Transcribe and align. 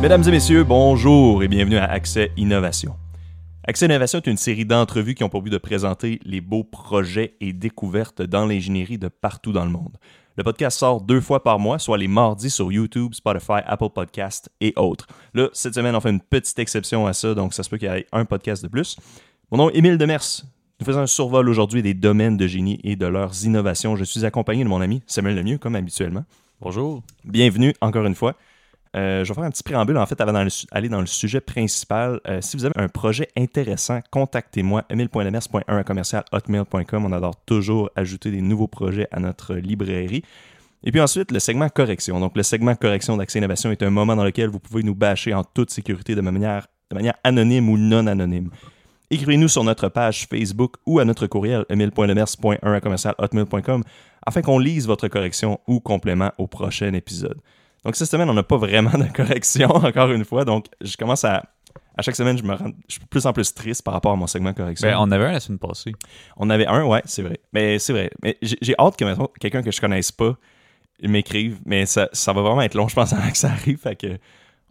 Mesdames 0.00 0.22
et 0.26 0.30
messieurs, 0.30 0.64
bonjour 0.64 1.42
et 1.42 1.48
bienvenue 1.48 1.76
à 1.76 1.84
Accès 1.84 2.32
Innovation. 2.38 2.96
Accès 3.68 3.84
Innovation 3.84 4.18
est 4.18 4.30
une 4.30 4.38
série 4.38 4.64
d'entrevues 4.64 5.14
qui 5.14 5.24
ont 5.24 5.28
pour 5.28 5.42
but 5.42 5.50
de 5.50 5.58
présenter 5.58 6.18
les 6.24 6.40
beaux 6.40 6.64
projets 6.64 7.34
et 7.42 7.52
découvertes 7.52 8.22
dans 8.22 8.46
l'ingénierie 8.46 8.96
de 8.96 9.08
partout 9.08 9.52
dans 9.52 9.64
le 9.66 9.70
monde. 9.70 9.98
Le 10.38 10.42
podcast 10.42 10.78
sort 10.78 11.02
deux 11.02 11.20
fois 11.20 11.42
par 11.42 11.58
mois, 11.58 11.78
soit 11.78 11.98
les 11.98 12.08
mardis 12.08 12.48
sur 12.48 12.72
YouTube, 12.72 13.12
Spotify, 13.12 13.60
Apple 13.66 13.90
Podcast 13.94 14.50
et 14.62 14.72
autres. 14.76 15.06
Là, 15.34 15.50
cette 15.52 15.74
semaine, 15.74 15.94
on 15.94 16.00
fait 16.00 16.08
une 16.08 16.22
petite 16.22 16.58
exception 16.58 17.06
à 17.06 17.12
ça, 17.12 17.34
donc 17.34 17.52
ça 17.52 17.62
se 17.62 17.68
peut 17.68 17.76
qu'il 17.76 17.92
y 17.92 17.94
ait 17.94 18.06
un 18.10 18.24
podcast 18.24 18.62
de 18.62 18.68
plus. 18.68 18.96
Mon 19.52 19.58
nom 19.58 19.68
est 19.68 19.76
Émile 19.76 19.98
Demers. 19.98 20.44
Nous 20.80 20.86
faisons 20.86 21.00
un 21.00 21.06
survol 21.06 21.46
aujourd'hui 21.46 21.82
des 21.82 21.92
domaines 21.92 22.38
de 22.38 22.46
génie 22.46 22.80
et 22.84 22.96
de 22.96 23.04
leurs 23.04 23.44
innovations. 23.44 23.96
Je 23.96 24.04
suis 24.04 24.24
accompagné 24.24 24.64
de 24.64 24.68
mon 24.70 24.80
ami 24.80 25.02
Samuel 25.06 25.36
Lemieux, 25.36 25.58
comme 25.58 25.74
habituellement. 25.74 26.24
Bonjour. 26.62 27.02
Bienvenue 27.22 27.74
encore 27.82 28.06
une 28.06 28.14
fois. 28.14 28.34
Euh, 28.96 29.22
je 29.24 29.28
vais 29.28 29.34
faire 29.34 29.44
un 29.44 29.50
petit 29.50 29.62
préambule 29.62 29.96
en 29.98 30.06
fait 30.06 30.20
avant 30.20 30.32
d'aller 30.32 30.88
dans 30.88 31.00
le 31.00 31.06
sujet 31.06 31.40
principal. 31.40 32.20
Euh, 32.26 32.40
si 32.40 32.56
vous 32.56 32.64
avez 32.64 32.74
un 32.76 32.88
projet 32.88 33.28
intéressant, 33.36 34.00
contactez-moi 34.10 34.84
emile.lemers.1 34.90 35.84
commercial 35.84 36.24
hotmail.com. 36.32 37.04
On 37.04 37.12
adore 37.12 37.36
toujours 37.46 37.90
ajouter 37.94 38.30
des 38.30 38.40
nouveaux 38.40 38.66
projets 38.66 39.06
à 39.12 39.20
notre 39.20 39.54
librairie. 39.54 40.24
Et 40.82 40.90
puis 40.90 41.00
ensuite, 41.00 41.30
le 41.30 41.38
segment 41.38 41.68
correction. 41.68 42.18
Donc, 42.20 42.36
le 42.36 42.42
segment 42.42 42.74
correction 42.74 43.16
d'Accès 43.16 43.38
Innovation 43.38 43.70
est 43.70 43.82
un 43.82 43.90
moment 43.90 44.16
dans 44.16 44.24
lequel 44.24 44.48
vous 44.48 44.60
pouvez 44.60 44.82
nous 44.82 44.94
bâcher 44.94 45.34
en 45.34 45.44
toute 45.44 45.70
sécurité 45.70 46.14
de 46.14 46.22
manière, 46.22 46.66
anonyme 47.22 47.68
ou 47.68 47.76
non 47.76 48.06
anonyme. 48.06 48.50
Écrivez-nous 49.10 49.48
sur 49.48 49.62
notre 49.62 49.88
page 49.88 50.26
Facebook 50.26 50.76
ou 50.86 51.00
à 51.00 51.04
notre 51.04 51.26
courriel 51.26 51.66
emile.lemers.1 51.68 52.80
commercial 52.80 53.14
hotmail.com 53.18 53.84
afin 54.24 54.42
qu'on 54.42 54.58
lise 54.58 54.86
votre 54.86 55.08
correction 55.08 55.60
ou 55.66 55.80
complément 55.80 56.30
au 56.38 56.46
prochain 56.46 56.92
épisode. 56.94 57.40
Donc, 57.84 57.96
cette 57.96 58.10
semaine, 58.10 58.28
on 58.28 58.34
n'a 58.34 58.42
pas 58.42 58.56
vraiment 58.56 58.96
de 58.96 59.10
correction, 59.12 59.68
encore 59.74 60.10
une 60.10 60.24
fois. 60.24 60.44
Donc, 60.44 60.66
je 60.80 60.96
commence 60.96 61.24
à. 61.24 61.44
À 61.96 62.02
chaque 62.02 62.16
semaine, 62.16 62.38
je 62.38 62.42
me 62.42 62.54
rends, 62.54 62.72
je 62.88 62.94
suis 62.94 63.04
plus 63.06 63.26
en 63.26 63.32
plus 63.32 63.52
triste 63.52 63.82
par 63.82 63.92
rapport 63.92 64.12
à 64.12 64.16
mon 64.16 64.26
segment 64.26 64.54
correction. 64.54 64.88
Ben, 64.88 64.96
on 64.98 65.10
avait 65.10 65.26
un 65.26 65.32
la 65.32 65.40
semaine 65.40 65.58
passée. 65.58 65.92
On 66.36 66.48
avait 66.48 66.66
un, 66.66 66.84
ouais, 66.84 67.02
c'est 67.04 67.20
vrai. 67.20 67.40
Mais 67.52 67.78
c'est 67.78 67.92
vrai. 67.92 68.10
Mais 68.22 68.38
j'ai 68.40 68.74
hâte 68.78 68.96
que 68.96 69.04
maintenant, 69.04 69.28
quelqu'un 69.38 69.62
que 69.62 69.70
je 69.70 69.80
connaisse 69.80 70.10
pas 70.10 70.36
m'écrive. 71.02 71.60
Mais 71.66 71.86
ça, 71.86 72.08
ça, 72.12 72.32
va 72.32 72.42
vraiment 72.42 72.62
être 72.62 72.74
long, 72.74 72.88
je 72.88 72.94
pense, 72.94 73.12
avant 73.12 73.30
que 73.30 73.36
ça 73.36 73.50
arrive. 73.50 73.78
Fait 73.78 73.96
que. 73.96 74.06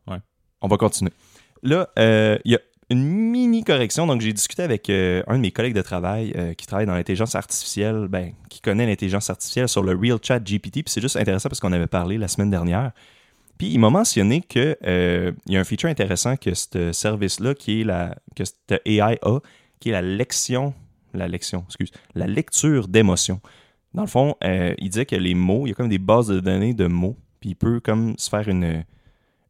Ouais. 0.07 0.17
On 0.61 0.67
va 0.67 0.77
continuer. 0.77 1.11
Là, 1.61 1.89
euh, 1.99 2.37
il 2.45 2.53
y 2.53 2.55
a 2.55 2.59
une 2.90 3.04
mini 3.04 3.64
correction. 3.64 4.08
Donc, 4.08 4.22
j'ai 4.22 4.34
discuté 4.34 4.64
avec 4.64 4.90
euh, 4.90 5.22
un 5.28 5.36
de 5.36 5.42
mes 5.42 5.52
collègues 5.52 5.76
de 5.76 5.82
travail 5.82 6.34
euh, 6.36 6.54
qui 6.54 6.66
travaille 6.66 6.88
dans 6.88 6.95
l'intelligence 6.95 7.36
artificielle, 7.36 8.08
ben, 8.09 8.34
qui 8.50 8.62
connaît 8.62 8.88
l'intelligence 8.88 9.30
artificielle 9.30 9.70
sur 9.70 9.84
le 9.84 9.95
Real 9.95 10.18
Chat 10.22 10.40
GPT. 10.40 10.84
Puis 10.84 10.86
c'est 10.88 11.02
juste 11.02 11.16
intéressant 11.16 11.50
parce 11.50 11.60
qu'on 11.60 11.72
avait 11.72 11.88
parlé 11.88 12.17
la 12.17 12.28
semaine 12.28 12.50
dernière. 12.50 12.92
Puis 13.58 13.67
il 13.72 13.80
m'a 13.80 13.90
mentionné 13.90 14.42
qu'il 14.42 14.76
euh, 14.88 15.32
y 15.48 15.58
a 15.58 15.60
un 15.60 15.64
feature 15.64 15.90
intéressant 15.90 16.36
que 16.36 16.54
ce 16.54 16.92
service-là, 16.92 17.54
qui 17.54 17.82
est 17.82 17.84
la 17.84 18.16
que 18.36 18.44
cette 18.45 18.82
AI 18.86 19.20
a, 19.22 19.40
qui 19.80 19.90
est 19.90 19.92
la 19.92 20.02
lection, 20.02 20.73
la 21.14 21.28
lection, 21.28 21.66
excuse, 21.67 21.92
la 22.16 22.26
lecture 22.26 22.88
d'émotions. 22.88 23.42
Dans 23.94 24.04
le 24.04 24.08
fond, 24.08 24.36
il 24.44 24.90
disait 24.90 25.08
que 25.08 25.16
les 25.16 25.34
mots, 25.34 25.66
il 25.66 25.70
y 25.70 25.72
a 25.72 25.76
comme 25.76 25.90
des 25.90 25.98
bases 25.98 26.28
de 26.28 26.40
données 26.40 26.76
de 26.76 26.86
mots, 26.86 27.17
puis 27.40 27.50
il 27.50 27.56
peut 27.56 27.80
comme 27.80 28.16
se 28.20 28.30
faire 28.30 28.48
une 28.48 28.84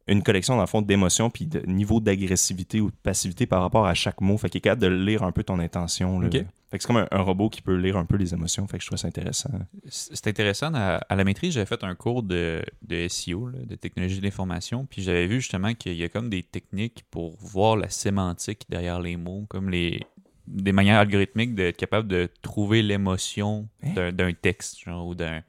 une 0.06 0.22
collection, 0.22 0.56
dans 0.56 0.62
le 0.62 0.66
fond, 0.66 0.82
d'émotions 0.82 1.30
puis 1.30 1.46
de 1.46 1.60
niveau 1.66 2.00
d'agressivité 2.00 2.80
ou 2.80 2.90
de 2.90 2.96
passivité 3.02 3.46
par 3.46 3.62
rapport 3.62 3.86
à 3.86 3.94
chaque 3.94 4.20
mot. 4.20 4.36
Fait 4.38 4.48
qu'il 4.48 4.58
est 4.58 4.62
capable 4.62 4.82
de 4.82 4.88
lire 4.88 5.22
un 5.22 5.32
peu 5.32 5.44
ton 5.44 5.58
intention. 5.58 6.20
Fait 6.20 6.78
que 6.78 6.84
c'est 6.84 6.86
comme 6.86 7.06
un, 7.10 7.22
robot 7.22 7.48
qui 7.48 7.62
peut 7.62 7.76
lire 7.76 7.96
un 7.96 8.04
peu 8.04 8.16
les 8.16 8.32
émotions. 8.32 8.66
Fait 8.66 8.78
que 8.78 8.82
je 8.82 8.88
trouve 8.88 8.98
ça 8.98 9.08
intéressant. 9.08 9.50
C'est 9.88 10.26
intéressant. 10.26 10.72
À, 10.74 11.14
la 11.14 11.24
maîtrise, 11.24 11.54
j'avais 11.54 11.66
fait 11.66 11.82
un 11.82 11.94
cours 11.94 12.22
de, 12.22 12.62
de 12.82 13.08
SEO, 13.08 13.50
de 13.50 13.74
technologie 13.74 14.18
de 14.18 14.24
l'information. 14.24 14.86
Puis 14.86 15.02
j'avais 15.02 15.26
vu 15.26 15.40
justement 15.40 15.74
qu'il 15.74 15.94
y 15.94 16.04
a 16.04 16.08
comme 16.08 16.30
des 16.30 16.42
techniques 16.42 17.04
pour 17.10 17.36
voir 17.38 17.76
la 17.76 17.88
sémantique 17.88 18.66
derrière 18.68 19.00
les 19.00 19.16
mots, 19.16 19.46
comme 19.48 19.70
les 19.70 20.00
des 20.46 20.72
manières 20.72 20.98
algorithmiques 20.98 21.54
d'être 21.54 21.76
capable 21.76 22.08
de 22.08 22.28
trouver 22.42 22.82
l'émotion 22.82 23.68
hein? 23.82 24.10
d'un 24.10 24.32
texte 24.32 24.80
genre, 24.80 25.06
ou 25.06 25.14
d'un 25.14 25.42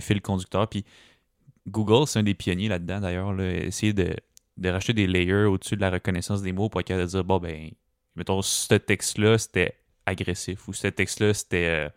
fil 0.00 0.20
conducteur. 0.20 0.68
Puis 0.68 0.84
Google, 1.68 2.06
c'est 2.06 2.18
un 2.18 2.22
des 2.22 2.34
pionniers 2.34 2.68
là-dedans, 2.68 3.00
d'ailleurs. 3.00 3.40
essayer 3.40 3.92
de, 3.92 4.14
de 4.56 4.68
racheter 4.68 4.92
des 4.92 5.06
layers 5.06 5.44
au-dessus 5.44 5.76
de 5.76 5.80
la 5.80 5.90
reconnaissance 5.90 6.42
des 6.42 6.52
mots 6.52 6.68
pour 6.68 6.80
être 6.80 6.86
capable 6.86 7.06
de 7.06 7.10
dire, 7.10 7.24
bon, 7.24 7.38
ben, 7.38 7.70
mettons, 8.14 8.42
ce 8.42 8.74
texte-là, 8.74 9.38
c'était 9.38 9.76
agressif 10.06 10.68
ou 10.68 10.72
ce 10.72 10.88
texte-là, 10.88 11.34
c'était 11.34 11.66
euh, 11.66 11.88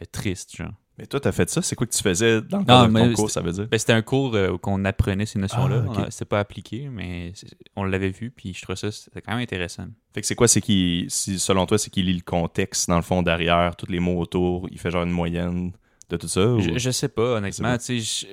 euh, 0.00 0.04
triste, 0.10 0.56
genre. 0.56 0.72
Mais 0.96 1.06
toi, 1.06 1.20
tu 1.20 1.28
as 1.28 1.32
fait 1.32 1.48
ça? 1.48 1.62
C'est 1.62 1.76
quoi 1.76 1.86
que 1.86 1.92
tu 1.92 2.02
faisais 2.02 2.42
dans 2.42 2.58
le 2.58 2.64
cadre 2.64 2.92
de 2.92 2.98
ton 2.98 3.12
cours, 3.14 3.30
ça 3.30 3.40
veut 3.40 3.52
dire? 3.52 3.68
Ben, 3.68 3.78
c'était 3.78 3.92
un 3.92 4.02
cours 4.02 4.34
euh, 4.34 4.50
où 4.50 4.58
qu'on 4.58 4.84
apprenait 4.84 5.26
ces 5.26 5.38
notions-là. 5.38 5.84
Ah, 5.96 6.06
C'était 6.10 6.24
pas 6.24 6.40
appliqué, 6.40 6.88
mais 6.90 7.32
on 7.76 7.84
l'avait 7.84 8.10
vu, 8.10 8.32
puis 8.32 8.52
je 8.52 8.62
trouvais 8.62 8.74
ça 8.74 8.90
c'était 8.90 9.20
quand 9.20 9.32
même 9.32 9.42
intéressant. 9.42 9.86
Fait 10.12 10.22
que 10.22 10.26
c'est 10.26 10.34
quoi, 10.34 10.48
c'est 10.48 10.60
qui, 10.60 11.06
si, 11.08 11.38
selon 11.38 11.66
toi, 11.66 11.78
c'est 11.78 11.90
qu'il 11.90 12.06
lit 12.06 12.14
le 12.14 12.22
contexte, 12.22 12.88
dans 12.88 12.96
le 12.96 13.02
fond, 13.02 13.22
derrière, 13.22 13.76
tous 13.76 13.88
les 13.88 14.00
mots 14.00 14.18
autour, 14.18 14.66
il 14.72 14.78
fait 14.80 14.90
genre 14.90 15.04
une 15.04 15.12
moyenne 15.12 15.70
de 16.10 16.16
tout 16.16 16.26
ça? 16.26 16.58
Je, 16.58 16.78
je, 16.78 16.90
sais 16.90 17.08
pas, 17.08 17.36
honnêtement. 17.36 17.78
Tu 17.78 18.02
sais, 18.02 18.26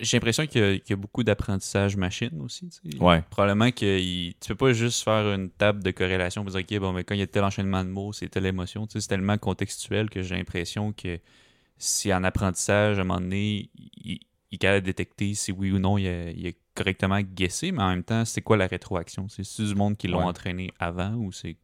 j'ai 0.00 0.16
l'impression 0.16 0.46
qu'il 0.46 0.82
y, 0.88 0.92
a 0.92 0.96
beaucoup 0.96 1.24
d'apprentissage 1.24 1.96
machine 1.96 2.40
aussi. 2.40 2.68
Ouais. 3.00 3.22
Probablement 3.30 3.70
que 3.70 4.30
tu 4.30 4.48
peux 4.48 4.54
pas 4.54 4.72
juste 4.72 5.02
faire 5.02 5.32
une 5.32 5.50
table 5.50 5.82
de 5.82 5.90
corrélation 5.90 6.42
pour 6.42 6.52
dire 6.52 6.60
OK, 6.60 6.80
bon, 6.80 6.92
mais 6.92 7.04
quand 7.04 7.14
il 7.14 7.20
y 7.20 7.22
a 7.22 7.26
tel 7.26 7.44
enchaînement 7.44 7.84
de 7.84 7.90
mots, 7.90 8.12
c'est 8.12 8.28
telle 8.28 8.46
émotion. 8.46 8.86
C'est 8.88 9.06
tellement 9.06 9.38
contextuel 9.38 10.10
que 10.10 10.22
j'ai 10.22 10.36
l'impression 10.36 10.92
que 10.92 11.18
si 11.76 12.12
en 12.12 12.24
apprentissage, 12.24 12.98
à 12.98 13.02
un 13.02 13.04
moment 13.04 13.20
donné, 13.20 13.70
il, 13.76 14.20
il 14.50 14.54
est 14.54 14.58
capable 14.58 14.80
de 14.80 14.86
détecter 14.86 15.34
si 15.34 15.52
oui 15.52 15.72
ou 15.72 15.78
non 15.78 15.98
il 15.98 16.08
a, 16.08 16.50
correctement 16.74 17.20
guessé, 17.20 17.72
mais 17.72 17.82
en 17.82 17.88
même 17.88 18.04
temps, 18.04 18.24
c'est 18.24 18.40
quoi 18.40 18.56
la 18.56 18.68
rétroaction? 18.68 19.26
C'est 19.28 19.64
du 19.64 19.74
monde 19.74 19.96
qui 19.96 20.06
l'ont 20.06 20.24
entraîné 20.24 20.70
avant 20.78 21.12
ou 21.14 21.32
c'est 21.32 21.56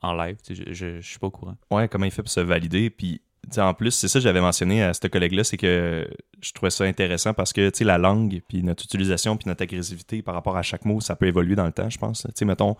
en, 0.00 0.14
live? 0.14 0.36
Je, 0.48 0.72
je, 0.72 1.00
suis 1.00 1.18
pas 1.18 1.26
au 1.26 1.32
courant. 1.32 1.56
Ouais, 1.72 1.88
comment 1.88 2.04
il 2.04 2.12
fait 2.12 2.22
pour 2.22 2.30
se 2.30 2.38
valider? 2.38 2.88
Puis 2.88 3.20
en 3.56 3.74
plus, 3.74 3.92
c'est 3.92 4.08
ça 4.08 4.18
que 4.18 4.22
j'avais 4.22 4.40
mentionné 4.40 4.82
à 4.82 4.94
ce 4.94 5.06
collègue-là, 5.06 5.44
c'est 5.44 5.56
que 5.56 6.08
je 6.40 6.52
trouvais 6.52 6.70
ça 6.70 6.84
intéressant 6.84 7.34
parce 7.34 7.52
que 7.52 7.70
la 7.84 7.98
langue, 7.98 8.42
puis 8.48 8.62
notre 8.62 8.84
utilisation, 8.84 9.36
puis 9.36 9.48
notre 9.48 9.62
agressivité 9.62 10.22
par 10.22 10.34
rapport 10.34 10.56
à 10.56 10.62
chaque 10.62 10.84
mot, 10.84 11.00
ça 11.00 11.16
peut 11.16 11.26
évoluer 11.26 11.56
dans 11.56 11.66
le 11.66 11.72
temps, 11.72 11.88
je 11.88 11.98
pense. 11.98 12.26
sais, 12.34 12.44
mettons, 12.44 12.76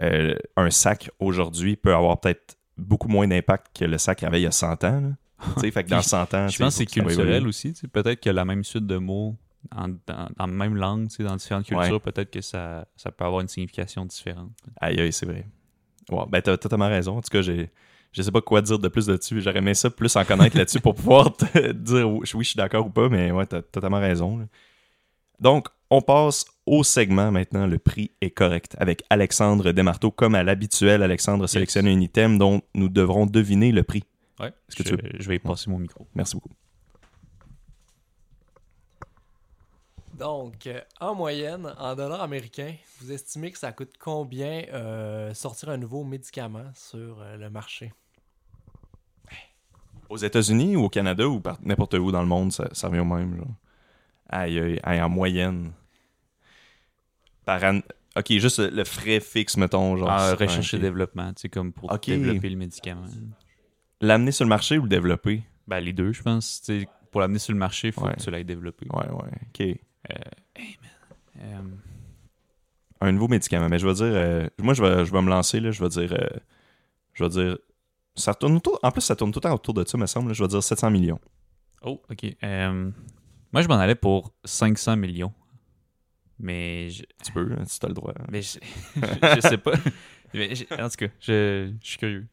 euh, 0.00 0.34
un 0.56 0.70
sac 0.70 1.10
aujourd'hui 1.18 1.76
peut 1.76 1.94
avoir 1.94 2.20
peut-être 2.20 2.56
beaucoup 2.76 3.08
moins 3.08 3.28
d'impact 3.28 3.78
que 3.78 3.84
le 3.84 3.98
sac 3.98 4.18
qu'il 4.18 4.28
avait 4.28 4.40
il 4.40 4.44
y 4.44 4.46
a 4.46 4.52
100 4.52 4.84
ans. 4.84 5.12
fait 5.60 5.84
que 5.84 5.88
dans 5.88 6.02
100 6.02 6.34
ans, 6.34 6.48
je 6.48 6.58
pense 6.58 6.74
que 6.74 6.78
c'est 6.78 6.86
culturel 6.86 7.46
aussi. 7.46 7.72
Peut-être 7.92 8.20
que 8.20 8.30
la 8.30 8.44
même 8.44 8.64
suite 8.64 8.86
de 8.86 8.96
mots 8.96 9.36
en, 9.74 9.88
dans, 10.06 10.28
la 10.38 10.46
même 10.46 10.76
langue, 10.76 11.08
dans 11.18 11.36
différentes 11.36 11.66
cultures, 11.66 12.00
peut-être 12.00 12.30
que 12.30 12.40
ça, 12.40 12.86
ça 12.96 13.10
peut 13.10 13.24
avoir 13.24 13.40
une 13.40 13.48
signification 13.48 14.04
différente. 14.04 14.50
Aïe, 14.80 15.00
aïe, 15.00 15.12
c'est 15.12 15.26
vrai. 15.26 15.46
Ouais, 16.10 16.24
ben, 16.28 16.40
t'as 16.42 16.56
totalement 16.56 16.88
raison. 16.88 17.18
En 17.18 17.20
tout 17.20 17.30
cas, 17.30 17.42
j'ai 17.42 17.70
je 18.12 18.22
sais 18.22 18.32
pas 18.32 18.40
quoi 18.40 18.60
dire 18.62 18.78
de 18.78 18.88
plus 18.88 19.08
là-dessus. 19.08 19.40
J'aurais 19.40 19.58
aimé 19.58 19.74
ça 19.74 19.90
plus 19.90 20.14
en 20.16 20.24
connaître 20.24 20.56
là-dessus 20.56 20.80
pour 20.80 20.94
pouvoir 20.94 21.36
te 21.36 21.72
dire 21.72 22.10
oui, 22.10 22.26
je 22.26 22.42
suis 22.42 22.56
d'accord 22.56 22.86
ou 22.86 22.90
pas, 22.90 23.08
mais 23.08 23.30
ouais, 23.30 23.46
t'as 23.46 23.62
totalement 23.62 24.00
raison. 24.00 24.46
Donc, 25.38 25.68
on 25.90 26.02
passe 26.02 26.44
au 26.66 26.84
segment 26.84 27.30
maintenant. 27.30 27.66
Le 27.66 27.78
prix 27.78 28.10
est 28.20 28.30
correct 28.30 28.76
avec 28.78 29.02
Alexandre 29.10 29.72
Desmarteaux. 29.72 30.10
Comme 30.10 30.34
à 30.34 30.42
l'habituel, 30.42 31.02
Alexandre 31.02 31.46
sélectionne 31.46 31.86
un 31.86 32.00
item 32.00 32.38
dont 32.38 32.62
nous 32.74 32.88
devrons 32.88 33.26
deviner 33.26 33.72
le 33.72 33.82
prix. 33.82 34.04
Ouais, 34.38 34.48
Est-ce 34.68 34.76
que 34.76 34.88
je, 34.88 34.94
tu 34.94 35.16
je 35.18 35.28
vais 35.28 35.38
passer 35.38 35.70
mon 35.70 35.78
micro. 35.78 36.06
Merci 36.14 36.34
beaucoup. 36.34 36.54
Donc, 40.20 40.66
euh, 40.66 40.78
en 41.00 41.14
moyenne, 41.14 41.74
en 41.78 41.94
dollars 41.94 42.20
américains, 42.20 42.74
vous 43.00 43.10
estimez 43.10 43.52
que 43.52 43.58
ça 43.58 43.72
coûte 43.72 43.94
combien 43.98 44.66
euh, 44.70 45.32
sortir 45.32 45.70
un 45.70 45.78
nouveau 45.78 46.04
médicament 46.04 46.70
sur 46.74 47.22
euh, 47.22 47.38
le 47.38 47.48
marché? 47.48 47.90
Aux 50.10 50.16
États-Unis 50.16 50.74
ou 50.74 50.84
au 50.84 50.88
Canada 50.88 51.28
ou 51.28 51.40
n'importe 51.62 51.94
où 51.94 52.10
dans 52.10 52.20
le 52.20 52.26
monde, 52.26 52.52
ça, 52.52 52.68
ça, 52.72 52.88
revient 52.88 53.00
au 53.00 53.04
même. 53.04 53.36
Genre. 53.36 53.54
Aïe, 54.28 54.78
aïe, 54.82 55.00
en 55.00 55.08
moyenne. 55.08 55.70
Par 57.44 57.62
an... 57.62 57.80
Ok, 58.16 58.32
juste 58.32 58.58
le, 58.58 58.82
frais 58.82 59.20
fixe, 59.20 59.56
mettons. 59.56 59.96
Genre, 59.96 60.10
ah, 60.10 60.34
recherche 60.34 60.74
et 60.74 60.78
développement, 60.78 61.32
tu 61.32 61.42
sais, 61.42 61.48
comme 61.48 61.72
pour 61.72 61.96
développer 61.96 62.50
le 62.50 62.56
médicament. 62.56 63.06
L'amener 64.00 64.32
sur 64.32 64.44
le 64.44 64.48
marché 64.48 64.78
ou 64.78 64.82
le 64.82 64.88
développer? 64.88 65.44
Ben, 65.68 65.78
les 65.78 65.92
deux, 65.92 66.12
je 66.12 66.22
pense. 66.22 66.60
pour 67.12 67.20
l'amener 67.20 67.38
sur 67.38 67.52
le 67.52 67.58
marché, 67.58 67.88
il 67.88 67.92
faut 67.92 68.06
que 68.06 68.20
tu 68.20 68.30
l'aies 68.32 68.42
développé. 68.42 68.86
Ouais, 68.92 69.08
ouais. 69.08 69.30
Ok. 69.48 69.78
Euh, 70.10 70.14
euh, 71.38 71.60
un 73.00 73.12
nouveau 73.12 73.28
médicament. 73.28 73.68
Mais 73.68 73.78
je 73.78 73.86
vais 73.86 73.94
dire, 73.94 74.06
euh, 74.06 74.48
moi, 74.58 74.74
je 74.74 74.82
vais, 74.82 75.04
je 75.04 75.12
vais 75.12 75.22
me 75.22 75.30
lancer, 75.30 75.60
là, 75.60 75.70
je 75.70 75.80
vais 75.80 75.88
dire, 75.88 76.16
je 77.14 77.22
vais 77.22 77.30
dire, 77.30 77.58
ça 78.20 78.34
tourne 78.34 78.56
autour, 78.56 78.78
en 78.82 78.90
plus, 78.90 79.00
ça 79.00 79.16
tourne 79.16 79.32
tout 79.32 79.38
le 79.38 79.48
temps 79.48 79.54
autour 79.54 79.74
de 79.74 79.84
ça, 79.86 79.98
me 79.98 80.06
semble, 80.06 80.32
je 80.34 80.42
vais 80.42 80.48
dire 80.48 80.62
700 80.62 80.90
millions. 80.90 81.18
Oh, 81.82 82.00
ok. 82.10 82.36
moi, 83.52 83.62
je 83.62 83.68
m'en 83.68 83.78
allais 83.78 83.94
pour 83.94 84.32
500 84.44 84.96
millions. 84.96 85.32
Mais. 86.38 86.88
Tu 87.22 87.32
peux, 87.32 87.52
hein, 87.52 87.64
tu 87.64 87.84
as 87.84 87.88
le 87.88 87.94
droit. 87.94 88.14
Mais 88.30 88.40
je, 88.42 88.58
je, 88.96 89.40
sais 89.40 89.58
pas. 89.58 89.72
en 89.72 90.88
tout 90.88 90.96
cas, 90.96 91.08
je, 91.20 91.72
je 91.80 91.86
suis 91.86 91.98
curieux. 91.98 92.26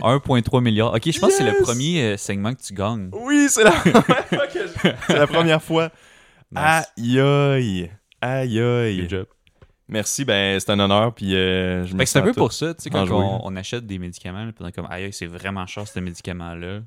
1,3 0.00 0.62
milliard. 0.62 0.92
Ok, 0.94 1.10
je 1.10 1.18
pense 1.18 1.30
que 1.30 1.36
c'est 1.36 1.50
le 1.50 1.62
premier 1.62 2.02
euh, 2.02 2.16
segment 2.16 2.54
que 2.54 2.62
tu 2.62 2.74
gagnes. 2.74 3.10
Oui, 3.12 3.46
c'est 3.48 3.64
la... 3.64 3.72
la 5.08 5.26
première 5.26 5.62
fois. 5.62 5.90
Aïe 6.54 7.20
aïe. 7.20 7.90
Aïe 8.20 8.60
aïe. 8.60 9.00
Good 9.00 9.10
job. 9.10 9.26
Merci, 9.90 10.24
ben 10.24 10.58
c'est 10.60 10.70
un 10.70 10.78
honneur, 10.80 11.14
puis 11.14 11.34
euh, 11.34 11.84
je 11.84 11.96
c'est 12.04 12.18
un 12.18 12.22
peu 12.22 12.32
pour 12.32 12.52
ça, 12.52 12.72
tu 12.74 12.82
sais, 12.84 12.90
quand 12.90 13.10
on, 13.10 13.40
on 13.44 13.56
achète 13.56 13.86
des 13.86 13.98
médicaments, 13.98 14.46
puis 14.52 14.54
on 14.64 14.66
est 14.68 14.72
comme, 14.72 14.86
aïe, 14.88 15.12
c'est 15.12 15.26
vraiment 15.26 15.66
cher 15.66 15.86
ce 15.86 15.98
médicament-là. 16.00 16.80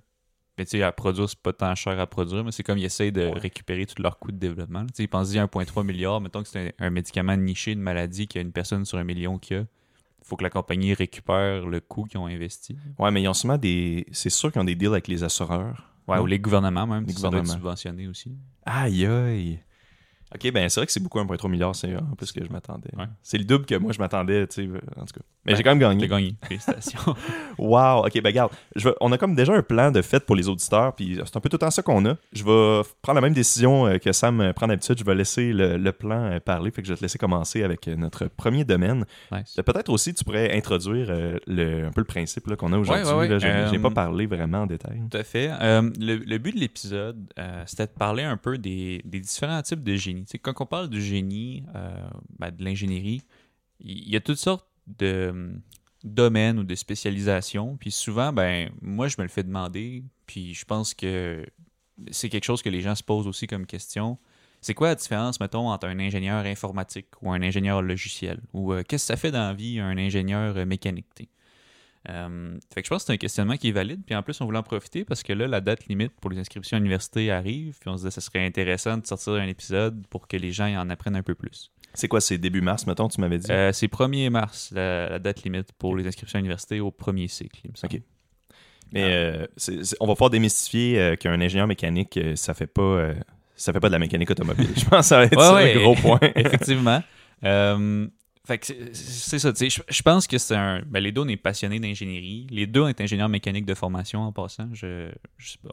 Mais 0.58 0.66
tu 0.66 0.78
sais, 0.78 0.84
à 0.84 0.92
produire, 0.92 1.28
c'est 1.28 1.40
pas 1.40 1.52
tant 1.52 1.74
cher 1.76 2.00
à 2.00 2.06
produire, 2.08 2.44
mais 2.44 2.52
c'est 2.52 2.62
comme 2.64 2.78
ils 2.78 2.86
essayent 2.86 3.12
de 3.12 3.22
Ouais. 3.22 3.26
récupérer 3.40 3.80
récupérer 3.82 3.86
tout 3.88 4.02
leur 4.02 4.20
coût 4.20 4.32
de 4.32 4.38
développement. 4.38 4.82
Tu 4.86 4.94
sais, 4.94 5.04
ils 5.04 5.08
pensent 5.08 5.32
1,3 5.34 5.84
milliard, 5.84 6.22
mettons 6.22 6.44
que 6.44 6.48
c'est 6.48 6.74
un, 6.80 6.86
un 6.86 6.90
médicament 6.92 7.36
niché 7.36 7.74
de 7.76 7.80
maladie 7.80 8.28
qu'il 8.28 8.40
y 8.40 8.44
a 8.44 8.46
une 8.46 8.52
personne 8.52 8.86
sur 8.86 8.98
un 9.00 9.04
million 9.04 9.38
qui 9.40 9.56
a. 9.56 9.60
Il 9.60 10.26
faut 10.28 10.36
que 10.38 10.44
la 10.44 10.50
compagnie 10.50 10.94
récupère 10.94 11.66
le 11.66 11.80
coût 11.82 12.06
qu'ils 12.06 12.20
ont 12.20 12.28
investi. 12.28 12.78
Ouais, 13.00 13.12
mais 13.12 13.22
ils 13.24 13.28
ont 13.28 13.34
sûrement 13.34 13.58
des. 13.58 14.06
C'est 14.12 14.30
sûr 14.30 14.52
qu'ils 14.52 14.62
ont 14.62 14.66
des 14.66 14.76
deals 14.76 14.88
avec 14.90 15.08
les 15.10 15.24
assureurs. 15.24 15.90
Ouais, 16.08 16.18
Non? 16.18 16.24
ou 16.24 16.26
les 16.28 16.40
gouvernements 16.40 16.86
même, 16.88 17.06
Les 17.06 17.14
gouvernements. 17.14 17.44
subventionné 17.46 18.08
aussi. 18.08 18.32
Aïe 18.66 19.06
aïe. 19.06 19.60
Ok, 20.36 20.52
ben 20.52 20.68
c'est 20.70 20.80
vrai 20.80 20.86
que 20.88 20.92
c'est 20.92 21.00
beaucoup 21.02 21.20
1,3 21.20 21.50
milliard, 21.50 21.76
c'est 21.76 21.96
en 21.96 22.16
plus 22.16 22.32
que 22.32 22.44
je 22.44 22.50
m'attendais. 22.52 22.90
Ouais. 22.98 23.06
C'est 23.22 23.38
le 23.38 23.44
double 23.46 23.66
que 23.66 23.76
moi 23.76 23.92
je 23.92 24.00
m'attendais, 24.00 24.48
tu 24.48 24.64
sais, 24.64 24.70
en 24.96 25.06
tout 25.06 25.14
cas. 25.14 25.22
Mais 25.46 25.52
Ben, 25.54 25.58
j'ai 25.58 25.64
quand 25.64 25.76
même 25.76 25.80
T'as 25.80 25.90
gagné. 25.94 26.08
gagné. 26.08 26.36
Félicitations. 26.48 27.16
Wow, 27.60 28.06
ok, 28.06 28.14
ben 28.16 28.26
regarde, 28.30 28.52
je 28.76 28.90
on 29.00 29.12
a 29.12 29.18
comme 29.18 29.36
déjà 29.36 29.54
un 29.54 29.62
plan 29.62 29.92
de 29.92 30.02
fête 30.02 30.26
pour 30.26 30.36
les 30.36 30.48
auditeurs, 30.50 30.96
puis 30.96 31.20
c'est 31.24 31.38
un 31.38 31.40
peu 31.40 31.50
tout 31.50 31.56
le 31.56 31.60
temps 31.60 31.70
ça 31.72 31.82
qu'on 31.84 32.04
a. 32.06 32.16
Je 32.34 32.44
vais 32.44 32.82
prendre 33.02 33.16
la 33.16 33.22
même 33.22 33.34
décision 33.34 33.86
euh, 33.88 33.98
que 33.98 34.12
Sam 34.12 34.42
euh, 34.42 34.54
prend 34.54 34.68
d'habitude, 34.68 34.98
je 34.98 35.04
vais 35.04 35.14
laisser 35.16 35.54
le, 35.54 35.78
le 35.78 35.92
plan 35.92 36.24
euh, 36.32 36.40
parler, 36.40 36.72
fait 36.72 36.82
que 36.82 36.88
je 36.88 36.94
vais 36.94 36.98
te 36.98 37.04
laisser 37.04 37.18
commencer 37.20 37.64
avec 37.64 37.88
euh, 37.88 37.96
notre 37.96 38.26
premier 38.26 38.64
domaine. 38.66 39.06
nice. 39.32 39.56
Euh, 39.60 39.64
Peut-être 39.64 39.90
aussi 39.90 40.14
tu 40.14 40.24
pourrais 40.24 40.56
introduire 40.58 41.08
euh, 41.10 41.38
le, 41.48 41.86
un 41.88 41.92
peu 41.92 42.02
le 42.02 42.06
principe 42.06 42.54
qu'on 42.56 42.74
a 42.74 42.78
aujourd'hui. 42.78 43.06
ouais, 43.06 43.14
ouais. 43.14 43.28
là. 43.28 43.40
Je 43.40 43.48
Euh, 43.48 43.70
n'ai 43.72 43.80
pas 43.80 43.92
parlé 43.92 44.26
vraiment 44.26 44.62
en 44.62 44.66
détail. 44.66 45.02
Tout 45.12 45.18
à 45.18 45.24
fait. 45.24 45.52
Euh, 45.62 45.90
le, 46.00 46.16
le 46.18 46.38
but 46.38 46.56
de 46.56 46.60
l'épisode, 46.60 47.18
euh, 47.40 47.64
c'était 47.66 47.86
de 47.86 47.92
parler 47.92 48.24
un 48.24 48.38
peu 48.38 48.58
des, 48.58 49.02
des 49.06 49.20
différents 49.20 49.62
types 49.62 49.84
de 49.84 49.96
quand 50.42 50.54
on 50.62 50.66
parle 50.66 50.90
du 50.90 51.02
génie, 51.02 51.64
euh, 51.76 51.96
ben, 52.40 52.52
de 52.52 52.64
l'ingénierie, 52.64 53.22
il 53.80 54.10
y, 54.10 54.16
a 54.16 54.22
toutes 54.22 54.38
sortes 54.38 54.68
de 54.88 55.30
hum, 55.30 55.62
domaines 56.04 56.60
ou 56.60 56.64
de 56.64 56.76
spécialisations. 56.76 57.78
Puis 57.78 57.92
souvent, 57.92 58.32
ben, 58.32 58.72
moi, 58.82 59.08
je 59.08 59.16
me 59.18 59.24
le 59.24 59.30
fais 59.30 59.44
demander. 59.44 60.04
Puis 60.26 60.54
je 60.54 60.66
pense 60.66 60.94
que 60.94 61.46
c'est 62.12 62.30
quelque 62.30 62.46
chose 62.46 62.62
que 62.62 62.70
les 62.70 62.82
gens 62.82 62.96
se 62.96 63.04
posent 63.04 63.28
aussi 63.28 63.48
comme 63.48 63.66
question. 63.66 64.18
C'est 64.62 64.74
quoi 64.74 64.88
la 64.88 64.96
différence, 64.96 65.40
mettons, 65.42 65.70
entre 65.70 65.88
un 65.88 66.00
ingénieur 66.00 66.46
informatique 66.46 67.08
ou 67.22 67.32
un 67.32 67.42
ingénieur 67.42 67.82
logiciel? 67.82 68.40
Ou 68.54 68.72
euh, 68.72 68.84
qu'est-ce 68.88 69.04
que 69.04 69.08
ça 69.14 69.18
fait 69.18 69.32
dans 69.32 69.48
la 69.48 69.54
vie 69.54 69.80
un 69.80 69.98
ingénieur 69.98 70.56
euh, 70.56 70.66
mécanique? 70.66 71.30
Euh, 72.10 72.58
fait 72.74 72.82
que 72.82 72.86
je 72.88 72.90
pense 72.90 73.04
que 73.04 73.08
c'est 73.08 73.14
un 73.14 73.18
questionnement 73.18 73.56
qui 73.56 73.70
est 73.70 73.72
valide. 73.72 74.02
Puis 74.06 74.16
en 74.16 74.24
plus, 74.24 74.40
on 74.42 74.46
voulait 74.46 74.58
en 74.58 74.64
profiter 74.64 75.06
parce 75.06 75.24
que 75.24 75.34
là, 75.34 75.48
la 75.48 75.62
date 75.62 75.86
limite 75.88 76.12
pour 76.20 76.30
les 76.30 76.40
inscriptions 76.40 76.78
à 76.78 76.80
l'université 76.80 77.32
arrive. 77.32 77.78
Puis 77.80 77.90
on 77.90 77.94
se 77.94 77.98
disait 78.04 78.10
que 78.10 78.16
ce 78.16 78.22
serait 78.22 78.46
intéressant 78.46 78.98
de 78.98 79.06
sortir 79.06 79.34
un 79.34 79.48
épisode 79.48 80.06
pour 80.08 80.28
que 80.28 80.38
les 80.38 80.52
gens 80.52 80.68
en 80.68 80.90
apprennent 80.90 81.16
un 81.16 81.24
peu 81.24 81.36
plus. 81.36 81.72
C'est 81.94 82.08
quoi, 82.08 82.22
c'est 82.22 82.38
début 82.38 82.62
mars, 82.62 82.88
mettons, 82.88 83.08
tu 83.08 83.22
m'avais 83.22 83.38
dit? 83.38 83.52
Euh, 83.52 83.72
c'est 83.72 83.88
1er 83.88 84.30
mars, 84.32 84.72
la, 84.74 85.10
la 85.10 85.20
date 85.20 85.44
limite 85.44 85.72
pour 85.74 85.96
les 85.96 86.08
inscriptions 86.08 86.38
à 86.38 86.42
l'université 86.42 86.80
au 86.80 86.90
premier 86.90 87.28
cycle, 87.28 87.62
il 87.64 87.72
me 87.72 87.76
semble. 87.76 87.96
Ok. 87.96 88.02
Mais 88.92 89.04
euh, 89.04 89.48
on 90.00 90.08
va 90.08 90.14
pouvoir 90.14 90.30
démystifier 90.30 91.16
qu'un 91.20 91.40
ingénieur 91.40 91.68
mécanique, 91.68 92.20
ça 92.36 92.54
fait 92.54 92.68
pas 92.68 93.14
ça 93.56 93.72
fait 93.72 93.80
pas 93.80 93.88
de 93.88 93.94
la 93.94 94.00
mécanique 94.00 94.30
automobile. 94.32 94.70
Je 94.76 94.86
pense 94.86 95.00
que 95.00 95.06
ça 95.06 95.18
va 95.18 95.26
être 95.26 95.38
Ouais, 95.38 95.44
ça, 95.44 95.54
ouais. 95.56 95.74
le 95.74 95.80
gros 95.80 95.96
point. 95.96 96.20
Effectivement. 96.36 97.02
Euh, 97.44 98.08
fait 98.46 98.58
que 98.58 98.66
c'est- 98.66 99.40
ça, 99.40 99.54
tu 99.54 99.70
sais, 99.70 99.84
je, 99.88 100.02
pense 100.02 100.28
que 100.28 100.38
c'est 100.38 100.56
un... 100.56 100.82
Ben, 100.86 101.02
les 101.02 101.14
deux, 101.14 101.22
on 101.22 101.28
est 101.30 101.38
passionnés 101.38 101.80
d'ingénierie. 101.80 102.46
Les 102.50 102.68
deux, 102.68 102.82
on 102.82 102.88
est 102.90 103.00
ingénieurs 103.00 103.30
mécaniques 103.30 103.66
de 103.66 103.74
formation 103.74 104.22
en 104.22 104.34
passant. 104.34 104.68
Je, 104.74 105.12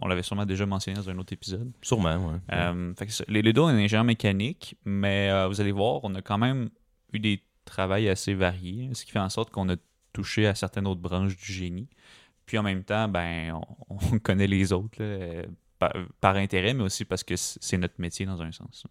on 0.00 0.06
l'avait 0.06 0.22
sûrement 0.22 0.46
déjà 0.46 0.66
mentionné 0.66 0.96
dans 0.96 1.10
un 1.10 1.18
autre 1.18 1.32
épisode. 1.32 1.72
Sûrement, 1.82 2.16
ouais. 2.16 2.38
Euh, 2.52 2.94
fait 2.94 3.06
que 3.06 3.12
ça, 3.12 3.24
les, 3.26 3.52
deux, 3.52 3.60
on 3.60 3.70
est 3.70 3.84
ingénieurs 3.84 4.04
mécaniques, 4.04 4.76
mais 4.84 5.30
euh, 5.30 5.48
vous 5.48 5.60
allez 5.60 5.72
voir, 5.72 6.00
on 6.04 6.14
a 6.14 6.22
quand 6.22 6.38
même 6.38 6.70
eu 7.12 7.18
des 7.18 7.42
travails 7.64 8.08
assez 8.08 8.34
variés, 8.34 8.90
ce 8.92 9.04
qui 9.04 9.10
fait 9.10 9.18
en 9.18 9.30
sorte 9.30 9.50
qu'on 9.50 9.68
a 9.68 9.76
touché 10.12 10.46
à 10.46 10.54
certaines 10.54 10.86
autres 10.86 11.00
branches 11.00 11.36
du 11.36 11.52
génie. 11.52 11.88
Puis 12.46 12.56
en 12.56 12.62
même 12.62 12.84
temps, 12.84 13.08
ben, 13.08 13.52
on, 13.88 13.96
on 14.12 14.18
connaît 14.22 14.46
les 14.46 14.72
autres 14.72 15.02
là, 15.02 15.42
par, 15.80 15.92
par 16.20 16.36
intérêt, 16.36 16.74
mais 16.74 16.84
aussi 16.84 17.04
parce 17.04 17.24
que 17.24 17.34
c'est 17.36 17.78
notre 17.78 17.94
métier 17.98 18.26
dans 18.26 18.40
un 18.42 18.52
sens. 18.52 18.86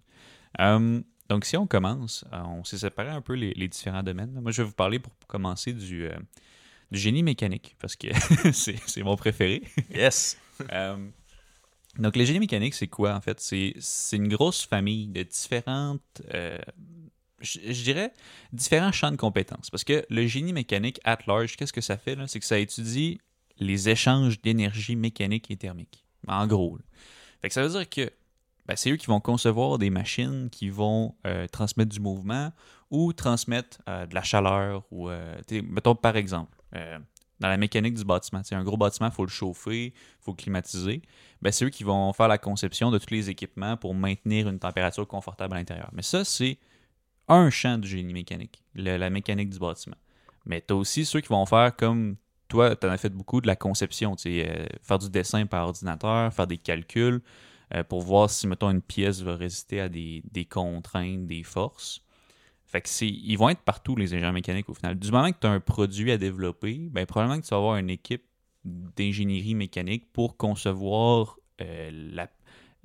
Euh, 0.60 1.02
donc 1.30 1.46
si 1.46 1.56
on 1.56 1.68
commence, 1.68 2.26
euh, 2.34 2.42
on 2.44 2.64
s'est 2.64 2.80
séparé 2.80 3.10
un 3.10 3.22
peu 3.22 3.34
les, 3.34 3.54
les 3.54 3.68
différents 3.68 4.04
domaines. 4.04 4.31
Moi, 4.42 4.52
je 4.52 4.62
vais 4.64 4.68
vous 4.68 4.74
parler 4.74 5.00
pour 5.00 5.14
commencer 5.28 5.74
du, 5.74 6.06
euh, 6.06 6.18
du 6.92 7.00
génie 7.00 7.24
mécanique, 7.24 7.76
parce 7.80 7.96
que 7.96 8.08
c'est 8.52 9.04
mon 9.04 9.16
préféré. 9.16 9.64
Yes! 9.94 10.38
Euh, 10.74 10.98
donc, 11.98 12.18
le 12.18 12.26
génie 12.26 12.40
mécanique, 12.42 12.74
c'est 12.74 12.88
quoi 12.88 13.16
en 13.16 13.22
fait? 13.22 13.40
C'est 13.40 13.76
c'est 13.80 14.18
une 14.18 14.28
grosse 14.28 14.66
famille 14.66 15.08
de 15.08 15.24
différentes, 15.24 16.02
euh, 16.34 16.58
je, 17.40 17.60
je 17.66 17.84
dirais, 17.84 18.12
différents 18.52 18.92
champs 18.92 19.10
de 19.12 19.16
compétences. 19.16 19.70
Parce 19.70 19.86
que 19.86 20.06
le 20.10 20.28
génie 20.28 20.52
mécanique 20.52 21.00
at 21.06 21.20
large, 21.28 21.56
qu'est-ce 21.56 21.72
que 21.72 21.80
ça 21.80 21.98
fait? 21.98 22.16
là? 22.16 22.28
C'est 22.28 22.42
que 22.42 22.46
ça 22.46 22.60
étudie 22.60 23.22
les 23.58 23.88
échanges 23.88 24.42
d'énergie 24.42 24.98
mécanique 24.98 25.50
et 25.50 25.56
thermique. 25.56 26.04
En 26.28 26.46
gros. 26.46 26.76
là. 26.76 26.84
Fait 27.42 27.48
que 27.48 27.54
ça 27.54 27.64
veut 27.66 27.70
dire 27.70 27.90
que 27.90 28.12
ben, 28.69 28.75
c'est 28.75 28.92
eux 28.92 28.98
qui 28.98 29.07
vont 29.07 29.19
concevoir 29.19 29.80
des 29.80 29.89
machines 29.89 30.48
qui 30.51 30.69
vont 30.69 31.16
euh, 31.25 31.48
transmettre 31.48 31.89
du 31.89 32.00
mouvement 32.00 32.51
ou 32.92 33.13
transmettre 33.13 33.80
euh, 33.89 34.06
de 34.06 34.13
la 34.13 34.21
chaleur. 34.21 34.83
ou 34.92 35.10
euh, 35.10 35.42
Mettons 35.63 35.95
par 35.95 36.16
exemple, 36.16 36.56
dans 37.39 37.48
la 37.48 37.57
mécanique 37.57 37.95
du 37.95 38.04
bâtiment, 38.06 38.44
un 38.51 38.63
gros 38.63 38.77
bâtiment, 38.77 39.10
il 39.10 39.12
faut 39.12 39.25
le 39.25 39.31
chauffer, 39.31 39.86
il 39.88 39.94
faut 40.19 40.33
le 40.33 40.36
climatiser. 40.36 41.01
Ben, 41.42 41.51
c'est 41.51 41.66
eux 41.66 41.71
qui 41.71 41.83
vont 41.83 42.13
faire 42.13 42.27
la 42.27 42.38
conception 42.38 42.92
de 42.92 43.00
tous 43.00 43.12
les 43.12 43.31
équipements 43.31 43.75
pour 43.75 43.95
maintenir 43.95 44.48
une 44.48 44.60
température 44.60 45.07
confortable 45.07 45.56
à 45.56 45.57
l'intérieur. 45.57 45.89
Mais 45.92 46.04
ça, 46.04 46.24
c'est 46.24 46.60
un 47.27 47.50
champ 47.50 47.80
du 47.80 47.88
génie 47.88 48.13
mécanique, 48.13 48.62
la 48.75 49.10
mécanique 49.10 49.50
du 49.50 49.57
bâtiment. 49.57 49.98
Mais 50.45 50.62
tu 50.62 50.75
as 50.75 50.77
aussi 50.77 51.06
ceux 51.06 51.21
qui 51.21 51.30
vont 51.30 51.48
faire 51.48 51.75
comme 51.75 52.18
toi, 52.48 52.75
tu 52.75 52.86
en 52.86 52.92
as 52.92 52.98
fait 52.98 53.10
beaucoup 53.10 53.42
de 53.42 53.48
la 53.48 53.56
conception, 53.56 54.16
faire 54.16 55.00
du 55.00 55.10
dessin 55.10 55.48
par 55.48 55.66
ordinateur, 55.66 56.31
faire 56.31 56.45
des 56.45 56.60
calculs 56.60 57.24
euh, 57.74 57.83
pour 57.83 58.01
voir 58.01 58.30
si, 58.30 58.48
mettons, 58.48 58.69
une 58.69 58.81
pièce 58.81 59.21
va 59.21 59.36
résister 59.36 59.80
à 59.80 59.89
des, 59.89 60.24
des 60.31 60.45
contraintes, 60.45 61.27
des 61.27 61.44
forces. 61.44 62.01
Fait 62.66 62.81
que 62.81 62.89
ils 63.04 63.36
vont 63.36 63.50
être 63.50 63.62
partout, 63.62 63.95
les 63.95 64.13
ingénieurs 64.13 64.33
mécaniques, 64.33 64.69
au 64.69 64.74
final. 64.74 64.98
Du 64.98 65.12
moment 65.12 65.31
que 65.31 65.39
tu 65.39 65.48
as 65.48 65.51
un 65.51 65.60
produit 65.60 66.11
à 66.11 66.18
développer, 66.18 66.88
ben, 66.92 67.06
probablement 67.06 67.40
que 67.40 67.45
tu 67.45 67.49
vas 67.49 67.57
avoir 67.57 67.78
une 67.78 67.90
équipe 67.90 68.23
d'ingénierie 68.64 69.56
mécanique 69.56 70.11
pour 70.14 70.38
concevoir 70.38 71.38
euh, 71.61 71.90
la, 72.14 72.30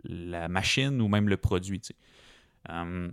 la 0.04 0.48
machine 0.48 1.00
ou 1.00 1.08
même 1.08 1.28
le 1.28 1.36
produit. 1.36 1.82
Hum, 2.68 3.12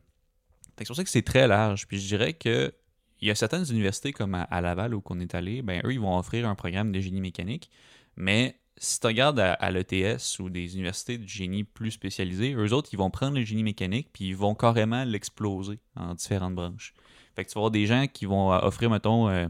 c'est 0.78 0.88
pour 0.88 0.96
ça 0.96 1.04
que 1.04 1.10
c'est 1.10 1.22
très 1.22 1.48
large. 1.48 1.88
Puis 1.88 2.00
je 2.00 2.08
dirais 2.08 2.34
que 2.34 2.74
il 3.20 3.28
y 3.28 3.32
a 3.32 3.36
certaines 3.36 3.70
universités 3.70 4.14
comme 4.14 4.34
à, 4.34 4.62
Laval 4.62 4.96
où 4.96 5.04
on 5.06 5.20
est 5.20 5.36
allé, 5.36 5.62
ben 5.62 5.82
eux, 5.86 5.94
ils 5.94 6.00
vont 6.00 6.18
offrir 6.18 6.48
un 6.48 6.56
programme 6.56 6.92
de 6.92 7.20
mécanique. 7.20 7.70
Mais 8.16 8.60
si 8.78 9.00
tu 9.00 9.08
regardes 9.08 9.40
à, 9.40 9.72
l'ETS 9.72 10.40
ou 10.40 10.50
des 10.50 10.76
universités 10.76 11.18
de 11.18 11.28
génie 11.28 11.64
plus 11.64 11.92
spécialisées, 11.92 12.54
eux 12.54 12.74
autres, 12.74 12.90
ils 12.94 12.98
vont 12.98 13.10
prendre 13.10 13.38
le 13.38 13.44
génie 13.44 13.64
mécanique 13.64 14.10
puis 14.12 14.30
ils 14.30 14.36
vont 14.36 14.56
carrément 14.56 15.04
l'exploser 15.04 15.80
en 15.96 16.16
différentes 16.16 16.56
branches. 16.56 16.94
Fait 17.36 17.46
que 17.46 17.50
tu 17.50 17.56
vas 17.56 17.60
avoir 17.60 17.72
des 17.72 17.86
gens 17.86 18.08
qui 18.12 18.26
vont 18.26 18.52
euh, 18.52 18.60
offrir, 18.60 18.90
mettons, 18.90 19.30
euh, 19.30 19.48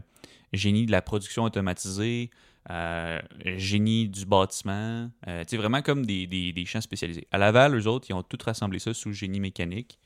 génie 0.52 0.86
de 0.86 0.92
la 0.92 1.02
production 1.02 1.44
automatisée, 1.44 2.30
euh, 2.70 3.20
génie 3.56 4.08
du 4.08 4.24
bâtiment, 4.24 5.10
vraiment 5.52 5.82
comme 5.82 6.06
des, 6.06 6.26
des, 6.26 6.52
des 6.52 6.64
champs 6.64 6.80
spécialisés. 6.80 7.26
À 7.32 7.38
Laval, 7.38 7.74
eux 7.74 7.86
autres, 7.86 8.06
ils 8.08 8.12
ont 8.12 8.22
tout 8.22 8.38
rassemblé 8.44 8.78
ça 8.78 8.94
sous 8.94 9.12
génie 9.12 9.40
mécanique. 9.40 9.98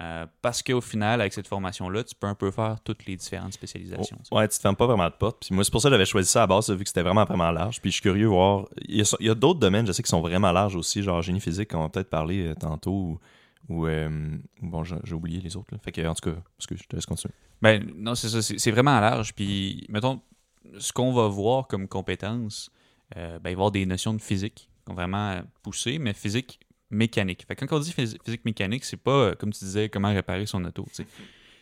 Euh, 0.00 0.26
parce 0.40 0.62
qu'au 0.62 0.80
final, 0.80 1.20
avec 1.20 1.34
cette 1.34 1.46
formation-là, 1.46 2.02
tu 2.04 2.14
peux 2.14 2.26
un 2.26 2.34
peu 2.34 2.50
faire 2.50 2.80
toutes 2.82 3.04
les 3.04 3.16
différentes 3.16 3.52
spécialisations. 3.52 4.16
sais. 4.22 4.34
Ouais, 4.34 4.48
tu 4.48 4.56
te 4.56 4.62
fermes 4.62 4.76
pas 4.76 4.86
vraiment 4.86 5.06
de 5.06 5.14
porte. 5.14 5.44
Puis 5.44 5.54
moi, 5.54 5.64
c'est 5.64 5.70
pour 5.70 5.82
ça 5.82 5.88
que 5.88 5.94
j'avais 5.94 6.06
choisi 6.06 6.30
ça 6.30 6.44
à 6.44 6.46
base, 6.46 6.70
vu 6.70 6.82
que 6.82 6.88
c'était 6.88 7.02
vraiment, 7.02 7.24
vraiment 7.24 7.50
large. 7.50 7.80
Puis 7.80 7.90
je 7.90 7.94
suis 7.96 8.02
curieux 8.02 8.24
de 8.24 8.28
voir. 8.28 8.68
Il 8.88 9.04
y 9.20 9.28
a, 9.28 9.34
d'autres 9.34 9.60
domaines, 9.60 9.86
je 9.86 9.92
sais, 9.92 10.02
qui 10.02 10.08
sont 10.08 10.22
vraiment 10.22 10.50
larges 10.50 10.76
aussi, 10.76 11.02
genre 11.02 11.20
génie 11.20 11.40
physique, 11.40 11.70
qu'on 11.70 11.82
va 11.82 11.88
peut-être 11.90 12.08
parler 12.08 12.46
euh, 12.46 12.54
tantôt. 12.54 13.20
Ou, 13.68 13.86
euh, 13.86 14.38
bon, 14.62 14.82
j'ai 14.82 15.14
oublié 15.14 15.40
les 15.40 15.56
autres. 15.56 15.68
là. 15.72 15.78
Fait 15.78 15.92
que, 15.92 16.06
en 16.06 16.14
tout 16.14 16.30
cas, 16.30 16.36
parce 16.56 16.66
que 16.66 16.76
je 16.76 16.84
te 16.84 16.96
laisse 16.96 17.06
continuer. 17.06 17.34
Ben, 17.60 17.86
non, 17.94 18.14
c'est 18.14 18.30
ça, 18.30 18.40
c'est 18.40 18.70
vraiment 18.70 18.98
large. 18.98 19.34
Puis, 19.34 19.84
mettons, 19.90 20.22
ce 20.78 20.92
qu'on 20.92 21.12
va 21.12 21.28
voir 21.28 21.68
comme 21.68 21.86
compétences, 21.86 22.70
ben, 23.14 23.36
il 23.36 23.42
va 23.42 23.50
y 23.50 23.52
avoir 23.52 23.70
des 23.70 23.84
notions 23.84 24.14
de 24.14 24.22
physique 24.22 24.54
qui 24.54 24.68
vont 24.86 24.94
vraiment 24.94 25.42
poussées, 25.62 25.98
mais 25.98 26.14
physique 26.14 26.58
mécanique. 26.92 27.44
Fait 27.46 27.56
quand 27.56 27.66
on 27.72 27.80
dit 27.80 27.90
phys- 27.90 28.16
physique 28.24 28.44
mécanique, 28.44 28.84
c'est 28.84 28.96
pas, 28.96 29.10
euh, 29.10 29.34
comme 29.34 29.52
tu 29.52 29.64
disais, 29.64 29.88
comment 29.88 30.12
réparer 30.12 30.46
son 30.46 30.64
auto. 30.64 30.86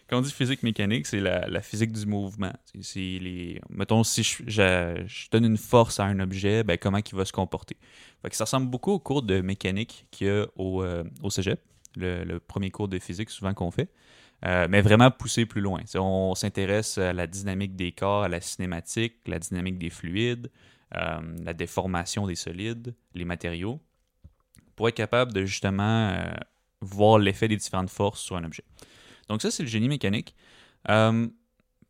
Quand 0.08 0.18
on 0.18 0.22
dit 0.22 0.32
physique 0.32 0.64
mécanique, 0.64 1.06
c'est 1.06 1.20
la, 1.20 1.62
physique 1.62 1.92
du 1.92 2.04
mouvement. 2.04 2.52
C'est- 2.80 2.98
les. 2.98 3.60
Mettons, 3.70 4.02
si 4.02 4.24
je, 4.24 5.30
donne 5.30 5.44
une 5.44 5.56
force 5.56 6.00
à 6.00 6.04
un 6.04 6.18
objet, 6.18 6.64
ben, 6.64 6.76
comment 6.76 6.98
il 6.98 7.16
va 7.16 7.24
se 7.24 7.32
comporter. 7.32 7.76
Ça 8.32 8.44
ressemble 8.44 8.68
beaucoup 8.68 8.92
au 8.92 8.98
cours 8.98 9.22
de 9.22 9.40
mécanique 9.40 10.06
qu'il 10.10 10.26
y 10.26 10.30
a 10.30 10.46
au, 10.56 10.82
euh, 10.82 11.04
au 11.22 11.30
cégep, 11.30 11.60
le, 11.96 12.38
premier 12.38 12.70
cours 12.70 12.88
de 12.88 12.98
physique 12.98 13.30
souvent 13.30 13.54
qu'on 13.54 13.70
fait. 13.70 13.88
Euh, 14.44 14.66
mais 14.70 14.80
vraiment 14.80 15.10
pousser 15.10 15.44
plus 15.44 15.60
loin. 15.60 15.80
On 15.94 16.34
s'intéresse 16.34 16.96
à 16.98 17.12
la 17.12 17.26
dynamique 17.26 17.76
des 17.76 17.92
corps, 17.92 18.22
à 18.22 18.28
la 18.28 18.40
cinématique, 18.40 19.16
la 19.26 19.38
dynamique 19.38 19.78
des 19.78 19.90
fluides, 19.90 20.50
euh, 20.96 21.20
la 21.44 21.52
déformation 21.52 22.26
des 22.26 22.34
solides, 22.34 22.94
les 23.14 23.26
matériaux, 23.26 23.80
pour 24.80 24.88
être 24.88 24.94
capable 24.94 25.34
de 25.34 25.44
justement 25.44 26.08
euh, 26.08 26.32
voir 26.80 27.18
l'effet 27.18 27.48
des 27.48 27.58
différentes 27.58 27.90
forces 27.90 28.22
sur 28.22 28.36
un 28.36 28.44
objet. 28.44 28.64
Donc 29.28 29.42
ça, 29.42 29.50
c'est 29.50 29.62
le 29.62 29.68
génie 29.68 29.90
mécanique. 29.90 30.34
Euh, 30.88 31.28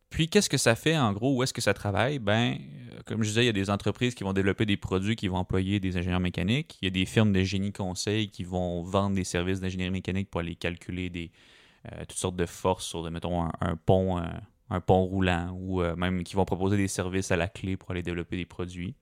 puis, 0.09 0.27
qu'est-ce 0.27 0.49
que 0.49 0.57
ça 0.57 0.75
fait 0.75 0.97
en 0.97 1.13
gros? 1.13 1.37
Où 1.37 1.41
est-ce 1.41 1.53
que 1.53 1.61
ça 1.61 1.73
travaille? 1.73 2.19
Ben, 2.19 2.57
euh, 2.57 2.99
comme 3.05 3.23
je 3.23 3.29
disais, 3.29 3.43
il 3.43 3.45
y 3.45 3.49
a 3.49 3.53
des 3.53 3.69
entreprises 3.69 4.13
qui 4.13 4.25
vont 4.25 4.33
développer 4.33 4.65
des 4.65 4.75
produits 4.75 5.15
qui 5.15 5.29
vont 5.29 5.37
employer 5.37 5.79
des 5.79 5.95
ingénieurs 5.95 6.19
mécaniques. 6.19 6.79
Il 6.81 6.85
y 6.85 6.87
a 6.89 6.91
des 6.91 7.05
firmes 7.05 7.31
de 7.31 7.41
génie 7.43 7.71
conseil 7.71 8.27
qui 8.27 8.43
vont 8.43 8.83
vendre 8.83 9.15
des 9.15 9.23
services 9.23 9.61
d'ingénierie 9.61 9.91
mécanique 9.91 10.29
pour 10.29 10.41
aller 10.41 10.55
calculer 10.55 11.09
des, 11.09 11.31
toutes 12.09 12.19
sortes 12.19 12.35
de 12.35 12.45
forces 12.45 12.85
sur, 12.85 13.09
mettons, 13.09 13.43
un, 13.61 13.77
pont, 13.77 14.21
un 14.69 14.81
pont 14.81 15.03
roulant 15.05 15.57
ou 15.57 15.81
même 15.95 16.25
qui 16.25 16.35
vont 16.35 16.43
proposer 16.43 16.75
des 16.75 16.89
services 16.89 17.31
à 17.31 17.37
la 17.37 17.47
clé 17.47 17.77
pour 17.77 17.91
aller 17.91 18.03
développer 18.03 18.35
des 18.35 18.45
produits. 18.45 18.95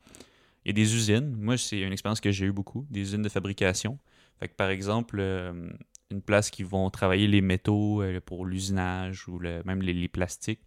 A 0.69 0.73
des 0.73 0.95
usines. 0.95 1.35
Moi, 1.35 1.57
c'est 1.57 1.79
une 1.79 1.91
expérience 1.91 2.21
que 2.21 2.31
j'ai 2.31 2.45
eu 2.45 2.51
beaucoup, 2.51 2.85
des 2.89 3.01
usines 3.01 3.21
de 3.21 3.29
fabrication. 3.29 3.97
Fait 4.39 4.47
que, 4.47 4.55
par 4.55 4.69
exemple, 4.69 5.19
une 6.11 6.21
place 6.21 6.49
qui 6.49 6.63
vont 6.63 6.89
travailler 6.89 7.27
les 7.27 7.41
métaux 7.41 8.03
pour 8.25 8.45
l'usinage 8.45 9.27
ou 9.27 9.39
même 9.39 9.81
les 9.81 10.07
plastiques 10.07 10.61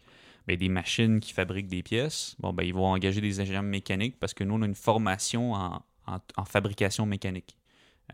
ben, 0.46 0.56
des 0.56 0.68
machines 0.68 1.20
qui 1.20 1.32
fabriquent 1.32 1.68
des 1.68 1.82
pièces, 1.82 2.34
bon, 2.40 2.52
ben, 2.52 2.64
ils 2.64 2.74
vont 2.74 2.86
engager 2.86 3.20
des 3.20 3.40
ingénieurs 3.40 3.62
mécaniques 3.62 4.18
parce 4.18 4.34
que 4.34 4.42
nous, 4.44 4.54
on 4.54 4.62
a 4.62 4.66
une 4.66 4.74
formation 4.74 5.54
en, 5.54 6.44
fabrication 6.44 7.06
mécanique. 7.06 7.56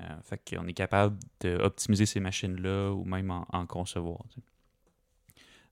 Euh, 0.00 0.04
fait 0.22 0.40
qu'on 0.48 0.66
est 0.66 0.74
capable 0.74 1.18
d'optimiser 1.40 2.04
ces 2.04 2.20
machines-là 2.20 2.92
ou 2.92 3.04
même 3.04 3.30
en, 3.30 3.66
concevoir. 3.66 4.20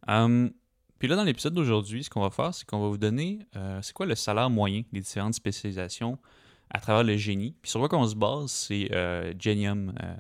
Hum, 0.09 0.51
puis 0.99 1.09
là, 1.09 1.17
dans 1.17 1.25
l'épisode 1.25 1.55
d'aujourd'hui, 1.55 2.05
ce 2.05 2.11
qu'on 2.11 2.23
va 2.23 2.31
faire, 2.31 2.55
c'est 2.55 2.67
qu'on 2.67 2.81
va 2.81 2.89
vous 2.89 2.99
donner 2.99 3.41
euh, 3.57 3.81
c'est 3.83 3.93
quoi 3.93 4.07
le 4.07 4.15
salaire 4.15 4.51
moyen 4.51 4.83
des 4.93 5.01
différentes 5.01 5.35
spécialisations 5.35 6.19
à 6.71 6.81
travers 6.81 7.05
le 7.05 7.17
génie. 7.17 7.55
Puis 7.63 7.71
sur 7.71 7.81
quoi 7.81 7.89
qu'on 7.89 8.07
se 8.07 8.15
base, 8.15 8.51
c'est 8.51 8.89
euh, 8.93 9.33
Genium, 9.39 9.93
euh, 10.03 10.15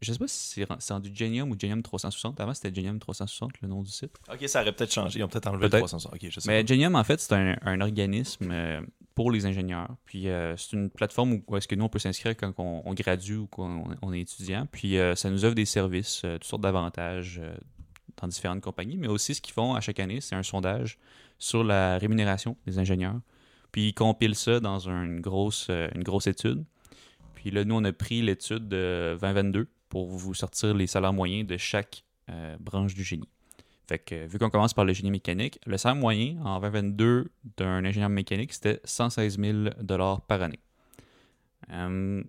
je 0.00 0.12
sais 0.12 0.18
pas 0.18 0.28
si 0.28 0.64
c'est 0.78 1.00
du 1.00 1.14
Genium 1.14 1.50
ou 1.50 1.56
Genium 1.58 1.82
360. 1.82 2.40
Avant, 2.40 2.54
c'était 2.54 2.74
Genium 2.74 2.98
360, 2.98 3.60
le 3.62 3.68
nom 3.68 3.82
du 3.82 3.90
site. 3.90 4.12
Ok, 4.32 4.48
ça 4.48 4.62
aurait 4.62 4.72
peut-être 4.72 4.92
changé. 4.92 5.20
Ils 5.20 5.22
ont 5.22 5.28
peut-être 5.28 5.48
enlevé 5.48 5.64
le 5.64 5.70
360. 5.70 6.14
je 6.22 6.40
sais 6.40 6.50
Mais 6.50 6.66
Genium, 6.66 6.94
en 6.96 7.04
fait, 7.04 7.20
c'est 7.20 7.34
un, 7.34 7.80
organisme 7.80 8.50
euh, 8.50 8.80
pour 9.14 9.30
les 9.30 9.46
ingénieurs. 9.46 9.94
Puis 10.04 10.28
euh, 10.28 10.56
c'est 10.56 10.72
une 10.72 10.90
plateforme 10.90 11.40
où, 11.46 11.56
est-ce 11.56 11.68
que 11.68 11.74
nous, 11.74 11.84
on 11.84 11.88
peut 11.88 11.98
s'inscrire 11.98 12.36
quand 12.36 12.52
on, 12.58 12.94
gradue 12.94 13.36
ou 13.36 13.46
quand 13.46 13.84
on, 14.02 14.12
est 14.12 14.20
étudiant. 14.20 14.66
Puis 14.70 14.96
ça 15.14 15.30
nous 15.30 15.44
offre 15.44 15.54
des 15.54 15.66
services, 15.66 16.22
toutes 16.22 16.44
sortes 16.44 16.62
d'avantages 16.62 17.40
dans 18.20 18.28
différentes 18.28 18.60
compagnies. 18.60 18.96
Mais 18.96 19.08
aussi, 19.08 19.34
ce 19.34 19.40
qu'ils 19.40 19.54
font 19.54 19.74
à 19.74 19.80
chaque 19.80 20.00
année, 20.00 20.20
c'est 20.20 20.34
un 20.34 20.42
sondage 20.42 20.98
sur 21.38 21.64
la 21.64 21.98
rémunération 21.98 22.56
des 22.66 22.78
ingénieurs. 22.78 23.20
Puis 23.72 23.88
ils 23.88 23.94
compilent 23.94 24.34
ça 24.34 24.60
dans 24.60 24.88
une 24.88 25.20
grosse, 25.20 25.70
une 25.70 26.02
grosse 26.02 26.26
étude. 26.26 26.64
Puis 27.34 27.50
là, 27.50 27.64
nous, 27.64 27.74
on 27.74 27.84
a 27.84 27.92
pris 27.92 28.22
l'étude 28.22 28.68
de 28.68 29.18
2022 29.20 29.66
pour 29.88 30.08
vous 30.08 30.32
sortir 30.32 30.74
les 30.74 30.86
salaires 30.86 31.12
moyens 31.12 31.46
de 31.46 31.56
chaque 31.56 32.04
euh, 32.30 32.56
branche 32.60 32.94
du 32.94 33.02
génie. 33.02 33.28
Fait 33.88 33.98
que, 33.98 34.26
vu 34.26 34.38
qu'on 34.38 34.48
commence 34.48 34.72
par 34.72 34.84
le 34.84 34.92
génie 34.92 35.10
mécanique, 35.10 35.58
le 35.66 35.76
salaire 35.76 35.96
moyen 35.96 36.40
en 36.44 36.60
2022 36.60 37.30
d'un 37.56 37.84
ingénieur 37.84 38.08
mécanique, 38.08 38.52
c'était 38.52 38.80
116 38.84 39.38
000 39.38 39.68
par 40.28 40.40
année. 40.40 40.60
Hum, 41.70 42.24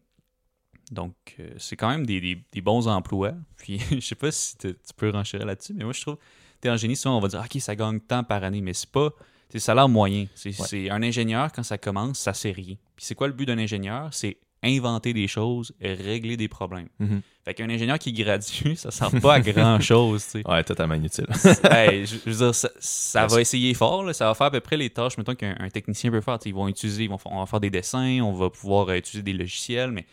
donc, 0.93 1.13
euh, 1.39 1.49
c'est 1.57 1.75
quand 1.75 1.89
même 1.89 2.05
des, 2.05 2.43
bons 2.61 2.87
emplois. 2.87 3.33
Puis, 3.57 3.79
je 3.91 3.99
sais 3.99 4.15
pas 4.15 4.31
si 4.31 4.57
tu 4.57 4.75
peux 4.95 5.09
renchérir 5.09 5.45
là-dessus, 5.45 5.73
mais 5.73 5.83
moi, 5.83 5.93
je 5.93 6.01
trouve, 6.01 6.17
tu 6.61 6.67
es 6.67 6.71
en 6.71 6.77
génie, 6.77 6.95
souvent, 6.95 7.17
on 7.17 7.21
va 7.21 7.27
dire, 7.27 7.41
OK, 7.43 7.61
ça 7.61 7.75
gagne 7.75 7.99
tant 7.99 8.23
par 8.23 8.43
année, 8.43 8.61
mais 8.61 8.73
c'est 8.73 8.89
pas. 8.89 9.09
C'est 9.49 9.59
salaire 9.59 9.87
moyen. 9.87 10.25
C'est 10.33 10.89
un 10.89 11.03
ingénieur, 11.03 11.51
quand 11.51 11.61
ça 11.61 11.77
commence, 11.77 12.19
ça 12.19 12.33
sait 12.33 12.51
rien. 12.51 12.75
Puis, 12.95 13.05
c'est 13.05 13.15
quoi 13.15 13.27
le 13.27 13.33
but 13.33 13.45
d'un 13.45 13.59
ingénieur? 13.59 14.09
C'est 14.11 14.37
inventer 14.63 15.13
des 15.13 15.27
choses 15.27 15.73
et 15.81 15.93
régler 15.93 16.37
des 16.37 16.47
problèmes. 16.47 16.87
Mm-hmm. 17.01 17.21
Fait 17.45 17.53
qu'un 17.53 17.69
ingénieur 17.69 17.99
qui 17.99 18.13
gradue, 18.13 18.75
ça 18.75 18.89
sert 18.91 19.11
pas 19.21 19.35
à 19.35 19.39
grand 19.41 19.79
chose. 19.81 20.23
sais. 20.23 20.47
Ouais, 20.47 20.63
totalement 20.63 20.95
inutile. 20.95 21.27
je, 21.33 22.29
veux 22.29 22.37
dire, 22.37 22.55
ça, 22.55 23.27
va 23.27 23.41
essayer 23.41 23.73
fort, 23.73 24.13
ça 24.15 24.27
va 24.27 24.33
faire 24.33 24.47
à 24.47 24.51
peu 24.51 24.61
près 24.61 24.77
les 24.77 24.89
tâches 24.89 25.17
mettons 25.17 25.35
qu'un 25.35 25.69
technicien 25.69 26.09
peut 26.09 26.21
faire. 26.21 26.39
Ils 26.45 26.53
vont 26.53 26.67
utiliser, 26.67 27.03
ils 27.03 27.09
vont, 27.09 27.19
on 27.25 27.39
va 27.39 27.45
faire 27.45 27.59
des 27.59 27.69
dessins, 27.69 28.21
on 28.21 28.33
va 28.33 28.49
pouvoir 28.49 28.87
euh, 28.89 28.95
utiliser 28.95 29.23
des 29.23 29.33
logiciels, 29.33 29.91
mais 29.91 30.05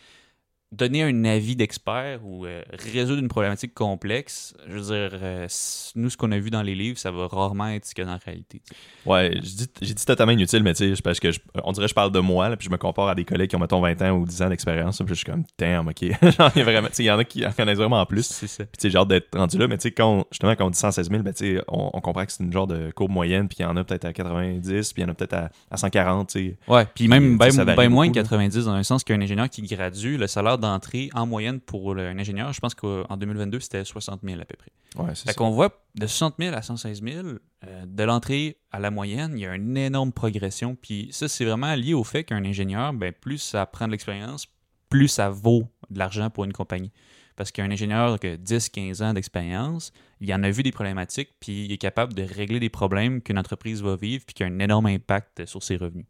donner 0.71 1.03
un 1.03 1.25
avis 1.25 1.55
d'expert 1.57 2.21
ou 2.23 2.45
euh, 2.45 2.61
résoudre 2.93 3.21
une 3.21 3.27
problématique 3.27 3.73
complexe, 3.73 4.53
je 4.67 4.77
veux 4.77 4.81
dire, 4.81 5.19
euh, 5.21 5.47
nous, 5.95 6.09
ce 6.09 6.15
qu'on 6.15 6.31
a 6.31 6.39
vu 6.39 6.49
dans 6.49 6.61
les 6.61 6.75
livres, 6.75 6.97
ça 6.97 7.11
va 7.11 7.27
rarement 7.27 7.67
être 7.67 7.85
ce 7.85 7.93
qu'il 7.93 8.03
y 8.03 8.03
a 8.03 8.05
dans 8.05 8.13
la 8.13 8.21
réalité. 8.23 8.61
Ouais, 9.05 9.37
j'ai 9.81 9.93
dit 9.93 10.05
totalement 10.05 10.31
inutile, 10.31 10.63
mais 10.63 10.73
tu 10.73 10.95
sais, 10.95 11.01
parce 11.01 11.19
que 11.19 11.27
on 11.63 11.73
dirait 11.73 11.85
que 11.85 11.89
je 11.89 11.95
parle 11.95 12.11
de 12.11 12.19
moi, 12.19 12.47
là, 12.47 12.55
puis 12.55 12.67
je 12.67 12.71
me 12.71 12.77
compare 12.77 13.09
à 13.09 13.15
des 13.15 13.25
collègues 13.25 13.49
qui 13.49 13.55
ont, 13.57 13.59
mettons, 13.59 13.81
20 13.81 14.01
ans 14.01 14.11
ou 14.11 14.25
10 14.25 14.41
ans 14.43 14.49
d'expérience, 14.49 14.97
puis 14.99 15.07
je 15.09 15.13
suis 15.15 15.25
comme, 15.25 15.43
damn, 15.57 15.87
ok. 15.89 16.01
il 16.01 17.05
y, 17.05 17.11
en 17.11 17.17
a 17.17 17.23
qui 17.25 17.45
en 17.45 17.51
connaissent 17.51 17.77
vraiment 17.77 17.99
en 17.99 18.05
plus. 18.05 18.25
C'est 18.25 18.47
ça. 18.47 18.63
Puis 18.63 18.77
tu 18.77 18.81
sais, 18.83 18.89
j'ai 18.91 18.97
hâte 18.97 19.09
d'être 19.09 19.37
rendu 19.37 19.57
là, 19.57 19.67
mais 19.67 19.77
tu 19.77 19.83
sais, 19.83 19.91
quand, 19.91 20.25
justement, 20.31 20.55
quand 20.55 20.67
on 20.67 20.69
dit 20.69 20.79
116 20.79 21.09
000, 21.09 21.21
ben, 21.21 21.33
tu 21.33 21.57
sais, 21.57 21.63
on, 21.67 21.99
comprend 21.99 22.25
que 22.25 22.31
c'est 22.31 22.43
une 22.43 22.53
genre 22.53 22.67
de 22.67 22.91
courbe 22.91 23.11
moyenne, 23.11 23.49
puis 23.49 23.57
il 23.59 23.63
y 23.63 23.65
en 23.65 23.75
a 23.75 23.83
peut-être 23.83 24.05
à 24.05 24.13
90, 24.13 24.93
puis 24.93 25.01
il 25.01 25.05
y 25.05 25.09
en 25.09 25.11
a 25.11 25.15
peut-être 25.15 25.33
à, 25.33 25.49
à, 25.69 25.77
140, 25.77 26.29
tu 26.29 26.33
sais. 26.33 26.57
Ouais, 26.69 26.85
puis 26.95 27.09
même 27.09 27.37
bien 27.37 27.89
moins 27.89 28.07
que 28.07 28.13
90, 28.13 28.65
dans 28.65 28.71
un 28.71 28.83
sens 28.83 29.03
qu'un 29.03 29.19
ingénieur 29.19 29.49
qui 29.49 29.63
gradue, 29.63 30.17
le 30.17 30.27
salaire 30.27 30.57
d'entrée 30.61 31.09
en 31.13 31.25
moyenne, 31.25 31.59
pour 31.59 31.97
un 31.97 32.17
ingénieur, 32.17 32.53
je 32.53 32.59
pense 32.59 32.73
qu'en 32.75 33.17
2022, 33.17 33.59
c'était 33.59 33.83
60 33.83 34.21
000 34.23 34.39
à 34.39 34.45
peu 34.45 34.55
près. 34.55 34.71
Ouais, 34.95 35.15
c'est 35.15 35.29
fait 35.29 35.35
qu'on 35.35 35.51
voit 35.51 35.83
de 35.95 36.07
60 36.07 36.35
000 36.39 36.55
à 36.55 36.61
116 36.61 37.01
000, 37.03 37.27
euh, 37.27 37.85
de 37.85 38.03
l'entrée 38.03 38.57
à 38.71 38.79
la 38.79 38.91
moyenne, 38.91 39.33
il 39.35 39.41
y 39.41 39.45
a 39.45 39.55
une 39.55 39.77
énorme 39.77 40.11
progression. 40.11 40.75
Puis 40.75 41.09
ça, 41.11 41.27
c'est 41.27 41.45
vraiment 41.45 41.73
lié 41.75 41.93
au 41.93 42.03
fait 42.03 42.23
qu'un 42.23 42.43
ingénieur, 42.45 42.93
ben, 42.93 43.13
plus 43.13 43.37
ça 43.37 43.65
prend 43.65 43.87
de 43.87 43.91
l'expérience, 43.91 44.47
plus 44.89 45.07
ça 45.07 45.29
vaut 45.29 45.67
de 45.89 45.99
l'argent 45.99 46.29
pour 46.29 46.43
une 46.45 46.53
compagnie. 46.53 46.91
Parce 47.35 47.51
qu'un 47.51 47.71
ingénieur 47.71 48.19
qui 48.19 48.27
a 48.27 48.37
10-15 48.37 49.03
ans 49.03 49.13
d'expérience, 49.13 49.91
il 50.19 50.31
en 50.33 50.43
a 50.43 50.51
vu 50.51 50.63
des 50.63 50.71
problématiques, 50.71 51.29
puis 51.39 51.65
il 51.65 51.71
est 51.71 51.77
capable 51.77 52.13
de 52.13 52.23
régler 52.23 52.59
des 52.59 52.69
problèmes 52.69 53.21
qu'une 53.21 53.39
entreprise 53.39 53.81
va 53.81 53.95
vivre, 53.95 54.23
puis 54.25 54.33
qui 54.33 54.43
a 54.43 54.47
un 54.47 54.59
énorme 54.59 54.85
impact 54.87 55.45
sur 55.45 55.63
ses 55.63 55.77
revenus. 55.77 56.05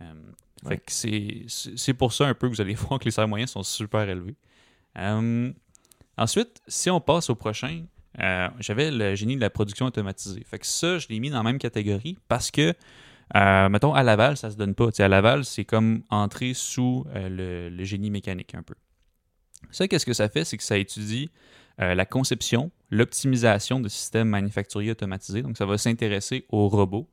Euh, 0.00 0.12
fait 0.68 0.78
que 0.78 0.92
c'est 1.76 1.94
pour 1.94 2.12
ça 2.12 2.26
un 2.26 2.34
peu 2.34 2.48
que 2.48 2.54
vous 2.54 2.60
allez 2.60 2.74
voir 2.74 2.98
que 2.98 3.04
les 3.04 3.10
salaires 3.10 3.28
moyens 3.28 3.50
sont 3.50 3.62
super 3.62 4.08
élevés. 4.08 4.36
Euh, 4.98 5.52
ensuite, 6.16 6.62
si 6.68 6.90
on 6.90 7.00
passe 7.00 7.30
au 7.30 7.34
prochain, 7.34 7.84
euh, 8.20 8.48
j'avais 8.60 8.90
le 8.90 9.14
génie 9.14 9.36
de 9.36 9.40
la 9.40 9.50
production 9.50 9.86
automatisée. 9.86 10.44
Fait 10.44 10.58
que 10.58 10.66
ça, 10.66 10.98
je 10.98 11.08
l'ai 11.08 11.20
mis 11.20 11.30
dans 11.30 11.38
la 11.38 11.42
même 11.42 11.58
catégorie 11.58 12.16
parce 12.28 12.50
que, 12.50 12.74
euh, 13.34 13.68
mettons, 13.68 13.92
à 13.94 14.02
Laval, 14.02 14.36
ça 14.36 14.50
se 14.50 14.56
donne 14.56 14.74
pas. 14.74 14.88
à 14.98 15.08
Laval, 15.08 15.44
c'est 15.44 15.64
comme 15.64 16.02
entrer 16.10 16.54
sous 16.54 17.04
le, 17.14 17.84
génie 17.84 18.10
mécanique 18.10 18.54
un 18.54 18.62
peu. 18.62 18.74
Ça, 19.70 19.88
qu'est-ce 19.88 20.06
que 20.06 20.12
ça 20.12 20.28
fait? 20.28 20.44
C'est 20.44 20.56
que 20.56 20.62
ça 20.62 20.78
étudie 20.78 21.30
la 21.78 22.06
conception, 22.06 22.70
l'optimisation 22.90 23.80
de 23.80 23.88
systèmes 23.88 24.28
manufacturiers 24.28 24.92
automatisés. 24.92 25.42
Donc, 25.42 25.56
ça 25.56 25.66
va 25.66 25.76
s'intéresser 25.76 26.46
aux 26.50 26.68
robots, 26.68 27.08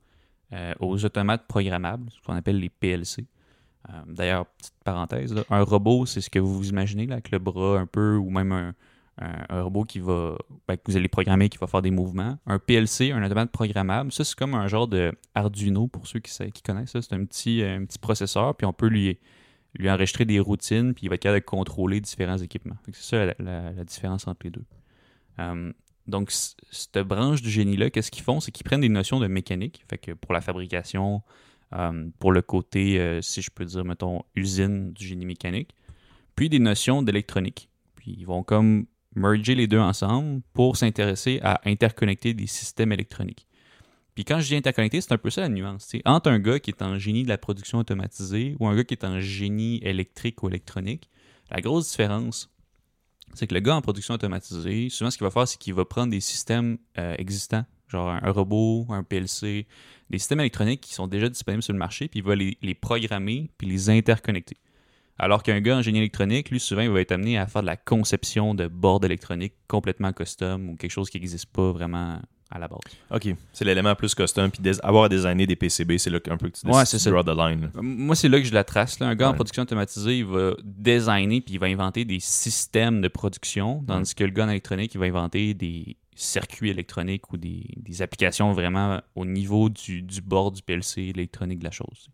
aux 0.79 1.05
automates 1.05 1.48
programmables, 1.48 2.12
ce 2.12 2.22
qu'on 2.25 2.36
appelle 2.36 2.60
les 2.60 2.70
PLC. 2.70 3.25
Euh, 3.89 3.93
d'ailleurs, 4.08 4.46
petite 4.46 4.75
parenthèse, 4.84 5.36
un 5.50 5.63
robot, 5.63 6.05
c'est 6.05 6.22
ce 6.22 6.29
que 6.29 6.39
vous 6.39 6.70
imaginez 6.70 7.08
là, 7.08 7.13
avec 7.15 7.31
le 7.31 7.39
bras 7.39 7.79
un 7.79 7.88
peu, 7.88 8.15
ou 8.15 8.29
même 8.29 8.51
un, 8.51 8.74
robot 9.50 9.84
qui 9.84 10.00
va, 10.00 10.36
ben, 10.67 10.77
que 10.77 10.81
vous 10.86 10.98
allez 10.98 11.08
programmer, 11.08 11.50
qui 11.50 11.58
va 11.58 11.67
faire 11.67 11.81
des 11.81 11.91
mouvements. 11.91 12.38
Un 12.48 12.58
PLC, 12.60 13.12
un 13.12 13.24
automate 13.24 13.51
programmable, 13.51 14.12
ça 14.12 14.24
c'est 14.24 14.36
comme 14.36 14.55
un 14.55 14.67
genre 14.67 14.88
de 14.88 15.12
Arduino 15.36 15.88
pour 15.88 16.08
ceux 16.08 16.20
qui, 16.20 16.31
qui 16.51 16.63
connaissent 16.63 16.91
ça. 16.91 17.01
C'est 17.01 17.13
un 17.13 17.25
petit, 17.25 17.63
un 17.63 17.86
petit 17.86 18.00
processeur, 18.00 18.55
puis 18.55 18.65
on 18.65 18.74
peut 18.74 18.88
lui, 18.88 19.20
lui 19.75 19.91
enregistrer 19.91 20.25
des 20.25 20.39
routines, 20.39 20.93
puis 20.93 21.05
il 21.05 21.10
va 21.10 21.15
être 21.15 21.22
capable 21.22 21.41
de 21.41 21.46
contrôler 21.46 22.01
différents 22.01 22.38
équipements. 22.38 22.77
C'est 22.91 22.96
ça 22.96 23.34
la, 23.38 23.84
différence 23.84 24.27
entre 24.27 24.41
les 24.43 24.51
deux. 24.51 24.65
Euh, 25.39 25.72
donc, 26.12 26.32
cette 26.32 27.00
branche 27.00 27.41
du 27.41 27.50
génie-là, 27.50 27.89
qu'est-ce 27.89 28.12
qu'ils 28.12 28.24
font? 28.24 28.39
C'est 28.39 28.51
qu'ils 28.51 28.63
prennent 28.63 28.82
des 28.82 28.89
notions 28.89 29.20
de 29.20 29.27
mécanique, 29.27 29.84
fait 29.89 29.98
que 29.98 30.12
pour 30.12 30.34
la 30.34 30.41
fabrication, 30.41 31.24
euh, 31.74 32.10
pour 32.20 32.32
le 32.32 32.41
côté, 32.41 33.00
euh, 33.00 33.22
si 33.22 33.41
je 33.41 33.50
peux 33.50 33.65
dire, 33.65 33.84
mettons, 33.84 34.22
usine 34.36 34.94
du 34.94 35.08
génie 35.08 35.25
mécanique, 35.25 35.74
puis 36.36 36.50
des 36.50 36.60
notions 36.60 37.01
d'électronique. 37.01 37.70
Puis 37.96 38.15
ils 38.20 38.25
vont 38.25 38.44
comme 38.44 38.86
merger 39.15 39.56
les 39.56 39.68
deux 39.68 39.80
ensemble 39.80 40.41
pour 40.53 40.77
s'intéresser 40.77 41.39
à 41.41 41.62
interconnecter 41.65 42.34
des 42.34 42.48
systèmes 42.48 42.91
électroniques. 42.91 43.48
Puis 44.15 44.25
quand 44.25 44.39
je 44.39 44.48
dis 44.48 44.56
interconnecter, 44.56 45.00
c'est 45.01 45.13
un 45.13 45.18
peu 45.18 45.30
ça 45.30 45.41
la 45.41 45.50
nuance. 45.50 45.89
Entre 46.06 46.30
un 46.30 46.39
gars 46.39 46.60
qui 46.60 46.72
est 46.72 46.82
en 46.82 46.98
génie 46.98 47.24
de 47.24 47.30
la 47.30 47.38
production 47.38 47.77
automatisée 47.80 48.56
ou 48.60 48.68
un 48.68 48.75
gars 48.75 48.84
qui 48.84 48.94
est 48.94 49.06
en 49.06 49.20
génie 49.20 49.80
électrique 49.84 50.44
ou 50.44 50.50
électronique, 50.50 51.10
la 51.50 51.62
grosse 51.62 51.89
différence, 51.89 52.50
c'est 53.34 53.48
que 53.48 53.54
le 53.54 53.60
gars 53.60 53.76
en 53.76 53.82
production 53.82 54.14
automatisée, 54.14 54.90
souvent 54.90 55.12
ce 55.12 55.18
qu'il 55.18 55.26
va 55.26 55.32
faire, 55.32 55.48
c'est 55.48 55.58
qu'il 55.58 55.74
va 55.74 55.86
prendre 55.86 56.12
des 56.12 56.20
systèmes 56.20 56.78
euh, 56.98 57.16
existants 57.18 57.66
genre 57.92 58.10
un, 58.10 58.32
robot, 58.32 58.88
un 58.90 59.04
PLC, 59.04 59.68
des 60.10 60.18
systèmes 60.18 60.40
électroniques 60.40 60.82
qui 60.82 60.94
sont 60.94 61.08
déjà 61.08 61.30
disponibles 61.30 61.62
sur 61.62 61.74
le 61.74 61.80
marché, 61.80 62.08
puis 62.08 62.20
il 62.20 62.26
va 62.26 62.36
les, 62.36 62.76
programmer 62.76 63.52
puis 63.58 63.68
les 63.68 63.90
interconnecter. 63.90 64.58
Alors 65.18 65.44
qu'un 65.44 65.62
gars 65.62 65.78
en 65.78 65.82
génie 65.82 66.00
électronique, 66.00 66.50
lui, 66.50 66.60
souvent, 66.60 66.82
il 66.82 66.90
va 66.90 67.02
être 67.02 67.12
amené 67.12 67.38
à 67.38 67.46
faire 67.46 67.62
de 67.62 67.68
la 67.68 67.78
conception 67.78 68.56
de 68.56 68.68
boards 68.68 69.04
électroniques 69.04 69.54
complètement 69.68 70.14
custom 70.14 70.70
ou 70.70 70.76
quelque 70.76 70.92
chose 70.92 71.10
qui 71.10 71.18
n'existe 71.18 71.46
pas 71.48 71.72
vraiment 71.72 72.20
à 72.51 72.60
la 72.60 72.67
base. 72.67 72.79
OK. 73.12 73.29
C'est 73.53 73.65
l'élément 73.65 73.96
plus 73.96 74.13
custom. 74.13 74.51
Puis 74.51 74.62
avoir 74.84 75.05
à 75.05 75.10
designer 75.10 75.48
des 75.48 75.55
PCB, 75.55 75.98
c'est 75.98 76.10
là 76.10 76.20
qu'un 76.20 76.38
peu 76.38 76.50
que 76.50 76.58
tu 76.58 76.67
Ouais, 76.67 76.84
tu 76.86 76.98
draw 77.10 77.24
the 77.24 77.27
line. 77.27 77.62
là. 77.62 77.67
Euh, 77.77 77.81
Moi, 77.81 78.15
c'est 78.15 78.29
là 78.29 78.39
que 78.39 78.46
je 78.46 78.53
la 78.53 78.63
trace. 78.63 79.00
Là. 79.00 79.08
Un 79.08 79.15
gars 79.15 79.29
en 79.29 79.34
production 79.34 79.63
automatisée, 79.63 80.20
il 80.20 80.25
va 80.25 80.53
designer 80.63 81.41
puis 81.41 81.55
il 81.55 81.60
va 81.60 81.67
inventer 81.67 82.05
des 82.05 82.20
systèmes 82.20 83.01
de 83.01 83.08
production, 83.08 83.84
tandis 83.88 84.13
que 84.13 84.24
le 84.24 84.31
gars 84.31 84.46
en 84.46 84.50
électronique, 84.50 84.93
il 84.93 85.00
va 85.00 85.05
inventer 85.05 85.53
des 85.53 85.96
circuits 86.13 86.70
électroniques 86.70 87.31
ou 87.31 87.38
des, 87.38 87.63
des 87.77 88.01
applications 88.01 88.51
vraiment 88.53 89.01
au 89.15 89.25
niveau 89.25 89.70
du, 89.70 90.01
du 90.01 90.22
bord 90.22 90.51
du 90.51 90.62
PLC, 90.62 91.13
l'électronique 91.15 91.60
de 91.60 91.63
la 91.63 91.72
chose. 91.72 92.10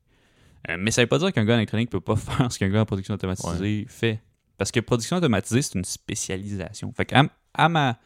Euh, 0.69 0.77
mais 0.79 0.91
ça 0.91 1.01
veut 1.01 1.07
pas 1.07 1.17
dire 1.17 1.33
qu'un 1.33 1.45
gars 1.45 1.55
en 1.55 1.57
électronique 1.57 1.89
peut 1.89 1.99
pas 1.99 2.15
faire 2.15 2.51
ce 2.51 2.59
qu'un 2.59 2.69
gars 2.69 2.81
en 2.81 2.85
production 2.85 3.15
automatisée 3.15 3.85
fait. 3.89 4.19
Parce 4.57 4.71
que 4.71 4.79
production 4.79 5.17
automatisée, 5.17 5.61
c'est 5.61 5.75
une 5.77 5.85
spécialisation. 5.85 6.91
Fait 6.93 7.05
qu'à 7.05 7.23
à 7.53 7.69
ma, 7.69 7.97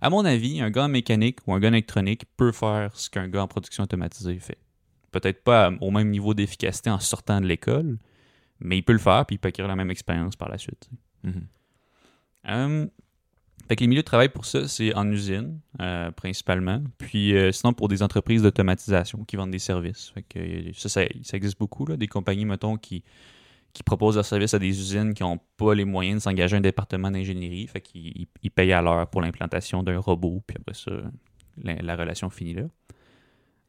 à 0.00 0.10
mon 0.10 0.24
avis, 0.24 0.60
un 0.60 0.70
gars 0.70 0.84
en 0.84 0.88
mécanique 0.88 1.38
ou 1.46 1.54
un 1.54 1.60
gars 1.60 1.68
en 1.68 1.72
électronique 1.72 2.24
peut 2.36 2.52
faire 2.52 2.96
ce 2.96 3.10
qu'un 3.10 3.28
gars 3.28 3.42
en 3.42 3.48
production 3.48 3.84
automatisée 3.84 4.38
fait. 4.38 4.58
Peut-être 5.10 5.42
pas 5.42 5.66
à- 5.66 5.70
au 5.80 5.90
même 5.90 6.10
niveau 6.10 6.34
d'efficacité 6.34 6.90
en 6.90 6.98
sortant 7.00 7.40
de 7.40 7.46
l'école, 7.46 7.98
mais 8.60 8.78
il 8.78 8.82
peut 8.82 8.92
le 8.92 8.98
faire 8.98 9.26
puis 9.26 9.36
il 9.36 9.38
peut 9.38 9.48
acquérir 9.48 9.68
la 9.68 9.76
même 9.76 9.90
expérience 9.90 10.36
par 10.36 10.48
la 10.48 10.58
suite. 10.58 10.88
Mhm. 11.24 11.46
Hum, 12.48 12.90
fait 13.68 13.76
que 13.76 13.80
les 13.82 13.86
milieux 13.86 14.02
de 14.02 14.06
travail 14.06 14.30
pour 14.30 14.46
ça, 14.46 14.66
c'est 14.66 14.94
en 14.94 15.08
usine, 15.10 15.60
euh, 15.80 16.10
principalement. 16.10 16.82
Puis 16.98 17.36
euh, 17.36 17.52
sinon, 17.52 17.72
pour 17.72 17.88
des 17.88 18.02
entreprises 18.02 18.42
d'automatisation 18.42 19.24
qui 19.24 19.36
vendent 19.36 19.50
des 19.50 19.58
services. 19.58 20.10
Fait 20.14 20.22
que, 20.22 20.38
euh, 20.38 20.72
ça, 20.74 20.88
ça, 20.88 21.02
ça 21.22 21.36
existe 21.36 21.58
beaucoup, 21.58 21.86
là, 21.86 21.96
des 21.96 22.08
compagnies, 22.08 22.46
mettons, 22.46 22.76
qui, 22.76 23.04
qui 23.72 23.82
proposent 23.82 24.16
leurs 24.16 24.24
services 24.24 24.54
à 24.54 24.58
des 24.58 24.68
usines 24.68 25.14
qui 25.14 25.22
n'ont 25.22 25.38
pas 25.56 25.74
les 25.74 25.84
moyens 25.84 26.18
de 26.18 26.22
s'engager 26.22 26.56
un 26.56 26.60
département 26.60 27.10
d'ingénierie. 27.10 27.66
Fait 27.66 27.80
qu'ils 27.80 28.26
ils- 28.42 28.50
payent 28.50 28.72
à 28.72 28.82
l'heure 28.82 29.08
pour 29.08 29.20
l'implantation 29.20 29.82
d'un 29.82 29.98
robot, 29.98 30.42
puis 30.46 30.56
après 30.60 30.74
ça, 30.74 30.90
la, 31.62 31.74
la 31.76 31.96
relation 31.96 32.30
finit 32.30 32.54
là. 32.54 32.64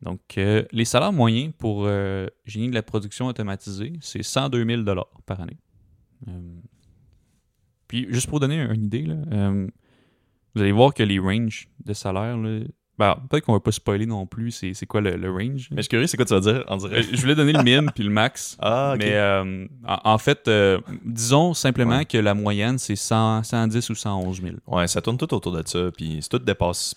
Donc, 0.02 0.20
euh, 0.40 0.64
les 0.72 0.86
salaires 0.86 1.14
moyens 1.14 1.54
pour 1.58 1.84
euh, 1.86 2.26
génie 2.46 2.70
de 2.70 2.74
la 2.74 2.82
production 2.82 3.28
automatisée, 3.28 3.94
c'est 4.02 4.24
102 4.24 4.66
000 4.66 4.84
par 5.28 5.40
année. 5.42 5.60
Euh, 6.28 6.32
puis, 7.88 8.08
juste 8.10 8.28
pour 8.28 8.40
donner 8.40 8.62
une 8.62 8.84
idée, 8.86 9.04
là, 9.04 9.16
euh, 9.32 9.68
vous 10.56 10.62
allez 10.62 10.72
voir 10.72 10.94
que 10.94 11.04
les 11.04 11.20
ranges 11.20 11.70
de 11.86 11.94
salaire, 11.94 12.38
ben, 13.02 13.18
peut-être 13.30 13.46
qu'on 13.46 13.54
va 13.54 13.60
pas 13.60 13.72
spoiler 13.72 14.06
non 14.06 14.26
plus, 14.26 14.52
c'est 14.52 14.74
c'est 14.74 14.86
quoi 14.86 15.02
le, 15.02 15.16
le 15.18 15.30
range. 15.32 15.68
Mais 15.72 15.78
je 15.78 15.82
suis 15.82 15.90
curieux, 15.90 16.08
c'est 16.08 16.18
quoi 16.18 16.26
tu 16.26 16.34
vas 16.34 16.40
dire? 16.40 16.64
On 16.68 16.76
Euh, 16.76 16.88
dirait. 16.88 17.04
je 17.04 17.20
voulais 17.20 17.36
donner 17.36 17.52
le 17.54 17.64
min 17.64 17.88
puis 17.88 18.04
le 18.04 18.10
max. 18.10 18.58
Ah. 18.62 18.96
Mais 18.98 19.14
euh, 19.14 19.66
en, 19.88 19.98
en 20.14 20.18
fait, 20.18 20.48
euh, 20.48 20.80
disons 21.04 21.54
simplement 21.54 21.98
Ouais. 21.98 22.06
que 22.06 22.18
la 22.18 22.34
moyenne, 22.34 22.78
c'est 22.78 22.96
100 22.96 23.44
110 23.44 23.90
ou 23.90 23.96
111 23.96 24.42
000. 24.42 24.56
Ouais, 24.68 24.88
ça 24.88 25.02
tourne 25.02 25.18
tout 25.18 25.34
autour 25.34 25.52
de 25.52 25.64
ça. 25.68 25.90
Puis 25.96 26.20
c'est 26.22 26.30
tout 26.30 26.40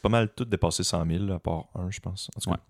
pas 0.02 0.08
mal 0.08 0.28
tout 0.36 0.44
dépassé 0.44 0.84
100 0.84 1.06
000, 1.06 1.24
là, 1.24 1.34
à 1.34 1.38
part 1.38 1.64
un, 1.74 1.90
je 1.90 2.00
pense. 2.00 2.30
En 2.36 2.40
tout 2.40 2.50
cas. 2.50 2.60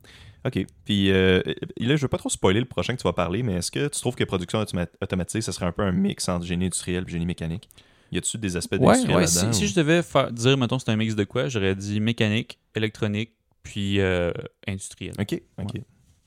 OK. 0.47 0.67
Puis 0.85 1.11
euh, 1.11 1.41
là, 1.81 1.97
je 1.97 2.03
veux 2.03 2.09
pas 2.09 2.19
trop 2.19 2.29
spoiler 2.29 2.61
le 2.61 2.67
prochain 2.67 2.95
que 2.95 3.01
tu 3.01 3.09
vas 3.09 3.13
parler, 3.15 3.43
mais 3.43 3.55
est-ce 3.55 3.71
que 3.71 3.89
tu 3.89 4.01
trouves 4.01 4.15
que 4.15 4.25
production 4.25 4.63
automa- 4.63 4.87
automatisée, 5.03 5.41
ça 5.41 5.53
serait 5.53 5.67
un 5.67 5.73
peu 5.73 5.83
un 5.83 5.93
mix 5.93 6.29
entre 6.29 6.45
génie 6.45 6.67
industriel 6.67 7.05
et 7.09 7.11
génie 7.11 7.27
mécanique? 7.27 7.69
Y 8.15 8.19
a-tu 8.19 8.39
des 8.39 8.57
aspects 8.57 8.77
d'industriel 8.77 9.17
ouais, 9.17 9.27
si, 9.27 9.67
je 9.69 9.75
devais 9.75 10.03
faire, 10.03 10.31
dire, 10.33 10.57
mettons, 10.57 10.79
c'est 10.79 10.91
un 10.91 10.97
mix 10.97 11.15
de 11.17 11.25
quoi, 11.25 11.49
j'aurais 11.49 11.75
dit 11.75 12.01
mécanique, 12.01 12.59
électronique, 12.75 13.33
puis 13.63 14.01
euh, 14.01 14.31
industriel. 14.69 15.15
OK, 15.19 15.43
OK. 15.63 15.81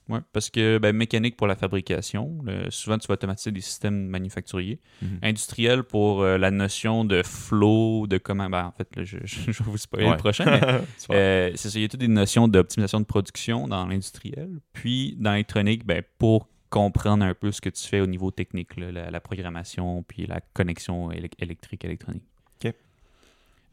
Ouais, 0.10 0.20
parce 0.32 0.50
que 0.50 0.78
ben, 0.78 0.96
mécanique 0.96 1.36
pour 1.36 1.48
la 1.48 1.58
fabrication, 1.58 2.38
le- 2.46 2.72
souvent 2.72 2.98
tu 2.98 3.08
vas 3.08 3.16
automatiser 3.16 3.52
des 3.52 3.60
systèmes 3.60 4.08
manufacturiers. 4.08 4.80
Mhm. 5.02 5.20
Industriel 5.22 5.84
pour 5.84 6.22
euh, 6.22 6.38
la 6.38 6.50
notion 6.50 7.04
de 7.04 7.22
flow, 7.24 8.08
de 8.08 8.18
comment. 8.18 8.50
ben, 8.50 8.66
en 8.68 8.72
fait, 8.72 8.88
là, 8.96 9.04
je, 9.04 9.18
je, 9.26 9.64
vous 9.64 9.78
spoiler 9.78 10.06
Ouais. 10.06 10.12
le 10.12 10.18
prochain, 10.18 10.46
mais. 10.46 10.62
Euh, 11.12 11.52
c'est 11.56 11.70
ça, 11.70 11.78
il 11.80 11.82
y 11.82 11.86
a 11.86 11.90
toutes 11.90 12.00
des 12.00 12.08
notions 12.08 12.48
d'optimisation 12.48 13.00
de 13.02 13.06
production 13.06 13.68
dans 13.68 13.86
l'industriel. 13.86 14.50
Puis 14.74 15.16
dans 15.20 15.32
l'électronique, 15.32 15.86
ben, 15.86 16.02
pour 16.18 16.48
comprendre 16.70 17.24
un 17.26 17.34
peu 17.34 17.52
ce 17.52 17.62
que 17.62 17.70
tu 17.70 17.84
fais 17.88 18.00
au 18.02 18.08
niveau 18.08 18.32
technique, 18.32 18.76
là, 18.78 18.92
la, 18.92 19.12
la 19.12 19.20
programmation, 19.20 20.04
puis 20.04 20.26
la 20.28 20.42
connexion 20.54 21.12
élec- 21.12 21.34
électrique 21.40 21.86
électronique. 21.86 22.24
OK. 22.64 22.74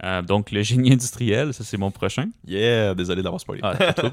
Euh, 0.03 0.23
donc 0.23 0.51
le 0.51 0.63
génie 0.63 0.93
industriel, 0.93 1.55
ça 1.55 1.65
c'est 1.65 1.77
mon 1.77 1.91
prochain. 1.91 2.29
Yeah, 2.47 2.95
désolé 2.95 3.23
d'avoir 3.23 3.41
spoilé. 3.41 3.61
Ah. 3.65 3.95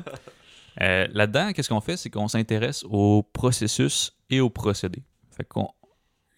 Euh, 0.80 1.06
Là-dedans, 1.12 1.52
qu'est-ce 1.52 1.68
qu'on 1.68 1.82
fait, 1.82 1.98
c'est 1.98 2.10
qu'on 2.10 2.30
s'intéresse 2.30 2.86
au 2.90 3.24
processus 3.34 4.14
et 4.30 4.40
aux 4.40 4.50
procédés. 4.50 5.04
Fait 5.36 5.44
qu'on, 5.44 5.68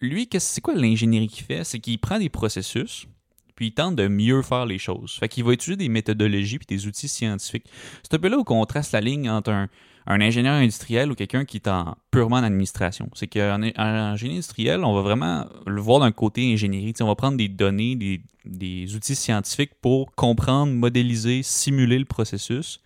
lui, 0.00 0.28
c'est 0.38 0.60
quoi 0.60 0.74
l'ingénierie 0.74 1.28
qu'il 1.28 1.44
fait? 1.44 1.62
C'est 1.62 1.78
qu'il 1.78 2.00
prend 2.00 2.18
des 2.18 2.28
processus, 2.28 3.06
puis 3.54 3.68
il 3.68 3.72
tente 3.74 3.94
de 3.94 4.08
mieux 4.08 4.42
faire 4.42 4.66
les 4.66 4.78
choses. 4.78 5.12
Fait 5.20 5.28
qu'il 5.28 5.44
va 5.44 5.52
utiliser 5.52 5.76
des 5.76 5.88
méthodologies 5.88 6.58
puis 6.58 6.66
des 6.66 6.88
outils 6.88 7.06
scientifiques. 7.06 7.66
C'est 8.02 8.14
un 8.14 8.18
peu 8.18 8.28
là 8.28 8.36
où 8.38 8.44
on 8.48 8.66
trace 8.66 8.90
la 8.90 9.00
ligne 9.00 9.30
entre 9.30 9.50
un, 9.50 9.68
un 10.06 10.20
ingénieur 10.20 10.54
industriel 10.54 11.10
ou 11.10 11.14
quelqu'un 11.14 11.44
qui 11.44 11.56
est 11.56 11.68
en, 11.68 11.96
purement 12.10 12.36
en 12.36 12.42
administration. 12.42 13.08
C'est 13.14 13.28
en 13.40 14.16
génie 14.16 14.34
industriel, 14.34 14.84
on 14.84 14.94
va 14.94 15.00
vraiment 15.02 15.46
le 15.66 15.80
voir 15.80 16.00
d'un 16.00 16.12
côté 16.12 16.52
ingénierie. 16.52 16.92
On 17.00 17.06
va 17.06 17.14
prendre 17.14 17.38
des 17.38 17.48
données, 17.48 17.96
des, 18.44 18.94
outils 18.94 19.14
scientifiques 19.14 19.72
pour 19.80 20.14
comprendre, 20.14 20.72
modéliser, 20.72 21.42
simuler 21.42 21.98
le 21.98 22.04
processus, 22.04 22.80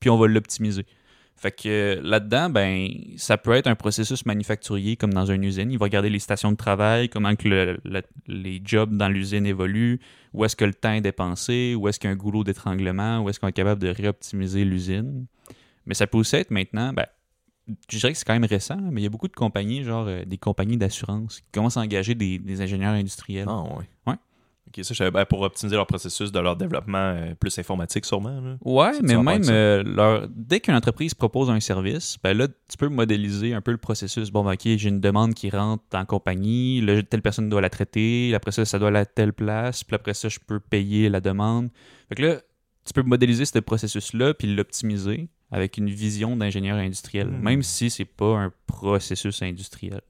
puis 0.00 0.10
on 0.10 0.18
va 0.18 0.26
l'optimiser. 0.26 0.84
Fait 1.36 1.52
que 1.52 2.00
là-dedans, 2.02 2.50
ben, 2.50 2.88
ça 3.16 3.38
peut 3.38 3.52
être 3.52 3.68
un 3.68 3.76
processus 3.76 4.26
manufacturier 4.26 4.96
comme 4.96 5.14
dans 5.14 5.26
une 5.26 5.44
usine. 5.44 5.70
Il 5.70 5.78
va 5.78 5.84
regarder 5.84 6.10
les 6.10 6.18
stations 6.18 6.50
de 6.50 6.56
travail, 6.56 7.08
comment 7.08 7.36
que 7.36 7.48
le- 7.48 7.78
le- 7.84 8.02
les 8.26 8.60
jobs 8.64 8.96
dans 8.96 9.08
l'usine 9.08 9.46
évoluent, 9.46 10.00
où 10.34 10.44
est-ce 10.44 10.56
que 10.56 10.64
le 10.64 10.74
temps 10.74 10.92
est 10.92 11.00
dépensé, 11.00 11.76
où 11.76 11.86
est-ce 11.86 12.00
qu'il 12.00 12.08
y 12.08 12.10
a 12.10 12.14
un 12.14 12.16
goulot 12.16 12.42
d'étranglement, 12.42 13.20
où 13.20 13.30
est-ce 13.30 13.38
qu'on 13.38 13.46
est 13.46 13.52
capable 13.52 13.80
de 13.80 13.88
réoptimiser 13.88 14.64
l'usine. 14.64 15.26
Mais 15.88 15.94
ça 15.94 16.06
peut 16.06 16.18
aussi 16.18 16.36
être 16.36 16.50
maintenant, 16.52 16.92
ben, 16.92 17.06
je 17.90 17.98
dirais 17.98 18.12
que 18.12 18.18
c'est 18.18 18.24
quand 18.24 18.34
même 18.34 18.44
récent, 18.44 18.78
mais 18.92 19.00
il 19.00 19.04
y 19.04 19.06
a 19.06 19.10
beaucoup 19.10 19.28
de 19.28 19.34
compagnies, 19.34 19.82
genre 19.82 20.06
euh, 20.06 20.24
des 20.24 20.38
compagnies 20.38 20.76
d'assurance, 20.76 21.40
qui 21.40 21.46
commencent 21.52 21.76
à 21.76 21.80
engager 21.80 22.14
des, 22.14 22.38
des 22.38 22.60
ingénieurs 22.60 22.92
industriels. 22.94 23.46
Ah, 23.48 23.62
ouais. 23.62 23.84
Ouais. 24.06 24.14
OK, 24.68 24.84
ça, 24.84 24.92
je 24.92 24.98
savais- 24.98 25.10
ben, 25.10 25.24
pour 25.24 25.40
optimiser 25.40 25.76
leur 25.76 25.86
processus 25.86 26.30
de 26.30 26.38
leur 26.40 26.54
développement 26.56 26.98
euh, 26.98 27.34
plus 27.34 27.58
informatique, 27.58 28.04
sûrement. 28.04 28.38
là. 28.40 28.56
Ouais, 28.62 28.92
mais 29.02 29.16
même 29.22 29.42
euh, 29.48 29.82
leur- 29.82 30.28
dès 30.28 30.60
qu'une 30.60 30.74
entreprise 30.74 31.14
propose 31.14 31.48
un 31.48 31.58
service, 31.60 32.18
ben 32.22 32.36
là, 32.36 32.48
tu 32.48 32.76
peux 32.76 32.88
modéliser 32.88 33.54
un 33.54 33.62
peu 33.62 33.70
le 33.70 33.78
processus. 33.78 34.30
Bon, 34.30 34.44
ben, 34.44 34.52
ok, 34.52 34.60
j'ai 34.76 34.88
une 34.90 35.00
demande 35.00 35.32
qui 35.32 35.48
rentre 35.48 35.84
en 35.94 36.04
compagnie, 36.04 36.82
là, 36.82 37.02
telle 37.02 37.22
personne 37.22 37.48
doit 37.48 37.62
la 37.62 37.70
traiter, 37.70 38.34
après 38.34 38.52
ça, 38.52 38.66
ça 38.66 38.78
doit 38.78 38.88
aller 38.88 38.98
à 38.98 39.06
telle 39.06 39.32
place, 39.32 39.84
puis 39.84 39.94
après 39.94 40.12
ça, 40.12 40.28
je 40.28 40.38
peux 40.46 40.60
payer 40.60 41.08
la 41.08 41.20
demande. 41.22 41.70
Fait 42.10 42.14
que 42.16 42.22
là, 42.22 42.36
tu 42.84 42.92
peux 42.94 43.02
modéliser 43.02 43.46
ce 43.46 43.58
processus-là 43.58 44.34
puis 44.34 44.54
l'optimiser 44.54 45.28
avec 45.50 45.76
une 45.78 45.88
vision 45.88 46.36
d'ingénieur 46.36 46.76
industriel, 46.78 47.28
Hmm. 47.28 47.40
même 47.42 47.62
si 47.62 47.90
c'est 47.90 48.04
pas 48.04 48.36
un 48.36 48.52
processus 48.66 49.42
industriel. 49.42 50.00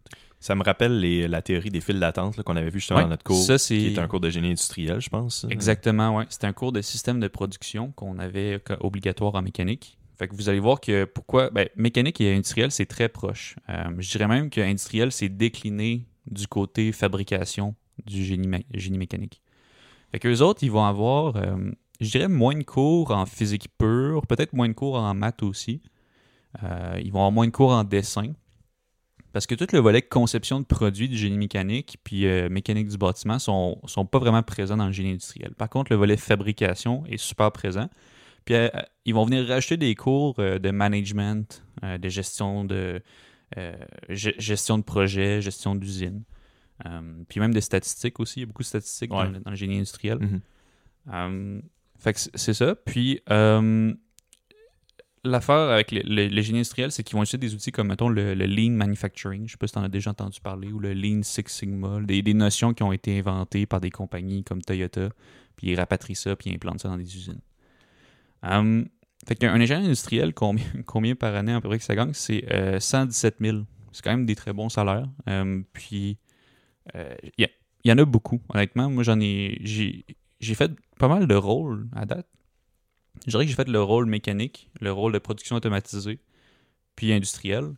Ça 0.41 0.55
me 0.55 0.63
rappelle 0.63 1.01
les- 1.01 1.27
la 1.27 1.43
théorie 1.43 1.71
des 1.71 1.81
files 1.81 1.99
d'attente 1.99 2.41
qu'on 2.43 2.55
avait 2.57 2.71
vu 2.71 2.79
justement 2.79 2.99
Ouais, 2.99 3.05
dans 3.05 3.11
notre 3.11 3.25
cours, 3.25 3.37
ça, 3.45 3.59
c'est- 3.59 3.77
qui 3.77 3.87
est 3.95 3.99
un 3.99 4.07
cours 4.07 4.21
de 4.21 4.31
génie 4.31 4.49
industriel, 4.49 5.01
je 5.01 5.09
pense. 5.09 5.45
Exactement, 5.51 6.17
ouais. 6.17 6.27
C'était 6.29 6.47
un 6.47 6.53
cours 6.53 6.71
de 6.73 6.81
système 6.81 7.19
de 7.19 7.27
production 7.29 7.91
qu'on 7.93 8.19
avait 8.21 8.61
co- 8.65 8.75
obligatoire 8.81 9.35
en 9.35 9.43
mécanique. 9.43 9.99
Fait 10.17 10.29
que 10.29 10.35
vous 10.37 10.49
allez 10.49 10.61
voir 10.61 10.81
que 10.81 11.05
pourquoi. 11.05 11.51
Ben, 11.51 11.69
mécanique 11.77 12.21
et 12.21 12.33
industriel, 12.35 12.71
c'est 12.73 12.87
très 12.87 13.09
proche. 13.09 13.57
Euh, 13.69 13.85
je 13.99 14.11
dirais 14.11 14.27
même 14.29 14.49
que 14.51 14.61
industriel, 14.61 15.11
c'est 15.13 15.29
décliné 15.29 16.05
du 16.29 16.47
côté 16.47 16.93
fabrication 16.93 17.75
du 18.07 18.25
génie, 18.25 18.47
mé- 18.49 18.65
génie 18.75 18.99
mécanique. 18.99 19.41
Fait 20.13 20.19
qu'eux 20.21 20.41
autres, 20.41 20.63
ils 20.63 20.71
vont 20.71 20.85
avoir, 20.85 21.37
euh, 21.37 21.57
je 22.01 22.11
dirais, 22.11 22.29
moins 22.29 22.55
de 22.57 22.63
cours 22.63 23.11
en 23.11 23.27
physique 23.27 23.69
pure, 23.79 24.27
peut-être 24.27 24.53
moins 24.53 24.69
de 24.69 24.73
cours 24.75 24.97
en 24.97 25.15
maths 25.15 25.43
aussi. 25.43 25.83
Euh, 26.63 26.99
ils 27.03 27.11
vont 27.13 27.19
avoir 27.19 27.33
moins 27.33 27.47
de 27.47 27.53
cours 27.53 27.71
en 27.73 27.85
dessin. 27.85 28.33
Parce 29.33 29.47
que 29.47 29.55
tout 29.55 29.67
le 29.73 29.79
volet 29.79 30.01
conception 30.03 30.59
de 30.61 30.65
produits 30.65 31.09
du 31.09 31.17
génie 31.17 31.37
mécanique 31.37 31.99
puis 32.03 32.27
euh, 32.27 32.49
mécanique 32.49 32.89
du 32.89 32.97
bâtiment 32.97 33.39
sont, 33.39 33.79
sont 33.85 34.07
pas 34.07 34.19
vraiment 34.19 34.43
présents 34.43 34.77
dans 34.79 34.87
le 34.87 34.93
génie 34.93 35.11
industriel. 35.11 35.55
Par 35.55 35.69
contre, 35.69 35.93
le 35.93 35.99
volet 35.99 36.17
fabrication 36.17 37.05
est 37.07 37.19
super 37.19 37.53
présent. 37.53 37.89
Puis 38.47 38.55
euh, 38.55 38.69
ils 39.05 39.13
vont 39.15 39.27
venir 39.27 39.47
rajouter 39.47 39.77
des 39.77 39.95
cours 39.95 40.35
de 40.37 40.71
management, 40.71 41.63
de 41.83 42.09
gestion 42.09 42.65
de 42.65 43.03
ge- 44.09 44.35
gestion 44.39 44.79
de 44.79 44.83
projet, 44.83 45.43
gestion 45.43 45.75
d'usine. 45.75 46.23
Puis 47.29 47.39
même 47.41 47.53
des 47.53 47.61
statistiques 47.61 48.21
aussi. 48.21 48.41
Il 48.41 48.43
y 48.43 48.45
a 48.45 48.47
beaucoup 48.47 48.63
de 48.63 48.67
statistiques 48.69 49.11
dans, 49.11 49.21
Ouais. 49.21 49.29
le, 49.31 49.41
dans 49.41 49.51
le 49.51 49.57
génie 49.57 49.77
industriel. 49.77 50.19
Mhm. 50.19 50.41
Euh, 51.13 51.61
fait 51.99 52.13
que 52.15 52.21
c'est- 52.35 52.55
ça. 52.55 52.75
Puis, 52.75 53.21
euh, 53.31 53.93
l'affaire 55.25 55.71
avec 55.71 55.91
le, 55.93 56.01
le- 56.05 56.29
le 56.29 56.43
génie 56.43 56.59
industriel, 56.61 56.93
c'est 56.93 57.03
qu'ils 57.03 57.17
vont 57.17 57.23
utiliser 57.23 57.39
des 57.49 57.55
outils 57.55 57.73
comme, 57.73 57.89
mettons, 57.89 58.09
le, 58.09 58.35
le 58.35 58.47
Lean 58.47 58.71
Manufacturing. 58.73 59.47
Je 59.47 59.53
sais 59.53 59.59
pas 59.59 59.67
si 59.67 59.73
tu 59.75 59.79
en 59.79 59.83
as 59.83 59.89
déjà 59.89 60.11
entendu 60.11 60.41
parler, 60.41 60.73
ou 60.73 60.79
le 60.79 60.93
Lean 60.95 61.23
Six 61.23 61.45
Sigma. 61.49 62.01
Des, 62.03 62.35
notions 62.35 62.73
qui 62.73 62.83
ont 62.83 62.93
été 62.93 63.19
inventées 63.19 63.67
par 63.67 63.81
des 63.81 63.91
compagnies 63.91 64.45
comme 64.45 64.63
Toyota. 64.63 65.09
Puis 65.57 65.69
ils 65.69 65.77
rapatrient 65.77 66.15
ça, 66.15 66.37
puis 66.37 66.51
ils 66.51 66.55
implantent 66.55 66.81
ça 66.81 66.89
dans 66.89 66.97
des 66.97 67.17
usines. 67.17 67.41
Euh, 68.45 68.85
fait 69.27 69.35
qu'un 69.35 69.53
ingénieur 69.61 69.85
industriel, 69.85 70.33
combien, 70.33 70.65
combien 70.87 71.17
par 71.17 71.35
année 71.35 71.53
à 71.53 71.61
peu 71.61 71.69
près 71.69 71.79
que 71.79 71.85
ça 71.85 71.97
gagne? 71.97 72.13
C'est 72.15 72.45
euh, 72.53 72.79
117 72.79 73.37
000. 73.41 73.59
C'est 73.93 74.03
quand 74.05 74.11
même 74.13 74.27
des 74.27 74.37
très 74.37 74.53
bons 74.53 74.69
salaires. 74.69 75.09
Euh, 75.29 75.61
puis, 75.73 76.19
euh, 76.95 77.15
il 77.37 77.49
il 77.85 77.91
y 77.91 77.93
en 77.93 77.99
a 77.99 78.05
beaucoup, 78.05 78.41
honnêtement. 78.51 78.91
Moi, 78.91 79.03
j'en 79.05 79.19
ai. 79.21 80.05
J'ai 80.41 80.55
fait 80.55 80.73
pas 80.99 81.09
mal 81.09 81.27
de 81.27 81.35
rôles 81.35 81.89
à 81.95 82.07
date. 82.07 82.27
Je 83.27 83.31
dirais 83.31 83.45
que 83.45 83.51
j'ai 83.51 83.57
fait 83.57 83.69
le 83.69 83.83
rôle 83.83 84.07
mécanique, 84.07 84.71
le 84.81 84.93
rôle 84.93 85.13
de 85.13 85.19
production 85.19 85.57
automatisée, 85.57 86.21
puis 86.97 87.13
industriel. 87.13 87.75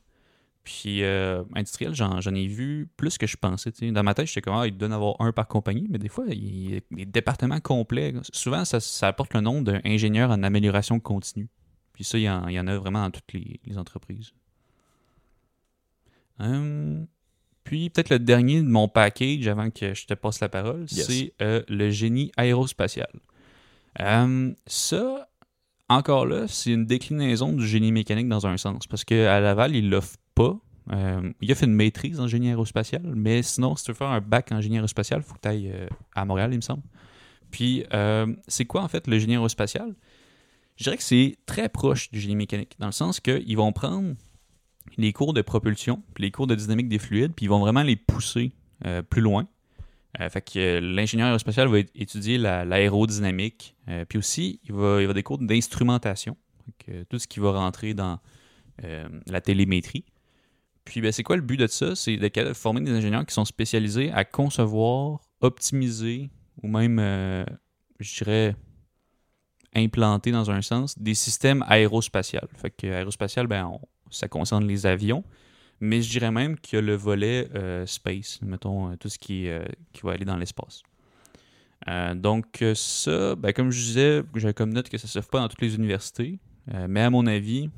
Puis 0.62 1.02
euh, 1.02 1.42
industriel, 1.54 1.94
j'en, 1.94 2.20
ai 2.20 2.46
vu 2.46 2.88
plus 2.96 3.16
que 3.16 3.26
je 3.26 3.36
pensais. 3.36 3.72
Dans 3.80 4.02
ma 4.02 4.12
tête, 4.12 4.26
j'étais 4.26 4.42
comme, 4.42 4.54
ah, 4.54 4.66
il 4.66 4.76
doit 4.76 4.88
en 4.88 4.92
avoir 4.92 5.20
un 5.20 5.32
par 5.32 5.48
compagnie, 5.48 5.86
mais 5.88 5.98
des 5.98 6.08
fois, 6.08 6.26
il 6.28 6.72
y 6.72 6.76
a 6.76 6.80
des 6.90 7.06
départements 7.06 7.60
complets. 7.60 8.12
Souvent, 8.32 8.64
ça, 8.64 9.08
apporte 9.08 9.32
le 9.32 9.40
nom 9.40 9.62
d'ingénieur 9.62 10.30
en 10.30 10.42
amélioration 10.42 11.00
continue. 11.00 11.48
Puis 11.94 12.04
ça, 12.04 12.18
il 12.18 12.22
y 12.22 12.30
en, 12.30 12.46
il 12.48 12.54
y 12.54 12.60
en 12.60 12.66
a 12.66 12.76
vraiment 12.76 13.02
dans 13.02 13.10
toutes 13.10 13.32
les, 13.32 13.60
les 13.64 13.78
entreprises. 13.78 14.32
Hum, 16.38 17.06
puis 17.64 17.90
peut-être 17.90 18.10
le 18.10 18.18
dernier 18.18 18.62
de 18.62 18.68
mon 18.68 18.88
package 18.88 19.46
avant 19.48 19.70
que 19.70 19.94
je 19.94 20.06
te 20.06 20.14
passe 20.14 20.40
la 20.40 20.48
parole, 20.48 20.86
Yes. 20.90 21.06
c'est 21.06 21.32
euh, 21.42 21.62
le 21.68 21.90
génie 21.90 22.32
aérospatial. 22.36 23.10
Hum, 23.98 24.54
ça, 24.66 25.28
encore 25.88 26.26
là, 26.26 26.46
c'est 26.48 26.70
une 26.72 26.86
déclinaison 26.86 27.52
du 27.52 27.66
génie 27.66 27.92
mécanique 27.92 28.28
dans 28.28 28.46
un 28.46 28.56
sens. 28.56 28.86
Parce 28.86 29.04
qu'à 29.04 29.40
Laval, 29.40 29.74
il 29.74 29.90
l'offre 29.90 30.16
pas. 30.34 30.58
Euh, 30.92 31.32
il 31.40 31.50
a 31.52 31.54
fait 31.54 31.66
une 31.66 31.74
maîtrise 31.74 32.18
en 32.20 32.26
génie 32.26 32.48
aérospatial, 32.48 33.02
mais 33.14 33.42
sinon, 33.42 33.76
si 33.76 33.84
tu 33.84 33.90
veux 33.92 33.96
faire 33.96 34.08
un 34.08 34.20
bac 34.20 34.50
en 34.52 34.60
génie 34.60 34.76
aérospatial, 34.76 35.20
il 35.20 35.22
faut 35.28 35.34
que 35.34 35.40
tu 35.42 35.48
ailles 35.48 35.70
euh, 35.72 35.86
à 36.14 36.24
Montréal, 36.24 36.50
il 36.52 36.56
me 36.56 36.60
semble. 36.62 36.82
Puis, 37.50 37.84
euh, 37.92 38.26
c'est 38.48 38.64
quoi 38.64 38.82
en 38.82 38.88
fait 38.88 39.06
le 39.06 39.18
génie 39.18 39.34
aérospatial? 39.34 39.94
Je 40.76 40.84
dirais 40.84 40.96
que 40.96 41.02
c'est 41.02 41.36
très 41.46 41.68
proche 41.68 42.10
du 42.10 42.18
génie 42.20 42.36
mécanique, 42.36 42.74
dans 42.78 42.86
le 42.86 42.92
sens 42.92 43.20
qu'ils 43.20 43.56
vont 43.56 43.72
prendre 43.72 44.14
les 44.96 45.12
cours 45.12 45.32
de 45.34 45.42
propulsion, 45.42 46.02
puis 46.14 46.24
les 46.24 46.30
cours 46.30 46.46
de 46.46 46.54
dynamique 46.54 46.88
des 46.88 46.98
fluides, 46.98 47.32
puis 47.34 47.46
ils 47.46 47.48
vont 47.48 47.60
vraiment 47.60 47.82
les 47.82 47.96
pousser 47.96 48.52
euh, 48.86 49.02
plus 49.02 49.20
loin. 49.20 49.46
Euh, 50.20 50.28
fait 50.28 50.40
que 50.42 50.58
euh, 50.58 50.80
l'ingénieur 50.80 51.28
aérospatial 51.28 51.68
va 51.68 51.78
étudier 51.78 52.36
la- 52.38 52.64
l'aérodynamique, 52.64 53.76
puis 54.08 54.18
aussi 54.18 54.60
il 54.64 54.72
va, 54.72 55.00
il 55.02 55.12
des 55.12 55.22
cours 55.22 55.38
d'instrumentation, 55.38 56.36
tout 57.08 57.18
ce 57.18 57.26
qui 57.26 57.40
va 57.40 57.52
rentrer 57.52 57.94
dans 57.94 58.18
la 59.26 59.40
télémétrie. 59.40 60.04
Puis 60.84 61.00
ben, 61.00 61.12
c'est 61.12 61.22
quoi 61.22 61.36
le 61.36 61.42
but 61.42 61.58
de 61.58 61.66
ça? 61.66 61.94
C'est 61.94 62.16
de 62.16 62.52
former 62.54 62.80
des 62.80 62.92
ingénieurs 62.92 63.26
qui 63.26 63.34
sont 63.34 63.44
spécialisés 63.44 64.10
à 64.12 64.24
concevoir, 64.24 65.20
optimiser, 65.40 66.30
ou 66.62 66.68
même, 66.68 66.98
je 68.00 68.18
dirais, 68.18 68.56
implanter 69.74 70.32
dans 70.32 70.50
un 70.50 70.62
sens, 70.62 70.98
des 70.98 71.14
systèmes 71.14 71.64
aérospatials. 71.68 72.48
Fait 72.56 72.70
que 72.70 72.86
aérospatial, 72.86 73.46
ben, 73.46 73.66
on- 73.66 73.80
ça 74.10 74.28
concerne 74.28 74.66
les 74.66 74.86
avions, 74.86 75.24
mais 75.80 76.02
je 76.02 76.10
dirais 76.10 76.30
même 76.30 76.58
qu'il 76.58 76.76
y 76.76 76.78
a 76.78 76.82
le 76.82 76.94
volet 76.94 77.48
euh, 77.54 77.86
space, 77.86 78.40
mettons, 78.42 78.90
euh, 78.92 78.96
tout 78.96 79.08
ce 79.08 79.18
qui, 79.18 79.48
euh, 79.48 79.64
qui 79.92 80.02
va 80.02 80.12
aller 80.12 80.24
dans 80.24 80.36
l'espace. 80.36 80.82
Donc 82.14 82.62
ça, 82.74 83.34
ben, 83.36 83.52
comme 83.54 83.70
je 83.70 83.80
disais, 83.80 84.22
j'ai 84.34 84.52
comme 84.52 84.72
note 84.72 84.88
que 84.90 84.98
ça 84.98 85.06
ne 85.06 85.10
se 85.10 85.20
fait 85.20 85.30
pas 85.30 85.40
dans 85.40 85.48
toutes 85.48 85.62
les 85.62 85.74
universités, 85.76 86.38
mais 86.88 87.00
à 87.00 87.08
mon 87.10 87.26
avis, 87.26 87.70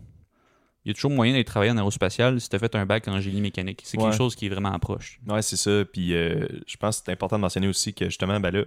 il 0.85 0.89
y 0.89 0.91
a 0.91 0.95
toujours 0.95 1.13
moyen 1.13 1.33
d'aller 1.35 1.45
travailler 1.45 1.71
en 1.71 1.77
aérospatial 1.77 2.41
si 2.41 2.49
tu 2.49 2.57
as 2.57 2.59
fait 2.59 2.75
un 2.75 2.85
bac 2.85 3.07
en 3.07 3.21
génie 3.21 3.41
mécanique. 3.41 3.83
C'est 3.85 3.97
Ouais. 3.99 4.07
quelque 4.07 4.17
chose 4.17 4.35
qui 4.35 4.47
est 4.47 4.49
vraiment 4.49 4.77
proche. 4.81 5.21
Ouais, 5.29 5.41
c'est 5.41 5.57
ça. 5.57 5.85
Puis 5.85 6.15
euh, 6.15 6.49
je 6.67 6.77
pense 6.77 6.99
que 6.99 7.05
c'est 7.07 7.13
important 7.13 7.37
de 7.37 7.43
mentionner 7.43 7.69
aussi 7.69 7.95
que 7.95 8.07
justement, 8.07 8.41
ben 8.41 8.51
là, 8.51 8.65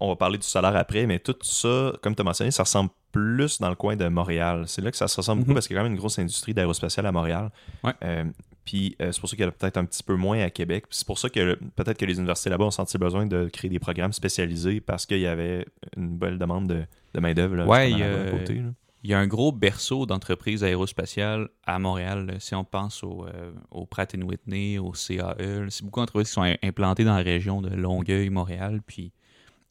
on 0.00 0.08
va 0.08 0.16
parler 0.16 0.38
du 0.38 0.46
salaire 0.46 0.74
après, 0.76 1.06
mais 1.06 1.18
tout 1.18 1.36
ça, 1.42 1.92
comme 2.02 2.14
tu 2.14 2.22
as 2.22 2.24
mentionné, 2.24 2.50
ça 2.50 2.62
ressemble 2.64 2.90
plus 3.12 3.60
dans 3.60 3.68
le 3.68 3.74
coin 3.74 3.96
de 3.96 4.08
Montréal. 4.08 4.64
C'est 4.66 4.82
là 4.82 4.90
que 4.90 4.96
ça 4.96 5.08
se 5.08 5.16
ressemble 5.16 5.40
beaucoup 5.40 5.50
Mhm. 5.50 5.54
parce 5.54 5.66
qu'il 5.66 5.74
y 5.74 5.78
a 5.78 5.80
quand 5.80 5.84
même 5.84 5.92
une 5.92 5.98
grosse 5.98 6.18
industrie 6.18 6.54
d'aérospatiale 6.54 7.06
à 7.06 7.12
Montréal. 7.12 7.50
Ouais. 7.84 7.92
Euh, 8.04 8.24
puis 8.64 8.96
euh, 9.02 9.10
c'est 9.12 9.20
pour 9.20 9.28
ça 9.28 9.36
qu'il 9.36 9.42
y 9.44 9.46
en 9.46 9.50
a 9.50 9.52
peut-être 9.52 9.76
un 9.78 9.84
petit 9.84 10.02
peu 10.02 10.14
moins 10.14 10.40
à 10.40 10.50
Québec. 10.50 10.84
C'est 10.90 11.06
pour 11.06 11.18
ça 11.18 11.28
que 11.28 11.58
peut-être 11.76 11.98
que 11.98 12.04
les 12.04 12.18
universités 12.18 12.50
là-bas 12.50 12.66
ont 12.66 12.70
senti 12.70 12.96
le 12.98 13.04
besoin 13.04 13.26
de 13.26 13.48
créer 13.52 13.68
des 13.70 13.78
programmes 13.80 14.12
spécialisés 14.12 14.80
parce 14.80 15.06
qu'il 15.06 15.18
y 15.20 15.26
avait 15.26 15.66
une 15.96 16.16
belle 16.16 16.38
demande 16.38 16.68
de, 16.68 16.84
de 17.14 17.20
main-d'œuvre. 17.20 17.66
Ouais, 17.66 17.90
il 17.90 17.98
là. 17.98 18.72
Il 19.02 19.08
y 19.10 19.14
a 19.14 19.18
un 19.18 19.26
gros 19.26 19.50
berceau 19.50 20.04
d'entreprises 20.04 20.62
aérospatiales 20.62 21.48
à 21.66 21.78
Montréal. 21.78 22.26
là. 22.26 22.34
Si 22.38 22.54
on 22.54 22.64
pense 22.64 23.02
au, 23.02 23.24
euh, 23.26 23.50
au 23.70 23.86
Pratt 23.86 24.12
Whitney, 24.14 24.78
au 24.78 24.92
CAE, 24.92 25.68
c'est 25.70 25.82
beaucoup 25.84 26.00
d'entreprises 26.00 26.28
qui 26.28 26.34
sont 26.34 26.42
im- 26.42 26.56
implantées 26.62 27.04
dans 27.04 27.16
la 27.16 27.22
région 27.22 27.62
de 27.62 27.70
Longueuil, 27.70 28.28
Montréal. 28.28 28.82
Puis 28.86 29.10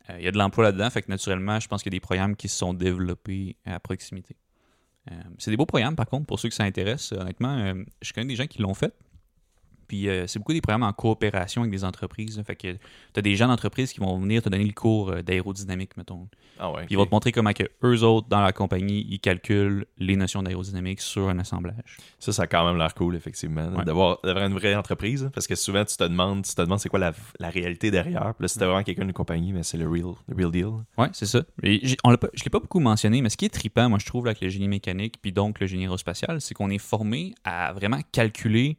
euh, 0.10 0.18
il 0.18 0.26
y 0.26 0.28
a 0.28 0.32
de 0.32 0.38
l'emploi 0.38 0.66
là-dedans. 0.66 0.90
Fait 0.90 1.02
que 1.02 1.10
naturellement, 1.10 1.60
je 1.60 1.68
pense 1.68 1.84
qu'il 1.84 1.92
y 1.92 1.96
a 1.96 1.98
des 1.98 2.02
programmes 2.02 2.36
qui 2.36 2.48
se 2.48 2.58
sont 2.58 2.74
développés 2.74 3.56
à 3.66 3.80
proximité. 3.80 4.36
Euh, 5.12 5.16
c'est 5.38 5.52
des 5.52 5.58
beaux 5.58 5.66
programmes, 5.66 5.96
par 5.96 6.08
contre, 6.08 6.26
pour 6.26 6.40
ceux 6.40 6.50
que 6.50 6.56
ça 6.56 6.64
intéresse. 6.64 7.12
Honnêtement, 7.12 7.58
euh, 7.58 7.74
je 8.02 8.14
connais 8.14 8.28
des 8.28 8.36
gens 8.36 8.48
qui 8.48 8.62
l'ont 8.62 8.74
fait. 8.74 8.94
Puis 9.90 10.08
euh, 10.08 10.26
c'est 10.28 10.40
beaucoup 10.40 10.54
des 10.54 10.62
programmes 10.62 10.84
en 10.84 10.94
coopération 10.94 11.64
avec 11.64 11.72
des 11.72 11.84
entreprises. 11.84 12.38
là. 12.38 12.44
Fait 12.46 12.56
que 12.56 12.72
tu 12.74 12.80
as 13.18 13.22
des 13.22 13.36
gens 13.36 13.48
d'entreprise 13.50 13.92
qui 13.92 14.00
vont 14.00 14.18
venir 14.20 14.42
te 14.42 14.48
donner 14.48 14.64
le 14.64 14.72
cours 14.72 15.10
euh, 15.10 15.22
d'aérodynamique, 15.22 15.98
mettons. 15.98 16.30
Ah 16.60 16.72
ouais. 16.72 16.86
Puis 16.86 16.90
ils 16.92 16.98
vont 16.98 17.06
te 17.06 17.12
montrer 17.12 17.32
comment 17.34 17.52
que 17.54 17.64
eux 17.84 18.04
autres, 18.04 18.28
dans 18.30 18.42
la 18.42 18.52
compagnie, 18.54 19.06
ils 19.10 19.20
calculent 19.20 19.86
les 19.98 20.16
notions 20.16 20.44
d'aérodynamique 20.44 21.02
sur 21.02 21.28
un 21.30 21.40
assemblage. 21.40 21.98
Ça, 22.20 22.32
ça 22.32 22.44
a 22.44 22.48
quand 22.48 22.66
même 22.66 22.78
l'air 22.78 22.94
cool, 22.94 23.16
effectivement, 23.16 23.68
Ouais. 23.70 23.84
d'avoir, 23.86 24.20
d'avoir 24.24 24.46
une 24.46 24.54
vraie 24.54 24.76
entreprise. 24.76 25.24
hein, 25.26 25.32
Parce 25.34 25.48
que 25.48 25.56
souvent, 25.56 25.84
tu 25.86 25.98
te 25.98 26.04
demandes, 26.04 26.44
tu 26.46 26.54
te 26.54 26.62
demandes 26.62 26.80
c'est 26.80 26.90
quoi 26.90 27.00
la, 27.00 27.14
la 27.40 27.50
réalité 27.50 27.92
derrière. 27.92 28.34
Puis 28.36 28.44
là, 28.44 28.48
si 28.48 28.60
t'as 28.60 28.66
vraiment 28.68 28.84
quelqu'un 28.84 29.04
d'une 29.06 29.14
compagnie, 29.14 29.54
mais 29.54 29.64
c'est 29.64 29.78
le 29.78 29.88
real, 29.90 30.14
le 30.28 30.36
real 30.36 30.52
deal. 30.52 30.66
Ouais, 30.98 31.08
c'est 31.14 31.26
ça. 31.26 31.42
Et 31.64 31.82
on 32.04 32.12
l'a 32.12 32.18
pas- 32.18 32.30
je 32.34 32.42
ne 32.42 32.46
l'ai 32.46 32.50
pas 32.52 32.60
beaucoup 32.60 32.80
mentionné, 32.80 33.22
mais 33.22 33.30
ce 33.30 33.38
qui 33.38 33.46
est 33.46 33.50
trippant, 33.50 33.90
moi, 33.90 33.98
je 34.00 34.06
trouve, 34.06 34.28
avec 34.28 34.42
le 34.42 34.50
génie 34.50 34.68
mécanique, 34.68 35.16
puis 35.22 35.32
donc 35.32 35.60
le 35.60 35.66
génie 35.68 35.84
aérospatial, 35.84 36.42
c'est 36.42 36.54
qu'on 36.54 36.70
est 36.70 36.78
formé 36.78 37.34
à 37.46 37.72
vraiment 37.74 38.00
calculer 38.12 38.78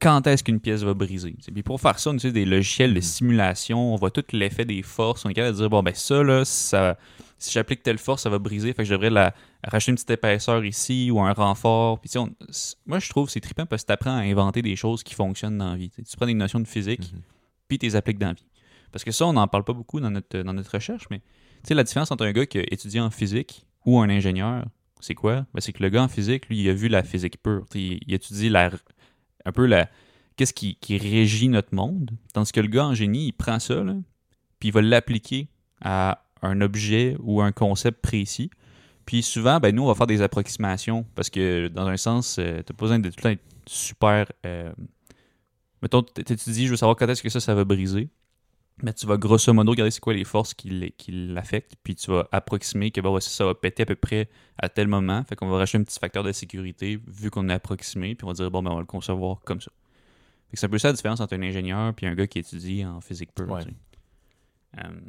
quand 0.00 0.26
est-ce 0.26 0.42
qu'une 0.42 0.60
pièce 0.60 0.82
va 0.82 0.94
briser. 0.94 1.34
T'sais, 1.34 1.52
Puis 1.52 1.62
pour 1.62 1.80
faire 1.80 1.98
ça, 1.98 2.10
on 2.10 2.14
utilise 2.14 2.32
des 2.34 2.44
logiciels 2.44 2.94
de 2.94 3.00
simulation, 3.00 3.92
on 3.92 3.96
voit 3.96 4.10
tout 4.10 4.24
l'effet 4.32 4.64
des 4.64 4.82
forces, 4.82 5.24
on 5.24 5.28
est 5.28 5.34
capable 5.34 5.54
de 5.54 5.60
dire, 5.60 5.70
bon, 5.70 5.82
ben 5.82 5.94
ça, 5.94 6.22
là, 6.22 6.44
ça, 6.44 6.96
si 7.38 7.52
j'applique 7.52 7.82
telle 7.82 7.98
force, 7.98 8.22
ça 8.22 8.30
va 8.30 8.38
briser, 8.38 8.72
fait 8.72 8.82
que 8.82 8.88
je 8.88 8.94
devrais 8.94 9.10
la, 9.10 9.34
racheter 9.66 9.90
une 9.90 9.96
petite 9.96 10.10
épaisseur 10.10 10.64
ici 10.64 11.10
ou 11.10 11.20
un 11.20 11.32
renfort. 11.32 12.00
Puis 12.00 12.10
on- 12.18 12.34
moi, 12.86 12.98
je 12.98 13.08
trouve 13.10 13.26
que 13.26 13.32
c'est 13.32 13.40
trippant 13.40 13.66
parce 13.66 13.82
que 13.82 13.88
tu 13.88 13.92
apprends 13.92 14.16
à 14.16 14.20
inventer 14.22 14.62
des 14.62 14.74
choses 14.76 15.02
qui 15.02 15.14
fonctionnent 15.14 15.58
dans 15.58 15.70
la 15.72 15.76
vie. 15.76 15.90
T'sais, 15.90 16.02
tu 16.02 16.16
prends 16.16 16.26
des 16.26 16.34
notions 16.34 16.60
de 16.60 16.66
physique, 16.68 17.12
Mhm. 17.12 17.20
puis 17.68 17.78
tu 17.78 17.86
les 17.86 17.96
appliques 17.96 18.18
dans 18.18 18.28
la 18.28 18.32
vie. 18.34 18.46
Parce 18.92 19.04
que 19.04 19.12
ça, 19.12 19.26
on 19.26 19.34
n'en 19.34 19.46
parle 19.48 19.64
pas 19.64 19.72
beaucoup 19.74 20.00
dans 20.00 20.10
notre, 20.10 20.38
dans 20.42 20.52
notre 20.54 20.72
recherche, 20.72 21.04
mais 21.10 21.18
tu 21.18 21.24
sais, 21.68 21.74
la 21.74 21.84
différence 21.84 22.10
entre 22.10 22.24
un 22.24 22.32
gars 22.32 22.46
qui 22.46 22.58
a 22.58 22.62
étudié 22.62 23.00
en 23.00 23.10
physique 23.10 23.66
ou 23.84 24.00
un 24.00 24.08
ingénieur, 24.08 24.64
c'est 25.00 25.14
quoi? 25.14 25.46
Ben, 25.54 25.60
c'est 25.60 25.72
que 25.72 25.82
le 25.82 25.88
gars 25.90 26.02
en 26.02 26.08
physique, 26.08 26.48
lui, 26.48 26.58
il 26.62 26.68
a 26.70 26.74
vu 26.74 26.88
la 26.88 27.02
physique 27.02 27.40
pure. 27.42 27.64
Il, 27.74 28.00
il 28.06 28.14
étudie 28.14 28.48
la, 28.48 28.70
un 29.44 29.52
peu 29.52 29.66
la 29.66 29.88
qu'est-ce 30.36 30.54
qui, 30.54 30.76
régit 30.96 31.48
notre 31.48 31.74
monde? 31.74 32.10
Tandis 32.32 32.50
que 32.52 32.60
le 32.60 32.68
gars 32.68 32.86
en 32.86 32.94
génie, 32.94 33.26
il 33.26 33.32
prend 33.32 33.58
ça, 33.58 33.82
là, 33.82 33.94
puis 34.58 34.70
il 34.70 34.72
va 34.72 34.80
l'appliquer 34.80 35.48
à 35.82 36.24
un 36.42 36.60
objet 36.62 37.16
ou 37.20 37.42
un 37.42 37.52
concept 37.52 38.00
précis. 38.00 38.50
Puis 39.04 39.22
souvent, 39.22 39.60
ben, 39.60 39.74
nous, 39.74 39.82
on 39.82 39.86
va 39.86 39.94
faire 39.94 40.06
des 40.06 40.22
approximations 40.22 41.04
parce 41.14 41.28
que 41.28 41.68
dans 41.68 41.86
un 41.86 41.96
sens, 41.96 42.36
tu 42.36 42.42
n'as 42.42 42.62
pas 42.62 42.74
besoin 42.78 42.98
de 42.98 43.10
tout 43.10 43.16
le 43.24 43.36
temps 43.36 43.42
super. 43.66 44.32
euh, 44.46 44.72
mettons, 45.82 46.02
tu 46.02 46.22
dis, 46.34 46.66
je 46.66 46.70
veux 46.70 46.76
savoir 46.76 46.96
quand 46.96 47.08
est-ce 47.08 47.22
que 47.22 47.28
ça, 47.28 47.40
ça 47.40 47.54
va 47.54 47.64
briser. 47.64 48.08
Mais 48.82 48.94
tu 48.94 49.06
vas 49.06 49.18
grosso 49.18 49.52
modo 49.52 49.72
regarder 49.72 49.90
c'est 49.90 50.00
quoi 50.00 50.14
les 50.14 50.24
forces 50.24 50.54
qui 50.54 50.94
qui 50.96 51.12
l'affectent, 51.12 51.76
puis 51.82 51.94
tu 51.94 52.10
vas 52.10 52.26
approximer 52.32 52.90
que 52.90 53.00
bon, 53.02 53.20
ça, 53.20 53.44
va 53.44 53.54
péter 53.54 53.82
à 53.82 53.86
peu 53.86 53.94
près 53.94 54.30
à 54.56 54.68
tel 54.70 54.88
moment. 54.88 55.22
Fait 55.24 55.36
qu'on 55.36 55.48
va 55.48 55.58
racheter 55.58 55.78
un 55.78 55.82
petit 55.82 55.98
facteur 55.98 56.22
de 56.24 56.32
sécurité 56.32 56.98
vu 57.06 57.30
qu'on 57.30 57.48
a 57.50 57.54
approximé, 57.54 58.14
puis 58.14 58.24
on 58.24 58.28
va 58.28 58.34
dire 58.34 58.50
bon, 58.50 58.62
ben, 58.62 58.70
on 58.70 58.74
va 58.76 58.80
le 58.80 58.86
concevoir 58.86 59.40
comme 59.44 59.60
ça. 59.60 59.70
Fait 60.48 60.54
que 60.54 60.60
c'est 60.60 60.66
un 60.66 60.70
peu 60.70 60.78
ça 60.78 60.88
la 60.88 60.94
différence 60.94 61.20
entre 61.20 61.34
un 61.34 61.42
ingénieur 61.42 61.92
et 62.00 62.06
un 62.06 62.14
gars 62.14 62.26
qui 62.26 62.38
étudie 62.38 62.84
en 62.84 63.00
physique 63.00 63.34
pure. 63.34 63.50
Ouais. 63.50 63.64
tu 63.64 63.68
sais. 63.68 63.76
Euh, 64.78 65.00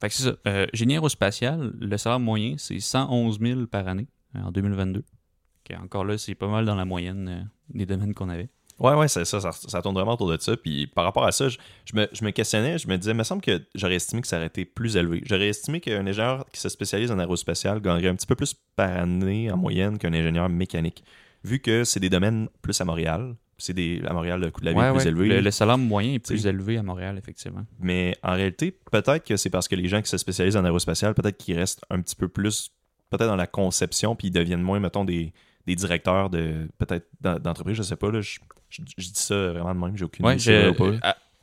fait 0.00 0.08
que 0.08 0.14
c'est 0.14 0.22
ça. 0.24 0.36
Euh, 0.46 0.66
génie 0.72 0.94
aérospatial, 0.94 1.72
le 1.78 1.96
salaire 1.96 2.20
moyen, 2.20 2.54
c'est 2.56 2.78
111 2.78 3.40
000 3.40 3.66
par 3.66 3.88
année 3.88 4.06
euh, 4.36 4.42
en 4.42 4.52
2022. 4.52 5.00
Ok, 5.00 5.76
encore 5.80 6.04
là, 6.04 6.16
c'est 6.18 6.34
pas 6.34 6.48
mal 6.48 6.64
dans 6.64 6.76
la 6.76 6.84
moyenne 6.84 7.28
euh, 7.28 7.42
des 7.70 7.86
domaines 7.86 8.14
qu'on 8.14 8.28
avait. 8.28 8.48
Ouais, 8.78 8.94
ouais, 8.94 9.08
c'est 9.08 9.24
ça, 9.24 9.40
ça, 9.40 9.50
ça 9.52 9.82
tourne 9.82 9.94
vraiment 9.94 10.12
autour 10.14 10.30
de 10.30 10.38
ça. 10.40 10.56
Puis 10.56 10.86
par 10.86 11.04
rapport 11.04 11.24
à 11.24 11.32
ça, 11.32 11.48
je, 11.48 11.58
je 11.84 11.96
me, 11.96 12.08
je 12.12 12.24
me 12.24 12.30
questionnais, 12.30 12.78
je 12.78 12.86
me 12.88 12.96
disais, 12.96 13.10
il 13.10 13.16
me 13.16 13.24
semble 13.24 13.42
que 13.42 13.60
j'aurais 13.74 13.96
estimé 13.96 14.22
que 14.22 14.28
ça 14.28 14.36
aurait 14.36 14.46
été 14.46 14.64
plus 14.64 14.96
élevé. 14.96 15.22
J'aurais 15.26 15.48
estimé 15.48 15.80
qu'un 15.80 16.06
ingénieur 16.06 16.44
qui 16.52 16.60
se 16.60 16.68
spécialise 16.68 17.10
en 17.10 17.18
aérospatial 17.18 17.80
gagnerait 17.80 18.08
un 18.08 18.14
petit 18.14 18.26
peu 18.26 18.36
plus 18.36 18.54
par 18.76 18.90
année 18.96 19.50
en 19.50 19.56
moyenne 19.56 19.98
qu'un 19.98 20.12
ingénieur 20.12 20.48
mécanique. 20.48 21.02
Vu 21.44 21.58
que 21.60 21.84
c'est 21.84 22.00
des 22.00 22.10
domaines 22.10 22.48
plus 22.62 22.80
à 22.80 22.84
Montréal, 22.84 23.34
c'est 23.58 23.72
des 23.74 24.00
à 24.06 24.12
Montréal 24.12 24.40
le 24.40 24.50
coût 24.52 24.60
de 24.60 24.66
la 24.66 24.72
vie 24.72 24.78
Ouais, 24.78 24.86
est 24.86 24.90
plus 24.92 24.98
ouais. 25.02 25.08
élevé. 25.08 25.28
Le, 25.28 25.40
le 25.40 25.50
salaire 25.50 25.78
moyen 25.78 26.14
est 26.14 26.18
plus 26.20 26.46
élevé 26.46 26.78
à 26.78 26.82
Montréal, 26.84 27.18
effectivement. 27.18 27.64
Mais 27.80 28.16
en 28.22 28.34
réalité, 28.34 28.70
peut-être 28.92 29.24
que 29.24 29.36
c'est 29.36 29.50
parce 29.50 29.66
que 29.66 29.74
les 29.74 29.88
gens 29.88 30.00
qui 30.00 30.08
se 30.08 30.18
spécialisent 30.18 30.56
en 30.56 30.64
aérospatial, 30.64 31.14
peut-être 31.14 31.36
qu'ils 31.36 31.58
restent 31.58 31.84
un 31.90 32.00
petit 32.00 32.14
peu 32.14 32.28
plus, 32.28 32.70
peut-être 33.10 33.26
dans 33.28 33.34
la 33.36 33.48
conception, 33.48 34.14
puis 34.14 34.28
ils 34.28 34.32
deviennent 34.32 34.62
moins, 34.62 34.78
mettons, 34.78 35.04
des, 35.04 35.32
des 35.68 35.76
directeurs 35.76 36.30
de 36.30 36.68
peut-être 36.78 37.06
d'en- 37.20 37.38
d'entreprise, 37.38 37.76
je 37.76 37.82
sais 37.82 37.96
pas. 37.96 38.10
Là, 38.10 38.20
je, 38.22 38.38
je- 38.70 38.82
je 38.96 39.08
dis 39.08 39.12
ça 39.20 39.52
vraiment 39.52 39.74
de 39.74 39.80
même, 39.80 39.96
j'ai 39.96 40.04
aucune 40.04 40.24
Ouais, 40.26 40.34
idée 40.34 40.42
je- 40.42 40.50
euh, 40.52 40.92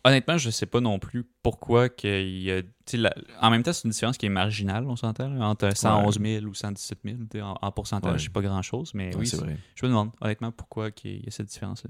honnêtement, 0.04 0.38
je 0.38 0.50
sais 0.50 0.66
pas 0.66 0.82
non 0.82 0.98
plus 1.00 1.26
pourquoi 1.44 1.90
qu'il 1.90 2.42
y 2.42 2.52
a. 2.52 2.62
la- 2.94 3.14
en 3.42 3.50
même 3.52 3.64
temps, 3.64 3.72
c'est 3.74 3.84
une 3.86 3.92
différence 3.92 4.18
qui 4.18 4.26
est 4.26 4.30
marginale, 4.30 4.86
on 4.88 4.96
s'entend, 4.96 5.40
entre 5.42 5.70
111 5.76 6.20
000 6.20 6.46
ou 6.46 6.54
117 6.54 7.00
000. 7.06 7.18
tu 7.18 7.26
sais, 7.38 7.42
En, 7.42 7.56
en 7.62 7.72
pourcentage, 7.72 8.14
Ouais. 8.14 8.20
c'est 8.20 8.34
pas 8.34 8.42
grand 8.42 8.62
chose, 8.62 8.94
mais 8.94 9.16
oui, 9.16 9.28
c'est 9.28 9.38
vrai. 9.38 9.58
je 9.76 9.86
me 9.86 9.90
demande 9.92 10.12
honnêtement 10.22 10.52
pourquoi 10.52 10.92
qu'il 10.92 11.24
y 11.24 11.28
a 11.28 11.32
cette 11.32 11.48
différence-là. 11.48 11.90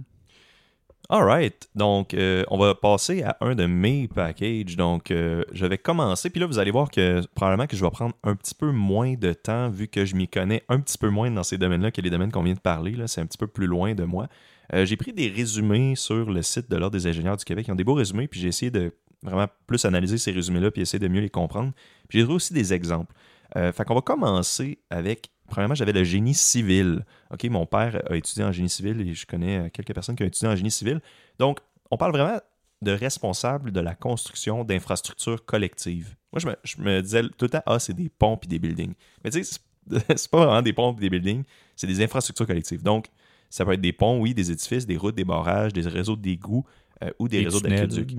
Alright, 1.07 1.69
donc 1.75 2.15
euh, 2.15 2.43
on 2.47 2.57
va 2.57 2.73
passer 2.73 3.21
à 3.21 3.37
un 3.41 3.53
de 3.53 3.67
mes 3.67 4.07
packages. 4.07 4.75
Donc 4.75 5.11
euh, 5.11 5.43
je 5.51 5.67
vais 5.67 5.77
commencer, 5.77 6.31
puis 6.31 6.39
là 6.39 6.47
vous 6.47 6.57
allez 6.57 6.71
voir 6.71 6.89
que 6.89 7.21
probablement 7.35 7.67
que 7.67 7.77
je 7.77 7.85
vais 7.85 7.91
prendre 7.91 8.15
un 8.23 8.35
petit 8.35 8.55
peu 8.55 8.71
moins 8.71 9.13
de 9.13 9.31
temps 9.33 9.69
vu 9.69 9.87
que 9.87 10.03
je 10.03 10.15
m'y 10.15 10.27
connais 10.27 10.63
un 10.67 10.79
petit 10.79 10.97
peu 10.97 11.09
moins 11.09 11.29
dans 11.29 11.43
ces 11.43 11.59
domaines-là 11.59 11.91
que 11.91 12.01
les 12.01 12.09
domaines 12.09 12.31
qu'on 12.31 12.41
vient 12.41 12.55
de 12.55 12.59
parler. 12.59 12.95
C'est 13.05 13.21
un 13.21 13.27
petit 13.27 13.37
peu 13.37 13.45
plus 13.45 13.67
loin 13.67 13.93
de 13.93 14.03
moi. 14.03 14.27
Euh, 14.73 14.83
j'ai 14.85 14.97
pris 14.97 15.13
des 15.13 15.27
résumés 15.27 15.95
sur 15.95 16.31
le 16.31 16.41
site 16.41 16.71
de 16.71 16.75
l'Ordre 16.75 16.97
des 16.97 17.05
ingénieurs 17.05 17.37
du 17.37 17.45
Québec. 17.45 17.67
Ils 17.67 17.71
ont 17.71 17.75
des 17.75 17.83
beaux 17.83 17.93
résumés, 17.93 18.27
puis 18.27 18.39
j'ai 18.39 18.47
essayé 18.47 18.71
de 18.71 18.91
vraiment 19.21 19.47
plus 19.67 19.85
analyser 19.85 20.17
ces 20.17 20.31
résumés-là, 20.31 20.71
puis 20.71 20.81
essayer 20.81 20.99
de 20.99 21.07
mieux 21.07 21.21
les 21.21 21.29
comprendre. 21.29 21.71
Puis 22.07 22.17
j'ai 22.17 22.23
trouvé 22.23 22.37
aussi 22.37 22.53
des 22.53 22.73
exemples. 22.73 23.13
fait 23.53 23.85
qu'on 23.85 23.95
va 23.95 24.01
commencer 24.01 24.79
avec 24.89 25.29
premièrement, 25.47 25.75
j'avais 25.75 25.93
le 25.93 26.03
génie 26.03 26.33
civil. 26.33 27.05
OK, 27.31 27.43
mon 27.45 27.65
père 27.65 28.01
a 28.09 28.15
étudié 28.15 28.43
en 28.43 28.51
génie 28.51 28.69
civil 28.69 29.01
et 29.01 29.13
je 29.13 29.25
connais 29.25 29.57
euh, 29.57 29.69
quelques 29.69 29.93
personnes 29.93 30.15
qui 30.15 30.23
ont 30.23 30.27
étudié 30.27 30.47
en 30.47 30.55
génie 30.55 30.71
civil. 30.71 31.01
Donc, 31.39 31.59
on 31.91 31.97
parle 31.97 32.11
vraiment 32.11 32.39
de 32.81 32.91
responsable 32.91 33.71
de 33.71 33.79
la 33.79 33.95
construction 33.95 34.63
d'infrastructures 34.63 35.45
collectives. 35.45 36.15
Moi, 36.31 36.55
je 36.63 36.81
me, 36.81 37.01
disais 37.01 37.23
tout 37.23 37.45
le 37.45 37.49
temps, 37.49 37.63
ah, 37.65 37.79
c'est 37.79 37.93
des 37.93 38.09
ponts 38.09 38.39
et 38.43 38.47
des 38.47 38.59
buildings. 38.59 38.93
Mais 39.23 39.31
tu 39.31 39.43
sais, 39.43 39.59
c'est 39.89 40.27
pas 40.29 40.45
vraiment 40.45 40.61
des 40.61 40.73
ponts 40.73 40.93
et 40.93 40.99
des 40.99 41.09
buildings, 41.09 41.43
c'est 41.75 41.87
des 41.87 42.03
infrastructures 42.03 42.47
collectives. 42.47 42.83
Donc, 42.83 43.07
ça 43.49 43.63
peut 43.65 43.73
être 43.73 43.81
des 43.81 43.93
ponts, 43.93 44.19
oui, 44.19 44.33
des 44.33 44.51
édifices, 44.51 44.85
des 44.85 44.97
routes, 44.97 45.15
des 45.15 45.23
barrages, 45.23 45.71
des 45.71 45.87
réseaux 45.87 46.15
d'égouts 46.15 46.65
euh, 47.03 47.09
ou 47.19 47.27
des, 47.27 47.43
réseaux 47.43 47.61
d'aqueducs. 47.61 48.15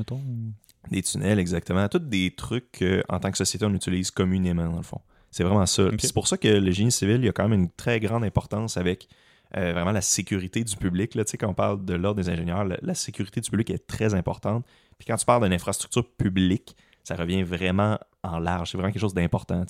Des 0.90 1.02
tunnels, 1.02 1.38
exactement. 1.38 1.88
Tous 1.88 1.98
des 1.98 2.30
trucs 2.34 2.70
qu'en 2.78 3.18
tant 3.18 3.30
que 3.30 3.36
société, 3.36 3.64
on 3.64 3.74
utilise 3.74 4.10
communément, 4.10 4.70
dans 4.70 4.76
le 4.76 4.82
fond. 4.82 5.00
C'est 5.30 5.44
vraiment 5.44 5.66
ça. 5.66 5.88
C'est 5.98 6.14
pour 6.14 6.28
ça 6.28 6.36
que 6.36 6.48
le 6.48 6.70
génie 6.70 6.92
civil, 6.92 7.16
il 7.16 7.26
y 7.26 7.28
a 7.28 7.32
quand 7.32 7.48
même 7.48 7.60
une 7.60 7.70
très 7.70 8.00
grande 8.00 8.24
importance 8.24 8.76
avec 8.76 9.08
euh, 9.56 9.72
vraiment 9.72 9.92
la 9.92 10.00
sécurité 10.00 10.64
du 10.64 10.76
public. 10.76 11.14
Là. 11.14 11.24
Quand 11.38 11.48
on 11.48 11.54
parle 11.54 11.84
de 11.84 11.94
l'ordre 11.94 12.20
des 12.20 12.28
ingénieurs, 12.28 12.64
la, 12.64 12.94
sécurité 12.94 13.40
du 13.40 13.48
public 13.48 13.70
est 13.70 13.86
très 13.86 14.14
importante. 14.14 14.66
Puis 14.98 15.06
quand 15.06 15.16
tu 15.16 15.24
parles 15.24 15.44
d'une 15.44 15.52
infrastructure 15.52 16.08
publique, 16.16 16.76
ça 17.04 17.14
revient 17.14 17.42
vraiment 17.42 17.98
en 18.22 18.38
large. 18.38 18.70
C'est 18.70 18.76
vraiment 18.76 18.92
quelque 18.92 19.00
chose 19.00 19.14
d'important. 19.14 19.64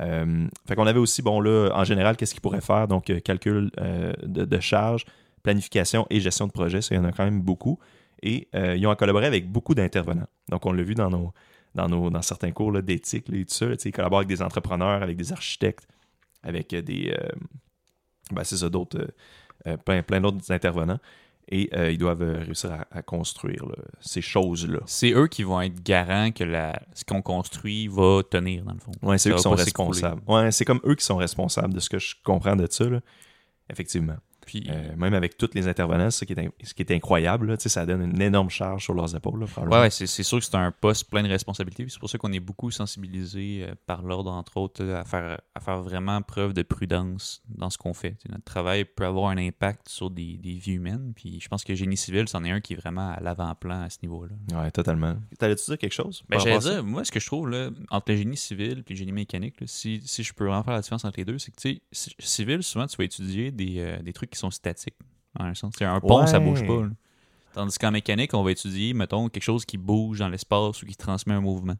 Euh, 0.00 0.46
fait 0.66 0.74
qu'on 0.74 0.86
avait 0.86 0.98
aussi, 0.98 1.20
bon 1.20 1.40
là, 1.40 1.70
en 1.74 1.84
général, 1.84 2.16
qu'est-ce 2.16 2.32
qu'ils 2.32 2.40
pourraient 2.40 2.60
faire? 2.60 2.88
Donc, 2.88 3.10
euh, 3.10 3.20
calcul 3.20 3.70
de, 4.22 4.44
de 4.44 4.60
charges, 4.60 5.04
planification 5.42 6.06
et 6.08 6.20
gestion 6.20 6.46
de 6.46 6.52
projet, 6.52 6.80
ça, 6.80 6.94
il 6.94 6.98
y 6.98 7.00
en 7.00 7.04
a 7.04 7.12
quand 7.12 7.24
même 7.24 7.42
beaucoup. 7.42 7.78
Et 8.22 8.48
ils 8.54 8.86
ont 8.86 8.94
collaboré 8.96 9.26
avec 9.26 9.50
beaucoup 9.50 9.74
d'intervenants. 9.74 10.26
Donc, 10.48 10.64
on 10.64 10.72
l'a 10.72 10.82
vu 10.82 10.94
dans 10.94 11.10
nos, 11.10 11.34
dans, 11.76 11.88
nos, 11.88 12.10
dans 12.10 12.22
certains 12.22 12.50
cours 12.50 12.82
d'éthique 12.82 13.26
et 13.32 13.44
tout 13.44 13.54
ça. 13.54 13.66
ils 13.84 13.92
collaborent 13.92 14.20
avec 14.20 14.28
des 14.28 14.42
entrepreneurs, 14.42 15.02
avec 15.02 15.16
des 15.16 15.32
architectes, 15.32 15.86
avec 16.42 16.72
euh, 16.72 16.82
des. 16.82 17.14
Euh, 17.16 17.28
ben, 18.32 18.42
c'est 18.42 18.56
ça, 18.56 18.68
d'autres. 18.68 19.06
Euh, 19.66 19.76
plein, 19.76 20.02
plein 20.02 20.20
d'autres 20.20 20.50
intervenants. 20.50 20.98
Et 21.48 21.70
ils 21.92 21.98
doivent 21.98 22.24
réussir 22.44 22.72
à, 22.90 23.02
construire 23.02 23.64
ces 24.00 24.20
choses-là. 24.20 24.80
C'est 24.86 25.12
eux 25.12 25.28
qui 25.28 25.44
vont 25.44 25.60
être 25.60 25.80
garants 25.80 26.32
que 26.32 26.42
la, 26.42 26.76
ce 26.92 27.04
qu'on 27.04 27.22
construit 27.22 27.86
va 27.86 28.22
tenir, 28.28 28.64
dans 28.64 28.72
le 28.72 28.80
fond. 28.80 28.90
Oui, 29.02 29.16
c'est 29.16 29.30
eux 29.30 29.36
qui 29.36 29.42
sont 29.42 29.52
responsables. 29.52 30.20
Ouais, 30.26 30.50
c'est 30.50 30.64
comme 30.64 30.80
eux 30.84 30.96
qui 30.96 31.04
sont 31.04 31.14
responsables 31.14 31.72
de 31.72 31.78
ce 31.78 31.88
que 31.88 32.00
je 32.00 32.16
comprends 32.24 32.56
de 32.56 32.66
ça. 32.68 32.86
Effectivement. 33.70 34.16
Euh, 34.54 34.96
même 34.96 35.14
avec 35.14 35.36
tous 35.36 35.50
les 35.54 35.68
intervenants, 35.68 36.10
ce 36.10 36.24
qui 36.24 36.32
est, 36.32 36.50
ce 36.62 36.74
qui 36.74 36.82
est 36.82 36.92
incroyable, 36.92 37.56
ça 37.58 37.84
donne 37.86 38.02
une 38.02 38.22
énorme 38.22 38.50
charge 38.50 38.84
sur 38.84 38.94
leurs 38.94 39.14
épaules. 39.14 39.44
Oui, 39.66 39.90
c'est 39.90 40.06
sûr 40.22 40.38
que 40.38 40.44
c'est 40.44 40.54
un 40.54 40.72
poste 40.72 41.10
plein 41.10 41.22
de 41.22 41.28
responsabilités. 41.28 41.86
C'est 41.88 41.98
pour 41.98 42.10
ça 42.10 42.18
qu'on 42.18 42.32
est 42.32 42.40
beaucoup 42.40 42.70
sensibilisé 42.70 43.64
euh, 43.64 43.74
par 43.86 44.02
l'ordre, 44.02 44.30
entre 44.30 44.56
autres, 44.56 44.84
à 44.84 45.04
faire, 45.04 45.40
à 45.54 45.60
faire 45.60 45.82
vraiment 45.82 46.22
preuve 46.22 46.52
de 46.52 46.62
prudence 46.62 47.42
dans 47.48 47.70
ce 47.70 47.78
qu'on 47.78 47.94
fait. 47.94 48.16
notre 48.28 48.44
travail 48.44 48.84
peut 48.84 49.04
avoir 49.04 49.30
un 49.30 49.38
impact 49.38 49.88
sur 49.88 50.10
des, 50.10 50.36
des 50.36 50.54
vies 50.54 50.74
humaines. 50.74 51.12
Puis 51.14 51.40
je 51.40 51.48
pense 51.48 51.64
que 51.64 51.74
Génie 51.74 51.96
civil, 51.96 52.28
c'en 52.28 52.44
est 52.44 52.50
un 52.50 52.60
qui 52.60 52.74
est 52.74 52.76
vraiment 52.76 53.10
à 53.10 53.20
l'avant-plan 53.20 53.82
à 53.82 53.90
ce 53.90 53.98
niveau-là. 54.02 54.34
Oui, 54.52 54.70
totalement. 54.72 55.16
T'allais-tu 55.38 55.64
dire 55.64 55.78
quelque 55.78 55.92
chose? 55.92 56.22
Ben, 56.28 56.38
J'allais 56.38 56.58
dire, 56.58 56.84
moi, 56.84 57.04
ce 57.04 57.12
que 57.12 57.20
je 57.20 57.26
trouve, 57.26 57.48
là, 57.48 57.70
entre 57.90 58.12
le 58.12 58.18
génie 58.18 58.36
civil 58.36 58.84
et 58.86 58.90
le 58.90 58.96
génie 58.96 59.12
mécanique, 59.12 59.56
si, 59.66 60.00
si 60.04 60.22
je 60.22 60.32
peux 60.32 60.44
vraiment 60.46 60.62
faire 60.62 60.74
la 60.74 60.80
différence 60.80 61.04
entre 61.04 61.18
les 61.18 61.24
deux, 61.24 61.38
c'est 61.38 61.50
que, 61.50 61.60
tu 61.60 61.80
sais, 61.92 62.10
civil, 62.18 62.62
souvent, 62.62 62.86
tu 62.86 62.96
vas 62.96 63.04
étudier 63.04 63.50
des, 63.50 63.78
euh, 63.78 64.02
des 64.02 64.12
trucs 64.12 64.35
qui 64.36 64.40
sont 64.40 64.50
statiques. 64.50 64.94
un 65.38 65.54
sens. 65.54 65.74
un 65.80 66.00
pont, 66.00 66.26
ça 66.26 66.38
bouge 66.38 66.66
pas. 66.66 66.88
Tandis 67.54 67.78
qu'en 67.78 67.90
mécanique, 67.90 68.34
on 68.34 68.42
va 68.42 68.52
étudier, 68.52 68.92
mettons, 68.92 69.28
quelque 69.30 69.42
chose 69.42 69.64
qui 69.64 69.78
bouge 69.78 70.18
dans 70.18 70.28
l'espace 70.28 70.82
ou 70.82 70.86
qui 70.86 70.94
transmet 70.94 71.32
un 71.34 71.40
mouvement. 71.40 71.76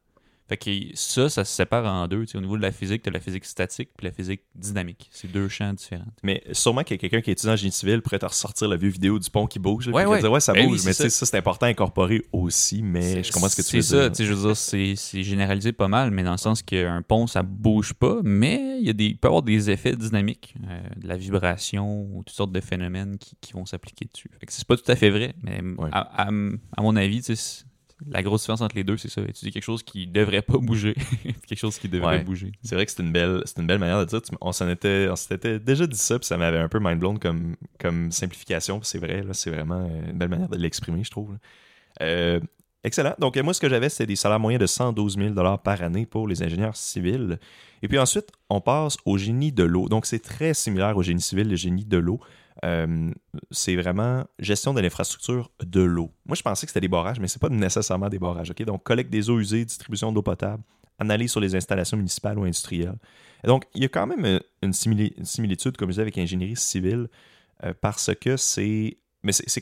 Fait 0.49 0.57
que 0.57 0.71
ça, 0.95 1.29
ça 1.29 1.45
se 1.45 1.53
sépare 1.53 1.85
en 1.87 2.07
deux. 2.07 2.25
Au 2.35 2.41
niveau 2.41 2.57
de 2.57 2.63
la 2.63 2.71
physique, 2.71 3.03
tu 3.03 3.09
as 3.09 3.13
la 3.13 3.21
physique 3.21 3.45
statique 3.45 3.91
puis 3.97 4.07
la 4.07 4.13
physique 4.13 4.43
dynamique. 4.55 5.09
C'est 5.11 5.31
deux 5.31 5.49
champs 5.49 5.73
différents. 5.73 6.07
Mais 6.23 6.43
sûrement 6.53 6.85
qu'il 6.85 6.95
y 6.95 6.99
a 6.99 7.01
quelqu'un 7.01 7.21
qui 7.21 7.31
est 7.31 7.33
étudiant 7.33 7.55
en 7.55 7.57
génie 7.57 7.73
civil 7.73 8.01
pourrait 8.01 8.21
te 8.21 8.27
ressortir 8.27 8.69
la 8.69 8.77
vieille 8.77 8.93
vidéo 8.93 9.19
du 9.19 9.29
pont 9.29 9.47
qui 9.47 9.59
bouge. 9.59 9.89
ouais, 9.89 10.05
ouais. 10.05 10.21
Dire, 10.21 10.31
ouais, 10.31 10.41
ça 10.41 10.53
ben 10.53 10.69
bouge. 10.69 10.83
mais 10.85 10.93
ça, 10.93 11.09
c'est 11.09 11.37
important 11.37 11.67
à 11.67 11.69
incorporer 11.69 12.23
aussi. 12.33 12.83
Mais 12.83 13.25
je 13.25 13.33
comprends 13.33 13.49
ce 13.49 13.57
que 13.57 13.63
tu 13.63 13.77
veux 13.77 13.83
dire. 13.83 14.11
C'est 14.15 14.23
ça. 14.23 14.25
Je 14.25 14.33
veux 14.33 14.47
dire, 14.47 14.57
c'est 14.57 15.23
généralisé 15.23 15.73
pas 15.73 15.89
mal, 15.89 16.11
mais 16.11 16.23
dans 16.23 16.33
le 16.33 16.37
sens 16.39 16.63
qu'un 16.63 17.03
pont, 17.03 17.27
ça 17.27 17.43
bouge 17.43 17.93
pas, 17.95 18.21
mais 18.23 18.79
il, 18.79 18.87
y 18.87 18.91
a 18.91 18.93
des, 18.93 19.15
peut 19.15 19.27
y 19.27 19.29
avoir 19.29 19.43
des 19.43 19.71
effets 19.71 19.97
dynamiques, 19.97 20.55
euh, 20.69 20.81
de 20.97 21.09
la 21.09 21.17
vibration 21.17 22.03
ou 22.13 22.23
toutes 22.25 22.37
sortes 22.37 22.53
de 22.53 22.61
phénomènes 22.61 23.19
qui, 23.19 23.37
qui 23.41 23.53
vont 23.53 23.67
s'appliquer 23.67 24.07
dessus. 24.13 24.31
Fait 24.39 24.47
que 24.47 24.53
c'est 24.53 24.67
pas 24.67 24.77
tout 24.77 24.91
à 24.91 24.97
fait 24.97 25.11
vrai, 25.11 25.35
mais 25.43 25.61
à, 25.93 26.25
à, 26.25 26.29
à, 26.29 26.83
mon 26.83 26.97
avis, 26.97 27.23
la 28.07 28.23
grosse 28.23 28.43
différence 28.43 28.61
entre 28.61 28.77
les 28.77 28.85
deux, 28.85 28.97
c'est 28.97 29.09
ça. 29.09 29.23
Étudier 29.23 29.51
quelque 29.51 29.63
chose 29.63 29.83
qui 29.83 30.07
devrait 30.07 30.43
pas 30.43 30.59
bouger, 30.59 30.95
quelque 31.47 31.59
chose 31.59 31.79
qui 31.79 31.89
devrait 31.89 32.23
bouger. 32.23 32.53
C'est 32.63 32.75
vrai 32.75 32.85
que 32.85 32.93
c'est 32.93 33.03
une 33.03 33.13
belle, 33.13 33.43
c'est 33.47 33.61
une 33.61 33.67
belle 33.67 33.79
manière 33.79 34.01
de 34.01 34.05
dire. 34.05 34.21
On 34.41 34.53
s'en 34.53 34.69
était, 34.69 35.09
on 35.11 35.17
s'était 35.17 35.59
déjà 35.59 35.87
dit 35.87 35.97
ça, 35.97 36.19
puis 36.19 36.27
ça 36.27 36.37
m'avait 36.37 36.59
un 36.59 36.69
peu 36.69 36.79
mind 36.79 36.99
blown 36.99 37.19
comme, 37.19 37.57
comme 37.79 38.13
simplification. 38.13 38.81
c'est 38.83 38.99
vrai, 38.99 39.23
là, 39.23 39.33
c'est 39.33 39.51
vraiment 39.51 39.87
une 39.87 40.19
belle 40.19 40.29
manière 40.29 40.49
de 40.49 40.57
l'exprimer, 40.57 41.05
je 41.05 41.11
trouve. 41.11 41.37
Euh, 42.03 42.39
excellent. 42.85 43.15
Donc 43.19 43.37
moi, 43.39 43.55
ce 43.55 43.61
que 43.61 43.69
j'avais, 43.69 43.89
c'était 43.89 44.07
des 44.07 44.17
salaires 44.17 44.41
moyens 44.41 44.61
de 44.61 44.67
112 44.67 45.17
000 45.17 45.35
par 45.59 45.83
année 45.83 46.05
pour 46.05 46.29
les 46.29 46.43
ingénieurs 46.43 46.77
civils. 46.77 47.39
Et 47.83 47.89
puis 47.89 47.99
ensuite, 47.99 48.31
on 48.51 48.61
passe 48.61 48.97
au 49.07 49.17
génie 49.17 49.53
de 49.53 49.65
l'eau. 49.65 49.89
Donc 49.89 50.07
c'est 50.07 50.19
très 50.19 50.55
similaire 50.55 50.97
au 50.97 51.03
génie 51.03 51.21
civil, 51.21 51.49
le 51.49 51.57
génie 51.57 51.85
de 51.85 51.97
l'eau. 51.97 52.21
Euh, 52.65 53.13
c'est 53.51 53.77
vraiment 53.77 54.25
gestion 54.39 54.73
de 54.73 54.81
l'infrastructure 54.81 55.51
de 55.65 55.83
l'eau. 55.83 56.11
Moi, 56.25 56.37
je 56.37 56.43
pensais 56.43 56.67
que 56.67 56.71
c'était 56.71 56.81
des 56.81 56.89
barrages, 56.89 57.21
mais 57.21 57.29
ce 57.29 57.39
n'est 57.39 57.41
pas 57.49 57.55
nécessairement 57.55 58.09
des 58.09 58.19
barrages. 58.19 58.51
ok? 58.51 58.63
Donc, 58.65 58.83
collecte 58.83 59.11
des 59.11 59.29
eaux 59.29 59.39
usées, 59.39 59.65
distribution 59.65 60.13
d'eau 60.13 60.23
potable, 60.23 60.63
analyse 60.99 61.31
sur 61.31 61.41
les 61.41 61.55
installations 61.55 61.97
municipales 61.97 62.39
ou 62.39 62.45
industrielles. 62.45 62.97
donc, 63.45 63.65
il 63.75 63.83
y 63.83 63.85
a 63.85 63.89
quand 63.89 64.07
même 64.07 64.25
euh, 64.25 64.39
une, 64.63 64.73
similitude, 64.73 65.77
comme 65.77 65.89
je 65.89 65.93
disais, 65.93 66.03
avec 66.03 66.17
l'ingénierie 66.17 66.57
civile, 66.57 67.09
euh, 67.65 67.75
parce 67.81 68.11
que 68.15 68.37
c'est 68.37 68.97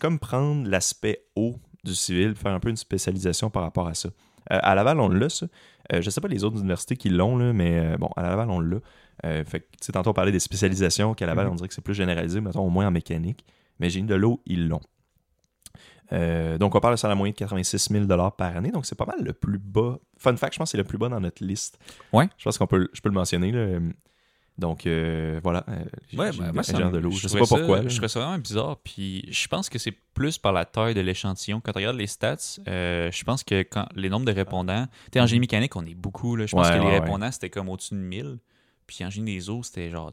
comme 0.00 0.18
prendre 0.18 0.68
l'aspect 0.68 1.26
eau 1.34 1.56
du 1.82 1.94
civil, 1.94 2.34
faire 2.34 2.52
un 2.52 2.60
peu 2.60 2.70
une 2.70 2.76
spécialisation 2.76 3.50
par 3.50 3.62
rapport 3.62 3.88
à 3.88 3.94
ça. 3.94 4.08
à 4.48 4.74
Laval, 4.74 5.00
on 5.00 5.08
l'a, 5.08 5.28
ça. 5.28 5.46
je 5.92 5.98
ne 5.98 6.10
sais 6.10 6.20
pas 6.20 6.28
les 6.28 6.44
autres 6.44 6.58
universités 6.58 6.96
qui 6.96 7.10
l'ont, 7.10 7.52
mais 7.52 7.98
bon, 7.98 8.08
à 8.16 8.22
Laval, 8.22 8.50
on 8.50 8.60
l'a. 8.60 8.78
Euh, 9.24 9.44
fait 9.44 9.60
que, 9.60 9.92
tantôt, 9.92 10.10
on 10.10 10.14
parlait 10.14 10.32
des 10.32 10.40
spécialisations, 10.40 11.14
qu'à 11.14 11.26
la 11.26 11.34
base, 11.34 11.46
mhm. 11.46 11.52
on 11.52 11.54
dirait 11.56 11.68
que 11.68 11.74
c'est 11.74 11.84
plus 11.84 11.94
généralisé, 11.94 12.40
mettons, 12.40 12.66
au 12.66 12.70
moins 12.70 12.86
en 12.86 12.90
mécanique. 12.90 13.44
Mais 13.80 13.90
génie 13.90 14.06
de 14.06 14.14
l'eau, 14.14 14.40
ils 14.46 14.68
l'ont. 14.68 14.80
Euh, 16.12 16.58
donc, 16.58 16.74
on 16.74 16.80
parle 16.80 16.94
de 16.94 16.98
salaire 16.98 17.16
moyen 17.16 17.32
de 17.32 17.36
86 17.36 17.88
000 17.90 18.06
par 18.06 18.56
année. 18.56 18.70
Donc, 18.70 18.86
c'est 18.86 18.94
pas 18.94 19.06
mal 19.06 19.24
le 19.24 19.32
plus 19.32 19.58
bas. 19.58 19.98
Fun 20.18 20.36
fact, 20.36 20.54
je 20.54 20.58
pense 20.58 20.68
que 20.68 20.70
c'est 20.72 20.78
le 20.78 20.84
plus 20.84 20.98
bas 20.98 21.08
dans 21.08 21.20
notre 21.20 21.44
liste. 21.44 21.78
Ouais. 22.12 22.28
Je 22.36 22.44
pense 22.44 22.58
qu'on 22.58 22.66
peut, 22.66 22.88
je 22.92 23.00
peux 23.00 23.08
le 23.08 23.14
mentionner. 23.14 23.50
Là. 23.50 23.80
Donc, 24.58 24.86
euh, 24.86 25.40
voilà. 25.42 25.64
ouais, 26.12 26.30
ben, 26.30 26.52
moi, 26.52 26.62
de 26.62 26.98
l'eau. 26.98 27.10
Je, 27.10 27.26
sais 27.26 27.38
pas 27.38 27.46
pourquoi. 27.46 27.88
Je 27.88 27.96
trouve 27.96 28.08
ça 28.08 28.20
vraiment 28.20 28.38
bizarre. 28.38 28.76
Puis, 28.84 29.26
je 29.32 29.48
pense 29.48 29.68
que 29.68 29.78
c'est 29.78 29.96
plus 30.12 30.38
par 30.38 30.52
la 30.52 30.64
taille 30.66 30.94
de 30.94 31.00
l'échantillon. 31.00 31.60
Quand 31.60 31.72
tu 31.72 31.78
regardes 31.78 31.96
les 31.96 32.06
stats, 32.06 32.60
je 32.66 33.24
pense 33.24 33.42
que 33.42 33.62
quand 33.62 33.88
les 33.96 34.10
nombres 34.10 34.26
de 34.26 34.32
répondants. 34.32 34.86
Tu 35.10 35.18
en 35.18 35.26
génie 35.26 35.40
mécanique, 35.40 35.74
on 35.74 35.84
est 35.86 35.94
beaucoup. 35.94 36.36
Là. 36.36 36.46
Je 36.46 36.52
pense 36.52 36.68
que 36.68 36.74
les 36.74 36.98
répondants, 36.98 37.32
c'était 37.32 37.50
comme 37.50 37.70
au-dessus 37.70 37.94
de 37.94 38.00
1000. 38.00 38.38
Puis 38.86 39.04
en 39.04 39.10
génie 39.10 39.34
des 39.34 39.50
eaux, 39.50 39.62
c'était 39.62 39.90
genre 39.90 40.12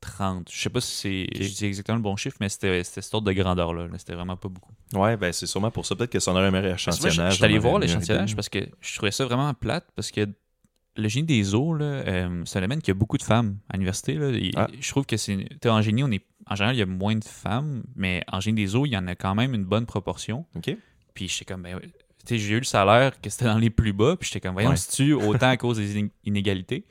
30. 0.00 0.50
Je 0.52 0.60
sais 0.60 0.70
pas 0.70 0.80
si 0.80 1.26
c'est 1.54 1.66
exactement 1.66 1.96
le 1.96 2.02
bon 2.02 2.16
chiffre, 2.16 2.36
mais 2.40 2.48
c'était 2.48 2.84
cet 2.84 3.12
ordre 3.14 3.26
de 3.26 3.32
grandeur-là. 3.32 3.88
c'était 3.98 4.14
vraiment 4.14 4.36
pas 4.36 4.48
beaucoup. 4.48 4.72
Ouais, 4.92 5.16
ben 5.16 5.32
c'est 5.32 5.46
sûrement 5.46 5.70
pour 5.70 5.86
ça. 5.86 5.96
Peut-être 5.96 6.12
que 6.12 6.20
ça 6.20 6.32
en 6.32 6.36
aurait 6.36 6.50
meilleur 6.50 6.74
échantillonnage. 6.74 7.32
Je 7.32 7.36
suis 7.36 7.44
allé 7.44 7.58
voir 7.58 7.78
l'échantillonnage 7.78 8.34
parce 8.34 8.48
que 8.48 8.60
je 8.80 8.96
trouvais 8.96 9.12
ça 9.12 9.24
vraiment 9.24 9.52
plate 9.54 9.86
parce 9.94 10.10
que 10.10 10.28
le 10.98 11.08
génie 11.08 11.26
des 11.26 11.54
eaux, 11.54 11.74
là, 11.74 11.84
euh, 11.84 12.42
c'est 12.46 12.58
un 12.58 12.62
domaine 12.62 12.80
qui 12.80 12.90
a 12.90 12.94
beaucoup 12.94 13.18
de 13.18 13.22
femmes 13.22 13.58
à 13.68 13.74
l'université. 13.74 14.18
Ah. 14.56 14.66
Je 14.80 14.88
trouve 14.88 15.04
que 15.04 15.16
c'est. 15.16 15.46
En 15.66 15.82
génie, 15.82 16.02
on 16.02 16.10
est. 16.10 16.24
En 16.48 16.54
général, 16.54 16.76
il 16.76 16.78
y 16.78 16.82
a 16.82 16.86
moins 16.86 17.16
de 17.16 17.24
femmes, 17.24 17.84
mais 17.96 18.22
en 18.32 18.40
génie 18.40 18.62
des 18.62 18.76
eaux, 18.76 18.86
il 18.86 18.90
y 18.90 18.96
en 18.96 19.06
a 19.06 19.14
quand 19.14 19.34
même 19.34 19.54
une 19.54 19.64
bonne 19.64 19.84
proportion. 19.84 20.46
OK. 20.54 20.76
Puis 21.12 21.28
j'étais 21.28 21.44
comme, 21.44 21.62
ben, 21.62 21.80
j'ai 22.28 22.54
eu 22.54 22.58
le 22.58 22.64
salaire 22.64 23.20
que 23.20 23.30
c'était 23.30 23.46
dans 23.46 23.58
les 23.58 23.70
plus 23.70 23.92
bas, 23.92 24.16
puis 24.16 24.28
j'étais 24.28 24.40
comme, 24.40 24.54
voyons, 24.54 24.76
si 24.76 24.90
tu 24.90 25.12
autant 25.12 25.48
à 25.48 25.56
cause 25.56 25.78
des 25.78 26.10
inégalités? 26.24 26.84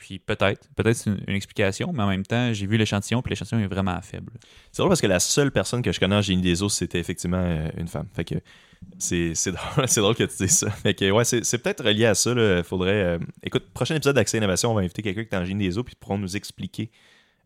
Puis 0.00 0.18
peut-être, 0.18 0.68
peut-être 0.74 0.96
c'est 0.96 1.10
une, 1.10 1.36
explication, 1.36 1.92
mais 1.92 2.02
en 2.02 2.08
même 2.08 2.24
temps, 2.24 2.52
j'ai 2.52 2.66
vu 2.66 2.76
l'échantillon, 2.76 3.20
puis 3.20 3.30
l'échantillon 3.30 3.60
est 3.60 3.66
vraiment 3.66 4.00
faible. 4.00 4.32
C'est 4.72 4.80
drôle 4.80 4.88
parce 4.88 5.02
que 5.02 5.06
la 5.06 5.20
seule 5.20 5.52
personne 5.52 5.82
que 5.82 5.92
je 5.92 6.00
connais 6.00 6.16
en 6.16 6.22
génie 6.22 6.42
des 6.42 6.62
eaux, 6.62 6.70
c'était 6.70 6.98
effectivement 6.98 7.44
euh, 7.44 7.68
une 7.76 7.86
femme. 7.86 8.08
Fait 8.14 8.24
que 8.24 8.34
c'est, 8.98 9.34
drôle, 9.52 9.86
drôle 9.86 10.14
que 10.16 10.24
tu 10.24 10.36
dises 10.38 10.58
ça. 10.58 10.70
Fait 10.70 10.94
que 10.94 11.10
ouais, 11.10 11.24
c'est, 11.24 11.58
peut-être 11.58 11.84
relié 11.84 12.06
à 12.06 12.14
ça. 12.14 12.34
Là. 12.34 12.62
Faudrait. 12.62 13.02
Euh, 13.04 13.18
écoute, 13.42 13.70
prochain 13.74 13.94
épisode 13.94 14.16
d'Accès 14.16 14.38
Innovation, 14.38 14.72
on 14.72 14.74
va 14.74 14.80
inviter 14.80 15.02
quelqu'un 15.02 15.24
qui 15.24 15.34
est 15.34 15.38
en 15.38 15.44
génie 15.44 15.68
des 15.68 15.78
eaux, 15.78 15.84
puis 15.84 15.94
pourront 15.94 16.18
nous 16.18 16.34
expliquer 16.34 16.90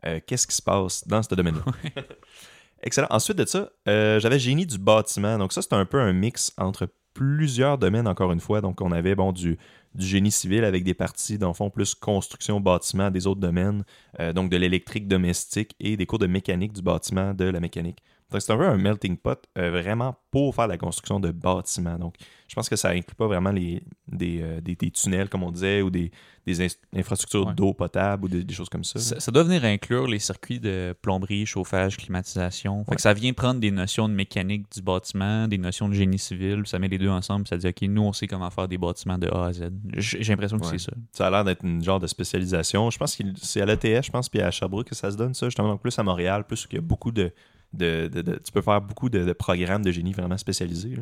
euh, 0.06 0.20
qu'est-ce 0.24 0.46
qui 0.46 0.54
se 0.54 0.62
passe 0.62 1.06
dans 1.08 1.22
ce 1.22 1.34
domaine-là. 1.34 1.64
Excellent. 2.82 3.08
Ensuite 3.10 3.38
de 3.38 3.46
ça, 3.46 3.70
euh, 3.88 4.20
j'avais 4.20 4.38
génie 4.38 4.66
du 4.66 4.78
bâtiment. 4.78 5.38
Donc 5.38 5.52
ça, 5.52 5.62
c'est 5.62 5.72
un 5.72 5.86
peu 5.86 6.00
un 6.00 6.12
mix 6.12 6.52
entre 6.58 6.88
plusieurs 7.14 7.78
domaines, 7.78 8.06
encore 8.06 8.32
une 8.32 8.40
fois. 8.40 8.60
Donc 8.60 8.80
on 8.80 8.92
avait 8.92 9.14
bon 9.14 9.32
du, 9.32 9.58
du 9.94 10.06
génie 10.06 10.30
civil 10.30 10.64
avec 10.64 10.84
des 10.84 10.94
parties, 10.94 11.38
dans 11.38 11.52
le 11.58 11.70
plus 11.70 11.94
construction, 11.94 12.60
bâtiment, 12.60 13.10
des 13.10 13.26
autres 13.26 13.40
domaines, 13.40 13.84
euh, 14.20 14.32
donc 14.32 14.50
de 14.50 14.56
l'électrique 14.56 15.08
domestique 15.08 15.74
et 15.80 15.96
des 15.96 16.06
cours 16.06 16.18
de 16.18 16.26
mécanique 16.26 16.72
du 16.72 16.82
bâtiment, 16.82 17.34
de 17.34 17.44
la 17.44 17.60
mécanique. 17.60 18.02
C'est 18.40 18.52
un 18.52 18.56
peu 18.58 18.66
un 18.68 18.76
melting 18.76 19.16
pot 19.16 19.38
euh, 19.58 19.70
vraiment 19.70 20.16
pour 20.30 20.54
faire 20.54 20.66
la 20.66 20.78
construction 20.78 21.20
de 21.20 21.30
bâtiments. 21.30 21.98
Donc 21.98 22.14
je 22.48 22.54
pense 22.54 22.68
que 22.68 22.76
ça 22.76 22.90
inclut 22.90 23.14
pas 23.16 23.26
vraiment 23.26 23.50
les, 23.50 23.82
des, 24.06 24.40
euh, 24.42 24.60
des, 24.60 24.74
des 24.76 24.90
tunnels, 24.90 25.28
comme 25.28 25.42
on 25.42 25.50
disait, 25.50 25.80
ou 25.82 25.90
des, 25.90 26.10
des 26.46 26.60
infrastructures 26.94 27.46
Ouais. 27.46 27.54
d'eau 27.54 27.72
potable 27.72 28.24
ou 28.26 28.28
des, 28.28 28.44
des 28.44 28.54
choses 28.54 28.68
comme 28.68 28.84
ça. 28.84 28.98
Ça, 28.98 29.18
ça 29.18 29.32
doit 29.32 29.42
venir 29.44 29.64
inclure 29.64 30.06
les 30.06 30.18
circuits 30.18 30.60
de 30.60 30.94
plomberie, 31.02 31.46
chauffage, 31.46 31.96
climatisation. 31.96 32.84
Fait 32.84 32.94
que 32.96 33.00
ça 33.00 33.12
vient 33.14 33.32
prendre 33.32 33.60
des 33.60 33.70
notions 33.70 34.08
de 34.08 34.14
mécanique 34.14 34.66
du 34.72 34.82
bâtiment, 34.82 35.48
des 35.48 35.58
notions 35.58 35.88
de 35.88 35.94
génie 35.94 36.18
civil, 36.18 36.62
ça 36.66 36.78
met 36.78 36.88
les 36.88 36.98
deux 36.98 37.08
ensemble, 37.08 37.46
ça 37.48 37.56
dit 37.56 37.66
OK, 37.66 37.82
nous 37.82 38.02
on 38.02 38.12
sait 38.12 38.26
comment 38.26 38.50
faire 38.50 38.68
des 38.68 38.78
bâtiments 38.78 39.18
de 39.18 39.28
A 39.28 39.46
à 39.46 39.52
Z. 39.52 39.70
J'ai 39.94 40.22
j'ai 40.22 40.32
l'impression 40.32 40.58
que 40.58 40.64
Ouais. 40.66 40.78
c'est 40.78 40.90
ça. 40.90 40.92
Ça 41.12 41.26
a 41.26 41.30
l'air 41.30 41.44
d'être 41.44 41.64
une 41.64 41.82
genre 41.82 42.00
de 42.00 42.06
spécialisation. 42.06 42.90
Je 42.90 42.98
pense 42.98 43.16
que 43.16 43.24
c'est 43.40 43.60
à 43.60 43.66
l'ETS, 43.66 44.04
je 44.06 44.10
pense, 44.10 44.28
puis 44.28 44.40
à 44.40 44.50
Sherbrooke 44.50 44.88
que 44.88 44.94
ça 44.94 45.10
se 45.10 45.16
donne 45.16 45.34
ça, 45.34 45.46
justement, 45.46 45.68
donc 45.68 45.80
plus 45.82 45.98
à 45.98 46.02
Montréal, 46.02 46.44
plus 46.46 46.66
qu'il 46.66 46.76
y 46.76 46.78
a 46.78 46.82
beaucoup 46.82 47.10
de. 47.10 47.32
Tu 47.78 48.52
peux 48.52 48.62
faire 48.62 48.80
beaucoup 48.80 49.08
de, 49.08 49.32
programmes 49.32 49.82
de 49.82 49.90
génie 49.90 50.12
vraiment 50.12 50.38
spécialisés. 50.38 50.96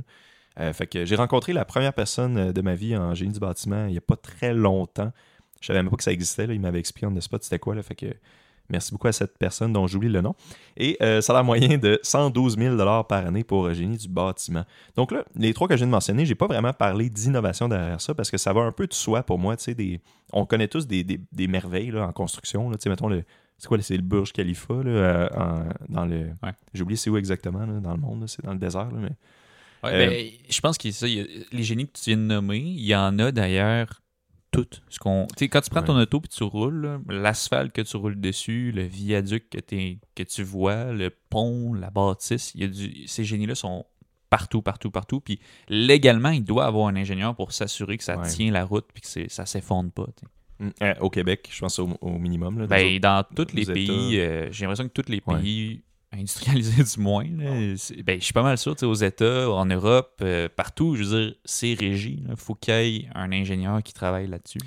Euh, 0.60 0.72
fait 0.72 1.06
j'ai 1.06 1.16
rencontré 1.16 1.52
la 1.52 1.64
première 1.64 1.94
personne 1.94 2.36
euh, 2.36 2.52
de 2.52 2.60
ma 2.60 2.74
vie 2.74 2.94
en 2.94 3.14
génie 3.14 3.32
du 3.32 3.40
bâtiment 3.40 3.86
il 3.86 3.92
n'y 3.92 3.98
a 3.98 4.02
pas 4.02 4.16
très 4.16 4.52
longtemps. 4.52 5.10
Je 5.62 5.68
savais 5.68 5.82
même 5.82 5.90
pas 5.90 5.96
que 5.96 6.02
ça 6.02 6.12
existait. 6.12 6.44
Il 6.44 6.60
m'avait 6.60 6.80
expliqué 6.80 7.06
the 7.14 7.20
spot 7.20 7.42
c'était 7.42 7.58
quoi. 7.58 7.74
Là. 7.74 7.82
Fait 7.82 7.94
que 7.94 8.06
merci 8.68 8.90
beaucoup 8.92 9.06
à 9.06 9.12
cette 9.12 9.38
personne 9.38 9.72
dont 9.72 9.86
j'oublie 9.86 10.08
le 10.08 10.20
nom. 10.20 10.34
Et 10.76 10.96
euh, 11.02 11.20
salaire 11.20 11.44
moyen 11.44 11.78
de 11.78 12.00
112 12.02 12.58
000 12.58 12.76
par 13.04 13.26
année 13.26 13.44
pour 13.44 13.66
euh, 13.66 13.74
génie 13.74 13.96
du 13.96 14.08
bâtiment. 14.08 14.64
Donc 14.96 15.12
là, 15.12 15.24
les 15.36 15.54
trois 15.54 15.68
que 15.68 15.74
je 15.74 15.78
viens 15.78 15.86
de 15.86 15.92
mentionner, 15.92 16.26
j'ai 16.26 16.34
pas 16.34 16.46
vraiment 16.46 16.72
parlé 16.72 17.08
d'innovation 17.08 17.68
derrière 17.68 18.00
ça 18.00 18.14
parce 18.14 18.30
que 18.30 18.38
ça 18.38 18.52
va 18.52 18.62
un 18.62 18.72
peu 18.72 18.86
de 18.86 18.94
soi 18.94 19.22
pour 19.22 19.38
moi. 19.38 19.56
on 20.32 20.46
connaît 20.46 20.68
tous 20.68 20.86
des, 20.86 21.20
merveilles 21.48 21.96
en 21.96 22.12
construction. 22.12 22.70
Là, 22.70 22.76
mettons. 22.86 23.08
C'est 23.58 23.68
quoi, 23.68 23.80
c'est 23.80 23.96
le 23.96 24.02
Burj 24.02 24.32
Khalifa 24.32 24.74
là, 24.74 24.90
euh, 24.90 25.28
en- 25.36 25.68
dans 25.88 26.04
le. 26.04 26.30
Ouais. 26.42 26.52
J'ai 26.74 26.82
oublié 26.82 26.96
c'est 26.96 27.10
où 27.10 27.16
exactement 27.16 27.64
là, 27.64 27.78
dans 27.80 27.92
le 27.94 28.00
monde. 28.00 28.24
C'est 28.28 28.44
dans 28.44 28.52
le 28.52 28.58
désert. 28.58 28.90
là, 28.90 28.98
mais... 28.98 29.12
Ouais, 29.84 29.94
Euh, 29.94 30.06
ben, 30.08 30.30
je 30.48 30.60
pense 30.60 30.78
que 30.78 30.90
ça, 30.90 31.06
a- 31.06 31.08
les 31.52 31.62
génies 31.62 31.86
que 31.86 31.92
tu 31.98 32.10
viens 32.10 32.16
de 32.16 32.22
nommer, 32.22 32.58
il 32.58 32.84
y 32.84 32.94
en 32.94 33.18
a 33.18 33.30
d'ailleurs 33.32 34.00
toutes. 34.50 34.82
Ce 34.88 34.98
qu'on, 34.98 35.26
quand 35.50 35.60
tu 35.60 35.70
prends 35.70 35.82
ton 35.82 35.96
Ouais. 35.96 36.02
auto 36.02 36.20
et 36.24 36.28
tu 36.28 36.42
roules, 36.44 37.00
l'asphalte 37.08 37.72
que 37.72 37.82
tu 37.82 37.96
roules 37.96 38.20
dessus, 38.20 38.70
le 38.72 38.82
viaduc 38.82 39.48
que, 39.50 39.58
que 40.14 40.22
tu 40.24 40.42
vois, 40.42 40.92
le 40.92 41.10
pont, 41.30 41.72
la 41.74 41.90
bâtisse, 41.90 42.52
y 42.54 42.64
a 42.64 42.68
du, 42.68 43.06
ces 43.08 43.24
génies-là 43.24 43.54
sont 43.54 43.86
partout, 44.28 44.60
partout, 44.62 44.90
partout. 44.90 45.20
Puis 45.20 45.40
légalement, 45.68 46.30
il 46.30 46.44
doit 46.44 46.66
avoir 46.66 46.88
un 46.88 46.96
ingénieur 46.96 47.34
pour 47.34 47.52
s'assurer 47.52 47.96
que 47.98 48.04
ça 48.04 48.18
Ouais. 48.18 48.28
tient 48.28 48.50
la 48.52 48.64
route 48.64 48.86
et 48.96 49.00
que 49.00 49.28
ça 49.32 49.46
s'effondre 49.46 49.90
pas. 49.90 50.06
Euh, 50.82 50.94
au 51.00 51.10
Québec, 51.10 51.48
je 51.52 51.60
pense 51.60 51.78
au, 51.78 51.88
au 52.00 52.18
minimum. 52.18 52.58
Là, 52.60 52.66
Ben, 52.66 52.98
dans 53.00 53.24
tous 53.34 53.52
les 53.54 53.64
pays, 53.66 54.18
euh, 54.20 54.50
j'ai 54.52 54.64
l'impression 54.64 54.88
que 54.88 54.92
tous 55.02 55.10
les 55.10 55.20
pays 55.20 55.82
industrialisés 56.12 56.82
du 56.96 57.00
moins, 57.02 57.24
là, 57.38 57.74
c'est- 57.76 58.02
ben, 58.02 58.18
je 58.20 58.24
suis 58.24 58.32
pas 58.32 58.42
mal 58.42 58.58
sûr, 58.58 58.74
aux 58.82 58.94
États, 58.94 59.50
en 59.50 59.66
Europe, 59.66 60.12
euh, 60.22 60.48
partout, 60.54 60.94
je 60.96 61.04
veux 61.04 61.20
dire, 61.24 61.34
c'est 61.44 61.74
régi. 61.74 62.22
Il 62.28 62.36
faut 62.36 62.54
qu'il 62.54 62.74
y 62.74 62.96
ait 62.98 63.08
un 63.14 63.32
ingénieur 63.32 63.82
qui 63.82 63.92
travaille 63.92 64.26
là-dessus. 64.26 64.58